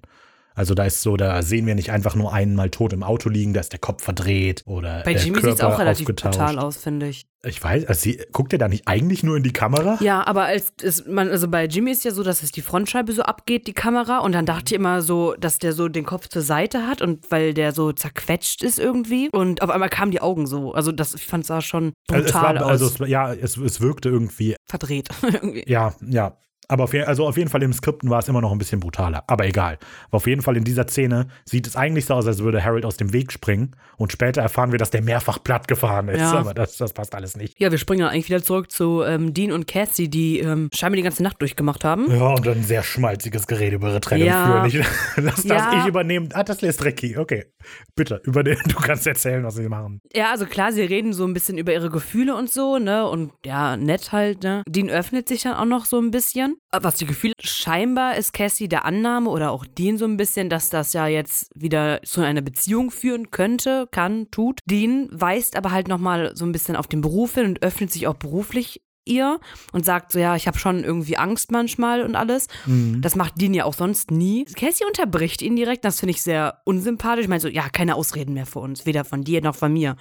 Also 0.61 0.74
da 0.74 0.84
ist 0.84 1.00
so, 1.00 1.16
da 1.16 1.40
sehen 1.40 1.64
wir 1.66 1.74
nicht 1.74 1.90
einfach 1.90 2.14
nur 2.14 2.34
einen 2.34 2.54
mal 2.54 2.68
tot 2.68 2.92
im 2.92 3.02
Auto 3.02 3.30
liegen, 3.30 3.54
da 3.54 3.61
ist 3.61 3.72
der 3.72 3.78
Kopf 3.78 4.04
verdreht 4.04 4.62
oder 4.66 5.02
Bei 5.06 5.12
Jimmy 5.12 5.40
sieht 5.40 5.54
es 5.54 5.61
auch 5.62 5.78
relativ 5.78 6.04
brutal 6.04 6.58
aus, 6.58 6.76
finde 6.76 7.08
ich. 7.08 7.24
Ich 7.42 7.64
weiß, 7.64 7.86
also 7.86 7.98
sie, 7.98 8.20
guckt 8.32 8.52
er 8.52 8.58
da 8.58 8.68
nicht 8.68 8.86
eigentlich 8.86 9.22
nur 9.22 9.38
in 9.38 9.42
die 9.42 9.54
Kamera? 9.54 9.96
Ja, 10.02 10.26
aber 10.26 10.42
als 10.44 10.74
es, 10.82 11.06
man, 11.06 11.30
also 11.30 11.48
bei 11.48 11.64
Jimmy 11.64 11.92
ist 11.92 12.04
ja 12.04 12.11
so, 12.11 12.22
dass 12.22 12.42
es 12.42 12.52
die 12.52 12.61
Frontscheibe 12.61 13.14
so 13.14 13.22
abgeht, 13.22 13.66
die 13.68 13.72
Kamera, 13.72 14.18
und 14.18 14.32
dann 14.32 14.44
dachte 14.44 14.74
ich 14.74 14.78
immer 14.78 15.00
so, 15.00 15.34
dass 15.40 15.58
der 15.58 15.72
so 15.72 15.88
den 15.88 16.04
Kopf 16.04 16.28
zur 16.28 16.42
Seite 16.42 16.86
hat 16.86 17.00
und 17.00 17.30
weil 17.30 17.54
der 17.54 17.72
so 17.72 17.92
zerquetscht 17.92 18.62
ist 18.62 18.78
irgendwie. 18.78 19.30
Und 19.32 19.62
auf 19.62 19.70
einmal 19.70 19.88
kamen 19.88 20.11
die 20.12 20.20
Augen 20.20 20.46
so. 20.46 20.74
Also 20.74 20.92
das, 20.92 21.14
ich 21.14 21.24
fand 21.24 21.44
es 21.44 21.48
sah 21.48 21.62
schon 21.62 21.94
Also 22.11 22.26
es 22.26 22.32
brutal 22.32 22.56
war, 22.56 22.66
also 22.66 22.84
aus. 22.84 22.92
es, 22.92 23.00
war- 23.00 23.08
ja, 23.08 23.32
es, 23.32 23.56
es 23.56 23.80
wirkte 23.80 24.11
irgendwie, 24.11 24.56
verdreht. 24.68 25.08
irgendwie. 25.22 25.64
ja, 25.66 25.94
ja. 26.06 26.36
Aber 26.70 26.84
auf, 26.84 26.94
also 26.94 27.26
auf 27.26 27.36
jeden 27.36 27.50
Fall 27.50 27.62
im 27.62 27.72
Skripten 27.72 28.08
war 28.10 28.20
es 28.20 28.28
immer 28.28 28.40
noch 28.40 28.52
ein 28.52 28.58
bisschen 28.58 28.78
brutaler. 28.80 29.24
Aber 29.26 29.44
egal. 29.46 29.78
Aber 30.08 30.16
auf 30.18 30.26
jeden 30.26 30.40
Fall 30.40 30.56
in 30.56 30.64
dieser 30.64 30.86
Szene 30.86 31.26
sieht 31.44 31.66
es 31.66 31.74
eigentlich 31.76 32.06
so 32.06 32.14
aus, 32.14 32.26
als 32.26 32.38
würde 32.38 32.64
Harold 32.64 32.84
aus 32.84 32.96
dem 32.96 33.12
Weg 33.12 33.32
springen. 33.32 33.74
Und 33.96 34.12
später 34.12 34.40
erfahren 34.40 34.70
wir, 34.70 34.78
dass 34.78 34.90
der 34.90 35.02
mehrfach 35.02 35.42
platt 35.42 35.66
gefahren 35.68 36.08
ist. 36.08 36.20
Ja. 36.20 36.32
Aber 36.34 36.54
das, 36.54 36.76
das 36.76 36.92
passt 36.92 37.14
alles 37.14 37.36
nicht. 37.36 37.58
Ja, 37.60 37.70
wir 37.70 37.78
springen 37.78 38.00
dann 38.02 38.10
eigentlich 38.10 38.28
wieder 38.28 38.42
zurück 38.42 38.70
zu 38.70 39.02
ähm, 39.02 39.34
Dean 39.34 39.52
und 39.52 39.66
Cassie, 39.66 40.08
die 40.08 40.38
ähm, 40.38 40.68
scheinbar 40.72 40.96
die 40.96 41.02
ganze 41.02 41.22
Nacht 41.22 41.40
durchgemacht 41.42 41.84
haben. 41.84 42.10
Ja, 42.10 42.34
und 42.34 42.46
dann 42.46 42.58
ein 42.58 42.64
sehr 42.64 42.82
schmalziges 42.84 43.46
Gerede 43.48 43.76
über 43.76 43.88
ihre 43.88 44.00
Trennung 44.00 44.28
Ja. 44.28 44.46
führen. 44.46 44.66
Ich, 44.66 44.88
lass 45.16 45.34
das 45.42 45.44
Ja. 45.44 45.80
ich 45.82 45.86
übernehmen. 45.86 46.28
Ah, 46.34 46.44
das 46.44 46.60
lässt 46.62 46.84
Ricky. 46.84 47.16
Okay. 47.18 47.46
Bitte, 47.96 48.20
übernehmen. 48.24 48.62
Du 48.68 48.76
kannst 48.76 49.06
erzählen, 49.06 49.42
was 49.44 49.56
sie 49.56 49.68
machen. 49.68 50.00
Ja, 50.14 50.30
also 50.30 50.46
klar, 50.46 50.72
sie 50.72 50.82
reden 50.82 51.12
so 51.12 51.24
ein 51.26 51.34
bisschen 51.34 51.58
über 51.58 51.72
ihre 51.72 51.90
Gefühle 51.90 52.36
und 52.36 52.48
so, 52.50 52.78
ne? 52.78 53.06
Und 53.08 53.32
ja, 53.44 53.76
nett 53.76 54.12
halt, 54.12 54.42
ne? 54.44 54.62
Dean 54.68 54.88
öffnet 54.88 55.28
sich 55.28 55.42
dann 55.42 55.54
auch 55.54 55.64
noch 55.64 55.84
so 55.84 55.98
ein 56.00 56.10
bisschen. 56.12 56.56
Was 56.72 56.96
die 56.96 57.06
Gefühle, 57.06 57.34
scheinbar 57.40 58.16
ist 58.16 58.32
Cassie 58.32 58.68
der 58.68 58.84
Annahme 58.84 59.30
oder 59.30 59.50
auch 59.50 59.66
Dean 59.66 59.98
so 59.98 60.04
ein 60.04 60.16
bisschen, 60.16 60.48
dass 60.48 60.70
das 60.70 60.92
ja 60.92 61.08
jetzt 61.08 61.50
wieder 61.54 62.00
zu 62.04 62.20
einer 62.20 62.42
Beziehung 62.42 62.92
führen 62.92 63.32
könnte, 63.32 63.88
kann, 63.90 64.30
tut. 64.30 64.61
Dean 64.66 65.08
weist 65.11 65.56
aber 65.56 65.72
halt 65.72 65.88
nochmal 65.88 66.36
so 66.36 66.44
ein 66.44 66.52
bisschen 66.52 66.76
auf 66.76 66.86
den 66.86 67.00
Beruf 67.00 67.34
hin 67.34 67.46
und 67.46 67.62
öffnet 67.62 67.90
sich 67.90 68.06
auch 68.06 68.14
beruflich 68.14 68.82
ihr 69.05 69.40
und 69.72 69.84
sagt 69.84 70.12
so, 70.12 70.18
ja, 70.18 70.36
ich 70.36 70.46
habe 70.46 70.59
schon 70.59 70.84
irgendwie 70.84 71.16
Angst 71.16 71.51
manchmal 71.51 72.03
und 72.03 72.14
alles. 72.14 72.46
Das 73.01 73.16
macht 73.16 73.40
Dean 73.40 73.55
ja 73.55 73.64
auch 73.64 73.74
sonst 73.74 74.11
nie. 74.11 74.44
Cassie 74.44 74.84
unterbricht 74.84 75.42
ihn 75.42 75.57
direkt, 75.57 75.84
das 75.84 76.01
finde 76.01 76.11
ich 76.11 76.22
sehr 76.22 76.59
unsympathisch. 76.64 77.22
Ich 77.24 77.28
meine 77.28 77.40
so, 77.40 77.48
ja, 77.48 77.68
keine 77.68 77.94
Ausreden 77.94 78.34
mehr 78.34 78.46
für 78.46 78.61
uns, 78.61 78.86
weder 78.86 79.05
von 79.05 79.24
dir 79.24 79.42
noch 79.42 79.57
von 79.57 79.72
mir. 79.72 79.96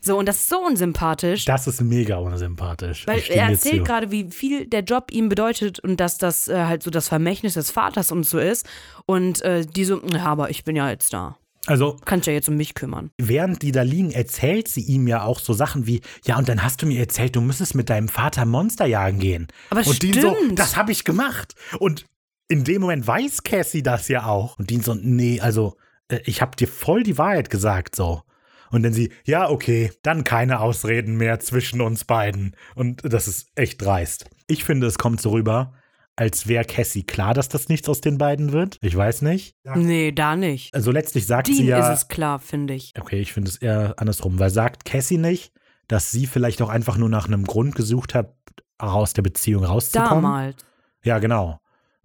So, 0.00 0.18
und 0.18 0.26
das 0.26 0.36
ist 0.36 0.48
so 0.48 0.58
unsympathisch. 0.58 1.44
Das 1.44 1.66
ist 1.66 1.80
mega 1.80 2.16
unsympathisch. 2.16 3.06
Weil 3.06 3.22
er 3.28 3.48
erzählt 3.48 3.84
gerade, 3.84 4.10
wie 4.10 4.30
viel 4.30 4.66
der 4.66 4.82
Job 4.82 5.08
ihm 5.10 5.28
bedeutet 5.28 5.80
und 5.80 5.98
dass 6.00 6.18
das 6.18 6.48
äh, 6.48 6.64
halt 6.64 6.82
so 6.82 6.90
das 6.90 7.08
Vermächtnis 7.08 7.54
des 7.54 7.70
Vaters 7.70 8.12
und 8.12 8.24
so 8.24 8.38
ist. 8.38 8.68
Und 9.06 9.42
äh, 9.42 9.64
die 9.64 9.84
so, 9.84 10.00
aber 10.22 10.50
ich 10.50 10.64
bin 10.64 10.76
ja 10.76 10.90
jetzt 10.90 11.12
da. 11.12 11.36
Also, 11.66 11.96
Kannst 12.04 12.26
ja 12.26 12.32
jetzt 12.32 12.48
um 12.48 12.56
mich 12.56 12.74
kümmern. 12.74 13.10
während 13.18 13.62
die 13.62 13.72
da 13.72 13.82
liegen, 13.82 14.12
erzählt 14.12 14.68
sie 14.68 14.80
ihm 14.80 15.06
ja 15.06 15.24
auch 15.24 15.38
so 15.38 15.52
Sachen 15.52 15.86
wie, 15.86 16.00
ja, 16.24 16.38
und 16.38 16.48
dann 16.48 16.62
hast 16.62 16.80
du 16.80 16.86
mir 16.86 16.98
erzählt, 16.98 17.36
du 17.36 17.42
müsstest 17.42 17.74
mit 17.74 17.90
deinem 17.90 18.08
Vater 18.08 18.46
Monster 18.46 18.86
jagen 18.86 19.18
gehen. 19.18 19.48
Aber 19.68 19.86
und 19.86 20.02
Dean 20.02 20.20
so, 20.20 20.34
stimmt. 20.34 20.58
das 20.58 20.76
habe 20.76 20.92
ich 20.92 21.04
gemacht. 21.04 21.54
Und 21.78 22.06
in 22.48 22.64
dem 22.64 22.80
Moment 22.80 23.06
weiß 23.06 23.42
Cassie 23.42 23.82
das 23.82 24.08
ja 24.08 24.24
auch. 24.24 24.58
Und 24.58 24.70
Dean 24.70 24.80
so, 24.80 24.94
nee, 24.94 25.40
also, 25.40 25.76
äh, 26.08 26.20
ich 26.24 26.40
habe 26.40 26.56
dir 26.56 26.66
voll 26.66 27.02
die 27.02 27.18
Wahrheit 27.18 27.50
gesagt, 27.50 27.94
so. 27.94 28.22
Und 28.70 28.82
dann 28.82 28.92
sie, 28.92 29.12
ja, 29.24 29.50
okay, 29.50 29.92
dann 30.02 30.24
keine 30.24 30.60
Ausreden 30.60 31.16
mehr 31.16 31.40
zwischen 31.40 31.80
uns 31.80 32.04
beiden. 32.04 32.56
Und 32.74 33.02
das 33.04 33.28
ist 33.28 33.48
echt 33.56 33.82
dreist. 33.82 34.30
Ich 34.46 34.64
finde, 34.64 34.86
es 34.86 34.96
kommt 34.96 35.20
so 35.20 35.30
rüber, 35.30 35.74
als 36.20 36.46
wäre 36.46 36.66
Cassie 36.66 37.02
klar, 37.02 37.32
dass 37.32 37.48
das 37.48 37.70
nichts 37.70 37.88
aus 37.88 38.02
den 38.02 38.18
beiden 38.18 38.52
wird. 38.52 38.76
Ich 38.82 38.94
weiß 38.94 39.22
nicht. 39.22 39.56
Nee, 39.74 40.12
da 40.12 40.36
nicht. 40.36 40.74
Also 40.74 40.90
letztlich 40.90 41.26
sagt 41.26 41.46
sie 41.46 41.56
Dean 41.56 41.66
ja. 41.66 41.90
ist 41.90 42.02
es 42.02 42.08
klar, 42.08 42.38
finde 42.38 42.74
ich. 42.74 42.92
Okay, 43.00 43.20
ich 43.20 43.32
finde 43.32 43.48
es 43.48 43.56
eher 43.56 43.94
andersrum, 43.96 44.38
weil 44.38 44.50
sagt 44.50 44.84
Cassie 44.84 45.16
nicht, 45.16 45.50
dass 45.88 46.10
sie 46.10 46.26
vielleicht 46.26 46.60
auch 46.60 46.68
einfach 46.68 46.98
nur 46.98 47.08
nach 47.08 47.26
einem 47.26 47.44
Grund 47.44 47.74
gesucht 47.74 48.14
hat, 48.14 48.34
aus 48.76 49.14
der 49.14 49.22
Beziehung 49.22 49.64
rauszukommen? 49.64 50.22
Damals. 50.22 50.56
Ja, 51.02 51.20
genau. 51.20 51.58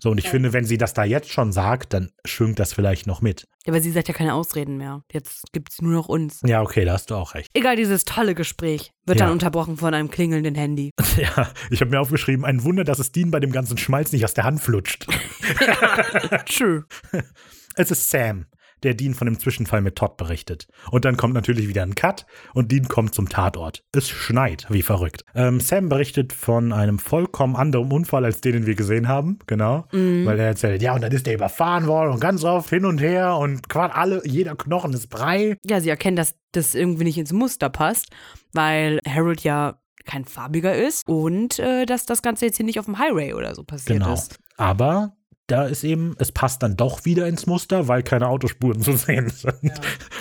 So, 0.05 0.11
und 0.11 0.19
ich 0.19 0.29
finde, 0.29 0.53
wenn 0.53 0.65
sie 0.65 0.77
das 0.77 0.93
da 0.93 1.03
jetzt 1.03 1.31
schon 1.31 1.51
sagt, 1.51 1.91
dann 1.93 2.11
schwingt 2.25 2.59
das 2.59 2.73
vielleicht 2.73 3.07
noch 3.07 3.21
mit. 3.23 3.47
Ja, 3.65 3.73
aber 3.73 3.81
sie 3.81 3.89
sagt 3.89 4.07
ja 4.07 4.13
keine 4.13 4.35
Ausreden 4.35 4.77
mehr. 4.77 5.01
Jetzt 5.11 5.51
gibt 5.51 5.71
es 5.71 5.81
nur 5.81 5.93
noch 5.93 6.07
uns. 6.09 6.41
Ja, 6.45 6.61
okay, 6.61 6.85
da 6.85 6.93
hast 6.93 7.09
du 7.09 7.15
auch 7.15 7.33
recht. 7.33 7.49
Egal, 7.55 7.75
dieses 7.75 8.05
tolle 8.05 8.35
Gespräch 8.35 8.91
wird 9.07 9.19
Ja. 9.19 9.25
dann 9.25 9.33
unterbrochen 9.33 9.77
von 9.77 9.95
einem 9.95 10.11
klingelnden 10.11 10.53
Handy. 10.53 10.91
Ja, 11.17 11.49
ich 11.71 11.81
habe 11.81 11.89
mir 11.89 11.99
aufgeschrieben, 11.99 12.45
ein 12.45 12.63
Wunder, 12.63 12.83
dass 12.83 12.99
es 12.99 13.11
Dean 13.13 13.31
bei 13.31 13.39
dem 13.39 13.51
ganzen 13.51 13.79
Schmalz 13.79 14.11
nicht 14.11 14.23
aus 14.25 14.35
der 14.35 14.43
Hand 14.43 14.61
flutscht. 14.61 15.07
True. 16.45 16.85
Es 17.77 17.89
ist 17.91 18.09
Sam, 18.09 18.45
der 18.85 18.93
Dean 18.93 19.13
von 19.13 19.25
dem 19.25 19.37
Zwischenfall 19.39 19.81
mit 19.81 19.95
Todd 19.95 20.15
berichtet. 20.17 20.67
Und 20.91 21.03
dann 21.05 21.17
kommt 21.17 21.33
natürlich 21.33 21.67
wieder 21.67 21.81
ein 21.83 21.95
Cut 21.95 22.25
und 22.53 22.71
Dean 22.71 22.87
kommt 22.87 23.13
zum 23.13 23.27
Tatort. 23.27 23.83
Es 23.91 24.07
schneit, 24.09 24.65
wie 24.69 24.81
verrückt. 24.81 25.25
Ähm, 25.35 25.59
Sam 25.59 25.89
berichtet 25.89 26.31
von 26.33 26.71
einem 26.71 26.99
vollkommen 26.99 27.55
anderen 27.55 27.91
Unfall, 27.91 28.23
als 28.25 28.41
den, 28.41 28.53
den 28.53 28.65
wir 28.65 28.75
gesehen 28.75 29.07
haben. 29.07 29.39
Genau. 29.47 29.85
Weil 29.91 30.39
er 30.39 30.47
erzählt, 30.47 30.81
ja, 30.81 30.93
und 30.95 31.01
dann 31.01 31.11
ist 31.11 31.27
er 31.27 31.33
überfahren 31.33 31.87
worden 31.87 32.11
und 32.13 32.19
ganz 32.21 32.43
oft 32.43 32.69
hin 32.69 32.85
und 32.85 32.99
her 33.01 33.35
und 33.37 33.67
quasi 33.67 33.93
alle, 33.93 34.21
jeder 34.25 34.55
Knochen 34.55 34.93
ist 34.93 35.07
Brei. 35.09 35.57
Ja, 35.65 35.81
sie 35.81 35.89
erkennen, 35.89 36.15
dass 36.15 36.35
das 36.51 36.75
irgendwie 36.75 37.03
nicht 37.03 37.17
ins 37.17 37.33
Muster 37.33 37.69
passt, 37.69 38.07
weil 38.53 38.99
Harold 39.07 39.41
ja 39.43 39.79
kein 40.05 40.23
farbiger 40.25 40.75
ist 40.75 41.07
und 41.07 41.57
äh, 41.57 41.85
dass 41.87 42.05
das 42.05 42.21
Ganze 42.21 42.45
jetzt 42.45 42.57
hier 42.57 42.65
nicht 42.65 42.77
auf 42.79 42.85
dem 42.85 42.99
Highway 42.99 43.33
oder 43.33 43.55
so 43.55 43.63
passiert 43.63 43.99
Genau. 43.99 44.13
ist. 44.13 44.37
Aber 44.55 45.15
da 45.47 45.65
ist 45.65 45.83
eben, 45.83 46.15
es 46.19 46.31
passt 46.31 46.63
dann 46.63 46.75
doch 46.75 47.05
wieder 47.05 47.27
ins 47.27 47.45
Muster, 47.45 47.87
weil 47.87 48.03
keine 48.03 48.27
Autospuren 48.27 48.81
zu 48.81 48.93
sehen 48.93 49.29
sind. 49.29 49.55
Ja. 49.63 49.73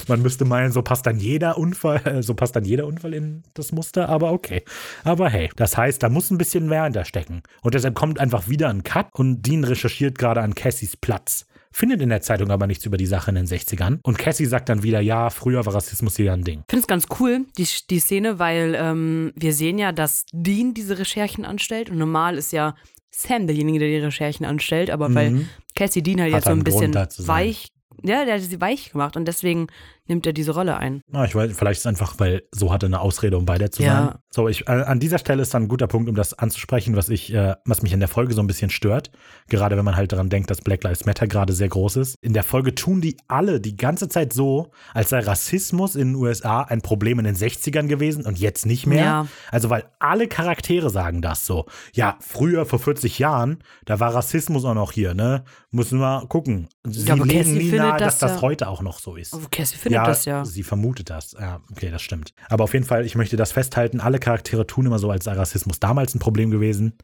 Man 0.09 0.22
müsste 0.22 0.45
meinen, 0.45 0.72
so 0.72 0.83
passt 0.83 1.07
dann 1.07 1.18
jeder 1.18 1.59
Unfall, 1.59 2.01
äh, 2.05 2.22
so 2.22 2.35
passt 2.35 2.57
dann 2.57 2.64
jeder 2.64 2.87
Unfall 2.87 3.14
in 3.14 3.43
das 3.55 3.72
Muster, 3.72 4.09
aber 4.09 4.33
okay. 4.33 4.62
Aber 5.03 5.29
hey, 5.31 5.51
das 5.57 5.77
heißt, 5.77 6.03
da 6.03 6.09
muss 6.09 6.31
ein 6.31 6.39
bisschen 6.39 6.68
mehr 6.68 6.85
hinterstecken. 6.85 7.43
Und 7.62 7.75
deshalb 7.75 7.95
kommt 7.95 8.20
einfach 8.20 8.49
wieder 8.49 8.68
ein 8.68 8.83
Cut 8.83 9.07
und 9.12 9.43
Dean 9.43 9.64
recherchiert 9.64 10.18
gerade 10.18 10.43
an 10.43 10.55
Cassies 10.55 10.97
Platz 10.97 11.47
findet 11.75 12.01
in 12.01 12.09
der 12.09 12.22
Zeitung 12.22 12.51
aber 12.51 12.68
nichts 12.68 12.87
über 12.87 12.97
die 12.97 13.07
Sache 13.07 13.31
in 13.31 13.35
den 13.35 13.47
60ern. 13.47 13.99
Und 14.03 14.16
Cassie 14.16 14.47
sagt 14.47 14.68
dann 14.68 14.85
wieder, 14.85 15.01
ja, 15.01 15.29
früher 15.29 15.66
war 15.66 15.75
Rassismus 15.75 16.16
hier 16.16 16.33
ein 16.33 16.45
Ding. 16.45 16.61
Ich 16.61 16.70
finde 16.70 16.83
es 16.83 16.87
ganz 16.87 17.07
cool, 17.18 17.47
die, 17.59 17.66
die 17.91 17.99
Szene, 17.99 18.39
weil 18.39 18.77
ähm, 18.79 19.33
wir 19.35 19.53
sehen 19.53 19.79
ja, 19.79 19.91
dass 19.91 20.25
Dean 20.33 20.72
diese 20.72 20.99
Recherchen 20.99 21.45
anstellt 21.45 21.91
und 21.91 21.99
normal 21.99 22.39
ist 22.39 22.53
ja 22.53 22.77
Sam 23.17 23.47
derjenige, 23.47 23.79
der 23.79 23.89
die 23.89 23.99
Recherchen 23.99 24.45
anstellt, 24.45 24.91
aber 24.91 25.09
mhm. 25.09 25.15
weil 25.15 25.47
Cassie 25.75 26.03
Dean 26.03 26.21
halt 26.21 26.33
jetzt 26.33 26.45
so 26.45 26.51
ein 26.51 26.65
bisschen 26.65 26.95
weich 26.95 27.69
ja, 28.03 28.25
der 28.25 28.35
hat 28.35 28.43
sie 28.43 28.61
weich 28.61 28.93
gemacht 28.93 29.17
und 29.17 29.27
deswegen 29.27 29.69
nimmt 30.07 30.26
er 30.26 30.32
diese 30.32 30.52
Rolle 30.52 30.76
ein. 30.76 31.02
Ja, 31.12 31.24
ich 31.24 31.34
weiß, 31.34 31.52
vielleicht 31.57 31.78
ist 31.78 31.80
es 31.80 31.86
einfach, 31.86 32.14
weil 32.18 32.42
so 32.52 32.72
hatte 32.72 32.86
eine 32.86 33.00
Ausrede, 33.00 33.38
um 33.38 33.46
bei 33.46 33.59
der 33.59 33.70
zu 33.70 33.82
ja. 33.82 34.07
sein. 34.07 34.18
So, 34.30 34.48
ich, 34.48 34.68
an 34.68 35.00
dieser 35.00 35.18
Stelle 35.18 35.42
ist 35.42 35.55
dann 35.55 35.64
ein 35.64 35.68
guter 35.68 35.86
Punkt, 35.86 36.09
um 36.09 36.14
das 36.14 36.34
anzusprechen, 36.34 36.96
was 36.96 37.09
ich, 37.09 37.32
äh, 37.32 37.55
was 37.64 37.82
mich 37.82 37.92
in 37.92 38.00
der 38.00 38.09
Folge 38.09 38.34
so 38.34 38.42
ein 38.42 38.46
bisschen 38.46 38.70
stört. 38.70 39.11
Gerade 39.48 39.76
wenn 39.76 39.84
man 39.84 39.96
halt 39.96 40.12
daran 40.12 40.28
denkt, 40.28 40.50
dass 40.50 40.61
Black 40.61 40.82
Lives 40.82 41.07
Matter 41.07 41.26
gerade 41.26 41.52
sehr 41.52 41.68
groß 41.68 41.96
ist. 41.96 42.16
In 42.20 42.32
der 42.32 42.42
Folge 42.42 42.74
tun 42.74 43.00
die 43.00 43.16
alle 43.28 43.61
die 43.61 43.76
ganze 43.76 44.09
Zeit 44.09 44.32
so, 44.32 44.72
als 44.92 45.11
sei 45.11 45.20
Rassismus 45.20 45.94
in 45.94 46.09
den 46.09 46.14
USA 46.16 46.62
ein 46.62 46.82
Problem 46.82 47.18
in 47.18 47.24
den 47.24 47.36
60ern 47.36 47.86
gewesen 47.86 48.26
und 48.26 48.38
jetzt 48.38 48.66
nicht 48.66 48.86
mehr. 48.86 49.05
Ja. 49.05 49.26
Also, 49.50 49.70
weil 49.70 49.84
alle 50.00 50.28
Charaktere 50.28 50.90
sagen 50.90 51.22
das 51.22 51.46
so. 51.46 51.66
Ja, 51.94 52.16
früher, 52.20 52.66
vor 52.66 52.78
40 52.78 53.18
Jahren, 53.18 53.59
da 53.84 54.00
war 54.00 54.14
Rassismus 54.14 54.64
auch 54.64 54.74
noch 54.74 54.92
hier, 54.92 55.14
ne? 55.14 55.44
Müssen 55.70 55.98
wir 55.98 56.26
gucken. 56.28 56.68
Sie 56.84 57.07
ja, 57.07 57.14
legen 57.14 57.55
nie 57.55 57.70
nahe, 57.70 57.98
dass 57.98 58.18
das, 58.18 58.34
das 58.34 58.42
heute 58.42 58.68
auch 58.68 58.82
noch 58.82 58.98
so 58.98 59.16
ist. 59.16 59.34
Aber 59.34 59.46
Cassie 59.50 59.76
findet 59.76 59.93
ja, 59.95 60.07
das 60.07 60.24
ja. 60.24 60.45
Sie 60.45 60.62
vermutet 60.62 61.11
das. 61.11 61.32
Ja, 61.38 61.61
okay, 61.70 61.90
das 61.90 62.03
stimmt. 62.03 62.34
Aber 62.49 62.64
auf 62.64 62.72
jeden 62.74 62.84
Fall, 62.84 63.05
ich 63.07 63.14
möchte 63.14 63.36
das 63.36 63.53
festhalten, 63.53 64.01
alle 64.01 64.18
Charaktere 64.18 64.66
tun 64.66 64.86
immer 64.86 64.99
so, 64.99 65.11
als 65.11 65.24
sei 65.24 65.32
Rassismus 65.32 65.80
damals 65.80 66.14
ein 66.14 66.18
Problem 66.18 66.51
gewesen. 66.51 66.95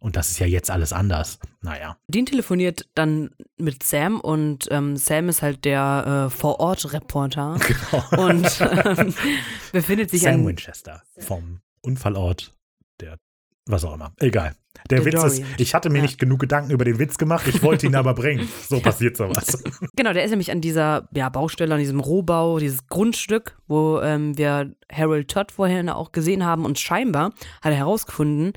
Und 0.00 0.16
das 0.16 0.30
ist 0.30 0.38
ja 0.38 0.46
jetzt 0.46 0.70
alles 0.70 0.94
anders. 0.94 1.38
Naja. 1.60 1.98
Dean 2.08 2.24
telefoniert 2.24 2.88
dann 2.94 3.30
mit 3.58 3.82
Sam 3.82 4.18
und 4.18 4.66
ähm, 4.70 4.96
Sam 4.96 5.28
ist 5.28 5.42
halt 5.42 5.66
der 5.66 6.28
äh, 6.28 6.30
Vor-Ort-Reporter. 6.30 7.58
Genau. 7.90 8.28
Und 8.28 8.60
ähm, 8.60 9.14
befindet 9.72 10.10
sich 10.10 10.22
Sam 10.22 10.40
an 10.40 10.46
Winchester 10.46 11.02
vom 11.18 11.60
Unfallort 11.82 12.52
der 13.00 13.18
was 13.66 13.84
auch 13.84 13.94
immer. 13.94 14.12
Egal. 14.18 14.54
Der, 14.88 15.04
Witz 15.04 15.22
ist, 15.22 15.42
ich 15.58 15.74
hatte 15.74 15.90
mir 15.90 15.98
ja. 15.98 16.02
nicht 16.02 16.18
genug 16.18 16.40
Gedanken 16.40 16.70
über 16.70 16.84
den 16.84 16.98
Witz 16.98 17.18
gemacht, 17.18 17.46
ich 17.46 17.62
wollte 17.62 17.86
ihn 17.86 17.94
aber 17.94 18.14
bringen. 18.14 18.48
So 18.68 18.80
passiert 18.80 19.16
sowas. 19.16 19.62
Genau, 19.96 20.12
der 20.12 20.24
ist 20.24 20.30
nämlich 20.30 20.50
an 20.50 20.60
dieser 20.60 21.08
ja, 21.12 21.28
Baustelle, 21.28 21.74
an 21.74 21.80
diesem 21.80 22.00
Rohbau, 22.00 22.58
dieses 22.58 22.86
Grundstück, 22.86 23.58
wo 23.66 24.00
ähm, 24.00 24.38
wir 24.38 24.74
Harold 24.92 25.28
Todd 25.28 25.52
vorhin 25.52 25.88
auch 25.88 26.12
gesehen 26.12 26.44
haben 26.44 26.64
und 26.64 26.78
scheinbar 26.78 27.32
hat 27.62 27.72
er 27.72 27.74
herausgefunden, 27.74 28.52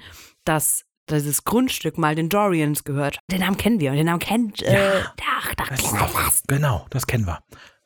dass 0.46 0.86
dieses 1.10 1.44
Grundstück 1.44 1.98
mal 1.98 2.16
den 2.16 2.30
Dorians 2.30 2.84
gehört. 2.84 3.20
Den 3.32 3.40
Namen 3.40 3.58
kennen 3.58 3.80
wir 3.80 3.92
und 3.92 3.98
den 3.98 4.06
Namen 4.06 4.20
kennt. 4.20 4.62
Äh, 4.62 4.74
ja, 4.74 5.06
ach, 5.40 5.54
da 5.56 5.64
kennen 5.66 5.94
wir 5.94 6.10
was. 6.14 6.44
Genau, 6.48 6.86
das 6.90 7.08
kennen 7.08 7.26
wir. 7.26 7.40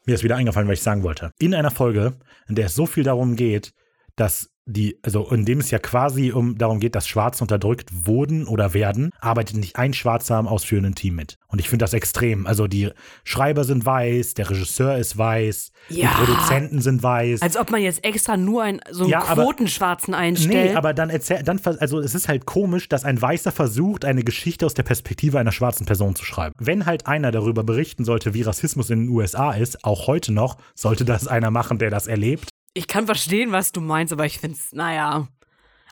Mir 0.06 0.16
ist 0.16 0.24
wieder 0.24 0.36
eingefallen, 0.36 0.68
was 0.68 0.78
ich 0.78 0.84
sagen 0.84 1.04
wollte. 1.04 1.32
In 1.40 1.54
einer 1.54 1.72
Folge, 1.72 2.18
in 2.48 2.56
der 2.56 2.68
es 2.68 2.76
so 2.76 2.86
viel 2.86 3.04
darum 3.04 3.36
geht, 3.36 3.74
dass 4.16 4.50
die, 4.68 5.00
also 5.02 5.30
in 5.32 5.46
dem 5.46 5.60
es 5.60 5.72
ja 5.72 5.80
quasi 5.80 6.32
um 6.32 6.58
darum 6.58 6.80
geht, 6.80 6.94
dass 6.94 7.08
Schwarze 7.08 7.44
unterdrückt 7.44 7.90
wurden 8.06 8.46
oder 8.46 8.74
werden, 8.74 9.12
arbeitet 9.20 9.58
nicht 9.58 9.78
ein 9.78 9.94
Schwarzer 9.94 10.36
am 10.36 10.48
ausführenden 10.48 10.94
Team 10.94 11.16
mit. 11.16 11.38
Und 11.48 11.60
ich 11.60 11.70
finde 11.70 11.84
das 11.84 11.94
extrem. 11.94 12.46
Also 12.46 12.68
die 12.68 12.92
Schreiber 13.24 13.64
sind 13.64 13.86
weiß, 13.86 14.34
der 14.34 14.50
Regisseur 14.50 14.98
ist 14.98 15.18
weiß, 15.18 15.72
ja. 15.90 16.10
die 16.10 16.26
Produzenten 16.26 16.82
sind 16.82 17.02
weiß. 17.02 17.42
Als 17.42 17.56
ob 17.56 17.72
man 17.72 17.82
jetzt 17.82 18.04
extra 18.04 18.36
nur 18.36 18.64
einen 18.64 18.82
so 18.92 19.04
einen 19.04 19.12
ja, 19.12 19.22
Quotenschwarzen 19.22 20.14
einstellt. 20.14 20.72
Nee, 20.72 20.76
aber 20.76 20.94
dann 20.94 21.10
erzählt, 21.10 21.48
dann, 21.48 21.60
also 21.80 22.00
es 22.00 22.14
ist 22.14 22.28
halt 22.28 22.46
komisch, 22.46 22.90
dass 22.90 23.06
ein 23.06 23.22
Weißer 23.22 23.54
versucht, 23.54 24.04
eine 24.04 24.24
Geschichte 24.24 24.66
aus 24.66 24.74
der 24.74 24.84
Perspektive 24.84 25.40
einer 25.40 25.54
schwarzen 25.54 25.86
Person 25.86 26.16
zu 26.16 26.26
schreiben. 26.26 26.54
Wenn 26.60 26.86
halt 26.86 27.08
einer 27.08 27.32
darüber 27.32 27.64
berichten 27.64 28.04
sollte, 28.04 28.34
wie 28.34 28.42
Rassismus 28.42 28.90
in 28.90 29.06
den 29.06 29.10
USA 29.10 29.54
ist, 29.54 29.86
auch 29.86 30.08
heute 30.08 30.34
noch, 30.34 30.58
sollte 30.76 31.06
das 31.06 31.28
einer 31.28 31.52
machen, 31.52 31.78
der 31.80 31.90
das 31.90 32.08
erlebt 32.08 32.50
ich 32.78 32.88
kann 32.88 33.06
verstehen, 33.06 33.52
was 33.52 33.72
du 33.72 33.82
meinst, 33.82 34.14
aber 34.14 34.26
ich 34.26 34.40
finde 34.40 34.58
es, 34.58 34.72
naja. 34.72 35.28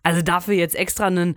Also 0.04 0.22
dafür 0.22 0.54
jetzt 0.54 0.76
extra 0.76 1.08
einen 1.08 1.36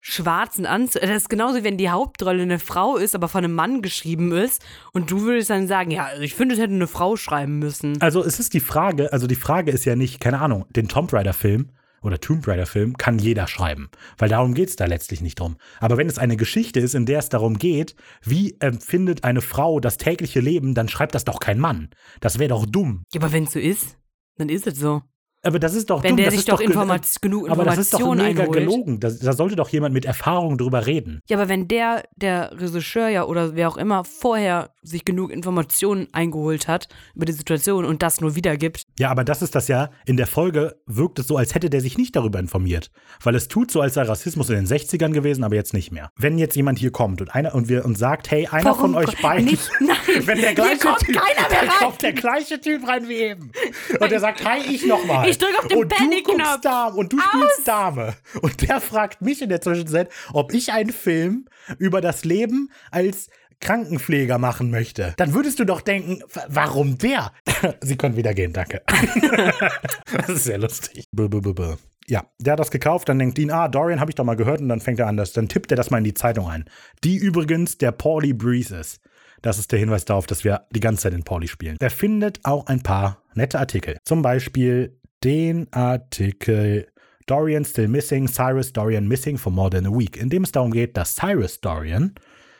schwarzen 0.00 0.64
Anzug. 0.64 1.02
Das 1.02 1.10
ist 1.10 1.28
genauso, 1.28 1.62
wenn 1.62 1.76
die 1.76 1.90
Hauptrolle 1.90 2.42
eine 2.42 2.58
Frau 2.58 2.96
ist, 2.96 3.14
aber 3.14 3.28
von 3.28 3.44
einem 3.44 3.54
Mann 3.54 3.82
geschrieben 3.82 4.32
ist. 4.32 4.64
Und 4.92 5.10
du 5.10 5.22
würdest 5.22 5.50
dann 5.50 5.68
sagen, 5.68 5.90
ja, 5.90 6.06
also 6.06 6.22
ich 6.22 6.34
finde, 6.34 6.54
es 6.54 6.60
hätte 6.60 6.72
eine 6.72 6.86
Frau 6.86 7.16
schreiben 7.16 7.58
müssen. 7.58 8.00
Also 8.00 8.24
es 8.24 8.40
ist 8.40 8.54
die 8.54 8.60
Frage, 8.60 9.12
also 9.12 9.26
die 9.26 9.34
Frage 9.34 9.70
ist 9.70 9.84
ja 9.84 9.96
nicht, 9.96 10.20
keine 10.20 10.40
Ahnung, 10.40 10.64
den 10.70 10.88
Tomb 10.88 11.12
Raider-Film 11.12 11.70
oder 12.00 12.20
Tomb 12.20 12.46
Raider-Film 12.46 12.96
kann 12.96 13.18
jeder 13.18 13.46
schreiben. 13.46 13.90
Weil 14.16 14.28
darum 14.30 14.54
geht 14.54 14.70
es 14.70 14.76
da 14.76 14.86
letztlich 14.86 15.20
nicht 15.20 15.40
drum. 15.40 15.56
Aber 15.80 15.98
wenn 15.98 16.06
es 16.06 16.18
eine 16.18 16.36
Geschichte 16.36 16.80
ist, 16.80 16.94
in 16.94 17.04
der 17.04 17.18
es 17.18 17.28
darum 17.28 17.58
geht, 17.58 17.94
wie 18.22 18.56
empfindet 18.60 19.24
eine 19.24 19.42
Frau 19.42 19.80
das 19.80 19.98
tägliche 19.98 20.40
Leben, 20.40 20.74
dann 20.74 20.88
schreibt 20.88 21.14
das 21.14 21.24
doch 21.24 21.40
kein 21.40 21.58
Mann. 21.58 21.90
Das 22.20 22.38
wäre 22.38 22.50
doch 22.50 22.64
dumm. 22.64 23.02
Ja, 23.12 23.20
aber 23.20 23.32
wenn 23.32 23.44
es 23.44 23.52
so 23.52 23.58
ist. 23.58 23.97
Dann 24.38 24.48
ist 24.48 24.66
es 24.66 24.78
so. 24.78 25.02
Aber 25.42 25.58
das 25.58 25.74
ist 25.74 25.88
doch 25.90 26.02
Wenn 26.02 26.16
dumm. 26.16 26.24
der 26.24 26.30
sich 26.32 26.44
doch 26.44 26.60
Informat 26.60 27.06
genug 27.22 27.46
Informationen 27.46 27.50
Aber 27.52 27.64
das 27.64 27.78
ist 27.78 27.94
doch 27.94 28.14
mega 28.14 28.42
einholt. 28.42 28.52
gelogen. 28.58 29.00
Da, 29.00 29.08
da, 29.10 29.32
sollte 29.32 29.54
doch 29.56 29.68
jemand 29.68 29.94
mit 29.94 30.04
Erfahrung 30.04 30.58
drüber 30.58 30.86
reden. 30.86 31.20
Ja, 31.28 31.36
aber 31.38 31.48
wenn 31.48 31.68
der, 31.68 32.04
der 32.16 32.50
Regisseur 32.60 33.08
ja 33.08 33.24
oder 33.24 33.54
wer 33.54 33.68
auch 33.68 33.76
immer 33.76 34.04
vorher 34.04 34.70
sich 34.82 35.04
genug 35.04 35.30
Informationen 35.30 36.08
eingeholt 36.12 36.66
hat 36.66 36.88
über 37.14 37.24
die 37.26 37.32
Situation 37.32 37.84
und 37.84 38.02
das 38.02 38.20
nur 38.20 38.34
wiedergibt. 38.34 38.82
Ja, 38.98 39.10
aber 39.10 39.22
das 39.22 39.42
ist 39.42 39.54
das 39.54 39.68
ja. 39.68 39.90
In 40.06 40.16
der 40.16 40.26
Folge 40.26 40.76
wirkt 40.86 41.18
es 41.20 41.26
so, 41.28 41.36
als 41.36 41.54
hätte 41.54 41.70
der 41.70 41.80
sich 41.82 41.98
nicht 41.98 42.16
darüber 42.16 42.38
informiert. 42.40 42.90
Weil 43.22 43.34
es 43.34 43.46
tut 43.48 43.70
so, 43.70 43.80
als 43.80 43.94
sei 43.94 44.02
Rassismus 44.02 44.50
in 44.50 44.56
den 44.56 44.66
60ern 44.66 45.12
gewesen, 45.12 45.44
aber 45.44 45.54
jetzt 45.54 45.72
nicht 45.74 45.92
mehr. 45.92 46.10
Wenn 46.16 46.38
jetzt 46.38 46.56
jemand 46.56 46.78
hier 46.78 46.90
kommt 46.90 47.20
und 47.20 47.34
einer 47.34 47.54
und 47.54 47.68
wir 47.68 47.84
und 47.84 47.96
sagt, 47.96 48.30
hey, 48.30 48.46
einer 48.48 48.64
Warum? 48.64 48.80
von 48.80 48.94
euch 48.96 49.20
beiden. 49.22 49.44
Nicht, 49.46 49.70
nein, 49.80 49.96
wenn 50.26 50.40
der 50.40 50.54
gleiche 50.54 50.78
kommt 50.78 50.98
typ, 51.00 51.16
keiner 51.16 51.48
mehr 51.48 51.60
rein. 51.62 51.78
kommt 51.78 52.02
der 52.02 52.12
gleiche 52.12 52.60
Typ 52.60 52.88
rein 52.88 53.08
wie 53.08 53.14
eben. 53.18 53.52
Und 54.00 54.10
der 54.10 54.20
sagt, 54.20 54.44
hi, 54.44 54.58
ich 54.68 54.84
nochmal. 54.86 55.27
Ich 55.28 55.38
drücke 55.38 55.58
auf 55.58 55.66
den 55.66 55.88
guckst 56.24 56.64
Dame 56.64 56.96
und 56.96 57.12
du 57.12 57.18
Aus. 57.18 57.24
spielst 57.24 57.68
Dame. 57.68 58.14
Und 58.40 58.68
der 58.68 58.80
fragt 58.80 59.22
mich 59.22 59.42
in 59.42 59.48
der 59.48 59.60
Zwischenzeit, 59.60 60.10
ob 60.32 60.52
ich 60.52 60.72
einen 60.72 60.90
Film 60.90 61.46
über 61.78 62.00
das 62.00 62.24
Leben 62.24 62.70
als 62.90 63.28
Krankenpfleger 63.60 64.38
machen 64.38 64.70
möchte, 64.70 65.14
dann 65.16 65.34
würdest 65.34 65.58
du 65.58 65.64
doch 65.64 65.80
denken, 65.80 66.22
warum 66.46 66.96
der? 66.98 67.32
Sie 67.80 67.96
können 67.96 68.16
wieder 68.16 68.32
gehen, 68.32 68.52
danke. 68.52 68.82
das 70.12 70.28
ist 70.28 70.44
sehr 70.44 70.58
lustig. 70.58 71.06
B 71.10 71.24
-b 71.24 71.40
-b 71.40 71.76
ja, 72.10 72.24
der 72.38 72.52
hat 72.52 72.60
das 72.60 72.70
gekauft, 72.70 73.08
dann 73.10 73.18
denkt 73.18 73.36
Dean, 73.36 73.50
ah, 73.50 73.68
Dorian 73.68 74.00
habe 74.00 74.10
ich 74.10 74.14
doch 74.14 74.24
mal 74.24 74.34
gehört 74.34 74.62
und 74.62 74.68
dann 74.70 74.80
fängt 74.80 74.98
er 74.98 75.08
an, 75.08 75.18
das, 75.18 75.32
dann 75.32 75.48
tippt 75.48 75.70
er 75.70 75.76
das 75.76 75.90
mal 75.90 75.98
in 75.98 76.04
die 76.04 76.14
Zeitung 76.14 76.48
ein. 76.48 76.64
Die 77.04 77.16
übrigens 77.16 77.76
der 77.76 77.92
Paulie 77.92 78.32
Breeze 78.32 78.74
ist. 78.76 79.00
Das 79.42 79.58
ist 79.58 79.70
der 79.70 79.78
Hinweis 79.78 80.04
darauf, 80.04 80.26
dass 80.26 80.42
wir 80.42 80.66
die 80.70 80.80
ganze 80.80 81.02
Zeit 81.02 81.12
in 81.12 81.22
Paulie 81.22 81.48
spielen. 81.48 81.76
Der 81.80 81.90
findet 81.90 82.40
auch 82.44 82.66
ein 82.66 82.82
paar 82.82 83.22
nette 83.34 83.58
Artikel. 83.58 83.98
Zum 84.04 84.22
Beispiel 84.22 84.97
den 85.24 85.66
Artikel 85.72 86.86
Dorian 87.26 87.64
Still 87.64 87.88
Missing, 87.88 88.28
Cyrus 88.28 88.72
Dorian 88.72 89.06
Missing 89.06 89.38
for 89.38 89.50
More 89.50 89.70
Than 89.70 89.86
a 89.86 89.90
Week, 89.90 90.16
in 90.16 90.30
dem 90.30 90.44
es 90.44 90.52
darum 90.52 90.70
geht, 90.70 90.96
dass 90.96 91.14
Cyrus 91.14 91.60
Dorian 91.60 92.14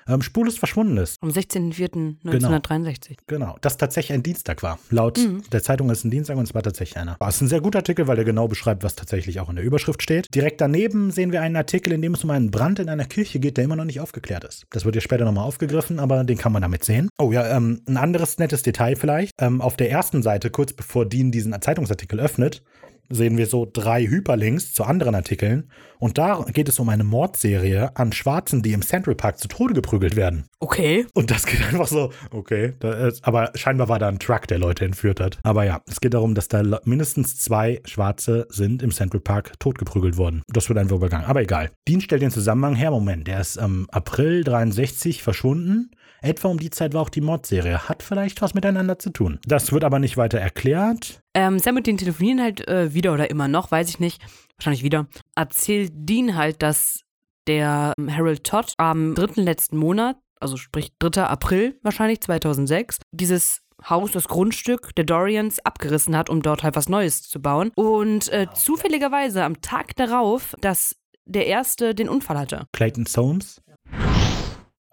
ähm, 0.09 0.22
spurlos 0.22 0.59
verschwunden 0.59 0.96
ist. 0.96 1.16
Am 1.20 1.30
16.04.1963. 1.30 3.16
Genau, 3.26 3.46
genau, 3.46 3.56
das 3.61 3.76
tatsächlich 3.76 4.14
ein 4.14 4.22
Dienstag 4.22 4.62
war. 4.62 4.78
Laut 4.90 5.18
mhm. 5.18 5.42
der 5.52 5.62
Zeitung 5.62 5.90
ist 5.90 5.98
es 5.98 6.04
ein 6.04 6.11
Dienstag 6.11 6.36
und 6.36 6.44
es 6.44 6.54
war 6.54 6.62
tatsächlich 6.62 6.96
einer. 6.96 7.16
Es 7.20 7.36
ist 7.36 7.42
ein 7.42 7.48
sehr 7.48 7.61
guter 7.61 7.80
Artikel, 7.80 8.06
weil 8.09 8.16
der 8.16 8.24
genau 8.24 8.48
beschreibt, 8.48 8.82
was 8.82 8.96
tatsächlich 8.96 9.40
auch 9.40 9.48
in 9.48 9.56
der 9.56 9.64
Überschrift 9.64 10.02
steht. 10.02 10.26
Direkt 10.34 10.61
daneben 10.61 11.11
sehen 11.11 11.32
wir 11.32 11.42
einen 11.42 11.56
Artikel, 11.56 11.92
in 11.92 12.02
dem 12.02 12.14
es 12.14 12.24
um 12.24 12.30
einen 12.30 12.50
Brand 12.50 12.78
in 12.78 12.88
einer 12.88 13.04
Kirche 13.04 13.38
geht, 13.38 13.56
der 13.56 13.64
immer 13.64 13.76
noch 13.76 13.84
nicht 13.84 14.00
aufgeklärt 14.00 14.44
ist. 14.44 14.64
Das 14.70 14.84
wird 14.84 14.94
ja 14.94 15.00
später 15.00 15.24
nochmal 15.24 15.44
aufgegriffen, 15.44 16.00
aber 16.00 16.24
den 16.24 16.38
kann 16.38 16.52
man 16.52 16.62
damit 16.62 16.84
sehen. 16.84 17.09
Oh 17.18 17.32
ja, 17.32 17.56
ähm, 17.56 17.82
ein 17.86 17.96
anderes 17.96 18.38
nettes 18.38 18.62
Detail 18.62 18.96
vielleicht. 18.96 19.32
Ähm, 19.40 19.61
auf 19.61 19.76
der 19.76 19.90
ersten 19.90 20.22
Seite, 20.22 20.50
kurz 20.50 20.72
bevor 20.72 21.06
Dean 21.06 21.30
diesen 21.30 21.59
Zeitungsartikel 21.61 22.20
öffnet, 22.20 22.62
sehen 23.11 23.36
wir 23.36 23.46
so 23.46 23.68
drei 23.70 24.06
Hyperlinks 24.06 24.72
zu 24.72 24.84
anderen 24.84 25.14
Artikeln. 25.14 25.70
Und 25.98 26.16
da 26.16 26.44
geht 26.52 26.68
es 26.68 26.78
um 26.78 26.88
eine 26.88 27.04
Mordserie 27.04 27.96
an 27.96 28.12
Schwarzen, 28.12 28.62
die 28.62 28.72
im 28.72 28.82
Central 28.82 29.16
Park 29.16 29.38
zu 29.38 29.48
Tode 29.48 29.74
geprügelt 29.74 30.14
werden. 30.14 30.44
Okay. 30.61 31.06
Und 31.14 31.30
das 31.30 31.44
geht 31.46 31.61
einfach 31.62 31.88
so, 31.88 32.12
okay. 32.30 32.74
Ist, 33.06 33.24
aber 33.24 33.50
scheinbar 33.54 33.88
war 33.88 33.98
da 33.98 34.09
ein 34.09 34.18
Truck, 34.18 34.46
der 34.46 34.59
Leute 34.59 34.84
entführt 34.84 35.20
hat. 35.20 35.38
Aber 35.42 35.64
ja, 35.64 35.82
es 35.86 36.00
geht 36.00 36.14
darum, 36.14 36.34
dass 36.34 36.48
da 36.48 36.62
mindestens 36.84 37.36
zwei 37.38 37.80
Schwarze 37.84 38.46
sind 38.50 38.82
im 38.82 38.92
Central 38.92 39.20
Park 39.20 39.59
totgeprügelt 39.59 40.16
worden. 40.16 40.42
Das 40.48 40.68
wird 40.68 40.78
einfach 40.78 40.96
übergangen. 40.96 41.26
Aber 41.26 41.42
egal. 41.42 41.70
Dean 41.88 42.00
stellt 42.00 42.22
den 42.22 42.30
Zusammenhang 42.30 42.76
her. 42.76 42.90
Moment, 42.90 43.26
der 43.26 43.40
ist 43.40 43.56
im 43.56 43.88
April 43.90 44.44
63 44.44 45.22
verschwunden. 45.22 45.90
Etwa 46.20 46.48
um 46.48 46.58
die 46.58 46.70
Zeit 46.70 46.94
war 46.94 47.02
auch 47.02 47.08
die 47.08 47.20
Mordserie. 47.20 47.88
Hat 47.88 48.02
vielleicht 48.02 48.42
was 48.42 48.54
miteinander 48.54 48.98
zu 48.98 49.10
tun. 49.10 49.38
Das 49.46 49.72
wird 49.72 49.84
aber 49.84 49.98
nicht 49.98 50.16
weiter 50.16 50.38
erklärt. 50.38 51.20
Ähm, 51.34 51.58
Sam 51.58 51.76
und 51.76 51.86
Dean 51.86 51.96
telefonieren 51.96 52.42
halt 52.42 52.66
äh, 52.66 52.92
wieder 52.94 53.12
oder 53.12 53.30
immer 53.30 53.48
noch, 53.48 53.70
weiß 53.70 53.88
ich 53.88 54.00
nicht. 54.00 54.22
Wahrscheinlich 54.56 54.82
wieder. 54.82 55.06
Erzählt 55.34 55.92
Dean 55.94 56.36
halt, 56.36 56.62
dass 56.62 57.02
der 57.46 57.94
ähm, 57.98 58.14
Harold 58.14 58.44
Todd 58.44 58.72
am 58.78 59.14
dritten 59.14 59.42
letzten 59.42 59.76
Monat 59.76 60.16
also 60.40 60.56
sprich 60.56 60.92
3. 60.98 61.24
April 61.24 61.78
wahrscheinlich 61.82 62.20
2006, 62.20 62.98
dieses 63.12 63.62
Haus, 63.88 64.10
das 64.10 64.26
Grundstück 64.26 64.94
der 64.96 65.04
Dorians 65.04 65.60
abgerissen 65.64 66.16
hat, 66.16 66.30
um 66.30 66.42
dort 66.42 66.62
halt 66.62 66.74
was 66.74 66.88
Neues 66.88 67.22
zu 67.22 67.40
bauen. 67.40 67.70
Und 67.76 68.28
äh, 68.32 68.48
zufälligerweise 68.52 69.44
am 69.44 69.60
Tag 69.60 69.94
darauf, 69.96 70.54
dass 70.60 70.96
der 71.24 71.46
Erste 71.46 71.94
den 71.94 72.08
Unfall 72.08 72.38
hatte. 72.38 72.66
Clayton 72.72 73.06
Soames. 73.06 73.60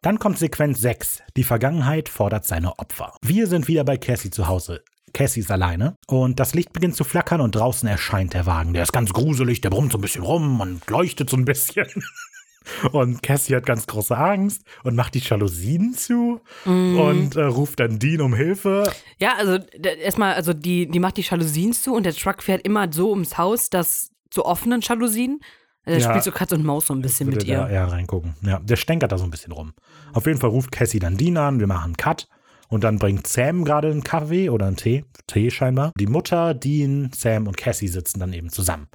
Dann 0.05 0.19
kommt 0.19 0.37
Sequenz 0.37 0.81
6. 0.81 1.23
Die 1.35 1.43
Vergangenheit 1.43 2.09
fordert 2.09 2.45
seine 2.45 2.77
Opfer. 2.77 3.15
Wir 3.23 3.47
sind 3.47 3.67
wieder 3.67 3.83
bei 3.83 3.97
Cassie 3.97 4.29
zu 4.29 4.47
Hause. 4.47 4.83
Cassie 5.15 5.39
ist 5.39 5.49
alleine 5.49 5.97
und 6.05 6.39
das 6.39 6.53
Licht 6.53 6.73
beginnt 6.73 6.95
zu 6.95 7.03
flackern 7.03 7.41
und 7.41 7.55
draußen 7.55 7.89
erscheint 7.89 8.35
der 8.35 8.45
Wagen. 8.45 8.75
Der 8.75 8.83
ist 8.83 8.93
ganz 8.93 9.13
gruselig, 9.13 9.61
der 9.61 9.71
brummt 9.71 9.91
so 9.91 9.97
ein 9.97 10.01
bisschen 10.01 10.21
rum 10.21 10.61
und 10.61 10.87
leuchtet 10.91 11.31
so 11.31 11.37
ein 11.37 11.45
bisschen. 11.45 11.87
Und 12.91 13.21
Cassie 13.21 13.55
hat 13.55 13.67
ganz 13.67 13.85
große 13.85 14.17
Angst 14.17 14.63
und 14.83 14.95
macht 14.95 15.13
die 15.13 15.19
Jalousien 15.19 15.93
zu 15.93 16.41
mm. 16.65 16.97
und 16.97 17.35
äh, 17.35 17.43
ruft 17.43 17.79
dann 17.79 17.99
Dean 17.99 18.21
um 18.21 18.33
Hilfe. 18.33 18.91
Ja, 19.19 19.35
also 19.37 19.59
erstmal, 19.83 20.33
also 20.33 20.51
die, 20.51 20.87
die 20.87 20.99
macht 20.99 21.17
die 21.17 21.21
Jalousien 21.21 21.73
zu 21.73 21.93
und 21.93 22.07
der 22.07 22.15
Truck 22.15 22.41
fährt 22.41 22.65
immer 22.65 22.91
so 22.91 23.11
ums 23.11 23.37
Haus, 23.37 23.69
dass 23.69 24.09
zu 24.31 24.45
offenen 24.45 24.81
Jalousien. 24.81 25.41
Der 25.85 25.99
ja, 25.99 26.09
spielt 26.09 26.23
so 26.23 26.31
Katz 26.31 26.51
und 26.51 26.63
Maus 26.63 26.87
so 26.87 26.93
ein 26.93 27.01
bisschen 27.01 27.29
mit 27.29 27.43
ihr. 27.43 27.67
Ja, 27.69 27.85
reingucken. 27.85 28.35
Ja, 28.41 28.59
der 28.59 28.75
stänkert 28.75 29.11
da 29.11 29.17
so 29.17 29.23
ein 29.23 29.31
bisschen 29.31 29.51
rum. 29.51 29.73
Auf 30.13 30.25
jeden 30.25 30.39
Fall 30.39 30.49
ruft 30.49 30.71
Cassie 30.71 30.99
dann 30.99 31.17
Dean 31.17 31.37
an, 31.37 31.59
wir 31.59 31.67
machen 31.67 31.85
einen 31.85 31.97
Cut. 31.97 32.27
Und 32.67 32.83
dann 32.83 32.97
bringt 32.97 33.27
Sam 33.27 33.63
gerade 33.63 33.91
einen 33.91 34.03
Kaffee 34.03 34.49
oder 34.49 34.65
einen 34.65 34.75
Tee, 34.75 35.05
Tee 35.27 35.51
scheinbar. 35.51 35.91
Die 35.99 36.07
Mutter, 36.07 36.55
Dean, 36.55 37.11
Sam 37.15 37.47
und 37.47 37.57
Cassie 37.57 37.87
sitzen 37.87 38.19
dann 38.19 38.33
eben 38.33 38.49
zusammen 38.49 38.87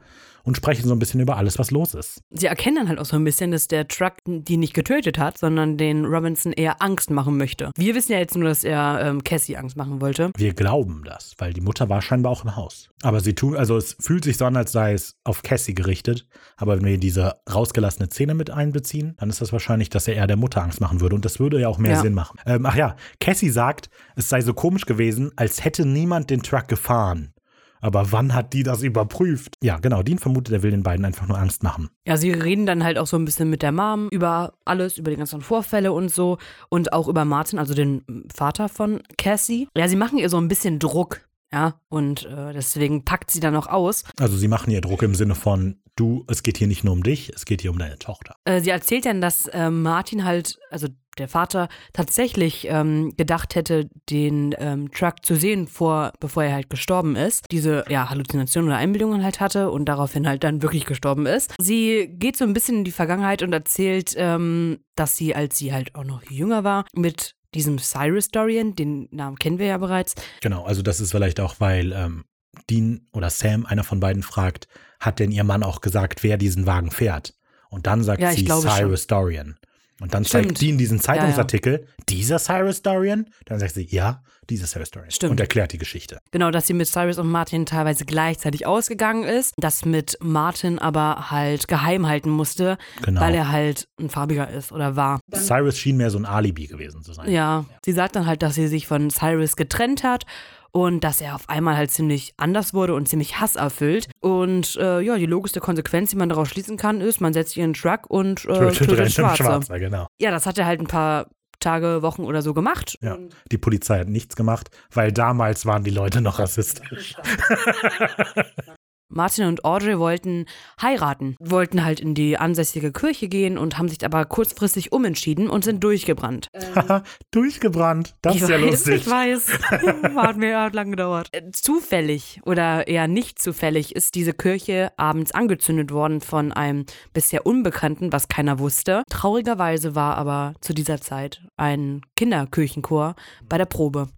und 0.45 0.57
sprechen 0.57 0.87
so 0.87 0.95
ein 0.95 0.99
bisschen 0.99 1.21
über 1.21 1.37
alles, 1.37 1.59
was 1.59 1.71
los 1.71 1.95
ist. 1.95 2.23
Sie 2.31 2.47
erkennen 2.47 2.77
dann 2.77 2.89
halt 2.89 2.99
auch 2.99 3.05
so 3.05 3.17
ein 3.17 3.25
bisschen, 3.25 3.51
dass 3.51 3.69
der 3.69 3.89
Truck 3.89 4.15
die 4.27 4.57
nicht 4.57 4.75
getötet 4.75 5.19
hat, 5.19 5.39
sondern 5.39 5.77
den 5.77 6.05
Robinson 6.05 6.53
eher 6.53 6.83
Angst 6.83 7.11
machen 7.11 7.37
möchte. 7.37 7.71
Wir 7.77 7.95
wissen 7.95 8.13
ja 8.13 8.19
jetzt 8.19 8.37
nur, 8.37 8.49
dass 8.49 8.65
er 8.65 9.01
ähm, 9.03 9.25
Cassie 9.25 9.57
Angst 9.57 9.77
machen 9.77 10.01
wollte. 10.01 10.31
Wir 10.37 10.55
glauben 10.55 11.03
das, 11.05 11.35
weil 11.39 11.53
die 11.53 11.61
Mutter 11.61 11.89
war 11.89 12.03
scheinbar 12.03 12.33
auch 12.33 12.45
im 12.45 12.57
Haus. 12.57 12.91
Aber 13.03 13.21
sie 13.21 13.35
tun, 13.35 13.57
also 13.57 13.77
es 13.77 13.97
fühlt 13.99 14.25
sich 14.25 14.37
so 14.37 14.45
an, 14.45 14.57
als 14.57 14.73
sei 14.73 14.93
es 14.93 15.17
auf 15.25 15.43
Cassie 15.43 15.75
gerichtet. 15.75 16.27
Aber 16.57 16.77
wenn 16.77 16.85
wir 16.85 16.99
diese 16.99 17.37
rausgelassene 17.53 18.09
Szene 18.09 18.35
mit 18.35 18.51
einbeziehen, 18.51 19.15
dann 19.19 19.31
ist 19.31 19.41
das 19.41 19.53
wahrscheinlich, 19.53 19.91
dass 19.91 20.07
er 20.09 20.15
eher 20.15 20.27
der 20.27 20.37
Mutter 20.37 20.63
Angst 20.63 20.81
machen 20.81 21.01
würde. 21.01 21.15
Und 21.15 21.25
das 21.25 21.41
würde 21.41 21.61
ja 21.61 21.69
auch 21.69 21.79
mehr 21.79 21.93
ja. 21.93 22.01
Sinn 22.01 22.15
machen. 22.15 22.39
Ähm, 22.47 22.67
ach 22.67 22.77
ja, 22.77 22.97
Cassie 23.21 23.51
sagt, 23.51 23.91
es 24.17 24.29
sei 24.29 24.41
so 24.41 24.55
komisch 24.55 24.87
gewesen, 24.87 25.31
als 25.37 25.65
hätte 25.65 25.87
niemand 25.87 26.31
den 26.31 26.43
Truck 26.43 26.69
gefahren. 26.69 27.33
Aber 27.81 28.13
wann 28.13 28.35
hat 28.35 28.53
die 28.53 28.63
das 28.63 28.83
überprüft? 28.83 29.57
Ja, 29.63 29.79
genau, 29.79 30.03
Dean 30.03 30.19
vermutet, 30.19 30.55
er 30.55 30.63
will 30.63 30.71
den 30.71 30.83
beiden 30.83 31.05
einfach 31.05 31.27
nur 31.27 31.39
Angst 31.39 31.63
machen. 31.63 31.89
Ja, 32.07 32.17
sie 32.17 32.31
reden 32.31 32.67
dann 32.67 32.85
halt 32.85 32.99
auch 32.99 33.07
so 33.07 33.17
ein 33.17 33.25
bisschen 33.25 33.51
mit 33.51 33.63
der 33.63 33.73
Mom 33.73 34.09
über 34.11 34.55
alles, 34.65 34.99
über 34.99 35.11
die 35.11 35.17
ganzen 35.17 35.41
Vorfälle 35.41 35.93
und 35.93 36.11
so 36.11 36.39
und 36.69 36.93
auch 36.93 37.09
über 37.09 37.25
Martin, 37.25 37.59
also 37.59 37.75
den 37.75 38.27
Vater 38.35 38.69
von 38.69 39.03
Cassie. 39.19 39.69
Ja, 39.77 39.89
sie 39.89 39.97
machen 39.97 40.19
ihr 40.19 40.29
so 40.29 40.39
ein 40.39 40.49
bisschen 40.49 40.79
Druck. 40.79 41.23
Ja, 41.53 41.81
und 41.89 42.27
äh, 42.27 42.53
deswegen 42.53 43.05
packt 43.05 43.33
sie 43.33 43.41
dann 43.41 43.57
auch 43.57 43.67
aus. 43.67 44.05
Also 44.21 44.37
sie 44.37 44.47
machen 44.47 44.71
ihr 44.71 44.81
Druck 44.81 45.03
im 45.03 45.17
Sinne 45.17 45.35
von, 45.35 45.81
du, 45.97 46.25
es 46.29 46.45
geht 46.45 46.59
hier 46.59 46.69
nicht 46.69 46.85
nur 46.85 46.93
um 46.93 47.03
dich, 47.03 47.33
es 47.35 47.45
geht 47.45 47.61
hier 47.61 47.73
um 47.73 47.79
deine 47.79 47.99
Tochter. 47.99 48.37
Äh, 48.45 48.61
sie 48.61 48.71
erzählt 48.71 49.05
dann, 49.05 49.21
dass 49.21 49.49
äh, 49.49 49.69
Martin 49.69 50.25
halt, 50.25 50.61
also 50.71 50.87
der 51.21 51.29
Vater 51.29 51.69
tatsächlich 51.93 52.67
ähm, 52.69 53.15
gedacht 53.17 53.55
hätte, 53.55 53.89
den 54.09 54.55
ähm, 54.59 54.91
Truck 54.91 55.25
zu 55.25 55.37
sehen, 55.37 55.69
vor, 55.69 56.13
bevor 56.19 56.45
er 56.45 56.55
halt 56.55 56.71
gestorben 56.71 57.15
ist. 57.15 57.47
Diese 57.51 57.85
ja, 57.89 58.11
Halluzination 58.11 58.65
oder 58.65 58.77
Einbildungen 58.77 59.23
halt 59.23 59.41
hatte 59.41 59.71
und 59.71 59.85
daraufhin 59.85 60.27
halt 60.27 60.43
dann 60.43 60.63
wirklich 60.63 60.87
gestorben 60.87 61.27
ist. 61.27 61.55
Sie 61.61 62.09
geht 62.13 62.37
so 62.37 62.45
ein 62.45 62.53
bisschen 62.53 62.79
in 62.79 62.85
die 62.85 62.91
Vergangenheit 62.91 63.43
und 63.43 63.53
erzählt, 63.53 64.15
ähm, 64.17 64.81
dass 64.97 65.17
sie, 65.17 65.35
als 65.35 65.57
sie 65.57 65.73
halt 65.73 65.95
auch 65.95 66.05
noch 66.05 66.23
jünger 66.31 66.65
war, 66.65 66.85
mit 66.95 67.37
diesem 67.55 67.79
Cyrus 67.79 68.29
Dorian, 68.29 68.75
den 68.75 69.09
Namen 69.11 69.37
kennen 69.37 69.59
wir 69.59 69.67
ja 69.67 69.79
bereits. 69.79 70.15
Genau, 70.41 70.65
also 70.65 70.83
das 70.83 71.01
ist 71.01 71.11
vielleicht 71.11 71.41
auch, 71.41 71.57
weil 71.59 71.93
ähm, 71.93 72.25
Dean 72.69 73.07
oder 73.13 73.31
Sam, 73.31 73.67
einer 73.67 73.85
von 73.85 74.01
beiden, 74.01 74.23
fragt, 74.23 74.69
hat 75.01 75.19
denn 75.19 75.33
ihr 75.33 75.45
Mann 75.45 75.63
auch 75.63 75.81
gesagt, 75.81 76.23
wer 76.23 76.37
diesen 76.37 76.67
Wagen 76.67 76.91
fährt? 76.91 77.35
Und 77.71 77.87
dann 77.87 78.03
sagt 78.03 78.21
ja, 78.21 78.33
sie 78.33 78.45
Cyrus 78.45 79.03
schon. 79.03 79.09
Dorian. 79.09 79.57
Und 80.01 80.15
dann 80.15 80.25
Stimmt. 80.25 80.47
zeigt 80.47 80.61
Dean 80.61 80.79
diesen 80.79 81.01
Zeitungsartikel, 81.01 81.73
ja, 81.73 81.79
ja. 81.79 82.05
dieser 82.09 82.39
Cyrus 82.39 82.83
Dorian? 82.83 83.27
Dann 83.45 83.59
sagt 83.59 83.75
sie, 83.75 83.87
ja, 83.89 84.23
dieser 84.49 84.67
Cyrus 84.67 84.91
Dorian. 84.91 85.11
Stimmt. 85.11 85.33
Und 85.33 85.41
erklärt 85.41 85.73
die 85.73 85.79
Geschichte. 85.79 86.19
Genau, 86.31 86.51
dass 86.51 86.67
sie 86.67 86.75
mit 86.75 86.89
Cyrus 86.89 87.19
und 87.19 87.29
Martin 87.29 87.67
teilweise 87.67 88.05
gleichzeitig 88.05 88.67
ausgegangen 88.67 89.25
ist, 89.25 89.55
dass 89.59 89.85
mit 89.85 90.19
Martin 90.21 90.79
aber 90.79 91.31
halt 91.31 91.69
geheim 91.69 92.07
halten 92.07 92.31
musste, 92.31 92.79
genau. 93.03 93.21
weil 93.21 93.35
er 93.35 93.53
halt 93.53 93.89
ein 93.99 94.11
farbiger 94.11 94.51
ist 94.51 94.73
oder 94.73 94.97
war. 94.97 95.21
Cyrus 95.33 95.79
schien 95.79 95.97
mehr 95.97 96.11
so 96.11 96.19
ein 96.19 96.27
Alibi 96.27 96.67
gewesen 96.67 97.03
zu 97.03 97.13
sein. 97.13 97.31
Ja, 97.31 97.61
ja. 97.61 97.67
sie 97.85 97.93
sagt 97.93 98.17
dann 98.17 98.27
halt, 98.27 98.43
dass 98.43 98.55
sie 98.55 98.69
sich 98.69 98.87
von 98.87 99.11
Cyrus 99.11 99.57
getrennt 99.57 100.03
hat 100.03 100.25
und 100.73 101.05
dass 101.05 101.21
er 101.21 101.35
auf 101.35 101.49
einmal 101.49 101.77
halt 101.77 101.91
ziemlich 101.91 102.35
anders 102.37 102.75
wurde 102.75 102.95
und 102.95 103.09
ziemlich 103.09 103.41
hasserfüllt. 103.41 104.09
Und 104.21 104.77
äh, 104.77 105.01
ja, 105.01 105.17
die 105.17 105.27
logischste 105.27 105.61
Konsequenz, 105.61 106.11
die 106.11 106.17
man 106.17 106.29
daraus 106.29 106.49
schließen 106.49 106.77
kann, 106.77 107.01
ist, 107.01 107.21
man 107.21 107.33
setzt 107.33 107.57
ihren 107.57 107.75
Truck 107.75 108.09
und 108.09 108.45
äh, 108.45 108.53
tötet, 108.53 108.89
tötet 108.89 109.13
Schwarze. 109.13 109.43
Schwarzer, 109.43 109.79
genau. 109.79 110.07
Ja, 110.21 110.31
das 110.31 110.47
hat 110.47 110.59
er 110.59 110.67
halt 110.67 110.81
ein 110.81 110.87
paar 110.87 111.27
Tage, 111.61 112.03
Wochen 112.03 112.25
oder 112.25 112.41
so 112.43 112.55
gemacht. 112.55 112.97
Ja, 113.03 113.19
die 113.53 113.59
Polizei 113.59 114.01
hat 114.01 114.09
nichts 114.09 114.35
gemacht, 114.35 114.71
weil 114.93 115.13
damals 115.13 115.67
waren 115.67 115.85
die 115.85 115.91
Leute 115.91 116.23
noch 116.23 116.39
rassistisch. 116.39 117.17
Martin 119.11 119.47
und 119.47 119.65
Audrey 119.65 119.99
wollten 119.99 120.47
heiraten, 120.81 121.37
wollten 121.41 121.85
halt 121.85 122.01
in 122.01 122.15
die 122.15 122.39
ansässige 122.39 122.93
Kirche 122.93 123.29
gehen 123.29 123.59
und 123.59 123.77
haben 123.77 123.89
sich 123.89 124.05
aber 124.05 124.25
kurzfristig 124.25 124.93
umentschieden 124.93 125.51
und 125.51 125.65
sind 125.65 125.83
durchgebrannt. 125.85 126.49
Ähm, 126.81 127.03
durchgebrannt, 127.33 128.15
das 128.23 128.37
ist 128.37 128.49
ja 128.49 128.61
weiß, 128.61 128.71
lustig. 128.71 128.95
Ich 129.03 129.11
weiß, 129.11 129.59
hat 130.17 130.37
mir 130.37 130.71
lang 130.73 130.91
gedauert. 130.91 131.29
Äh, 131.33 131.51
zufällig 131.51 132.41
oder 132.45 132.87
eher 132.87 133.09
nicht 133.09 133.41
zufällig 133.41 133.95
ist 133.95 134.15
diese 134.15 134.33
Kirche 134.33 134.93
abends 134.97 135.33
angezündet 135.33 135.91
worden 135.91 136.21
von 136.21 136.53
einem 136.53 136.87
bisher 137.13 137.45
Unbekannten, 137.47 138.13
was 138.13 138.29
keiner 138.29 138.59
wusste. 138.61 139.03
Traurigerweise 139.11 139.95
war 139.95 140.17
aber 140.17 140.55
zu 140.61 140.73
dieser 140.73 141.01
Zeit 141.01 141.43
ein 141.57 142.03
Kinderkirchenchor 142.17 143.17
bei 143.49 143.59
der 143.59 143.67
Probe. 143.67 144.09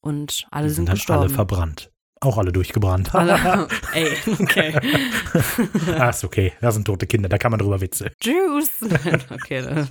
Und 0.00 0.46
alle 0.50 0.68
Die 0.68 0.74
sind, 0.74 0.86
sind 0.86 0.94
gestorben. 0.96 1.22
alle 1.22 1.30
verbrannt. 1.30 1.90
Auch 2.24 2.38
alle 2.38 2.52
durchgebrannt. 2.52 3.14
Alle, 3.14 3.68
ey, 3.92 4.16
okay. 4.40 4.74
ah, 5.98 6.08
ist 6.08 6.24
okay. 6.24 6.54
Das 6.60 6.74
sind 6.74 6.86
tote 6.86 7.06
Kinder, 7.06 7.28
da 7.28 7.36
kann 7.36 7.50
man 7.50 7.60
drüber 7.60 7.80
witzeln. 7.80 8.12
Tschüss. 8.18 8.70
okay. 9.30 9.86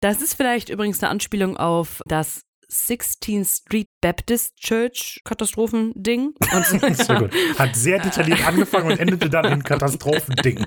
Das 0.00 0.22
ist 0.22 0.34
vielleicht 0.34 0.68
übrigens 0.68 1.02
eine 1.02 1.10
Anspielung 1.10 1.56
auf 1.56 2.00
das 2.06 2.42
16th 2.70 3.62
Street 3.62 3.88
Baptist 4.00 4.56
Church 4.56 5.20
Katastrophending. 5.24 6.34
sehr 6.92 7.20
gut. 7.20 7.32
Hat 7.58 7.76
sehr 7.76 8.00
detailliert 8.00 8.44
angefangen 8.46 8.92
und 8.92 8.98
endete 8.98 9.30
dann 9.30 9.44
in 9.46 9.62
Katastrophending. 9.62 10.66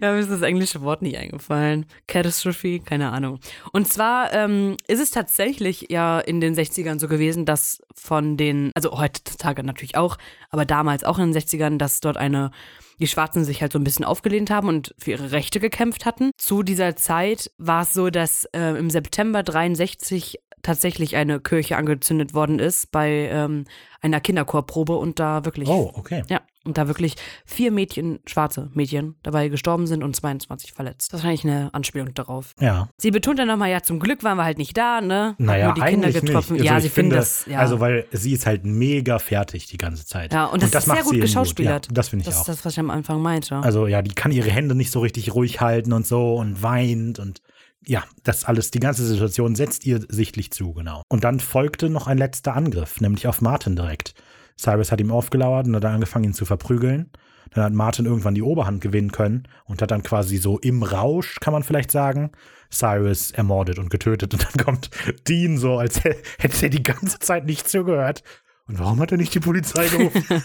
Ja, 0.00 0.12
mir 0.12 0.18
ist 0.18 0.30
das 0.30 0.42
englische 0.42 0.82
Wort 0.82 1.02
nicht 1.02 1.16
eingefallen. 1.16 1.86
Catastrophe, 2.06 2.80
keine 2.80 3.10
Ahnung. 3.12 3.40
Und 3.72 3.88
zwar 3.88 4.32
ähm, 4.32 4.76
ist 4.88 5.00
es 5.00 5.10
tatsächlich 5.10 5.86
ja 5.90 6.20
in 6.20 6.40
den 6.40 6.54
60ern 6.54 6.98
so 6.98 7.08
gewesen, 7.08 7.44
dass 7.44 7.80
von 7.94 8.36
den, 8.36 8.72
also 8.74 8.98
heutzutage 8.98 9.62
natürlich 9.62 9.96
auch, 9.96 10.18
aber 10.50 10.64
damals 10.64 11.04
auch 11.04 11.18
in 11.18 11.32
den 11.32 11.42
60ern, 11.42 11.78
dass 11.78 12.00
dort 12.00 12.16
eine 12.16 12.50
die 12.98 13.06
Schwarzen 13.06 13.44
sich 13.44 13.60
halt 13.60 13.72
so 13.72 13.78
ein 13.78 13.84
bisschen 13.84 14.04
aufgelehnt 14.04 14.50
haben 14.50 14.68
und 14.68 14.94
für 14.98 15.12
ihre 15.12 15.32
Rechte 15.32 15.60
gekämpft 15.60 16.06
hatten. 16.06 16.30
Zu 16.38 16.62
dieser 16.62 16.96
Zeit 16.96 17.50
war 17.58 17.82
es 17.82 17.92
so, 17.92 18.10
dass 18.10 18.46
äh, 18.52 18.78
im 18.78 18.90
September 18.90 19.42
63 19.42 20.38
tatsächlich 20.62 21.16
eine 21.16 21.40
Kirche 21.40 21.76
angezündet 21.76 22.34
worden 22.34 22.58
ist 22.58 22.90
bei 22.90 23.28
ähm, 23.30 23.64
einer 24.00 24.20
Kinderchorprobe 24.20 24.96
und 24.96 25.18
da 25.18 25.44
wirklich. 25.44 25.68
Oh, 25.68 25.92
okay. 25.94 26.22
Ja, 26.28 26.40
und 26.66 26.76
da 26.76 26.88
wirklich 26.88 27.14
vier 27.44 27.70
Mädchen, 27.70 28.18
schwarze 28.26 28.70
Mädchen, 28.74 29.14
dabei 29.22 29.48
gestorben 29.48 29.86
sind 29.86 30.02
und 30.02 30.14
22 30.14 30.72
verletzt. 30.72 31.12
Das 31.12 31.20
ist 31.20 31.26
eigentlich 31.26 31.44
eine 31.44 31.72
Anspielung 31.72 32.12
darauf. 32.12 32.54
Ja. 32.60 32.88
Sie 32.98 33.12
betont 33.12 33.38
dann 33.38 33.48
nochmal, 33.48 33.70
ja, 33.70 33.82
zum 33.82 34.00
Glück 34.00 34.24
waren 34.24 34.36
wir 34.36 34.44
halt 34.44 34.58
nicht 34.58 34.76
da, 34.76 35.00
ne? 35.00 35.36
Naja, 35.38 35.66
nur 35.66 35.74
die 35.74 35.80
Kinder 35.82 36.10
getroffen. 36.10 36.54
Nicht. 36.54 36.62
Also 36.62 36.74
ja, 36.74 36.80
sie 36.80 36.88
finde 36.88 37.16
das. 37.16 37.46
Ja. 37.46 37.60
Also, 37.60 37.80
weil 37.80 38.06
sie 38.10 38.32
ist 38.32 38.46
halt 38.46 38.64
mega 38.64 39.18
fertig 39.18 39.66
die 39.66 39.78
ganze 39.78 40.04
Zeit. 40.04 40.32
Ja, 40.32 40.46
und 40.46 40.62
das, 40.62 40.68
und 40.68 40.74
das 40.74 40.86
ist 40.86 40.92
sehr 40.92 41.04
gut 41.04 41.20
geschauspielert. 41.20 41.86
Ja, 41.86 41.94
das 41.94 42.08
finde 42.08 42.22
ich 42.22 42.26
das 42.26 42.40
auch. 42.40 42.46
Das 42.46 42.56
ist 42.56 42.58
das, 42.58 42.64
was 42.66 42.72
ich 42.72 42.80
am 42.80 42.90
Anfang 42.90 43.22
meinte. 43.22 43.56
Also, 43.56 43.86
ja, 43.86 44.02
die 44.02 44.14
kann 44.14 44.32
ihre 44.32 44.50
Hände 44.50 44.74
nicht 44.74 44.90
so 44.90 45.00
richtig 45.00 45.34
ruhig 45.34 45.60
halten 45.60 45.92
und 45.92 46.06
so 46.06 46.34
und 46.34 46.62
weint 46.62 47.18
und 47.18 47.40
ja, 47.88 48.04
das 48.24 48.44
alles, 48.44 48.70
die 48.70 48.80
ganze 48.80 49.06
Situation 49.06 49.54
setzt 49.54 49.86
ihr 49.86 50.00
sichtlich 50.08 50.50
zu, 50.50 50.72
genau. 50.72 51.02
Und 51.08 51.24
dann 51.24 51.40
folgte 51.40 51.88
noch 51.88 52.06
ein 52.06 52.18
letzter 52.18 52.54
Angriff, 52.54 53.00
nämlich 53.00 53.26
auf 53.26 53.40
Martin 53.40 53.76
direkt. 53.76 54.14
Cyrus 54.58 54.90
hat 54.90 55.00
ihm 55.00 55.10
aufgelauert 55.10 55.66
und 55.66 55.76
hat 55.76 55.84
dann 55.84 55.94
angefangen, 55.94 56.24
ihn 56.24 56.34
zu 56.34 56.46
verprügeln. 56.46 57.10
Dann 57.50 57.64
hat 57.64 57.72
Martin 57.72 58.06
irgendwann 58.06 58.34
die 58.34 58.42
Oberhand 58.42 58.80
gewinnen 58.80 59.12
können 59.12 59.46
und 59.64 59.80
hat 59.80 59.90
dann 59.90 60.02
quasi 60.02 60.38
so 60.38 60.58
im 60.58 60.82
Rausch, 60.82 61.36
kann 61.40 61.52
man 61.52 61.62
vielleicht 61.62 61.90
sagen, 61.90 62.32
Cyrus 62.70 63.30
ermordet 63.30 63.78
und 63.78 63.90
getötet. 63.90 64.34
Und 64.34 64.44
dann 64.44 64.64
kommt 64.64 64.90
Dean 65.28 65.56
so, 65.56 65.78
als 65.78 66.02
hätte 66.38 66.66
er 66.66 66.70
die 66.70 66.82
ganze 66.82 67.18
Zeit 67.18 67.46
nicht 67.46 67.68
zugehört 67.68 68.22
Und 68.68 68.80
warum 68.80 69.00
hat 69.00 69.12
er 69.12 69.18
nicht 69.18 69.32
die 69.32 69.40
Polizei 69.40 69.88
gerufen? 69.88 70.24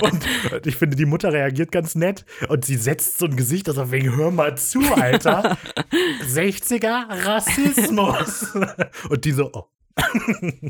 und 0.00 0.66
ich 0.66 0.76
finde, 0.76 0.96
die 0.96 1.06
Mutter 1.06 1.32
reagiert 1.32 1.70
ganz 1.70 1.94
nett 1.94 2.24
und 2.48 2.64
sie 2.64 2.76
setzt 2.76 3.18
so 3.18 3.26
ein 3.26 3.36
Gesicht, 3.36 3.68
also 3.68 3.92
wegen, 3.92 4.16
hör 4.16 4.32
mal 4.32 4.58
zu, 4.58 4.80
Alter. 4.94 5.56
60er 6.26 7.24
Rassismus. 7.24 8.52
und 9.08 9.24
die 9.24 9.30
so, 9.30 9.50
oh, 9.52 9.68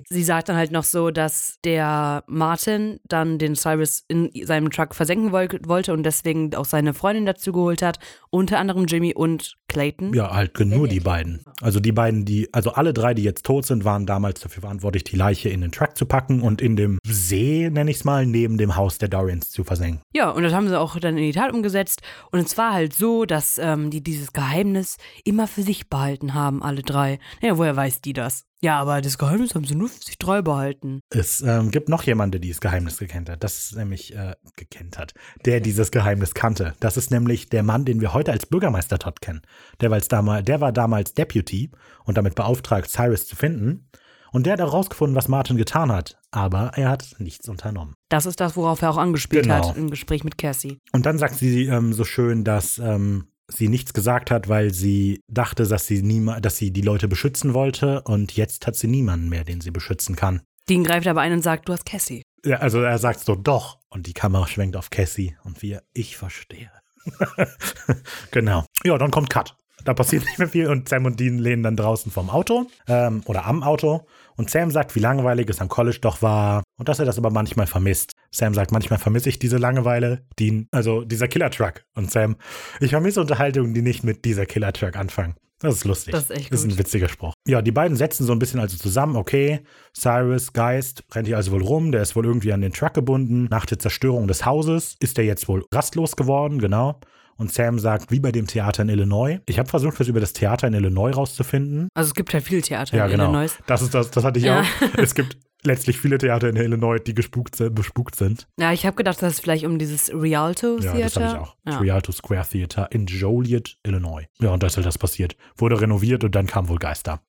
Sie 0.09 0.25
sagt 0.25 0.49
dann 0.49 0.57
halt 0.57 0.73
noch 0.73 0.85
so, 0.85 1.11
dass 1.11 1.59
der 1.65 2.25
Martin 2.27 2.99
dann 3.05 3.39
den 3.39 3.55
Cyrus 3.55 4.05
in 4.09 4.31
seinem 4.45 4.71
Truck 4.71 4.95
versenken 4.95 5.33
wollte 5.33 5.93
und 5.93 6.03
deswegen 6.03 6.55
auch 6.55 6.65
seine 6.65 6.93
Freundin 6.93 7.27
dazu 7.27 7.53
geholt 7.53 7.83
hat, 7.83 7.99
unter 8.31 8.59
anderem 8.59 8.87
Jimmy 8.87 9.15
und 9.15 9.57
Clayton. 9.73 10.13
Ja, 10.15 10.33
halt 10.33 10.59
nur 10.61 10.89
die 10.89 11.01
beiden. 11.01 11.41
Also 11.61 11.81
die 11.81 11.93
beiden, 11.93 12.25
die, 12.25 12.53
also 12.53 12.73
alle 12.73 12.93
drei, 12.93 13.15
die 13.15 13.23
jetzt 13.23 13.45
tot 13.45 13.67
sind, 13.67 13.85
waren 13.85 14.07
damals 14.07 14.41
dafür 14.41 14.63
verantwortlich, 14.63 15.05
die 15.05 15.17
Leiche 15.17 15.49
in 15.49 15.61
den 15.61 15.73
Truck 15.73 15.97
zu 15.97 16.07
packen 16.07 16.43
und 16.43 16.61
in 16.61 16.77
dem 16.77 16.99
See, 17.07 17.71
nenne 17.71 17.91
ich 17.91 17.99
es 17.99 18.05
mal, 18.05 18.27
neben 18.27 18.59
dem 18.59 18.77
Haus 18.77 18.99
der 18.99 19.09
Dorians 19.09 19.51
zu 19.51 19.65
versenken. 19.65 20.03
Ja, 20.15 20.31
und 20.31 20.43
das 20.43 20.53
haben 20.53 20.69
sie 20.69 20.79
auch 20.79 20.99
dann 20.99 21.17
in 21.17 21.25
die 21.25 21.33
Tat 21.33 21.53
umgesetzt. 21.53 22.03
Und 22.31 22.41
es 22.41 22.57
war 22.59 22.73
halt 22.73 22.93
so, 22.95 23.25
dass 23.25 23.59
ähm, 23.59 23.91
die 23.91 24.03
dieses 24.03 24.33
Geheimnis 24.33 24.97
immer 25.25 25.47
für 25.47 25.63
sich 25.63 25.89
behalten 25.89 26.35
haben, 26.35 26.63
alle 26.63 26.83
drei. 26.83 27.19
Ja, 27.41 27.59
woher 27.59 27.77
weiß 27.77 28.01
die 28.01 28.13
das? 28.13 28.45
Ja, 28.65 28.79
aber 28.79 29.01
das 29.01 29.19
Geheimnis 29.19 29.57
haben 29.57 29.65
sie 29.65 29.75
nur 29.75 29.89
für 29.89 30.05
sich 30.05 30.19
treu 30.19 30.41
behalten. 30.41 31.01
Es 31.11 31.41
ähm, 31.41 31.73
gibt 31.73 31.89
noch 31.89 32.05
jemanden, 32.05 32.33
der 32.33 32.41
dieses 32.41 32.61
Geheimnis 32.61 32.99
gekannt 32.99 33.29
hat. 33.29 33.43
Das 33.43 33.59
ist 33.59 33.77
nämlich 33.77 34.15
äh, 34.15 34.37
gekannt 34.55 34.99
hat, 34.99 35.15
der 35.45 35.59
dieses 35.59 35.91
Geheimnis 35.91 36.33
kannte. 36.33 36.75
Das 36.79 36.97
ist 36.97 37.11
nämlich 37.11 37.49
der 37.49 37.65
Mann, 37.65 37.85
den 37.85 38.01
wir 38.01 38.15
heute 38.15 38.31
als 38.31 38.47
Bürgermeister 38.47 39.01
Todd 39.01 39.21
kennen. 39.21 39.43
Der, 39.81 39.91
damals, 39.91 40.45
der 40.45 40.61
war 40.61 40.73
damals 40.73 41.15
Deputy 41.15 41.71
und 42.05 42.17
damit 42.17 42.35
beauftragt, 42.35 42.91
Cyrus 42.91 43.27
zu 43.27 43.37
finden. 43.37 43.89
Und 44.33 44.47
der 44.47 44.55
hat 44.55 44.61
herausgefunden, 44.61 45.15
was 45.15 45.29
Martin 45.29 45.57
getan 45.57 45.93
hat. 45.93 46.19
Aber 46.31 46.73
er 46.77 46.89
hat 46.89 47.17
nichts 47.19 47.49
unternommen. 47.49 47.95
Das 48.09 48.25
ist 48.25 48.41
das, 48.41 48.57
worauf 48.57 48.81
er 48.81 48.91
auch 48.91 48.97
angespielt 48.97 49.45
genau. 49.45 49.69
hat 49.69 49.77
im 49.77 49.91
Gespräch 49.91 50.25
mit 50.25 50.39
Cassie. 50.39 50.79
Und 50.93 51.05
dann 51.05 51.19
sagt 51.19 51.37
sie 51.37 51.67
ähm, 51.67 51.93
so 51.93 52.05
schön, 52.05 52.43
dass 52.43 52.79
ähm, 52.79 53.27
sie 53.49 53.69
nichts 53.69 53.93
gesagt 53.93 54.31
hat, 54.31 54.49
weil 54.49 54.73
sie 54.73 55.21
dachte, 55.29 55.67
dass 55.67 55.87
sie, 55.87 56.03
niema 56.03 56.41
dass 56.41 56.57
sie 56.57 56.73
die 56.73 56.81
Leute 56.81 57.09
beschützen 57.09 57.53
wollte 57.53 58.03
und 58.03 58.35
jetzt 58.35 58.67
hat 58.67 58.77
sie 58.77 58.89
niemanden 58.89 59.29
mehr, 59.29 59.45
den 59.45 59.61
sie 59.61 59.71
beschützen 59.71 60.17
kann. 60.17 60.41
Dean 60.69 60.85
greift 60.85 61.07
aber 61.07 61.21
ein 61.21 61.33
und 61.33 61.43
sagt, 61.43 61.69
du 61.69 61.73
hast 61.73 61.85
Cassie. 61.85 62.23
Ja, 62.45 62.57
also 62.59 62.81
er 62.81 62.99
sagt 62.99 63.21
so, 63.21 63.35
doch. 63.35 63.79
Und 63.89 64.07
die 64.07 64.15
Kamera 64.15 64.47
schwenkt 64.47 64.77
auf 64.77 64.91
Cassie 64.91 65.37
und 65.45 65.61
wir, 65.61 65.83
ich 65.93 66.17
verstehe. 66.17 66.71
genau. 68.31 68.65
Ja, 68.85 68.99
dann 68.99 69.11
kommt 69.11 69.31
Cut. 69.31 69.57
Da 69.85 69.95
passiert 69.95 70.25
nicht 70.25 70.39
mehr 70.39 70.49
viel 70.49 70.69
und 70.69 70.89
Sam 70.89 71.07
und 71.07 71.19
Dean 71.19 71.39
lehnen 71.39 71.63
dann 71.63 71.77
draußen 71.77 72.13
vom 72.13 72.31
Auto 72.31 72.67
ähm, 72.87 73.23
oder 73.27 73.47
am 73.47 73.63
Auto. 73.63 74.07
Und 74.37 74.49
Sam 74.49 74.71
sagt, 74.71 74.95
wie 74.95 75.01
langweilig 75.01 75.49
es 75.51 75.61
am 75.61 75.69
College 75.69 75.99
doch 76.01 76.23
war 76.23 76.63
und 76.79 76.89
dass 76.89 76.99
er 76.99 77.05
das 77.05 77.19
aber 77.19 77.31
manchmal 77.31 77.67
vermisst. 77.67 78.13
Sam 78.31 78.55
sagt, 78.55 78.73
manchmal 78.73 78.99
vermisse 78.99 79.29
ich 79.29 79.39
diese 79.39 79.59
Langeweile, 79.59 80.25
Dean, 80.39 80.69
also 80.71 81.05
dieser 81.05 81.29
Killer-Truck. 81.29 81.85
Und 81.95 82.11
Sam, 82.11 82.37
ich 82.81 82.91
vermisse 82.91 83.21
Unterhaltungen, 83.21 83.75
die 83.75 83.83
nicht 83.83 84.05
mit 84.05 84.25
dieser 84.25 84.47
Killer-Truck 84.47 84.97
anfangen. 84.97 85.35
Das 85.63 85.77
ist 85.77 85.85
lustig. 85.85 86.13
Das 86.13 86.25
ist 86.25 86.31
echt 86.31 86.45
gut. 86.45 86.53
Das 86.53 86.61
ist 86.61 86.67
ein 86.67 86.79
witziger 86.79 87.09
Spruch. 87.09 87.33
Ja, 87.47 87.63
die 87.63 87.73
beiden 87.73 87.97
setzen 87.97 88.27
so 88.27 88.33
ein 88.33 88.39
bisschen 88.39 88.61
also 88.61 88.77
zusammen. 88.77 89.17
Okay, 89.17 89.61
Cyrus 89.97 90.53
Geist 90.53 91.05
rennt 91.13 91.27
hier 91.27 91.37
also 91.37 91.53
wohl 91.53 91.63
rum. 91.63 91.93
Der 91.93 92.03
ist 92.03 92.17
wohl 92.17 92.27
irgendwie 92.27 92.53
an 92.53 92.61
den 92.61 92.73
Truck 92.73 92.95
gebunden. 92.95 93.45
Nach 93.51 93.67
der 93.67 93.79
Zerstörung 93.79 94.29
des 94.29 94.45
Hauses 94.45 94.97
ist 95.01 95.19
er 95.19 95.25
jetzt 95.25 95.49
wohl 95.49 95.65
rastlos 95.73 96.17
geworden, 96.17 96.59
genau. 96.59 97.01
Und 97.37 97.53
Sam 97.53 97.79
sagt, 97.79 98.11
wie 98.11 98.21
bei 98.21 98.31
dem 98.31 98.47
Theater 98.47 98.83
in 98.83 98.89
Illinois. 98.89 99.41
Ich 99.47 99.59
habe 99.59 99.69
versucht, 99.69 99.99
was 99.99 100.07
über 100.07 100.21
das 100.21 100.33
Theater 100.33 100.69
in 100.69 100.75
Illinois 100.75 101.11
rauszufinden. 101.11 101.89
Also 101.95 102.09
es 102.09 102.15
gibt 102.15 102.33
halt 102.33 102.45
viele 102.45 102.63
Theater 102.63 102.97
ja, 102.97 103.07
in 103.07 103.13
genau. 103.13 103.25
Illinois. 103.25 103.53
Das 103.67 103.83
ist 103.83 103.95
das, 103.95 104.11
das 104.11 104.23
hatte 104.23 104.39
ich 104.39 104.45
ja. 104.45 104.61
auch. 104.61 104.65
Es 104.99 105.15
gibt 105.15 105.39
letztlich 105.65 105.99
viele 105.99 106.19
Theater 106.19 106.49
in 106.49 106.57
Illinois, 106.57 106.99
die 106.99 107.15
gespukt, 107.15 107.63
bespukt 107.75 108.17
sind. 108.17 108.49
Ja, 108.59 108.73
ich 108.73 108.87
habe 108.87 108.97
gedacht, 108.97 109.23
das 109.23 109.35
ist 109.35 109.41
vielleicht 109.41 109.65
um 109.65 109.79
dieses 109.79 110.13
Rialto 110.13 110.79
Theater. 110.79 110.99
Ja, 110.99 111.05
das 111.05 111.17
habe 111.17 111.27
ich 111.27 111.35
auch. 111.35 111.57
Ja. 111.65 111.73
Das 111.73 111.81
Rialto 111.81 112.13
Square 112.13 112.47
Theater 112.49 112.89
in 112.93 113.07
Joliet, 113.07 113.77
Illinois. 113.85 114.27
Ja, 114.41 114.51
und 114.51 114.63
da 114.63 114.67
ist 114.67 114.77
halt 114.77 114.87
das 114.87 114.99
passiert. 114.99 115.37
Wurde 115.57 115.81
renoviert 115.81 116.25
und 116.25 116.35
dann 116.35 116.47
kam 116.47 116.69
wohl 116.69 116.79
Geister. 116.79 117.21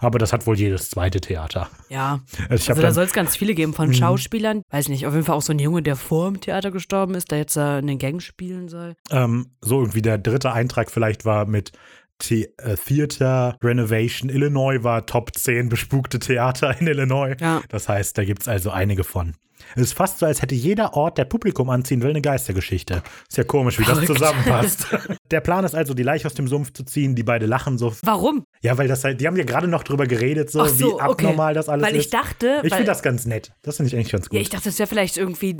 Aber 0.00 0.18
das 0.18 0.32
hat 0.32 0.46
wohl 0.46 0.56
jedes 0.56 0.90
zweite 0.90 1.20
Theater. 1.20 1.68
Ja. 1.88 2.20
Also, 2.48 2.70
also 2.70 2.82
da 2.82 2.92
soll 2.92 3.04
es 3.04 3.12
ganz 3.12 3.36
viele 3.36 3.54
geben 3.54 3.74
von 3.74 3.88
mhm. 3.88 3.94
Schauspielern. 3.94 4.62
Weiß 4.70 4.88
nicht, 4.88 5.06
auf 5.06 5.14
jeden 5.14 5.26
Fall 5.26 5.34
auch 5.34 5.42
so 5.42 5.52
ein 5.52 5.58
Junge, 5.58 5.82
der 5.82 5.96
vor 5.96 6.30
dem 6.30 6.40
Theater 6.40 6.70
gestorben 6.70 7.14
ist, 7.14 7.32
der 7.32 7.38
jetzt 7.38 7.56
äh, 7.56 7.80
in 7.80 7.88
den 7.88 7.98
Gang 7.98 8.22
spielen 8.22 8.68
soll. 8.68 8.94
Ähm, 9.10 9.56
so 9.60 9.80
irgendwie 9.80 10.02
der 10.02 10.18
dritte 10.18 10.52
Eintrag 10.52 10.90
vielleicht 10.90 11.24
war 11.24 11.46
mit 11.46 11.72
The 12.22 12.48
äh, 12.58 12.76
Theater 12.76 13.56
Renovation 13.62 14.30
Illinois 14.30 14.82
war 14.82 15.06
Top 15.06 15.34
10 15.34 15.68
bespukte 15.68 16.18
Theater 16.18 16.78
in 16.80 16.86
Illinois. 16.86 17.36
Ja. 17.40 17.62
Das 17.68 17.88
heißt, 17.88 18.18
da 18.18 18.24
gibt 18.24 18.42
es 18.42 18.48
also 18.48 18.70
einige 18.70 19.04
von. 19.04 19.34
Es 19.74 19.82
ist 19.82 19.92
fast 19.92 20.18
so, 20.18 20.26
als 20.26 20.42
hätte 20.42 20.54
jeder 20.54 20.94
Ort, 20.94 21.18
der 21.18 21.24
Publikum 21.24 21.70
anziehen 21.70 22.02
will, 22.02 22.10
eine 22.10 22.22
Geistergeschichte. 22.22 23.02
Ist 23.28 23.36
ja 23.36 23.44
komisch, 23.44 23.78
wie 23.78 23.84
Verrückt. 23.84 24.08
das 24.08 24.16
zusammenpasst. 24.16 24.86
der 25.30 25.40
Plan 25.40 25.64
ist 25.64 25.74
also, 25.74 25.94
die 25.94 26.02
Leiche 26.02 26.26
aus 26.26 26.34
dem 26.34 26.48
Sumpf 26.48 26.72
zu 26.72 26.84
ziehen. 26.84 27.14
Die 27.14 27.22
beide 27.22 27.46
lachen 27.46 27.78
so. 27.78 27.92
Warum? 28.02 28.44
Ja, 28.62 28.78
weil 28.78 28.88
das 28.88 29.04
halt, 29.04 29.20
die 29.20 29.26
haben 29.26 29.36
ja 29.36 29.44
gerade 29.44 29.68
noch 29.68 29.82
drüber 29.82 30.06
geredet, 30.06 30.50
so, 30.50 30.64
so 30.64 30.96
wie 30.96 31.00
abnormal 31.00 31.52
okay. 31.52 31.54
das 31.54 31.68
alles 31.68 31.86
weil 31.86 31.96
ist. 31.96 32.12
Weil 32.12 32.20
ich 32.22 32.28
dachte. 32.28 32.60
Ich 32.62 32.72
finde 32.72 32.86
das 32.86 33.02
ganz 33.02 33.26
nett. 33.26 33.52
Das 33.62 33.76
finde 33.76 33.88
ich 33.88 33.96
eigentlich 33.96 34.12
ganz 34.12 34.28
gut. 34.28 34.36
Ja, 34.36 34.40
ich 34.40 34.50
dachte, 34.50 34.64
das 34.64 34.78
wäre 34.78 34.86
vielleicht 34.86 35.16
irgendwie 35.16 35.56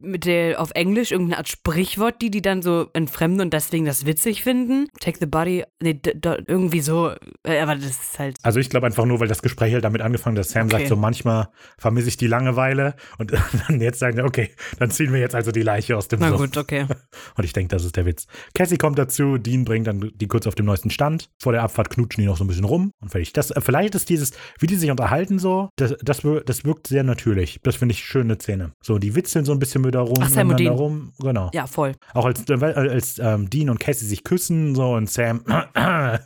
mit 0.00 0.24
der 0.24 0.60
auf 0.60 0.70
Englisch 0.72 1.12
irgendeine 1.12 1.38
Art 1.38 1.48
Sprichwort, 1.48 2.20
die 2.20 2.30
die 2.30 2.42
dann 2.42 2.62
so 2.62 2.88
entfremden 2.92 3.40
und 3.40 3.52
deswegen 3.52 3.84
das 3.84 4.06
witzig 4.06 4.42
finden. 4.42 4.88
Take 5.00 5.18
the 5.20 5.26
body, 5.26 5.64
nee, 5.80 5.98
irgendwie 6.46 6.80
so, 6.80 7.12
aber 7.44 7.74
das 7.74 7.84
ist 7.84 8.18
halt. 8.18 8.36
Also 8.42 8.60
ich 8.60 8.70
glaube 8.70 8.86
einfach 8.86 9.04
nur, 9.04 9.20
weil 9.20 9.28
das 9.28 9.42
Gespräch 9.42 9.72
halt 9.72 9.84
damit 9.84 10.02
angefangen, 10.02 10.36
dass 10.36 10.50
Sam 10.50 10.66
okay. 10.66 10.78
sagt, 10.78 10.88
so 10.88 10.96
manchmal 10.96 11.48
vermisse 11.78 12.08
ich 12.08 12.16
die 12.16 12.26
Langeweile 12.26 12.94
und 13.18 13.32
dann 13.68 13.80
jetzt 13.80 13.98
sagen, 13.98 14.20
okay, 14.20 14.50
dann 14.78 14.90
ziehen 14.90 15.12
wir 15.12 15.20
jetzt 15.20 15.34
also 15.34 15.52
die 15.52 15.62
Leiche 15.62 15.96
aus 15.96 16.08
dem 16.08 16.20
Na 16.20 16.28
Sumpf. 16.28 16.40
gut, 16.40 16.56
okay. 16.56 16.86
Und 17.36 17.44
ich 17.44 17.52
denke, 17.52 17.74
das 17.74 17.84
ist 17.84 17.96
der 17.96 18.06
Witz. 18.06 18.26
Cassie 18.54 18.76
kommt 18.76 18.98
dazu, 18.98 19.38
Dean 19.38 19.64
bringt 19.64 19.86
dann 19.86 20.10
die 20.14 20.26
kurz 20.26 20.46
auf 20.46 20.54
dem 20.54 20.66
neuesten 20.66 20.90
Stand. 20.90 21.30
Vor 21.40 21.52
der 21.52 21.62
Abfahrt 21.62 21.90
knutschen 21.90 22.22
die 22.22 22.26
noch 22.26 22.36
so 22.36 22.44
ein 22.44 22.46
bisschen 22.46 22.64
rum 22.64 22.92
und 23.00 23.10
fertig. 23.10 23.32
Das, 23.32 23.50
äh, 23.50 23.60
vielleicht 23.60 23.94
ist 23.94 24.08
dieses, 24.08 24.32
wie 24.58 24.66
die 24.66 24.76
sich 24.76 24.90
unterhalten 24.90 25.38
so, 25.38 25.68
das, 25.76 25.94
das, 26.02 26.22
das 26.44 26.64
wirkt 26.64 26.86
sehr 26.86 27.02
natürlich. 27.02 27.60
Das 27.62 27.76
finde 27.76 27.92
ich 27.92 28.04
schöne 28.04 28.36
Szene. 28.36 28.72
So, 28.82 28.98
die 28.98 29.14
witzeln 29.14 29.44
so 29.44 29.52
ein 29.52 29.58
bisschen 29.58 29.82
mit 29.86 29.94
da 29.94 30.00
rum. 30.00 30.16
Ach, 30.20 30.28
Sam 30.28 30.50
und 30.50 30.60
Dean. 30.60 30.72
Rum. 30.72 31.12
Genau. 31.18 31.50
Ja, 31.54 31.66
voll. 31.66 31.92
Auch 32.14 32.24
als, 32.24 32.48
äh, 32.48 32.54
als 32.54 33.18
ähm, 33.18 33.48
Dean 33.50 33.70
und 33.70 33.80
Cassie 33.80 34.06
sich 34.06 34.24
küssen 34.24 34.74
so 34.74 34.92
und 34.92 35.10
Sam 35.10 35.42
ja, 35.76 36.20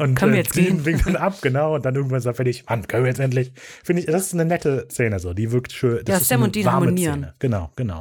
und 0.00 0.14
können 0.14 0.32
wir 0.32 0.38
jetzt 0.38 0.56
Dean 0.56 0.76
gehen? 0.76 0.84
winkt 0.84 1.06
dann 1.06 1.16
ab, 1.16 1.38
genau, 1.42 1.74
und 1.74 1.84
dann 1.84 1.94
irgendwann 1.94 2.20
sagt 2.20 2.36
fertig, 2.36 2.64
Mann, 2.68 2.86
können 2.86 3.04
wir 3.04 3.10
jetzt 3.10 3.20
endlich. 3.20 3.52
Finde 3.84 4.00
ich, 4.00 4.06
das 4.06 4.26
ist 4.26 4.34
eine 4.34 4.44
nette 4.44 4.86
Szene 4.90 5.18
so, 5.18 5.32
die 5.34 5.52
wirkt 5.52 5.72
schön. 5.72 6.00
Das 6.04 6.20
ja, 6.20 6.24
Sam 6.24 6.42
und 6.42 6.54
Dean 6.54 6.70
harmonieren. 6.70 7.20
Szene. 7.20 7.34
Genau, 7.38 7.70
genau. 7.76 8.00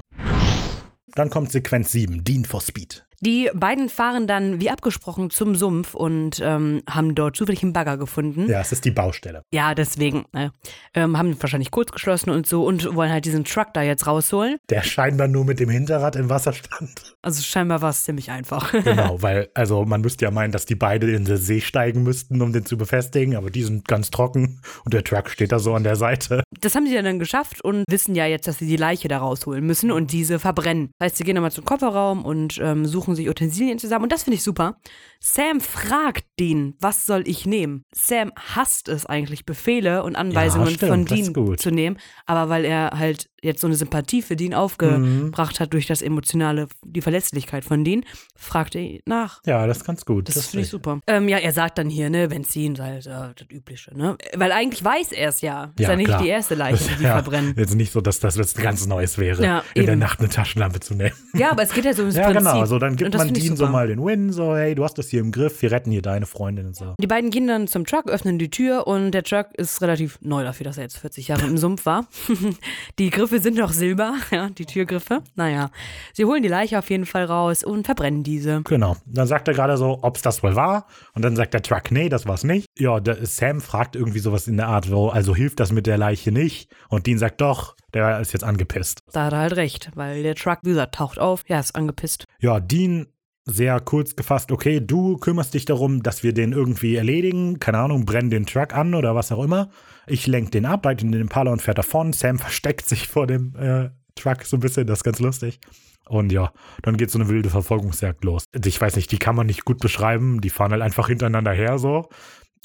Dann 1.13 1.29
kommt 1.29 1.51
Sequenz 1.51 1.91
7, 1.91 2.23
Dean 2.23 2.45
for 2.45 2.61
Speed. 2.61 3.05
Die 3.22 3.49
beiden 3.53 3.89
fahren 3.89 4.27
dann 4.27 4.60
wie 4.60 4.69
abgesprochen 4.69 5.30
zum 5.30 5.56
Sumpf 5.56 5.93
und 5.93 6.41
ähm, 6.43 6.81
haben 6.89 7.15
dort 7.15 7.35
zufällig 7.35 7.64
einen 7.64 7.73
Bagger 7.73 7.98
gefunden. 7.98 8.49
Ja, 8.49 8.61
es 8.61 8.72
ist 8.72 8.84
die 8.84 8.91
Baustelle. 8.91 9.43
Ja, 9.53 9.76
deswegen. 9.76 10.26
Äh, 10.34 10.49
ähm, 10.93 11.18
haben 11.18 11.41
wahrscheinlich 11.41 11.72
kurz 11.72 11.91
geschlossen 11.91 12.30
und 12.31 12.48
so 12.48 12.65
und 12.65 12.95
wollen 12.95 13.11
halt 13.11 13.26
diesen 13.26 13.45
Truck 13.45 13.73
da 13.73 13.81
jetzt 13.81 14.07
rausholen. 14.07 14.57
Der 14.69 14.84
scheinbar 14.84 15.27
nur 15.27 15.45
mit 15.45 15.60
dem 15.60 15.69
Hinterrad 15.69 16.15
im 16.15 16.30
Wasser 16.30 16.53
stand. 16.53 17.15
Also 17.22 17.41
scheinbar 17.41 17.81
war 17.81 17.91
es 17.91 18.03
ziemlich 18.03 18.31
einfach. 18.31 18.72
genau, 18.84 19.22
weil, 19.22 19.49
also 19.53 19.85
man 19.85 20.02
müsste 20.02 20.26
ja 20.26 20.31
meinen, 20.31 20.52
dass 20.52 20.65
die 20.65 20.76
beide 20.76 21.11
in 21.11 21.26
den 21.26 21.38
See 21.38 21.61
steigen 21.61 22.03
müssten, 22.03 22.41
um 22.41 22.52
den 22.52 22.65
zu 22.65 22.77
befestigen, 22.77 23.35
aber 23.35 23.49
die 23.49 23.64
sind 23.64 23.88
ganz 23.88 24.11
trocken 24.11 24.61
und 24.84 24.93
der 24.93 25.03
Truck 25.03 25.30
steht 25.30 25.52
da 25.52 25.60
so 25.60 25.73
an 25.73 25.84
der 25.84 25.95
Seite. 25.95 26.43
Das 26.60 26.76
haben 26.76 26.88
sie 26.88 26.95
dann 26.95 27.19
geschafft 27.19 27.64
und 27.64 27.85
wissen 27.89 28.15
ja 28.15 28.26
jetzt, 28.26 28.48
dass 28.48 28.57
sie 28.57 28.68
die 28.68 28.77
Leiche 28.77 29.07
da 29.07 29.19
rausholen 29.19 29.65
müssen 29.65 29.91
und 29.91 30.11
diese 30.11 30.39
verbrennen. 30.39 30.91
Das 30.99 31.07
heißt, 31.07 31.18
sie 31.18 31.23
gehen 31.23 31.35
nochmal 31.35 31.52
zum 31.52 31.65
Kofferraum 31.65 32.26
und 32.26 32.60
ähm, 32.61 32.85
suchen 32.85 33.10
suchen 33.11 33.15
sich 33.15 33.29
Utensilien 33.29 33.79
zusammen 33.79 34.03
und 34.03 34.11
das 34.11 34.23
finde 34.23 34.35
ich 34.35 34.43
super. 34.43 34.77
Sam 35.19 35.61
fragt 35.61 36.25
Dean, 36.39 36.75
was 36.79 37.05
soll 37.05 37.27
ich 37.27 37.45
nehmen? 37.45 37.85
Sam 37.93 38.31
hasst 38.35 38.89
es 38.89 39.05
eigentlich, 39.05 39.45
Befehle 39.45 40.03
und 40.03 40.15
Anweisungen 40.15 40.67
ja, 40.67 40.73
stimmt, 40.73 40.91
von 40.91 41.05
Dean 41.05 41.57
zu 41.57 41.71
nehmen, 41.71 41.97
aber 42.25 42.49
weil 42.49 42.65
er 42.65 42.91
halt 42.97 43.29
jetzt 43.41 43.61
so 43.61 43.68
eine 43.68 43.76
Sympathie 43.76 44.22
für 44.22 44.35
Dean 44.35 44.53
aufgebracht 44.53 45.59
mhm. 45.59 45.63
hat 45.63 45.73
durch 45.73 45.88
das 45.88 46.01
emotionale, 46.01 46.68
die 46.84 47.01
Verletzlichkeit 47.01 47.65
von 47.65 47.84
Dean, 47.84 48.05
fragt 48.35 48.76
er 48.76 48.99
nach. 49.05 49.41
Ja, 49.45 49.65
das 49.68 49.77
ist 49.77 49.85
ganz 49.85 50.05
gut. 50.05 50.27
Das, 50.27 50.35
das 50.35 50.47
finde 50.47 50.63
ich 50.63 50.69
super. 50.69 50.99
Ähm, 51.07 51.27
ja, 51.27 51.38
er 51.38 51.51
sagt 51.51 51.77
dann 51.77 51.89
hier, 51.89 52.09
ne, 52.09 52.27
Benzin 52.27 52.76
sei 52.76 53.01
halt, 53.03 53.07
äh, 53.07 53.34
das 53.35 53.47
Übliche, 53.49 53.97
ne? 53.97 54.18
Weil 54.35 54.51
eigentlich 54.51 54.84
weiß 54.84 55.11
er 55.11 55.30
es 55.30 55.41
ja. 55.41 55.72
Ist 55.77 55.88
ja, 55.88 55.95
nicht 55.95 56.07
klar. 56.07 56.22
die 56.22 56.30
erste 56.30 56.55
Leiche, 56.55 56.95
die 56.99 57.03
ja, 57.03 57.13
verbrennen. 57.13 57.55
Jetzt 57.57 57.76
nicht 57.76 57.91
so, 57.91 58.01
dass 58.01 58.19
das 58.19 58.38
was 58.38 58.53
ganz 58.53 58.85
Neues 58.85 59.18
wäre, 59.18 59.43
ja, 59.43 59.63
in 59.73 59.81
eben. 59.81 59.85
der 59.88 59.95
Nacht 59.95 60.19
eine 60.19 60.30
Taschenlampe 60.30 60.80
zu 60.80 60.93
nehmen. 60.93 61.15
Ja, 61.34 61.51
aber 61.51 61.63
es 61.63 61.73
geht 61.73 61.85
ja 61.85 61.93
so 61.93 62.01
ums 62.01 62.15
ja, 62.15 62.23
Prinzip. 62.26 62.45
Ja, 62.45 62.53
genau. 62.53 62.65
So, 62.65 62.80
dann 62.80 62.95
gibt 62.95 63.15
man 63.15 63.34
Dean 63.34 63.55
so 63.55 63.68
mal 63.68 63.88
den 63.88 64.03
Win, 64.03 64.31
so, 64.31 64.55
hey, 64.55 64.76
du 64.76 64.84
hast 64.84 64.97
das 64.97 65.09
hier 65.09 65.22
im 65.22 65.31
Griff, 65.31 65.61
wir 65.61 65.72
retten 65.72 65.91
hier 65.91 66.01
deine 66.01 66.26
Freundin 66.26 66.68
und 66.68 66.76
so. 66.76 66.95
Die 66.99 67.07
beiden 67.07 67.31
gehen 67.31 67.47
dann 67.47 67.68
zum 67.68 67.85
Truck, 67.85 68.07
öffnen 68.07 68.38
die 68.38 68.49
Tür 68.49 68.88
und 68.88 69.11
der 69.11 69.23
Truck 69.23 69.47
ist 69.53 69.81
relativ 69.81 70.19
neu 70.22 70.43
dafür, 70.43 70.65
dass 70.65 70.77
er 70.77 70.84
jetzt 70.84 70.97
40 70.97 71.30
Jahre 71.30 71.45
im 71.45 71.57
Sumpf 71.57 71.85
war. 71.85 72.07
die 72.99 73.09
Griffel 73.09 73.31
Türgriffe 73.32 73.44
sind 73.44 73.58
noch 73.58 73.72
Silber, 73.72 74.16
ja, 74.32 74.49
die 74.49 74.66
Türgriffe. 74.66 75.24
Naja, 75.36 75.70
sie 76.14 76.26
holen 76.26 76.44
die 76.44 76.49
Leiche 76.49 76.78
auf 76.78 76.90
jeden 76.90 77.06
Fall 77.06 77.24
raus 77.26 77.64
und 77.64 77.86
verbrennen 77.86 78.24
diese. 78.24 78.62
Genau. 78.64 78.98
Dann 79.06 79.26
sagt 79.26 79.48
er 79.48 79.53
gerade 79.53 79.78
so, 79.78 79.99
ob 80.02 80.18
es 80.18 80.22
das 80.22 80.44
wohl 80.44 80.56
war. 80.58 80.86
Und 81.14 81.24
dann 81.24 81.38
sagt 81.38 81.53
der 81.53 81.62
Truck, 81.62 81.91
nee, 81.91 82.10
das 82.10 82.26
war's 82.28 82.44
nicht. 82.44 82.68
Ja, 82.78 82.99
der, 82.99 83.26
Sam 83.26 83.62
fragt 83.62 83.95
irgendwie 83.95 84.20
sowas 84.20 84.48
in 84.48 84.58
der 84.58 84.68
Art, 84.68 84.86
so, 84.86 85.10
also 85.10 85.34
hilft 85.34 85.62
das 85.62 85.72
mit 85.72 85.88
der 85.88 85.98
Leiche 85.98 86.32
nicht? 86.32 86.70
Und 86.90 87.08
Dean 87.08 87.18
sagt 87.18 87.40
doch, 87.40 87.76
der 87.94 88.20
ist 88.20 88.34
jetzt 88.34 88.44
angepisst. 88.44 88.99
Da 89.14 89.26
hat 89.26 89.34
er 89.34 89.40
halt 89.40 89.56
recht, 89.56 89.91
weil 89.95 90.24
der 90.24 90.36
Truck, 90.36 90.60
wie 90.64 90.70
gesagt, 90.70 90.95
taucht 90.95 91.18
auf. 91.18 91.44
Ja, 91.48 91.60
ist 91.60 91.76
angepisst. 91.76 92.26
Ja, 92.40 92.60
Dean 92.60 93.08
sehr 93.45 93.80
kurz 93.80 94.15
gefasst, 94.15 94.51
okay, 94.51 94.80
du 94.80 95.18
kümmerst 95.18 95.53
dich 95.53 95.65
darum, 95.65 96.03
dass 96.03 96.23
wir 96.23 96.34
den 96.34 96.51
irgendwie 96.51 96.95
erledigen, 96.95 97.59
keine 97.59 97.80
Ahnung, 97.80 98.05
brennen 98.05 98.30
den 98.30 98.45
Truck 98.45 98.76
an 98.76 98.93
oder 98.93 99.15
was 99.15 99.31
auch 99.31 99.43
immer. 99.43 99.69
Ich 100.07 100.27
lenke 100.27 100.51
den 100.51 100.65
ab, 100.65 100.85
in 100.85 101.11
den 101.11 101.22
Impala 101.22 101.51
und 101.51 101.61
fährt 101.61 101.77
davon. 101.77 102.13
Sam 102.13 102.39
versteckt 102.39 102.88
sich 102.88 103.07
vor 103.07 103.27
dem 103.27 103.55
äh, 103.55 103.89
Truck 104.15 104.43
so 104.43 104.57
ein 104.57 104.59
bisschen, 104.59 104.88
das 104.88 104.99
ist 104.99 105.03
ganz 105.03 105.19
lustig. 105.19 105.59
Und 106.07 106.31
ja, 106.31 106.51
dann 106.81 106.97
geht 106.97 107.09
so 107.09 107.19
eine 107.19 107.30
wilde 107.30 107.49
Verfolgungsjagd 107.49 108.23
los. 108.23 108.45
Ich 108.65 108.81
weiß 108.81 108.95
nicht, 108.95 109.11
die 109.11 109.19
kann 109.19 109.35
man 109.35 109.47
nicht 109.47 109.65
gut 109.65 109.80
beschreiben, 109.80 110.41
die 110.41 110.49
fahren 110.49 110.72
halt 110.72 110.81
einfach 110.81 111.07
hintereinander 111.07 111.53
her 111.53 111.77
so. 111.77 112.09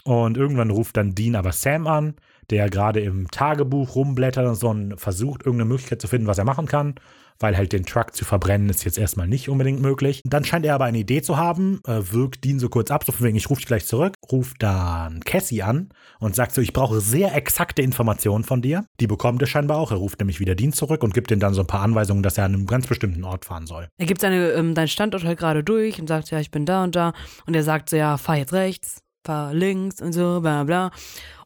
Und 0.04 0.36
irgendwann 0.36 0.70
ruft 0.70 0.96
dann 0.96 1.14
Dean 1.14 1.36
aber 1.36 1.52
Sam 1.52 1.86
an, 1.86 2.14
der 2.50 2.70
gerade 2.70 3.00
im 3.00 3.30
Tagebuch 3.30 3.94
rumblättert 3.94 4.46
und 4.46 4.54
so 4.54 4.68
und 4.68 4.98
versucht, 5.00 5.44
irgendeine 5.44 5.68
Möglichkeit 5.68 6.00
zu 6.00 6.08
finden, 6.08 6.26
was 6.26 6.38
er 6.38 6.44
machen 6.44 6.66
kann 6.66 6.94
weil 7.38 7.56
halt 7.56 7.72
den 7.72 7.84
Truck 7.84 8.14
zu 8.14 8.24
verbrennen 8.24 8.68
ist 8.68 8.84
jetzt 8.84 8.98
erstmal 8.98 9.28
nicht 9.28 9.48
unbedingt 9.48 9.80
möglich. 9.80 10.22
Dann 10.24 10.44
scheint 10.44 10.66
er 10.66 10.74
aber 10.74 10.84
eine 10.84 10.98
Idee 10.98 11.22
zu 11.22 11.36
haben, 11.36 11.80
äh, 11.86 12.00
wirkt 12.12 12.44
Dean 12.44 12.58
so 12.58 12.68
kurz 12.68 12.90
ab, 12.90 13.04
so 13.04 13.12
von 13.12 13.26
wegen, 13.26 13.36
ich 13.36 13.50
rufe 13.50 13.60
dich 13.60 13.66
gleich 13.66 13.86
zurück, 13.86 14.14
ruft 14.30 14.62
dann 14.62 15.20
Cassie 15.20 15.62
an 15.62 15.90
und 16.18 16.34
sagt 16.34 16.52
so, 16.52 16.60
ich 16.60 16.72
brauche 16.72 17.00
sehr 17.00 17.34
exakte 17.34 17.82
Informationen 17.82 18.44
von 18.44 18.62
dir. 18.62 18.84
Die 19.00 19.06
bekommt 19.06 19.42
er 19.42 19.46
scheinbar 19.46 19.78
auch. 19.78 19.90
Er 19.90 19.98
ruft 19.98 20.18
nämlich 20.18 20.40
wieder 20.40 20.54
Dean 20.54 20.72
zurück 20.72 21.02
und 21.02 21.14
gibt 21.14 21.30
ihm 21.30 21.40
dann 21.40 21.54
so 21.54 21.60
ein 21.60 21.66
paar 21.66 21.82
Anweisungen, 21.82 22.22
dass 22.22 22.38
er 22.38 22.44
an 22.44 22.54
einem 22.54 22.66
ganz 22.66 22.86
bestimmten 22.86 23.24
Ort 23.24 23.44
fahren 23.44 23.66
soll. 23.66 23.88
Er 23.98 24.06
gibt 24.06 24.20
seine, 24.20 24.50
ähm, 24.52 24.74
deinen 24.74 24.88
Standort 24.88 25.24
halt 25.24 25.38
gerade 25.38 25.62
durch 25.62 26.00
und 26.00 26.08
sagt, 26.08 26.30
ja, 26.30 26.40
ich 26.40 26.50
bin 26.50 26.66
da 26.66 26.84
und 26.84 26.96
da. 26.96 27.12
Und 27.46 27.54
er 27.54 27.62
sagt 27.62 27.90
so, 27.90 27.96
ja, 27.96 28.16
fahr 28.16 28.36
jetzt 28.36 28.52
rechts, 28.52 29.02
fahr 29.26 29.52
links 29.54 30.00
und 30.00 30.12
so, 30.12 30.40
bla 30.40 30.64
bla. 30.64 30.90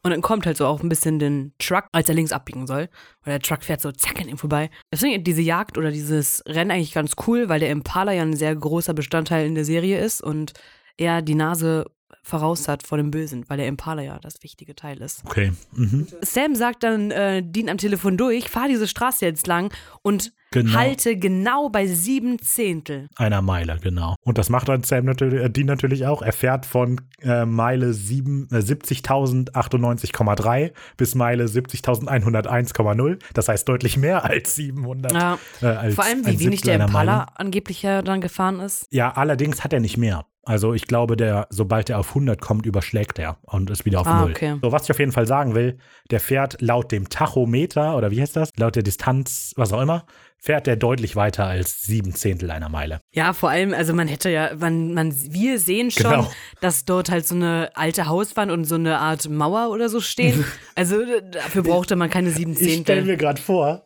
Und 0.03 0.11
dann 0.11 0.21
kommt 0.21 0.45
halt 0.45 0.57
so 0.57 0.65
auch 0.65 0.81
ein 0.81 0.89
bisschen 0.89 1.19
den 1.19 1.53
Truck, 1.59 1.85
als 1.91 2.09
er 2.09 2.15
links 2.15 2.31
abbiegen 2.31 2.65
soll. 2.65 2.89
Weil 3.23 3.33
der 3.37 3.41
Truck 3.41 3.63
fährt 3.63 3.81
so 3.81 3.91
zack 3.91 4.19
an 4.19 4.29
ihm 4.29 4.37
vorbei. 4.37 4.69
Deswegen 4.91 5.23
diese 5.23 5.41
Jagd 5.41 5.77
oder 5.77 5.91
dieses 5.91 6.43
Rennen 6.47 6.71
eigentlich 6.71 6.93
ganz 6.93 7.13
cool, 7.27 7.49
weil 7.49 7.59
der 7.59 7.69
Impala 7.69 8.13
ja 8.13 8.23
ein 8.23 8.35
sehr 8.35 8.55
großer 8.55 8.93
Bestandteil 8.93 9.45
in 9.45 9.55
der 9.55 9.65
Serie 9.65 9.99
ist 9.99 10.21
und 10.21 10.53
er 10.97 11.21
die 11.21 11.35
Nase 11.35 11.85
voraus 12.23 12.67
hat 12.67 12.83
vor 12.83 12.97
dem 12.97 13.11
Bösen, 13.11 13.45
weil 13.47 13.57
der 13.57 13.67
Impala 13.67 14.01
ja 14.01 14.19
das 14.19 14.43
wichtige 14.43 14.75
Teil 14.75 15.01
ist. 15.01 15.23
Okay. 15.25 15.53
Mhm. 15.73 16.07
Sam 16.21 16.55
sagt 16.55 16.83
dann 16.83 17.11
äh, 17.11 17.43
Dean 17.43 17.69
am 17.69 17.77
Telefon 17.77 18.17
durch, 18.17 18.49
fahr 18.49 18.67
diese 18.67 18.87
Straße 18.87 19.23
jetzt 19.25 19.45
lang 19.47 19.73
und 20.01 20.33
genau. 20.51 20.77
halte 20.77 21.17
genau 21.17 21.69
bei 21.69 21.87
sieben 21.87 22.37
Zehntel. 22.39 23.07
Einer 23.15 23.41
Meile, 23.41 23.79
genau. 23.81 24.15
Und 24.21 24.37
das 24.37 24.49
macht 24.49 24.67
dann 24.69 24.83
Sam 24.83 25.05
natürlich, 25.05 25.41
äh, 25.41 25.49
Dean 25.49 25.65
natürlich 25.65 26.05
auch. 26.05 26.21
Er 26.21 26.33
fährt 26.33 26.67
von 26.67 27.01
äh, 27.21 27.45
Meile 27.45 27.87
äh, 27.87 27.91
70.098,3 27.91 30.73
bis 30.97 31.15
Meile 31.15 31.45
70.101,0. 31.45 33.17
Das 33.33 33.47
heißt 33.47 33.67
deutlich 33.67 33.97
mehr 33.97 34.25
als 34.25 34.53
700. 34.55 35.11
Ja. 35.11 35.39
Äh, 35.61 35.65
als 35.65 35.95
Vor 35.95 36.03
allem, 36.03 36.27
wie 36.27 36.39
wenig 36.39 36.61
der 36.61 36.79
Impala 36.79 37.29
angeblich 37.35 37.81
ja 37.81 38.03
dann 38.03 38.21
gefahren 38.21 38.59
ist. 38.59 38.85
Ja, 38.91 39.11
allerdings 39.11 39.63
hat 39.63 39.73
er 39.73 39.79
nicht 39.79 39.97
mehr. 39.97 40.27
Also 40.43 40.73
ich 40.73 40.87
glaube, 40.87 41.17
der, 41.17 41.47
sobald 41.51 41.89
er 41.89 41.99
auf 41.99 42.09
100 42.09 42.41
kommt, 42.41 42.65
überschlägt 42.65 43.19
er 43.19 43.37
und 43.43 43.69
ist 43.69 43.85
wieder 43.85 44.01
auf 44.01 44.07
ah, 44.07 44.21
0. 44.21 44.31
Okay. 44.31 44.57
So, 44.61 44.71
was 44.71 44.83
ich 44.85 44.91
auf 44.91 44.99
jeden 44.99 45.11
Fall 45.11 45.27
sagen 45.27 45.53
will, 45.53 45.77
der 46.09 46.19
fährt 46.19 46.59
laut 46.61 46.91
dem 46.91 47.09
Tachometer, 47.09 47.95
oder 47.95 48.09
wie 48.09 48.21
heißt 48.21 48.35
das? 48.35 48.49
Laut 48.57 48.75
der 48.75 48.81
Distanz, 48.81 49.53
was 49.55 49.71
auch 49.71 49.81
immer, 49.81 50.05
fährt 50.39 50.67
er 50.67 50.75
deutlich 50.75 51.15
weiter 51.15 51.45
als 51.45 51.83
sieben 51.83 52.15
Zehntel 52.15 52.49
einer 52.49 52.69
Meile. 52.69 53.01
Ja, 53.13 53.33
vor 53.33 53.51
allem, 53.51 53.75
also 53.75 53.93
man 53.93 54.07
hätte 54.07 54.31
ja, 54.31 54.49
man, 54.57 54.95
man, 54.95 55.13
wir 55.31 55.59
sehen 55.59 55.91
schon, 55.91 56.09
genau. 56.09 56.31
dass 56.59 56.85
dort 56.85 57.11
halt 57.11 57.27
so 57.27 57.35
eine 57.35 57.69
alte 57.75 58.07
Hauswand 58.07 58.51
und 58.51 58.65
so 58.65 58.75
eine 58.75 58.97
Art 58.97 59.29
Mauer 59.29 59.69
oder 59.69 59.89
so 59.89 59.99
stehen. 60.01 60.43
Also 60.73 60.95
dafür 61.31 61.63
brauchte 61.63 61.95
man 61.95 62.09
keine 62.09 62.31
sieben 62.31 62.55
Zehntel. 62.55 62.73
Ich 62.73 62.81
stelle 62.81 63.03
mir 63.03 63.17
gerade 63.17 63.39
vor, 63.39 63.85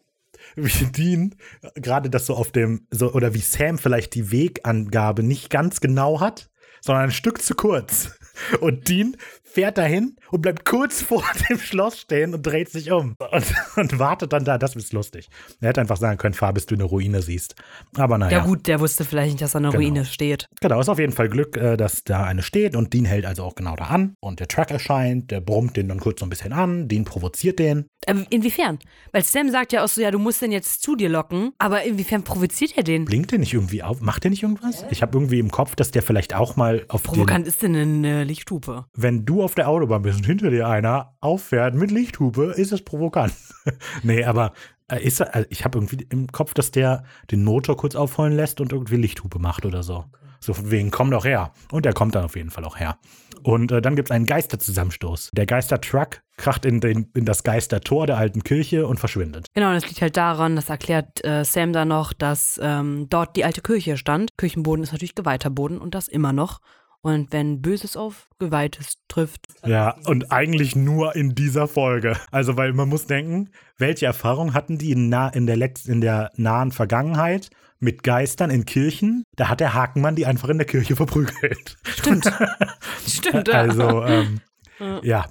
wie 0.55 0.85
Dean 0.85 1.35
gerade 1.75 2.09
das 2.09 2.25
so 2.25 2.35
auf 2.35 2.51
dem, 2.51 2.87
so, 2.91 3.13
oder 3.13 3.33
wie 3.33 3.39
Sam 3.39 3.77
vielleicht 3.77 4.15
die 4.15 4.31
Wegangabe 4.31 5.23
nicht 5.23 5.49
ganz 5.49 5.79
genau 5.81 6.19
hat, 6.19 6.49
sondern 6.81 7.05
ein 7.05 7.11
Stück 7.11 7.41
zu 7.41 7.55
kurz. 7.55 8.11
Und 8.59 8.89
Dean 8.89 9.17
fährt 9.55 9.77
dahin 9.77 10.17
und 10.31 10.41
bleibt 10.41 10.65
kurz 10.65 11.01
vor 11.01 11.23
dem 11.49 11.57
Schloss 11.57 11.99
stehen 11.99 12.33
und 12.33 12.45
dreht 12.45 12.69
sich 12.69 12.91
um 12.91 13.15
und, 13.31 13.53
und 13.77 13.99
wartet 13.99 14.33
dann 14.33 14.43
da. 14.43 14.57
Das 14.57 14.75
ist 14.75 14.91
lustig. 14.91 15.29
Er 15.61 15.69
hätte 15.69 15.81
einfach 15.81 15.97
sagen 15.97 16.17
können, 16.17 16.33
fahr, 16.33 16.53
bis 16.53 16.65
du 16.65 16.75
eine 16.75 16.83
Ruine 16.83 17.21
siehst. 17.21 17.55
Aber 17.95 18.17
naja. 18.17 18.39
Ja 18.39 18.43
gut, 18.43 18.67
der 18.67 18.81
wusste 18.81 19.05
vielleicht 19.05 19.31
nicht, 19.31 19.41
dass 19.41 19.53
da 19.53 19.59
eine 19.59 19.69
genau. 19.69 19.81
Ruine 19.81 20.05
steht. 20.05 20.47
Genau, 20.59 20.79
ist 20.79 20.89
auf 20.89 20.99
jeden 20.99 21.13
Fall 21.13 21.29
Glück, 21.29 21.55
äh, 21.55 21.77
dass 21.77 22.03
da 22.03 22.25
eine 22.25 22.43
steht 22.43 22.75
und 22.75 22.93
Dean 22.93 23.05
hält 23.05 23.25
also 23.25 23.43
auch 23.43 23.55
genau 23.55 23.77
da 23.77 23.85
an. 23.85 24.15
Und 24.19 24.41
der 24.41 24.49
Truck 24.49 24.71
erscheint, 24.71 25.31
der 25.31 25.39
brummt 25.39 25.77
den 25.77 25.87
dann 25.87 26.01
kurz 26.01 26.19
so 26.19 26.25
ein 26.25 26.29
bisschen 26.29 26.51
an. 26.51 26.89
Dean 26.89 27.05
provoziert 27.05 27.57
den. 27.57 27.85
Ähm, 28.07 28.25
inwiefern? 28.29 28.79
Weil 29.13 29.23
Sam 29.23 29.49
sagt 29.49 29.71
ja 29.71 29.85
auch 29.85 29.87
so, 29.87 30.01
ja, 30.01 30.11
du 30.11 30.19
musst 30.19 30.41
den 30.41 30.51
jetzt 30.51 30.81
zu 30.81 30.97
dir 30.97 31.07
locken. 31.07 31.53
Aber 31.59 31.83
inwiefern 31.83 32.23
provoziert 32.23 32.73
er 32.75 32.83
den? 32.83 33.05
Blinkt 33.05 33.31
der 33.31 33.39
nicht 33.39 33.53
irgendwie 33.53 33.83
auf? 33.83 34.01
Macht 34.01 34.25
der 34.25 34.31
nicht 34.31 34.43
irgendwas? 34.43 34.85
Ich 34.89 35.01
habe 35.01 35.17
irgendwie 35.17 35.39
im 35.39 35.49
Kopf, 35.49 35.75
dass 35.75 35.91
der 35.91 36.01
vielleicht 36.01 36.35
auch 36.35 36.57
mal 36.57 36.83
auf 36.89 37.03
Provokant 37.03 37.47
ist 37.47 37.61
denn 37.61 37.75
eine 37.75 38.25
Lichthupe? 38.25 38.85
Wenn 38.93 39.25
du 39.25 39.44
auf 39.45 39.55
der 39.55 39.69
Autobahn 39.69 40.01
bist 40.01 40.17
und 40.17 40.25
hinter 40.25 40.49
dir 40.49 40.67
einer 40.67 41.15
auffährt 41.21 41.75
mit 41.75 41.91
Lichthupe, 41.91 42.53
ist 42.57 42.73
es 42.73 42.83
provokant. 42.83 43.33
nee, 44.03 44.23
aber 44.23 44.53
äh, 44.89 45.01
ist, 45.01 45.21
also 45.21 45.47
ich 45.49 45.63
habe 45.63 45.77
irgendwie 45.77 46.05
im 46.09 46.27
Kopf, 46.31 46.53
dass 46.53 46.71
der 46.71 47.03
den 47.31 47.43
Motor 47.43 47.77
kurz 47.77 47.95
aufheulen 47.95 48.33
lässt 48.33 48.59
und 48.59 48.71
irgendwie 48.71 48.97
Lichthupe 48.97 49.39
macht 49.39 49.65
oder 49.65 49.83
so. 49.83 50.05
So 50.39 50.53
von 50.53 50.69
wegen, 50.69 50.91
komm 50.91 51.09
doch 51.09 51.25
her. 51.25 51.51
Und 51.71 51.85
er 51.85 51.93
kommt 51.93 52.15
dann 52.15 52.25
auf 52.25 52.35
jeden 52.35 52.51
Fall 52.51 52.65
auch 52.65 52.77
her. 52.77 52.97
Und 53.41 53.71
äh, 53.71 53.81
dann 53.81 53.95
gibt 53.95 54.09
es 54.09 54.11
einen 54.11 54.25
Geisterzusammenstoß. 54.25 55.31
Der 55.33 55.45
Geistertruck 55.45 56.21
kracht 56.37 56.65
in, 56.65 56.81
den, 56.81 57.09
in 57.13 57.25
das 57.25 57.43
Geistertor 57.43 58.07
der 58.07 58.17
alten 58.17 58.43
Kirche 58.43 58.87
und 58.87 58.99
verschwindet. 58.99 59.47
Genau, 59.53 59.73
das 59.73 59.87
liegt 59.87 60.01
halt 60.01 60.17
daran, 60.17 60.55
das 60.55 60.69
erklärt 60.69 61.23
äh, 61.23 61.45
Sam 61.45 61.71
dann 61.71 61.87
noch, 61.87 62.13
dass 62.13 62.59
ähm, 62.61 63.07
dort 63.09 63.35
die 63.35 63.45
alte 63.45 63.61
Kirche 63.61 63.97
stand. 63.97 64.37
Kirchenboden 64.37 64.83
ist 64.83 64.91
natürlich 64.91 65.15
geweihter 65.15 65.49
Boden 65.49 65.77
und 65.77 65.95
das 65.95 66.07
immer 66.07 66.33
noch. 66.33 66.59
Und 67.05 67.31
wenn 67.33 67.61
Böses 67.61 67.95
auf 67.95 68.29
Geweihtes 68.39 68.97
trifft. 69.07 69.45
Ja, 69.63 69.95
und 70.05 70.31
eigentlich 70.31 70.75
nur 70.75 71.15
in 71.15 71.35
dieser 71.35 71.67
Folge. 71.67 72.17
Also, 72.31 72.57
weil 72.57 72.73
man 72.73 72.89
muss 72.89 73.05
denken, 73.05 73.51
welche 73.77 74.07
Erfahrung 74.07 74.55
hatten 74.55 74.79
die 74.79 74.89
in, 74.89 75.07
nah, 75.07 75.29
in, 75.29 75.45
der, 75.45 75.55
Letz-, 75.55 75.87
in 75.87 76.01
der 76.01 76.31
nahen 76.35 76.71
Vergangenheit 76.71 77.51
mit 77.77 78.01
Geistern 78.01 78.49
in 78.49 78.65
Kirchen? 78.65 79.23
Da 79.35 79.49
hat 79.49 79.59
der 79.59 79.75
Hakenmann 79.75 80.15
die 80.15 80.25
einfach 80.25 80.49
in 80.49 80.57
der 80.57 80.65
Kirche 80.65 80.95
verprügelt. 80.95 81.77
Stimmt. 81.83 82.25
Stimmt. 83.07 83.53
also, 83.53 84.03
ähm, 84.03 84.41
ja, 84.79 84.99
ja, 85.03 85.25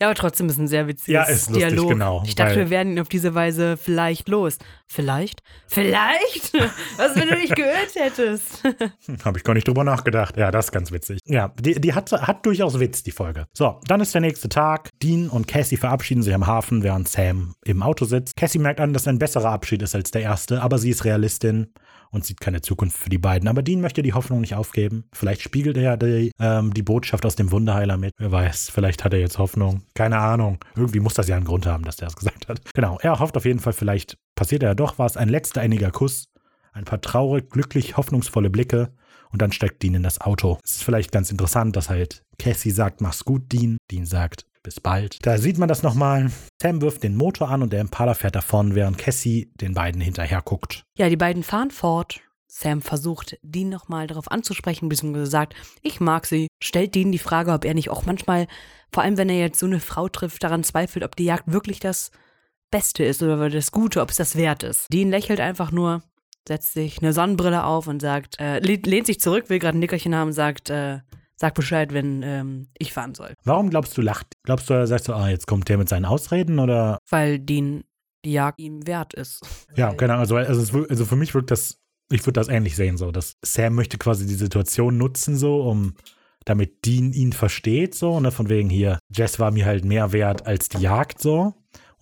aber 0.00 0.14
trotzdem 0.14 0.48
ist 0.48 0.58
ein 0.58 0.68
sehr 0.68 0.86
witziges 0.86 1.12
ja, 1.12 1.22
ist 1.24 1.48
lustig, 1.48 1.68
Dialog. 1.68 1.88
Genau, 1.90 2.22
ich 2.26 2.34
dachte, 2.34 2.56
wir 2.56 2.70
werden 2.70 2.92
ihn 2.92 3.00
auf 3.00 3.08
diese 3.08 3.34
Weise 3.34 3.76
vielleicht 3.76 4.28
los. 4.28 4.58
Vielleicht? 4.86 5.42
Vielleicht? 5.66 6.52
Was, 6.96 7.16
wenn 7.16 7.28
du 7.28 7.36
dich 7.36 7.54
gehört 7.54 7.94
hättest? 7.94 8.62
Habe 9.24 9.38
ich 9.38 9.44
gar 9.44 9.54
nicht 9.54 9.66
drüber 9.66 9.84
nachgedacht. 9.84 10.36
Ja, 10.36 10.50
das 10.50 10.66
ist 10.66 10.72
ganz 10.72 10.92
witzig. 10.92 11.18
Ja, 11.24 11.52
die, 11.58 11.80
die 11.80 11.94
hat, 11.94 12.12
hat 12.12 12.46
durchaus 12.46 12.78
Witz, 12.78 13.02
die 13.02 13.10
Folge. 13.10 13.46
So, 13.52 13.80
dann 13.86 14.00
ist 14.00 14.14
der 14.14 14.20
nächste 14.20 14.48
Tag. 14.48 14.90
Dean 15.02 15.28
und 15.28 15.48
Cassie 15.48 15.76
verabschieden 15.76 16.22
sich 16.22 16.34
am 16.34 16.46
Hafen, 16.46 16.82
während 16.82 17.08
Sam 17.08 17.54
im 17.64 17.82
Auto 17.82 18.04
sitzt. 18.04 18.36
Cassie 18.36 18.58
merkt 18.58 18.80
an, 18.80 18.92
dass 18.92 19.08
ein 19.08 19.18
besserer 19.18 19.50
Abschied 19.50 19.82
ist 19.82 19.94
als 19.94 20.10
der 20.10 20.22
erste, 20.22 20.62
aber 20.62 20.78
sie 20.78 20.90
ist 20.90 21.04
Realistin 21.04 21.72
und 22.14 22.24
sieht 22.24 22.40
keine 22.40 22.60
Zukunft 22.62 22.96
für 22.96 23.10
die 23.10 23.18
beiden. 23.18 23.48
Aber 23.48 23.62
Dean 23.62 23.80
möchte 23.80 24.02
die 24.02 24.12
Hoffnung 24.12 24.40
nicht 24.40 24.54
aufgeben. 24.54 25.04
Vielleicht 25.12 25.42
spiegelt 25.42 25.76
er 25.76 25.96
die, 25.96 26.30
ähm, 26.40 26.72
die 26.72 26.82
Botschaft 26.82 27.26
aus 27.26 27.34
dem 27.34 27.50
Wunderheiler 27.50 27.96
mit. 27.96 28.12
Wer 28.18 28.30
weiß, 28.30 28.70
vielleicht 28.70 29.04
hat 29.04 29.12
er 29.12 29.18
jetzt 29.18 29.38
Hoffnung. 29.38 29.82
Keine 29.94 30.18
Ahnung. 30.18 30.58
Irgendwie 30.76 31.00
muss 31.00 31.14
das 31.14 31.28
ja 31.28 31.36
einen 31.36 31.44
Grund 31.44 31.66
haben, 31.66 31.84
dass 31.84 31.96
der 31.96 32.06
das 32.06 32.16
gesagt 32.16 32.48
hat. 32.48 32.60
Genau, 32.72 32.98
er 33.02 33.18
hofft 33.18 33.36
auf 33.36 33.44
jeden 33.44 33.58
Fall, 33.58 33.72
vielleicht 33.72 34.16
passiert 34.36 34.62
er 34.62 34.70
ja 34.70 34.74
doch 34.74 34.98
was. 34.98 35.16
Ein 35.16 35.28
letzter 35.28 35.60
einiger 35.60 35.90
Kuss. 35.90 36.28
Ein 36.72 36.84
paar 36.84 37.00
traurig, 37.00 37.50
glücklich, 37.50 37.96
hoffnungsvolle 37.96 38.50
Blicke. 38.50 38.92
Und 39.30 39.42
dann 39.42 39.50
steckt 39.50 39.82
Dean 39.82 39.94
in 39.94 40.04
das 40.04 40.20
Auto. 40.20 40.58
Es 40.62 40.76
ist 40.76 40.84
vielleicht 40.84 41.10
ganz 41.10 41.32
interessant, 41.32 41.74
dass 41.74 41.90
halt 41.90 42.22
Cassie 42.38 42.70
sagt, 42.70 43.00
mach's 43.00 43.24
gut, 43.24 43.52
Dean. 43.52 43.78
Dean 43.90 44.06
sagt, 44.06 44.46
bis 44.64 44.80
bald. 44.80 45.24
Da 45.24 45.38
sieht 45.38 45.58
man 45.58 45.68
das 45.68 45.84
nochmal. 45.84 46.32
Sam 46.60 46.82
wirft 46.82 47.04
den 47.04 47.14
Motor 47.14 47.50
an 47.50 47.62
und 47.62 47.72
der 47.72 47.80
Impala 47.80 48.14
fährt 48.14 48.34
davon, 48.34 48.74
während 48.74 48.98
Cassie 48.98 49.52
den 49.54 49.74
beiden 49.74 50.00
hinterher 50.00 50.42
guckt. 50.42 50.82
Ja, 50.98 51.08
die 51.08 51.16
beiden 51.16 51.44
fahren 51.44 51.70
fort. 51.70 52.20
Sam 52.48 52.82
versucht, 52.82 53.36
Dean 53.42 53.68
nochmal 53.68 54.06
darauf 54.06 54.30
anzusprechen, 54.30 54.88
beziehungsweise 54.88 55.26
sagt, 55.26 55.54
ich 55.82 56.00
mag 56.00 56.24
sie. 56.24 56.48
Stellt 56.62 56.94
Dean 56.94 57.12
die 57.12 57.18
Frage, 57.18 57.52
ob 57.52 57.64
er 57.64 57.74
nicht 57.74 57.90
auch 57.90 58.06
manchmal, 58.06 58.46
vor 58.92 59.02
allem 59.02 59.16
wenn 59.16 59.28
er 59.28 59.38
jetzt 59.38 59.58
so 59.58 59.66
eine 59.66 59.80
Frau 59.80 60.08
trifft, 60.08 60.42
daran 60.44 60.64
zweifelt, 60.64 61.04
ob 61.04 61.16
die 61.16 61.24
Jagd 61.24 61.50
wirklich 61.50 61.80
das 61.80 62.10
Beste 62.70 63.04
ist 63.04 63.22
oder 63.22 63.50
das 63.50 63.72
Gute, 63.72 64.00
ob 64.00 64.10
es 64.10 64.16
das 64.16 64.36
wert 64.36 64.62
ist. 64.62 64.92
Dean 64.92 65.10
lächelt 65.10 65.40
einfach 65.40 65.72
nur, 65.72 66.02
setzt 66.46 66.74
sich 66.74 67.02
eine 67.02 67.12
Sonnenbrille 67.12 67.64
auf 67.64 67.88
und 67.88 68.00
sagt, 68.00 68.38
äh, 68.40 68.60
lehnt 68.60 69.06
sich 69.06 69.20
zurück, 69.20 69.50
will 69.50 69.58
gerade 69.58 69.76
ein 69.76 69.80
Nickerchen 69.80 70.14
haben, 70.14 70.32
sagt, 70.32 70.70
äh, 70.70 71.00
Sag 71.36 71.54
Bescheid, 71.54 71.92
wenn 71.92 72.22
ähm, 72.22 72.68
ich 72.78 72.92
fahren 72.92 73.14
soll. 73.14 73.34
Warum 73.44 73.70
glaubst 73.70 73.96
du, 73.96 74.02
lacht? 74.02 74.28
Glaubst 74.44 74.70
du, 74.70 74.74
er 74.74 74.86
sagt 74.86 75.04
so, 75.04 75.14
ah, 75.14 75.28
jetzt 75.28 75.46
kommt 75.46 75.68
der 75.68 75.78
mit 75.78 75.88
seinen 75.88 76.04
Ausreden 76.04 76.58
oder? 76.58 76.98
Weil 77.10 77.38
Dean 77.40 77.84
die 78.24 78.32
Jagd 78.32 78.58
ihm 78.60 78.86
wert 78.86 79.12
ist. 79.14 79.40
Ja, 79.76 79.92
genau. 79.92 80.16
Also, 80.18 80.36
also, 80.36 80.72
wir- 80.72 80.88
also 80.90 81.04
für 81.04 81.16
mich 81.16 81.34
wirkt 81.34 81.50
das, 81.50 81.78
ich 82.10 82.20
würde 82.22 82.40
das 82.40 82.48
ähnlich 82.48 82.74
sehen, 82.76 82.96
so, 82.96 83.10
dass 83.10 83.34
Sam 83.44 83.74
möchte 83.74 83.98
quasi 83.98 84.26
die 84.26 84.34
Situation 84.34 84.96
nutzen, 84.96 85.36
so, 85.36 85.62
um 85.68 85.94
damit 86.46 86.84
Dean 86.86 87.12
ihn 87.12 87.32
versteht, 87.32 87.94
so, 87.94 88.20
ne, 88.20 88.30
von 88.30 88.48
wegen 88.48 88.70
hier, 88.70 88.98
Jess 89.10 89.38
war 89.38 89.50
mir 89.50 89.64
halt 89.66 89.84
mehr 89.84 90.12
wert 90.12 90.46
als 90.46 90.68
die 90.68 90.78
Jagd, 90.78 91.20
so. 91.20 91.54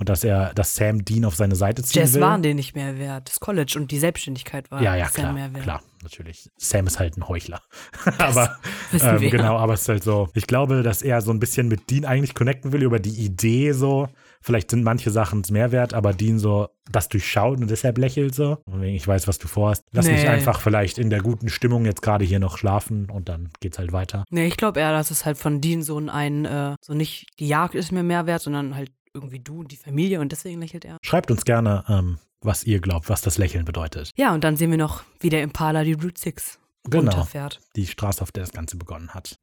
Und 0.03 0.09
dass 0.09 0.25
er, 0.25 0.53
dass 0.55 0.75
Sam 0.75 1.05
Dean 1.05 1.25
auf 1.25 1.37
seine 1.37 1.55
Seite 1.55 1.85
ziehen 1.85 2.01
Jess 2.01 2.15
will. 2.15 2.23
waren 2.23 2.43
den 2.43 2.57
nicht 2.57 2.75
mehr 2.75 2.99
wert. 2.99 3.29
Das 3.29 3.39
College 3.39 3.75
und 3.77 3.93
die 3.93 4.01
Selbstständigkeit 4.01 4.69
war 4.73 4.83
ja, 4.83 4.97
ja, 4.97 5.05
Sam 5.05 5.13
klar, 5.15 5.33
mehr 5.33 5.55
wert. 5.55 5.63
klar, 5.63 5.83
natürlich. 6.03 6.51
Sam 6.57 6.89
ist 6.89 6.99
halt 6.99 7.17
ein 7.17 7.29
Heuchler. 7.29 7.61
aber 8.19 8.57
ähm, 8.93 9.31
genau, 9.31 9.57
aber 9.59 9.75
es 9.75 9.83
ist 9.83 9.89
halt 9.91 10.03
so, 10.03 10.29
ich 10.35 10.49
glaube, 10.49 10.83
dass 10.83 11.03
er 11.03 11.21
so 11.21 11.31
ein 11.31 11.39
bisschen 11.39 11.69
mit 11.69 11.89
Dean 11.89 12.05
eigentlich 12.05 12.35
connecten 12.35 12.73
will 12.73 12.83
über 12.83 12.99
die 12.99 13.11
Idee 13.25 13.71
so. 13.71 14.09
Vielleicht 14.41 14.73
sind 14.73 14.83
manche 14.83 15.13
Sachen 15.13 15.45
mehr 15.51 15.71
wert, 15.71 15.95
aber 15.95 16.13
Dean 16.13 16.41
so 16.41 16.67
das 16.91 17.09
durchschaut 17.09 17.61
und 17.61 17.71
deshalb 17.71 17.97
lächelt 17.97 18.35
so. 18.35 18.59
Und 18.67 18.83
ich 18.83 19.07
weiß, 19.07 19.29
was 19.29 19.39
du 19.39 19.47
vorhast. 19.47 19.85
Lass 19.93 20.09
mich 20.09 20.23
Nee. 20.25 20.29
einfach 20.29 20.61
vielleicht 20.61 20.99
in 20.99 21.11
der 21.11 21.21
guten 21.21 21.49
Stimmung 21.49 21.85
jetzt 21.85 22.03
gerade 22.03 22.25
hier 22.25 22.41
noch 22.41 22.59
schlafen 22.59 23.09
und 23.09 23.29
dann 23.29 23.51
geht's 23.61 23.79
halt 23.79 23.93
weiter. 23.93 24.25
Nee, 24.31 24.49
ich 24.49 24.57
glaube 24.57 24.81
eher, 24.81 24.91
dass 24.91 25.13
es 25.13 25.25
halt 25.25 25.39
von 25.39 25.61
Dean 25.61 25.83
so 25.85 25.97
ein, 25.99 26.45
äh, 26.45 26.75
so 26.85 26.93
nicht 26.93 27.27
die 27.39 27.47
Jagd 27.47 27.77
ist 27.77 27.93
mir 27.93 28.03
mehr 28.03 28.27
wert, 28.27 28.43
sondern 28.43 28.75
halt 28.75 28.91
irgendwie 29.15 29.41
du 29.41 29.61
und 29.61 29.71
die 29.73 29.77
Familie 29.77 30.21
und 30.21 30.33
deswegen 30.33 30.61
lächelt 30.61 30.85
er. 30.85 30.97
Schreibt 31.03 31.31
uns 31.31 31.45
gerne, 31.45 31.85
ähm, 31.89 32.19
was 32.41 32.65
ihr 32.65 32.81
glaubt, 32.81 33.09
was 33.09 33.21
das 33.21 33.39
Lächeln 33.39 33.65
bedeutet. 33.65 34.11
Ja, 34.17 34.35
und 34.35 34.43
dann 34.43 34.57
sehen 34.57 34.71
wir 34.71 34.79
noch, 34.79 35.03
wie 35.21 35.29
der 35.29 35.43
Impala 35.43 35.85
die 35.85 35.93
Route 35.93 36.21
6 36.21 36.59
Genau. 36.85 37.13
runterfährt. 37.13 37.61
die 37.77 37.87
Straße, 37.87 38.23
auf 38.23 38.33
der 38.33 38.43
das 38.43 38.53
Ganze 38.53 38.77
begonnen 38.77 39.11
hat. 39.11 39.39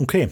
Okay, 0.00 0.30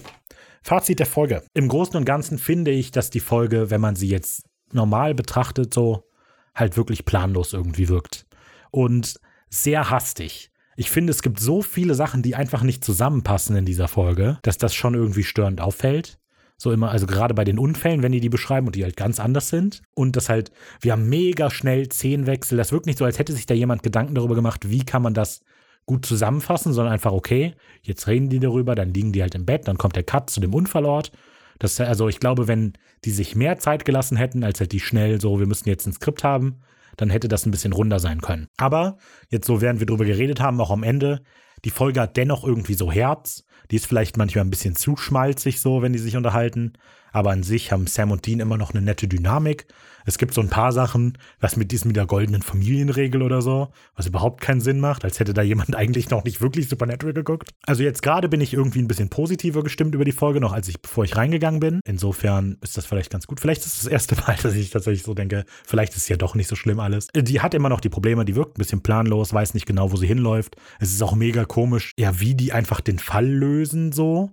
Fazit 0.61 0.99
der 0.99 1.05
Folge. 1.05 1.43
Im 1.53 1.67
Großen 1.69 1.95
und 1.95 2.03
Ganzen 2.05 2.37
finde 2.37 2.71
ich, 2.71 2.91
dass 2.91 3.09
die 3.09 3.19
Folge, 3.21 3.69
wenn 3.69 3.79
man 3.81 3.95
sie 3.95 4.09
jetzt 4.09 4.43
normal 4.73 5.13
betrachtet, 5.13 5.73
so 5.73 6.09
halt 6.55 6.75
wirklich 6.75 7.05
planlos 7.05 7.53
irgendwie 7.53 7.87
wirkt. 7.87 8.25
Und 8.71 9.19
sehr 9.49 9.89
hastig. 9.89 10.51
Ich 10.75 10.89
finde, 10.89 11.11
es 11.11 11.21
gibt 11.21 11.39
so 11.39 11.61
viele 11.61 11.95
Sachen, 11.95 12.21
die 12.23 12.35
einfach 12.35 12.63
nicht 12.63 12.83
zusammenpassen 12.83 13.55
in 13.55 13.65
dieser 13.65 13.87
Folge, 13.87 14.39
dass 14.41 14.57
das 14.57 14.73
schon 14.73 14.95
irgendwie 14.95 15.23
störend 15.23 15.61
auffällt. 15.61 16.17
So 16.57 16.71
immer, 16.71 16.91
also 16.91 17.07
gerade 17.07 17.33
bei 17.33 17.43
den 17.43 17.59
Unfällen, 17.59 18.03
wenn 18.03 18.11
die 18.11 18.21
die 18.21 18.29
beschreiben 18.29 18.67
und 18.67 18.75
die 18.75 18.83
halt 18.83 18.95
ganz 18.95 19.19
anders 19.19 19.49
sind. 19.49 19.81
Und 19.95 20.15
das 20.15 20.29
halt, 20.29 20.51
wir 20.81 20.93
haben 20.93 21.09
mega 21.09 21.49
schnell 21.49 21.91
Szenenwechsel. 21.91 22.57
Das 22.57 22.71
wirkt 22.71 22.85
nicht 22.85 22.99
so, 22.99 23.05
als 23.05 23.19
hätte 23.19 23.33
sich 23.33 23.45
da 23.45 23.53
jemand 23.53 23.83
Gedanken 23.83 24.15
darüber 24.15 24.35
gemacht, 24.35 24.69
wie 24.69 24.85
kann 24.85 25.01
man 25.01 25.13
das 25.13 25.41
gut 25.85 26.05
zusammenfassen, 26.05 26.73
sondern 26.73 26.93
einfach, 26.93 27.11
okay, 27.11 27.55
jetzt 27.81 28.07
reden 28.07 28.29
die 28.29 28.39
darüber, 28.39 28.75
dann 28.75 28.93
liegen 28.93 29.11
die 29.11 29.21
halt 29.21 29.35
im 29.35 29.45
Bett, 29.45 29.67
dann 29.67 29.77
kommt 29.77 29.95
der 29.95 30.03
Cut 30.03 30.29
zu 30.29 30.39
dem 30.39 30.53
Unfallort. 30.53 31.11
Das, 31.59 31.79
also 31.79 32.07
ich 32.07 32.19
glaube, 32.19 32.47
wenn 32.47 32.73
die 33.05 33.11
sich 33.11 33.35
mehr 33.35 33.57
Zeit 33.59 33.85
gelassen 33.85 34.17
hätten, 34.17 34.43
als 34.43 34.59
halt 34.59 34.71
die 34.71 34.79
schnell 34.79 35.19
so, 35.19 35.39
wir 35.39 35.47
müssen 35.47 35.69
jetzt 35.69 35.85
ein 35.85 35.93
Skript 35.93 36.23
haben, 36.23 36.61
dann 36.97 37.09
hätte 37.09 37.27
das 37.27 37.45
ein 37.45 37.51
bisschen 37.51 37.73
runder 37.73 37.99
sein 37.99 38.21
können. 38.21 38.47
Aber 38.57 38.97
jetzt 39.29 39.47
so, 39.47 39.61
während 39.61 39.79
wir 39.79 39.87
drüber 39.87 40.05
geredet 40.05 40.39
haben, 40.39 40.59
auch 40.61 40.71
am 40.71 40.83
Ende, 40.83 41.21
die 41.65 41.71
Folge 41.71 42.01
hat 42.01 42.17
dennoch 42.17 42.43
irgendwie 42.43 42.73
so 42.73 42.91
Herz. 42.91 43.43
Die 43.71 43.77
ist 43.77 43.87
vielleicht 43.87 44.17
manchmal 44.17 44.43
ein 44.45 44.49
bisschen 44.49 44.75
zu 44.75 44.97
schmalzig 44.97 45.61
so, 45.61 45.81
wenn 45.81 45.93
die 45.93 45.99
sich 45.99 46.17
unterhalten. 46.17 46.73
Aber 47.11 47.31
an 47.31 47.43
sich 47.43 47.71
haben 47.71 47.87
Sam 47.87 48.11
und 48.11 48.25
Dean 48.25 48.39
immer 48.39 48.57
noch 48.57 48.71
eine 48.71 48.81
nette 48.81 49.07
Dynamik. 49.07 49.67
Es 50.05 50.17
gibt 50.17 50.33
so 50.33 50.41
ein 50.41 50.49
paar 50.49 50.71
Sachen, 50.71 51.17
was 51.39 51.55
mit 51.55 51.71
diesem 51.71 51.89
mit 51.89 51.95
der 51.95 52.05
goldenen 52.05 52.41
Familienregel 52.41 53.21
oder 53.21 53.41
so, 53.41 53.69
was 53.95 54.07
überhaupt 54.07 54.41
keinen 54.41 54.61
Sinn 54.61 54.79
macht, 54.79 55.03
als 55.05 55.19
hätte 55.19 55.33
da 55.33 55.41
jemand 55.41 55.75
eigentlich 55.75 56.09
noch 56.09 56.23
nicht 56.23 56.41
wirklich 56.41 56.69
Supernatural 56.69 57.13
geguckt. 57.13 57.51
Also 57.65 57.83
jetzt 57.83 58.01
gerade 58.01 58.29
bin 58.29 58.41
ich 58.41 58.53
irgendwie 58.53 58.79
ein 58.79 58.87
bisschen 58.87 59.09
positiver 59.09 59.63
gestimmt 59.63 59.95
über 59.95 60.05
die 60.05 60.11
Folge, 60.11 60.39
noch 60.39 60.53
als 60.53 60.67
ich, 60.67 60.81
bevor 60.81 61.03
ich 61.03 61.15
reingegangen 61.15 61.59
bin. 61.59 61.79
Insofern 61.85 62.57
ist 62.61 62.77
das 62.77 62.85
vielleicht 62.85 63.11
ganz 63.11 63.27
gut. 63.27 63.39
Vielleicht 63.39 63.65
ist 63.65 63.75
es 63.75 63.83
das 63.83 63.91
erste 63.91 64.15
Mal, 64.15 64.37
dass 64.41 64.55
ich 64.55 64.69
tatsächlich 64.69 65.03
so 65.03 65.13
denke, 65.13 65.45
vielleicht 65.65 65.93
ist 65.93 66.03
es 66.03 66.09
ja 66.09 66.17
doch 66.17 66.35
nicht 66.35 66.47
so 66.47 66.55
schlimm 66.55 66.79
alles. 66.79 67.07
Die 67.15 67.41
hat 67.41 67.53
immer 67.53 67.69
noch 67.69 67.81
die 67.81 67.89
Probleme, 67.89 68.25
die 68.25 68.35
wirkt 68.35 68.57
ein 68.57 68.59
bisschen 68.59 68.81
planlos, 68.81 69.33
weiß 69.33 69.53
nicht 69.53 69.65
genau, 69.65 69.91
wo 69.91 69.95
sie 69.95 70.07
hinläuft. 70.07 70.55
Es 70.79 70.91
ist 70.91 71.01
auch 71.01 71.15
mega 71.15 71.45
komisch, 71.45 71.93
ja, 71.97 72.19
wie 72.19 72.35
die 72.35 72.53
einfach 72.53 72.81
den 72.81 72.99
Fall 72.99 73.27
lösen 73.27 73.91
so 73.91 74.31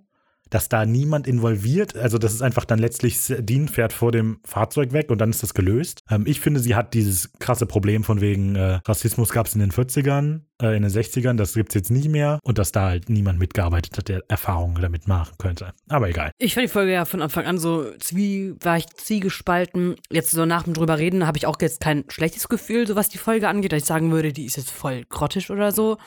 dass 0.51 0.69
da 0.69 0.85
niemand 0.85 1.27
involviert, 1.27 1.97
also 1.97 2.19
das 2.19 2.35
ist 2.35 2.43
einfach 2.43 2.65
dann 2.65 2.79
letztlich, 2.79 3.19
Dean 3.39 3.69
fährt 3.69 3.93
vor 3.93 4.13
dem 4.13 4.41
Fahrzeug 4.45 4.93
weg 4.93 5.11
und 5.11 5.21
dann 5.21 5.31
ist 5.31 5.43
das 5.43 5.55
gelöst. 5.55 6.03
Ähm, 6.11 6.25
ich 6.27 6.41
finde, 6.41 6.61
sie 6.61 6.75
hat 6.75 6.95
dieses 6.95 7.33
krasse 7.39 7.67
Problem 7.67 8.05
von 8.05 8.21
wegen 8.21 8.57
äh, 8.57 8.81
Rassismus 8.85 9.31
gab 9.31 9.47
es 9.47 9.55
in 9.55 9.61
den 9.61 9.71
40ern, 9.71 10.41
äh, 10.61 10.77
in 10.77 10.83
den 10.83 10.91
60ern, 10.91 11.37
das 11.37 11.55
gibt 11.55 11.71
es 11.71 11.75
jetzt 11.75 11.91
nicht 11.91 12.09
mehr 12.09 12.39
und 12.43 12.59
dass 12.59 12.73
da 12.73 12.89
halt 12.89 13.09
niemand 13.09 13.39
mitgearbeitet 13.39 13.97
hat, 13.97 14.09
der 14.09 14.23
Erfahrungen 14.29 14.81
damit 14.81 15.09
machen 15.09 15.35
könnte. 15.39 15.73
Aber 15.89 16.09
egal. 16.09 16.31
Ich 16.39 16.55
fand 16.55 16.69
die 16.69 16.73
Folge 16.73 16.93
ja 16.93 17.05
von 17.05 17.23
Anfang 17.23 17.47
an 17.47 17.59
so 17.59 17.91
zwie, 17.99 18.55
war 18.61 18.77
ich 18.77 18.87
zwiegespalten. 18.87 19.97
Jetzt 20.11 20.31
so 20.31 20.45
nach 20.47 20.65
dem 20.65 20.75
drüber 20.75 20.99
reden 20.99 21.27
habe 21.27 21.39
ich 21.39 21.47
auch 21.47 21.57
jetzt 21.61 21.81
kein 21.81 22.05
schlechtes 22.09 22.49
Gefühl, 22.49 22.87
so 22.87 22.97
was 22.97 23.09
die 23.09 23.19
Folge 23.19 23.49
angeht, 23.49 23.73
dass 23.73 23.83
ich 23.83 23.89
sagen 23.89 24.11
würde, 24.13 24.33
die 24.33 24.45
ist 24.45 24.57
jetzt 24.57 24.71
voll 24.71 25.05
grottisch 25.09 25.51
oder 25.51 25.73
so. 25.73 25.99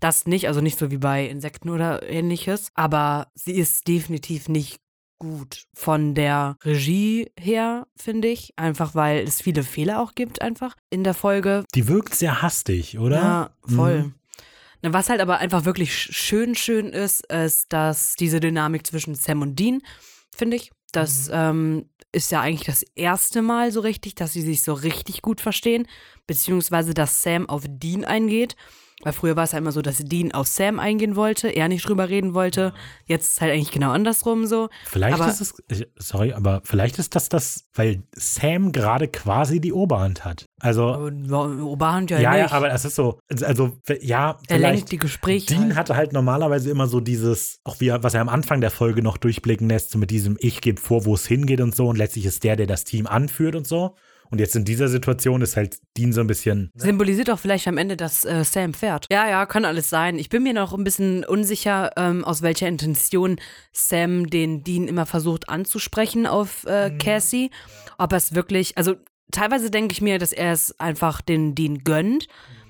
Das 0.00 0.26
nicht, 0.26 0.48
also 0.48 0.60
nicht 0.60 0.78
so 0.78 0.90
wie 0.90 0.98
bei 0.98 1.26
Insekten 1.26 1.70
oder 1.70 2.02
ähnliches. 2.08 2.70
Aber 2.74 3.28
sie 3.34 3.52
ist 3.52 3.86
definitiv 3.88 4.48
nicht 4.48 4.80
gut 5.20 5.66
von 5.72 6.14
der 6.16 6.56
Regie 6.64 7.30
her, 7.38 7.86
finde 7.94 8.26
ich. 8.28 8.52
Einfach 8.56 8.96
weil 8.96 9.22
es 9.22 9.40
viele 9.40 9.62
Fehler 9.62 10.00
auch 10.00 10.16
gibt, 10.16 10.42
einfach 10.42 10.74
in 10.90 11.04
der 11.04 11.14
Folge. 11.14 11.62
Die 11.76 11.86
wirkt 11.86 12.14
sehr 12.16 12.42
hastig, 12.42 12.98
oder? 12.98 13.16
Ja, 13.16 13.50
voll. 13.76 14.02
Mhm. 14.02 14.14
Na, 14.82 14.92
Was 14.92 15.08
halt 15.10 15.20
aber 15.20 15.38
einfach 15.38 15.64
wirklich 15.64 15.90
sch- 15.92 16.12
schön, 16.12 16.54
schön 16.56 16.86
ist, 16.88 17.24
ist, 17.32 17.72
dass 17.72 18.14
diese 18.14 18.40
Dynamik 18.40 18.84
zwischen 18.86 19.14
Sam 19.14 19.42
und 19.42 19.56
Dean, 19.58 19.82
finde 20.34 20.56
ich, 20.56 20.72
das 20.92 21.28
Mhm. 21.28 21.34
ähm, 21.34 21.90
ist 22.12 22.32
ja 22.32 22.40
eigentlich 22.40 22.66
das 22.66 22.82
erste 22.96 23.42
Mal 23.42 23.70
so 23.70 23.80
richtig, 23.80 24.16
dass 24.16 24.32
sie 24.32 24.40
sich 24.42 24.62
so 24.62 24.72
richtig 24.72 25.22
gut 25.22 25.40
verstehen, 25.40 25.86
beziehungsweise 26.26 26.92
dass 26.94 27.22
Sam 27.22 27.48
auf 27.48 27.64
Dean 27.68 28.04
eingeht. 28.04 28.56
Weil 29.02 29.14
früher 29.14 29.34
war 29.34 29.44
es 29.44 29.52
ja 29.52 29.58
immer 29.58 29.72
so, 29.72 29.80
dass 29.80 29.96
Dean 29.98 30.32
auf 30.32 30.46
Sam 30.46 30.78
eingehen 30.78 31.16
wollte, 31.16 31.48
er 31.48 31.68
nicht 31.68 31.88
drüber 31.88 32.10
reden 32.10 32.34
wollte. 32.34 32.74
Jetzt 33.06 33.28
ist 33.28 33.32
es 33.34 33.40
halt 33.40 33.52
eigentlich 33.52 33.70
genau 33.70 33.92
andersrum 33.92 34.46
so. 34.46 34.68
Vielleicht 34.84 35.18
Aber- 35.18 35.28
ist 35.30 35.40
es, 35.40 35.54
sorry, 35.96 36.32
aber 36.34 36.60
vielleicht 36.64 36.98
ist 36.98 37.14
das 37.14 37.30
das, 37.30 37.64
weil 37.74 38.02
Sam 38.14 38.72
gerade 38.72 39.08
quasi 39.08 39.60
die 39.60 39.72
Oberhand 39.72 40.24
hat. 40.24 40.44
Also, 40.60 41.10
Oberhand 41.10 42.10
ja, 42.10 42.20
ja, 42.20 42.36
ja, 42.36 42.42
nicht. 42.42 42.52
aber 42.52 42.70
es 42.70 42.84
ist 42.84 42.94
so, 42.94 43.18
also, 43.42 43.78
ja, 44.02 44.38
er 44.48 44.58
lenkt 44.58 44.92
die 44.92 44.98
Gespräche. 44.98 45.46
Dean 45.46 45.68
halt. 45.68 45.76
hatte 45.76 45.96
halt 45.96 46.12
normalerweise 46.12 46.70
immer 46.70 46.86
so 46.86 47.00
dieses, 47.00 47.60
auch 47.64 47.80
wie 47.80 47.88
er, 47.88 48.02
was 48.02 48.12
er 48.12 48.20
am 48.20 48.28
Anfang 48.28 48.60
der 48.60 48.70
Folge 48.70 49.02
noch 49.02 49.16
durchblicken 49.16 49.68
lässt, 49.68 49.92
so 49.92 49.98
mit 49.98 50.10
diesem 50.10 50.36
Ich 50.40 50.60
gebe 50.60 50.78
vor, 50.80 51.06
wo 51.06 51.14
es 51.14 51.26
hingeht 51.26 51.62
und 51.62 51.74
so 51.74 51.88
und 51.88 51.96
letztlich 51.96 52.26
ist 52.26 52.44
der, 52.44 52.56
der 52.56 52.66
das 52.66 52.84
Team 52.84 53.06
anführt 53.06 53.56
und 53.56 53.66
so. 53.66 53.96
Und 54.30 54.38
jetzt 54.38 54.54
in 54.54 54.64
dieser 54.64 54.88
Situation 54.88 55.42
ist 55.42 55.56
halt 55.56 55.78
Dean 55.96 56.12
so 56.12 56.20
ein 56.20 56.26
bisschen, 56.26 56.70
Symbolisiert 56.74 57.30
auch 57.30 57.38
vielleicht 57.38 57.66
am 57.66 57.78
Ende, 57.78 57.96
dass 57.96 58.24
äh, 58.24 58.44
Sam 58.44 58.74
fährt. 58.74 59.06
Ja, 59.10 59.28
ja, 59.28 59.44
kann 59.46 59.64
alles 59.64 59.90
sein. 59.90 60.18
Ich 60.18 60.28
bin 60.28 60.42
mir 60.42 60.52
noch 60.52 60.72
ein 60.72 60.84
bisschen 60.84 61.24
unsicher, 61.24 61.90
ähm, 61.96 62.24
aus 62.24 62.42
welcher 62.42 62.68
Intention 62.68 63.40
Sam 63.72 64.28
den 64.28 64.62
Dean 64.62 64.86
immer 64.86 65.06
versucht 65.06 65.48
anzusprechen 65.48 66.26
auf 66.26 66.64
äh, 66.66 66.90
Cassie. 66.98 67.50
Ob 67.98 68.12
er 68.12 68.18
es 68.18 68.34
wirklich, 68.34 68.78
also 68.78 68.94
teilweise 69.32 69.70
denke 69.70 69.92
ich 69.92 70.00
mir, 70.00 70.18
dass 70.18 70.32
er 70.32 70.52
es 70.52 70.78
einfach 70.78 71.20
den 71.20 71.56
Dean 71.56 71.78
gönnt, 71.78 72.28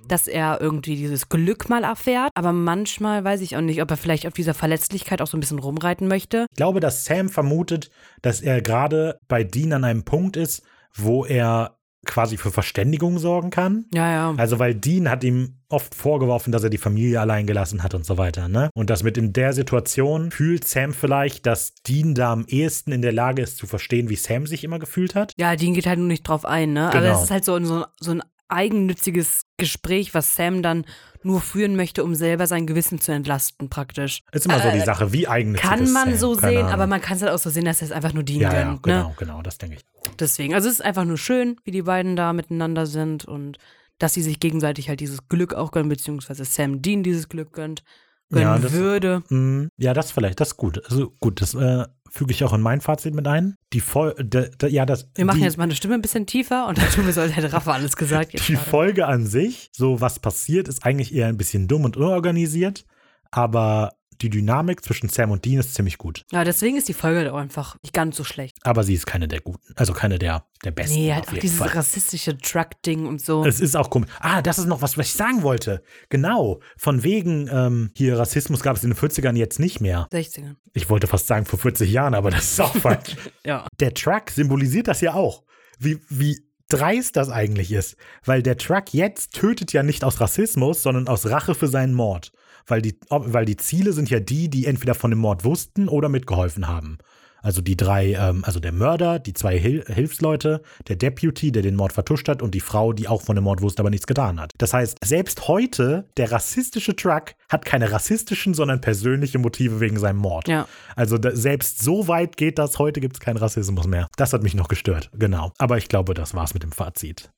dass 0.08 0.26
er 0.26 0.60
irgendwie 0.60 0.96
dieses 0.96 1.28
Glück 1.28 1.68
mal 1.68 1.84
erfährt. 1.84 2.30
Aber 2.34 2.52
manchmal 2.52 3.22
weiß 3.22 3.42
ich 3.42 3.56
auch 3.56 3.60
nicht, 3.60 3.82
ob 3.82 3.90
er 3.90 3.96
vielleicht 3.96 4.26
auf 4.26 4.32
dieser 4.32 4.54
Verletzlichkeit 4.54 5.20
auch 5.20 5.26
so 5.26 5.36
ein 5.36 5.40
bisschen 5.40 5.58
rumreiten 5.58 6.08
möchte. 6.08 6.46
ich 6.50 6.56
glaube, 6.56 6.80
dass 6.80 7.04
Sam 7.04 7.28
vermutet, 7.28 7.90
dass 8.22 8.40
er 8.40 8.62
gerade 8.62 9.18
bei 9.28 9.44
Dean 9.44 9.72
an 9.72 9.84
einem 9.84 10.04
Punkt 10.04 10.36
ist, 10.36 10.62
wo 10.94 11.24
er 11.24 11.76
quasi 12.06 12.38
für 12.38 12.50
Verständigung 12.50 13.18
sorgen 13.18 13.50
kann. 13.50 13.84
Ja, 13.92 14.10
ja. 14.10 14.34
Also, 14.38 14.58
weil 14.58 14.74
Dean 14.74 15.10
hat 15.10 15.22
ihm 15.22 15.58
oft 15.68 15.94
vorgeworfen, 15.94 16.50
dass 16.50 16.64
er 16.64 16.70
die 16.70 16.78
Familie 16.78 17.20
allein 17.20 17.46
gelassen 17.46 17.82
hat 17.82 17.94
und 17.94 18.06
so 18.06 18.16
weiter, 18.16 18.48
ne? 18.48 18.70
Und 18.74 18.88
das 18.88 19.02
mit 19.02 19.18
in 19.18 19.34
der 19.34 19.52
Situation 19.52 20.30
fühlt 20.30 20.66
Sam 20.66 20.94
vielleicht, 20.94 21.44
dass 21.44 21.74
Dean 21.86 22.14
da 22.14 22.32
am 22.32 22.46
ehesten 22.48 22.92
in 22.92 23.02
der 23.02 23.12
Lage 23.12 23.42
ist 23.42 23.58
zu 23.58 23.66
verstehen, 23.66 24.08
wie 24.08 24.16
Sam 24.16 24.46
sich 24.46 24.64
immer 24.64 24.78
gefühlt 24.78 25.14
hat. 25.14 25.34
Ja, 25.38 25.54
Dean 25.56 25.74
geht 25.74 25.86
halt 25.86 25.98
nur 25.98 26.08
nicht 26.08 26.22
drauf 26.26 26.46
ein, 26.46 26.72
ne? 26.72 26.88
Aber 26.88 27.00
Genau. 27.02 27.14
es 27.14 27.24
ist 27.24 27.30
halt 27.30 27.44
so, 27.44 27.62
so, 27.64 27.84
so 28.00 28.12
ein 28.12 28.22
eigennütziges 28.48 29.42
Gespräch, 29.58 30.14
was 30.14 30.34
Sam 30.34 30.62
dann 30.62 30.84
nur 31.22 31.40
führen 31.40 31.76
möchte, 31.76 32.02
um 32.02 32.14
selber 32.14 32.46
sein 32.46 32.66
Gewissen 32.66 33.00
zu 33.00 33.12
entlasten, 33.12 33.68
praktisch. 33.68 34.22
Ist 34.32 34.46
immer 34.46 34.60
so 34.60 34.68
Äh, 34.68 34.78
die 34.78 34.84
Sache, 34.84 35.12
wie 35.12 35.28
eigennützig 35.28 35.68
Kann 35.68 35.92
man 35.92 36.16
so 36.16 36.34
sehen, 36.34 36.58
Ahnung. 36.58 36.72
aber 36.72 36.86
man 36.86 37.00
kann 37.00 37.16
es 37.16 37.22
halt 37.22 37.32
auch 37.32 37.38
so 37.38 37.50
sehen, 37.50 37.64
dass 37.66 37.82
er 37.82 37.86
es 37.86 37.92
einfach 37.92 38.12
nur 38.14 38.22
Dean 38.22 38.40
Ja, 38.40 38.52
ja, 38.54 38.62
gönnt, 38.64 38.82
genau, 38.82 39.08
ne? 39.08 39.14
genau, 39.18 39.42
das 39.42 39.58
denke 39.58 39.76
ich. 39.76 39.84
Deswegen. 40.18 40.54
Also 40.54 40.68
es 40.68 40.74
ist 40.74 40.80
einfach 40.84 41.04
nur 41.04 41.18
schön, 41.18 41.56
wie 41.64 41.70
die 41.72 41.82
beiden 41.82 42.16
da 42.16 42.32
miteinander 42.32 42.86
sind 42.86 43.24
und 43.26 43.58
dass 43.98 44.14
sie 44.14 44.22
sich 44.22 44.40
gegenseitig 44.40 44.88
halt 44.88 45.00
dieses 45.00 45.28
Glück 45.28 45.52
auch 45.52 45.72
gönnen, 45.72 45.90
beziehungsweise 45.90 46.44
Sam 46.46 46.80
Dean 46.80 47.02
dieses 47.02 47.28
Glück 47.28 47.52
gönnt, 47.52 47.82
gönnen 48.30 48.44
Ja, 48.46 48.58
das- 48.58 48.72
würde. 48.72 49.22
Mm, 49.28 49.68
Ja, 49.76 49.92
das 49.94 50.10
vielleicht, 50.10 50.40
das 50.40 50.48
ist 50.48 50.56
gut. 50.56 50.82
Also 50.88 51.12
gut, 51.20 51.40
das 51.40 51.54
äh, 51.54 51.84
füge 52.10 52.32
ich 52.32 52.42
auch 52.44 52.52
in 52.52 52.60
mein 52.60 52.80
Fazit 52.80 53.14
mit 53.14 53.26
ein. 53.28 53.54
Die 53.72 53.80
Fol 53.80 54.14
de, 54.18 54.50
de, 54.56 54.68
ja, 54.70 54.84
das, 54.86 55.08
Wir 55.14 55.24
machen 55.24 55.38
die, 55.38 55.44
jetzt 55.44 55.58
meine 55.58 55.74
Stimme 55.74 55.94
ein 55.94 56.02
bisschen 56.02 56.26
tiefer 56.26 56.66
und 56.66 56.78
dann 56.78 56.88
tun 56.90 57.06
wir 57.06 57.12
so, 57.12 57.20
als 57.20 57.36
hätte 57.36 57.52
Rafa 57.52 57.72
alles 57.72 57.96
gesagt. 57.96 58.32
Die 58.32 58.36
gerade. 58.54 58.58
Folge 58.68 59.06
an 59.06 59.26
sich, 59.26 59.70
so 59.72 60.00
was 60.00 60.18
passiert, 60.18 60.66
ist 60.68 60.84
eigentlich 60.84 61.14
eher 61.14 61.26
ein 61.28 61.36
bisschen 61.36 61.68
dumm 61.68 61.84
und 61.84 61.96
unorganisiert, 61.96 62.84
aber 63.30 63.92
die 64.22 64.30
Dynamik 64.30 64.84
zwischen 64.84 65.08
Sam 65.08 65.30
und 65.30 65.44
Dean 65.44 65.60
ist 65.60 65.74
ziemlich 65.74 65.98
gut. 65.98 66.24
Ja, 66.32 66.44
deswegen 66.44 66.76
ist 66.76 66.88
die 66.88 66.94
Folge 66.94 67.32
auch 67.32 67.38
einfach 67.38 67.76
nicht 67.82 67.92
ganz 67.92 68.16
so 68.16 68.24
schlecht. 68.24 68.56
Aber 68.62 68.82
sie 68.82 68.94
ist 68.94 69.06
keine 69.06 69.28
der 69.28 69.40
guten, 69.40 69.72
also 69.76 69.92
keine 69.92 70.18
der, 70.18 70.44
der 70.64 70.70
besten. 70.70 70.94
Nee, 70.94 71.14
halt 71.14 71.28
auch 71.28 71.32
dieses 71.34 71.58
Fall. 71.58 71.68
rassistische 71.68 72.36
Truck-Ding 72.38 73.06
und 73.06 73.20
so. 73.20 73.44
Es 73.44 73.60
ist 73.60 73.76
auch 73.76 73.90
komisch. 73.90 74.10
Ah, 74.20 74.42
das 74.42 74.58
ist 74.58 74.66
noch 74.66 74.82
was, 74.82 74.98
was 74.98 75.06
ich 75.06 75.12
sagen 75.14 75.42
wollte. 75.42 75.82
Genau. 76.08 76.60
Von 76.76 77.02
wegen 77.02 77.48
ähm, 77.52 77.90
hier 77.94 78.18
Rassismus 78.18 78.60
gab 78.62 78.76
es 78.76 78.84
in 78.84 78.90
den 78.90 78.98
40ern 78.98 79.36
jetzt 79.36 79.58
nicht 79.58 79.80
mehr. 79.80 80.08
60er. 80.12 80.54
Ich 80.72 80.90
wollte 80.90 81.06
fast 81.06 81.26
sagen 81.26 81.46
vor 81.46 81.58
40 81.58 81.90
Jahren, 81.90 82.14
aber 82.14 82.30
das 82.30 82.52
ist 82.52 82.60
auch 82.60 82.76
falsch. 82.76 83.16
Ja. 83.44 83.66
der 83.80 83.94
Truck 83.94 84.30
symbolisiert 84.30 84.88
das 84.88 85.00
ja 85.00 85.14
auch. 85.14 85.44
Wie, 85.78 85.98
wie 86.08 86.38
dreist 86.68 87.16
das 87.16 87.28
eigentlich 87.30 87.72
ist. 87.72 87.96
Weil 88.24 88.42
der 88.42 88.56
Truck 88.56 88.92
jetzt 88.94 89.34
tötet 89.34 89.72
ja 89.72 89.82
nicht 89.82 90.04
aus 90.04 90.20
Rassismus, 90.20 90.82
sondern 90.82 91.08
aus 91.08 91.26
Rache 91.26 91.54
für 91.54 91.68
seinen 91.68 91.94
Mord. 91.94 92.32
Weil 92.66 92.82
die, 92.82 92.98
weil 93.08 93.44
die 93.44 93.56
Ziele 93.56 93.92
sind 93.92 94.10
ja 94.10 94.20
die, 94.20 94.48
die 94.48 94.66
entweder 94.66 94.94
von 94.94 95.10
dem 95.10 95.20
Mord 95.20 95.44
wussten 95.44 95.88
oder 95.88 96.08
mitgeholfen 96.08 96.68
haben. 96.68 96.98
Also 97.42 97.62
die 97.62 97.76
drei, 97.76 98.12
ähm, 98.12 98.44
also 98.44 98.60
der 98.60 98.72
Mörder, 98.72 99.18
die 99.18 99.32
zwei 99.32 99.58
Hil 99.58 99.84
Hilfsleute, 99.86 100.62
der 100.88 100.96
Deputy, 100.96 101.52
der 101.52 101.62
den 101.62 101.76
Mord 101.76 101.92
vertuscht 101.92 102.28
hat 102.28 102.42
und 102.42 102.54
die 102.54 102.60
Frau, 102.60 102.92
die 102.92 103.08
auch 103.08 103.22
von 103.22 103.34
dem 103.34 103.44
Mord 103.44 103.62
wusste, 103.62 103.80
aber 103.80 103.90
nichts 103.90 104.06
getan 104.06 104.40
hat. 104.40 104.52
Das 104.58 104.74
heißt, 104.74 104.98
selbst 105.02 105.48
heute, 105.48 106.08
der 106.16 106.32
rassistische 106.32 106.94
Truck 106.94 107.34
hat 107.48 107.64
keine 107.64 107.90
rassistischen, 107.92 108.54
sondern 108.54 108.80
persönliche 108.80 109.38
Motive 109.38 109.80
wegen 109.80 109.98
seinem 109.98 110.18
Mord. 110.18 110.48
Ja. 110.48 110.66
Also 110.96 111.18
da, 111.18 111.34
selbst 111.34 111.82
so 111.82 112.08
weit 112.08 112.36
geht 112.36 112.58
das, 112.58 112.78
heute 112.78 113.00
gibt 113.00 113.16
es 113.16 113.20
keinen 113.20 113.38
Rassismus 113.38 113.86
mehr. 113.86 114.06
Das 114.16 114.32
hat 114.32 114.42
mich 114.42 114.54
noch 114.54 114.68
gestört, 114.68 115.10
genau. 115.14 115.52
Aber 115.58 115.78
ich 115.78 115.88
glaube, 115.88 116.14
das 116.14 116.34
war's 116.34 116.54
mit 116.54 116.62
dem 116.62 116.72
Fazit. 116.72 117.30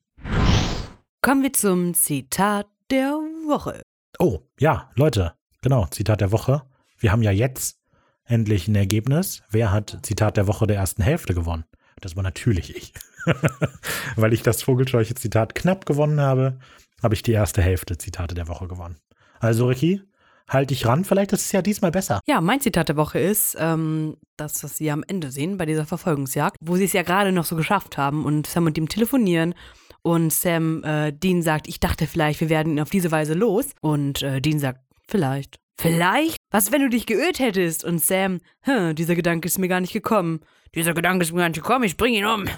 Kommen 1.20 1.42
wir 1.42 1.52
zum 1.52 1.94
Zitat 1.94 2.66
der 2.90 3.12
Woche. 3.46 3.82
Oh, 4.18 4.40
ja, 4.58 4.90
Leute, 4.94 5.34
genau, 5.62 5.86
Zitat 5.86 6.20
der 6.20 6.32
Woche. 6.32 6.62
Wir 6.98 7.12
haben 7.12 7.22
ja 7.22 7.30
jetzt 7.30 7.78
endlich 8.24 8.68
ein 8.68 8.74
Ergebnis. 8.74 9.42
Wer 9.50 9.72
hat 9.72 9.98
Zitat 10.02 10.36
der 10.36 10.46
Woche 10.46 10.66
der 10.66 10.76
ersten 10.76 11.02
Hälfte 11.02 11.34
gewonnen? 11.34 11.64
Das 12.00 12.16
war 12.16 12.22
natürlich 12.22 12.74
ich. 12.76 12.92
Weil 14.16 14.32
ich 14.32 14.42
das 14.42 14.62
Vogelscheuche 14.62 15.14
Zitat 15.14 15.54
knapp 15.54 15.86
gewonnen 15.86 16.20
habe, 16.20 16.58
habe 17.02 17.14
ich 17.14 17.22
die 17.22 17.32
erste 17.32 17.62
Hälfte 17.62 17.98
Zitate 17.98 18.34
der 18.34 18.48
Woche 18.48 18.68
gewonnen. 18.68 18.98
Also, 19.40 19.66
Ricky, 19.66 20.02
halt 20.48 20.70
dich 20.70 20.86
ran, 20.86 21.04
vielleicht 21.04 21.32
ist 21.32 21.46
es 21.46 21.52
ja 21.52 21.62
diesmal 21.62 21.90
besser. 21.90 22.20
Ja, 22.26 22.40
mein 22.40 22.60
Zitat 22.60 22.88
der 22.88 22.96
Woche 22.96 23.18
ist 23.18 23.56
ähm, 23.58 24.16
das, 24.36 24.62
was 24.62 24.76
Sie 24.76 24.90
am 24.90 25.04
Ende 25.06 25.30
sehen 25.30 25.56
bei 25.56 25.66
dieser 25.66 25.86
Verfolgungsjagd, 25.86 26.56
wo 26.60 26.76
Sie 26.76 26.84
es 26.84 26.92
ja 26.92 27.02
gerade 27.02 27.32
noch 27.32 27.44
so 27.44 27.56
geschafft 27.56 27.96
haben 27.96 28.24
und 28.24 28.46
Sam 28.46 28.66
und 28.66 28.78
ihm 28.78 28.88
telefonieren 28.88 29.54
und 30.02 30.32
Sam 30.32 30.82
äh, 30.84 31.12
Dean 31.12 31.42
sagt, 31.42 31.68
ich 31.68 31.80
dachte 31.80 32.06
vielleicht, 32.06 32.40
wir 32.40 32.48
werden 32.48 32.74
ihn 32.74 32.80
auf 32.80 32.90
diese 32.90 33.10
Weise 33.10 33.34
los 33.34 33.70
und 33.80 34.22
äh, 34.22 34.40
Dean 34.40 34.58
sagt, 34.58 34.80
vielleicht. 35.08 35.58
Vielleicht? 35.78 36.36
Was, 36.50 36.70
wenn 36.70 36.82
du 36.82 36.88
dich 36.88 37.06
geirrt 37.06 37.38
hättest? 37.38 37.82
Und 37.84 37.98
Sam, 37.98 38.40
dieser 38.92 39.14
Gedanke 39.14 39.46
ist 39.46 39.58
mir 39.58 39.68
gar 39.68 39.80
nicht 39.80 39.92
gekommen. 39.92 40.40
Dieser 40.74 40.94
Gedanke 40.94 41.24
ist 41.24 41.32
mir 41.32 41.40
gar 41.40 41.48
nicht 41.48 41.62
gekommen, 41.62 41.84
ich 41.84 41.96
bring 41.96 42.14
ihn 42.14 42.26
um. 42.26 42.44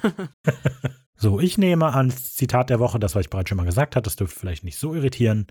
So, 1.16 1.40
ich 1.40 1.58
nehme 1.58 1.94
ans 1.94 2.34
Zitat 2.34 2.70
der 2.70 2.80
Woche, 2.80 2.98
das, 2.98 3.14
was 3.14 3.22
ich 3.22 3.30
bereits 3.30 3.48
schon 3.48 3.56
mal 3.56 3.64
gesagt 3.64 3.96
habe, 3.96 4.04
das 4.04 4.16
dürfte 4.16 4.38
vielleicht 4.38 4.64
nicht 4.64 4.78
so 4.78 4.94
irritieren, 4.94 5.46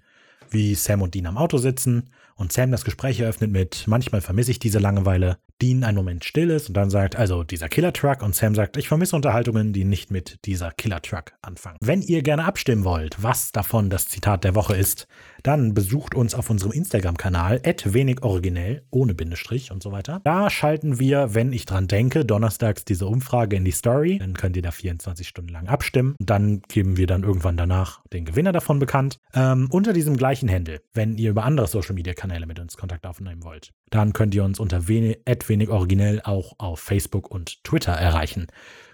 wie 0.53 0.75
Sam 0.75 1.01
und 1.01 1.13
Dean 1.13 1.25
am 1.25 1.37
Auto 1.37 1.57
sitzen 1.57 2.09
und 2.35 2.51
Sam 2.51 2.71
das 2.71 2.85
Gespräch 2.85 3.19
eröffnet 3.19 3.51
mit, 3.51 3.83
manchmal 3.87 4.21
vermisse 4.21 4.51
ich 4.51 4.59
diese 4.59 4.79
Langeweile, 4.79 5.37
Dean 5.61 5.83
einen 5.83 5.97
Moment 5.97 6.25
still 6.25 6.49
ist 6.49 6.67
und 6.67 6.75
dann 6.75 6.89
sagt, 6.89 7.15
also 7.15 7.43
dieser 7.43 7.69
Killer-Truck 7.69 8.21
und 8.21 8.35
Sam 8.35 8.55
sagt, 8.55 8.75
ich 8.77 8.87
vermisse 8.87 9.15
Unterhaltungen, 9.15 9.71
die 9.71 9.85
nicht 9.85 10.11
mit 10.11 10.39
dieser 10.45 10.71
Killer-Truck 10.71 11.33
anfangen. 11.41 11.77
Wenn 11.81 12.01
ihr 12.01 12.21
gerne 12.21 12.45
abstimmen 12.45 12.83
wollt, 12.83 13.21
was 13.21 13.51
davon 13.51 13.89
das 13.89 14.07
Zitat 14.07 14.43
der 14.43 14.55
Woche 14.55 14.75
ist, 14.75 15.07
dann 15.43 15.73
besucht 15.73 16.15
uns 16.15 16.35
auf 16.35 16.49
unserem 16.49 16.71
Instagram-Kanal, 16.71 17.61
wenig 17.85 18.23
originell, 18.23 18.83
ohne 18.89 19.13
Bindestrich 19.13 19.71
und 19.71 19.83
so 19.83 19.91
weiter. 19.91 20.21
Da 20.23 20.49
schalten 20.49 20.99
wir, 20.99 21.35
wenn 21.35 21.51
ich 21.51 21.65
dran 21.65 21.87
denke, 21.87 22.25
donnerstags 22.25 22.85
diese 22.85 23.07
Umfrage 23.07 23.57
in 23.57 23.65
die 23.65 23.71
Story. 23.71 24.17
Dann 24.19 24.35
könnt 24.35 24.55
ihr 24.55 24.61
da 24.61 24.71
24 24.71 25.27
Stunden 25.27 25.51
lang 25.51 25.67
abstimmen. 25.67 26.15
Dann 26.19 26.61
geben 26.69 26.97
wir 26.97 27.07
dann 27.07 27.23
irgendwann 27.23 27.57
danach 27.57 28.01
den 28.13 28.25
Gewinner 28.25 28.53
davon 28.53 28.79
bekannt. 28.79 29.19
Ähm, 29.33 29.67
unter 29.69 29.91
diesem 29.91 30.15
gleichen 30.15 30.49
Handle, 30.49 30.81
wenn 30.93 31.17
ihr 31.17 31.31
über 31.31 31.43
andere 31.43 31.67
Social-Media-Kanäle 31.67 32.45
mit 32.45 32.59
uns 32.59 32.77
Kontakt 32.77 33.05
aufnehmen 33.05 33.43
wollt. 33.43 33.71
Dann 33.89 34.13
könnt 34.13 34.33
ihr 34.33 34.43
uns 34.43 34.59
unter 34.59 34.87
wenig, 34.87 35.19
wenig 35.47 35.69
originell 35.69 36.21
auch 36.23 36.53
auf 36.57 36.79
Facebook 36.79 37.29
und 37.29 37.63
Twitter 37.63 37.91
erreichen. 37.91 38.47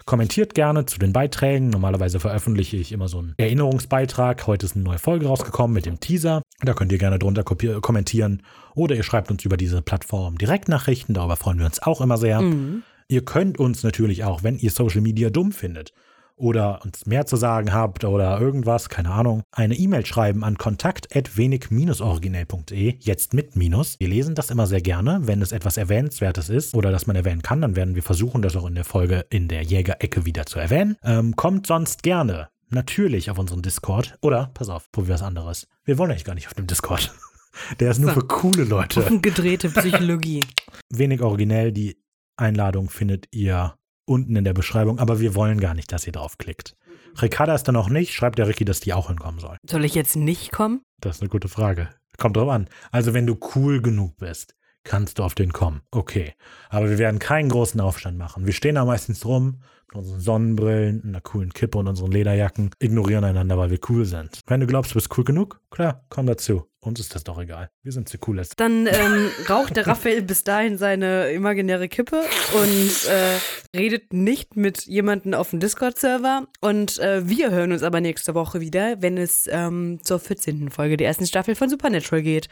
Kommentiert 0.10 0.56
gerne 0.56 0.88
zu 0.88 0.98
den 0.98 1.14
Beiträgen. 1.14 1.70
Normalerweise 1.70 2.20
veröffentliche 2.20 2.78
ich 2.78 2.92
immer 2.94 3.08
so 3.08 3.20
einen 3.20 3.36
Erinnerungsbeitrag. 3.38 4.48
Heute 4.48 4.66
ist 4.66 4.76
eine 4.76 4.84
neue 4.84 4.98
Folge 4.98 5.28
rausgekommen 5.28 5.72
mit 5.72 5.86
dem 5.86 6.00
Teaser. 6.00 6.42
Da 6.62 6.74
könnt 6.74 6.92
ihr 6.92 6.98
gerne 6.98 7.20
drunter 7.20 7.44
kommentieren. 7.44 8.42
Oder 8.74 8.96
ihr 8.96 9.04
schreibt 9.04 9.30
uns 9.30 9.46
über 9.46 9.56
diese 9.56 9.84
Plattform 9.84 10.40
Direktnachrichten. 10.40 11.14
Darüber 11.14 11.36
freuen 11.36 11.60
wir 11.60 11.68
uns 11.68 11.84
auch 11.84 12.02
immer 12.02 12.18
sehr. 12.18 12.42
Mhm. 12.42 12.82
Ihr 13.08 13.24
könnt 13.24 13.60
uns 13.60 13.84
natürlich 13.84 14.24
auch, 14.24 14.42
wenn 14.42 14.58
ihr 14.58 14.72
Social 14.72 15.02
Media 15.02 15.30
dumm 15.30 15.52
findet 15.52 15.94
oder 16.40 16.82
uns 16.84 17.06
mehr 17.06 17.26
zu 17.26 17.36
sagen 17.36 17.74
habt 17.74 18.04
oder 18.04 18.40
irgendwas, 18.40 18.90
keine 18.90 19.12
Ahnung, 19.12 19.44
eine 19.52 19.76
E-Mail 19.76 20.06
schreiben 20.06 20.44
an 20.44 20.58
kontakt.wenig-originell.de, 20.58 22.96
jetzt 23.00 23.34
mit 23.34 23.56
Minus. 23.56 24.00
Wir 24.00 24.08
lesen 24.08 24.36
das 24.36 24.50
immer 24.50 24.68
sehr 24.68 24.82
gerne, 24.82 25.20
wenn 25.24 25.42
es 25.42 25.52
etwas 25.52 25.78
Erwähnenswertes 25.78 26.50
ist 26.50 26.74
oder 26.74 26.92
das 26.92 27.08
man 27.08 27.16
erwähnen 27.16 27.42
kann, 27.42 27.62
dann 27.62 27.76
werden 27.76 27.96
wir 27.96 28.04
versuchen, 28.04 28.42
das 28.42 28.56
auch 28.56 28.68
in 28.68 28.76
der 28.76 28.86
Folge 28.86 29.26
in 29.30 29.48
der 29.48 29.64
Jägerecke 29.64 30.26
wieder 30.26 30.46
zu 30.46 30.60
erwähnen. 30.60 30.98
Ähm, 31.04 31.36
kommt 31.36 31.68
sonst 31.68 32.04
gerne 32.04 32.50
natürlich 32.70 33.30
auf 33.32 33.40
unseren 33.40 33.62
Discord 33.62 34.18
oder, 34.22 34.52
pass 34.54 34.70
auf, 34.70 34.92
probier 34.92 35.16
was 35.16 35.24
anderes. 35.24 35.68
Wir 35.84 35.98
wollen 35.98 36.12
eigentlich 36.12 36.26
gar 36.26 36.36
nicht 36.36 36.48
auf 36.48 36.54
dem 36.54 36.68
Discord. 36.68 37.14
Der 37.80 37.92
ist 37.92 38.00
nur 38.00 38.14
So. 38.14 38.22
für 38.22 38.28
coole 38.28 38.64
Leute. 38.64 39.04
Gedrehte 39.22 39.70
Psychologie. 39.70 40.46
Wenig 40.90 41.22
originell, 41.22 41.72
die 41.72 41.98
Einladung 42.38 42.90
findet 42.90 43.26
ihr 43.32 43.76
unten 44.10 44.36
in 44.36 44.44
der 44.44 44.54
Beschreibung, 44.54 45.00
aber 45.00 45.20
wir 45.20 45.36
wollen 45.36 45.60
gar 45.60 45.74
nicht, 45.74 45.92
dass 45.92 46.06
ihr 46.06 46.14
draufklickt. 46.14 46.76
Ricarda 47.22 47.56
ist 47.56 47.64
da 47.64 47.72
noch 47.72 47.90
nicht, 47.90 48.14
schreibt 48.14 48.40
der 48.40 48.48
Ricky, 48.48 48.66
dass 48.66 48.80
die 48.80 48.94
auch 48.94 49.08
hinkommen 49.08 49.40
soll. 49.40 49.58
Soll 49.70 49.86
ich 49.86 49.96
jetzt 49.96 50.16
nicht 50.16 50.52
kommen? 50.52 50.82
Das 51.00 51.18
ist 51.18 51.22
eine 51.22 51.30
gute 51.30 51.48
Frage. 51.48 51.90
Kommt 52.18 52.36
drauf 52.36 52.50
an. 52.50 52.68
Also 52.92 53.14
wenn 53.14 53.26
du 53.26 53.38
cool 53.56 53.82
genug 53.82 54.18
bist, 54.18 54.56
kannst 54.84 55.20
du 55.20 55.24
auf 55.24 55.36
den 55.36 55.54
kommen. 55.54 55.82
Okay. 55.92 56.34
Aber 56.70 56.90
wir 56.90 56.98
werden 56.98 57.20
keinen 57.20 57.50
großen 57.50 57.80
Aufstand 57.80 58.18
machen. 58.18 58.46
Wir 58.46 58.54
stehen 58.54 58.76
da 58.76 58.86
meistens 58.86 59.26
rum 59.26 59.62
mit 59.88 59.96
unseren 59.96 60.20
Sonnenbrillen, 60.20 61.04
einer 61.04 61.22
coolen 61.22 61.54
Kippe 61.54 61.78
und 61.78 61.88
unseren 61.88 62.12
Lederjacken, 62.12 62.72
ignorieren 62.80 63.24
einander, 63.24 63.58
weil 63.58 63.72
wir 63.72 63.80
cool 63.90 64.06
sind. 64.06 64.42
Wenn 64.48 64.60
du 64.60 64.68
glaubst, 64.68 64.92
du 64.92 64.96
bist 64.96 65.16
cool 65.18 65.24
genug, 65.24 65.62
klar, 65.72 66.06
komm 66.10 66.26
dazu. 66.26 66.69
Uns 66.82 67.00
ist 67.00 67.14
das 67.14 67.24
doch 67.26 67.38
egal. 67.40 67.70
Wir 67.84 67.92
sind 67.92 68.12
die 68.12 68.18
coolest. 68.18 68.54
Dann 68.58 68.88
ähm, 68.88 69.30
raucht 69.50 69.76
der 69.76 69.86
Raphael 69.86 70.22
bis 70.22 70.44
dahin 70.44 70.78
seine 70.78 71.32
imaginäre 71.32 71.90
Kippe 71.90 72.22
und 72.54 73.10
äh, 73.10 73.78
redet 73.78 74.14
nicht 74.14 74.56
mit 74.56 74.86
jemandem 74.86 75.34
auf 75.34 75.50
dem 75.50 75.60
Discord-Server. 75.60 76.48
Und 76.62 77.00
äh, 77.00 77.28
wir 77.28 77.52
hören 77.52 77.74
uns 77.74 77.84
aber 77.84 78.00
nächste 78.00 78.34
Woche 78.34 78.62
wieder, 78.62 79.02
wenn 79.02 79.18
es 79.18 79.48
ähm, 79.52 80.00
zur 80.04 80.20
14. 80.20 80.72
Folge 80.72 80.96
der 80.96 81.08
ersten 81.08 81.28
Staffel 81.28 81.56
von 81.56 81.70
Supernatural 81.70 82.22
geht, 82.22 82.48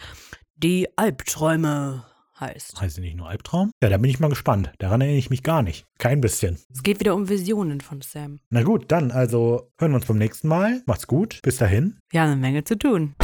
die 0.57 0.89
Albträume 0.97 2.05
heißt. 2.39 2.79
Heißt 2.79 2.95
sie 2.95 3.01
nicht 3.01 3.15
nur 3.15 3.29
Albtraum? 3.29 3.71
Ja, 3.81 3.89
da 3.89 3.97
bin 3.97 4.09
ich 4.09 4.19
mal 4.19 4.29
gespannt. 4.29 4.71
Daran 4.79 5.01
erinnere 5.01 5.19
ich 5.19 5.29
mich 5.29 5.43
gar 5.43 5.61
nicht. 5.61 5.85
Kein 5.97 6.21
bisschen. 6.21 6.57
Es 6.71 6.83
geht 6.83 6.99
wieder 6.99 7.15
um 7.15 7.29
Visionen 7.29 7.81
von 7.81 8.01
Sam. 8.01 8.39
Na 8.49 8.63
gut, 8.63 8.85
dann 8.91 9.11
also 9.11 9.71
hören 9.79 9.91
wir 9.91 9.95
uns 9.97 10.05
beim 10.05 10.17
nächsten 10.17 10.47
Mal. 10.47 10.81
Macht's 10.85 11.07
gut. 11.07 11.39
Bis 11.43 11.57
dahin. 11.57 11.97
Wir 12.09 12.21
haben 12.21 12.31
eine 12.31 12.41
Menge 12.41 12.63
zu 12.63 12.77
tun. 12.77 13.15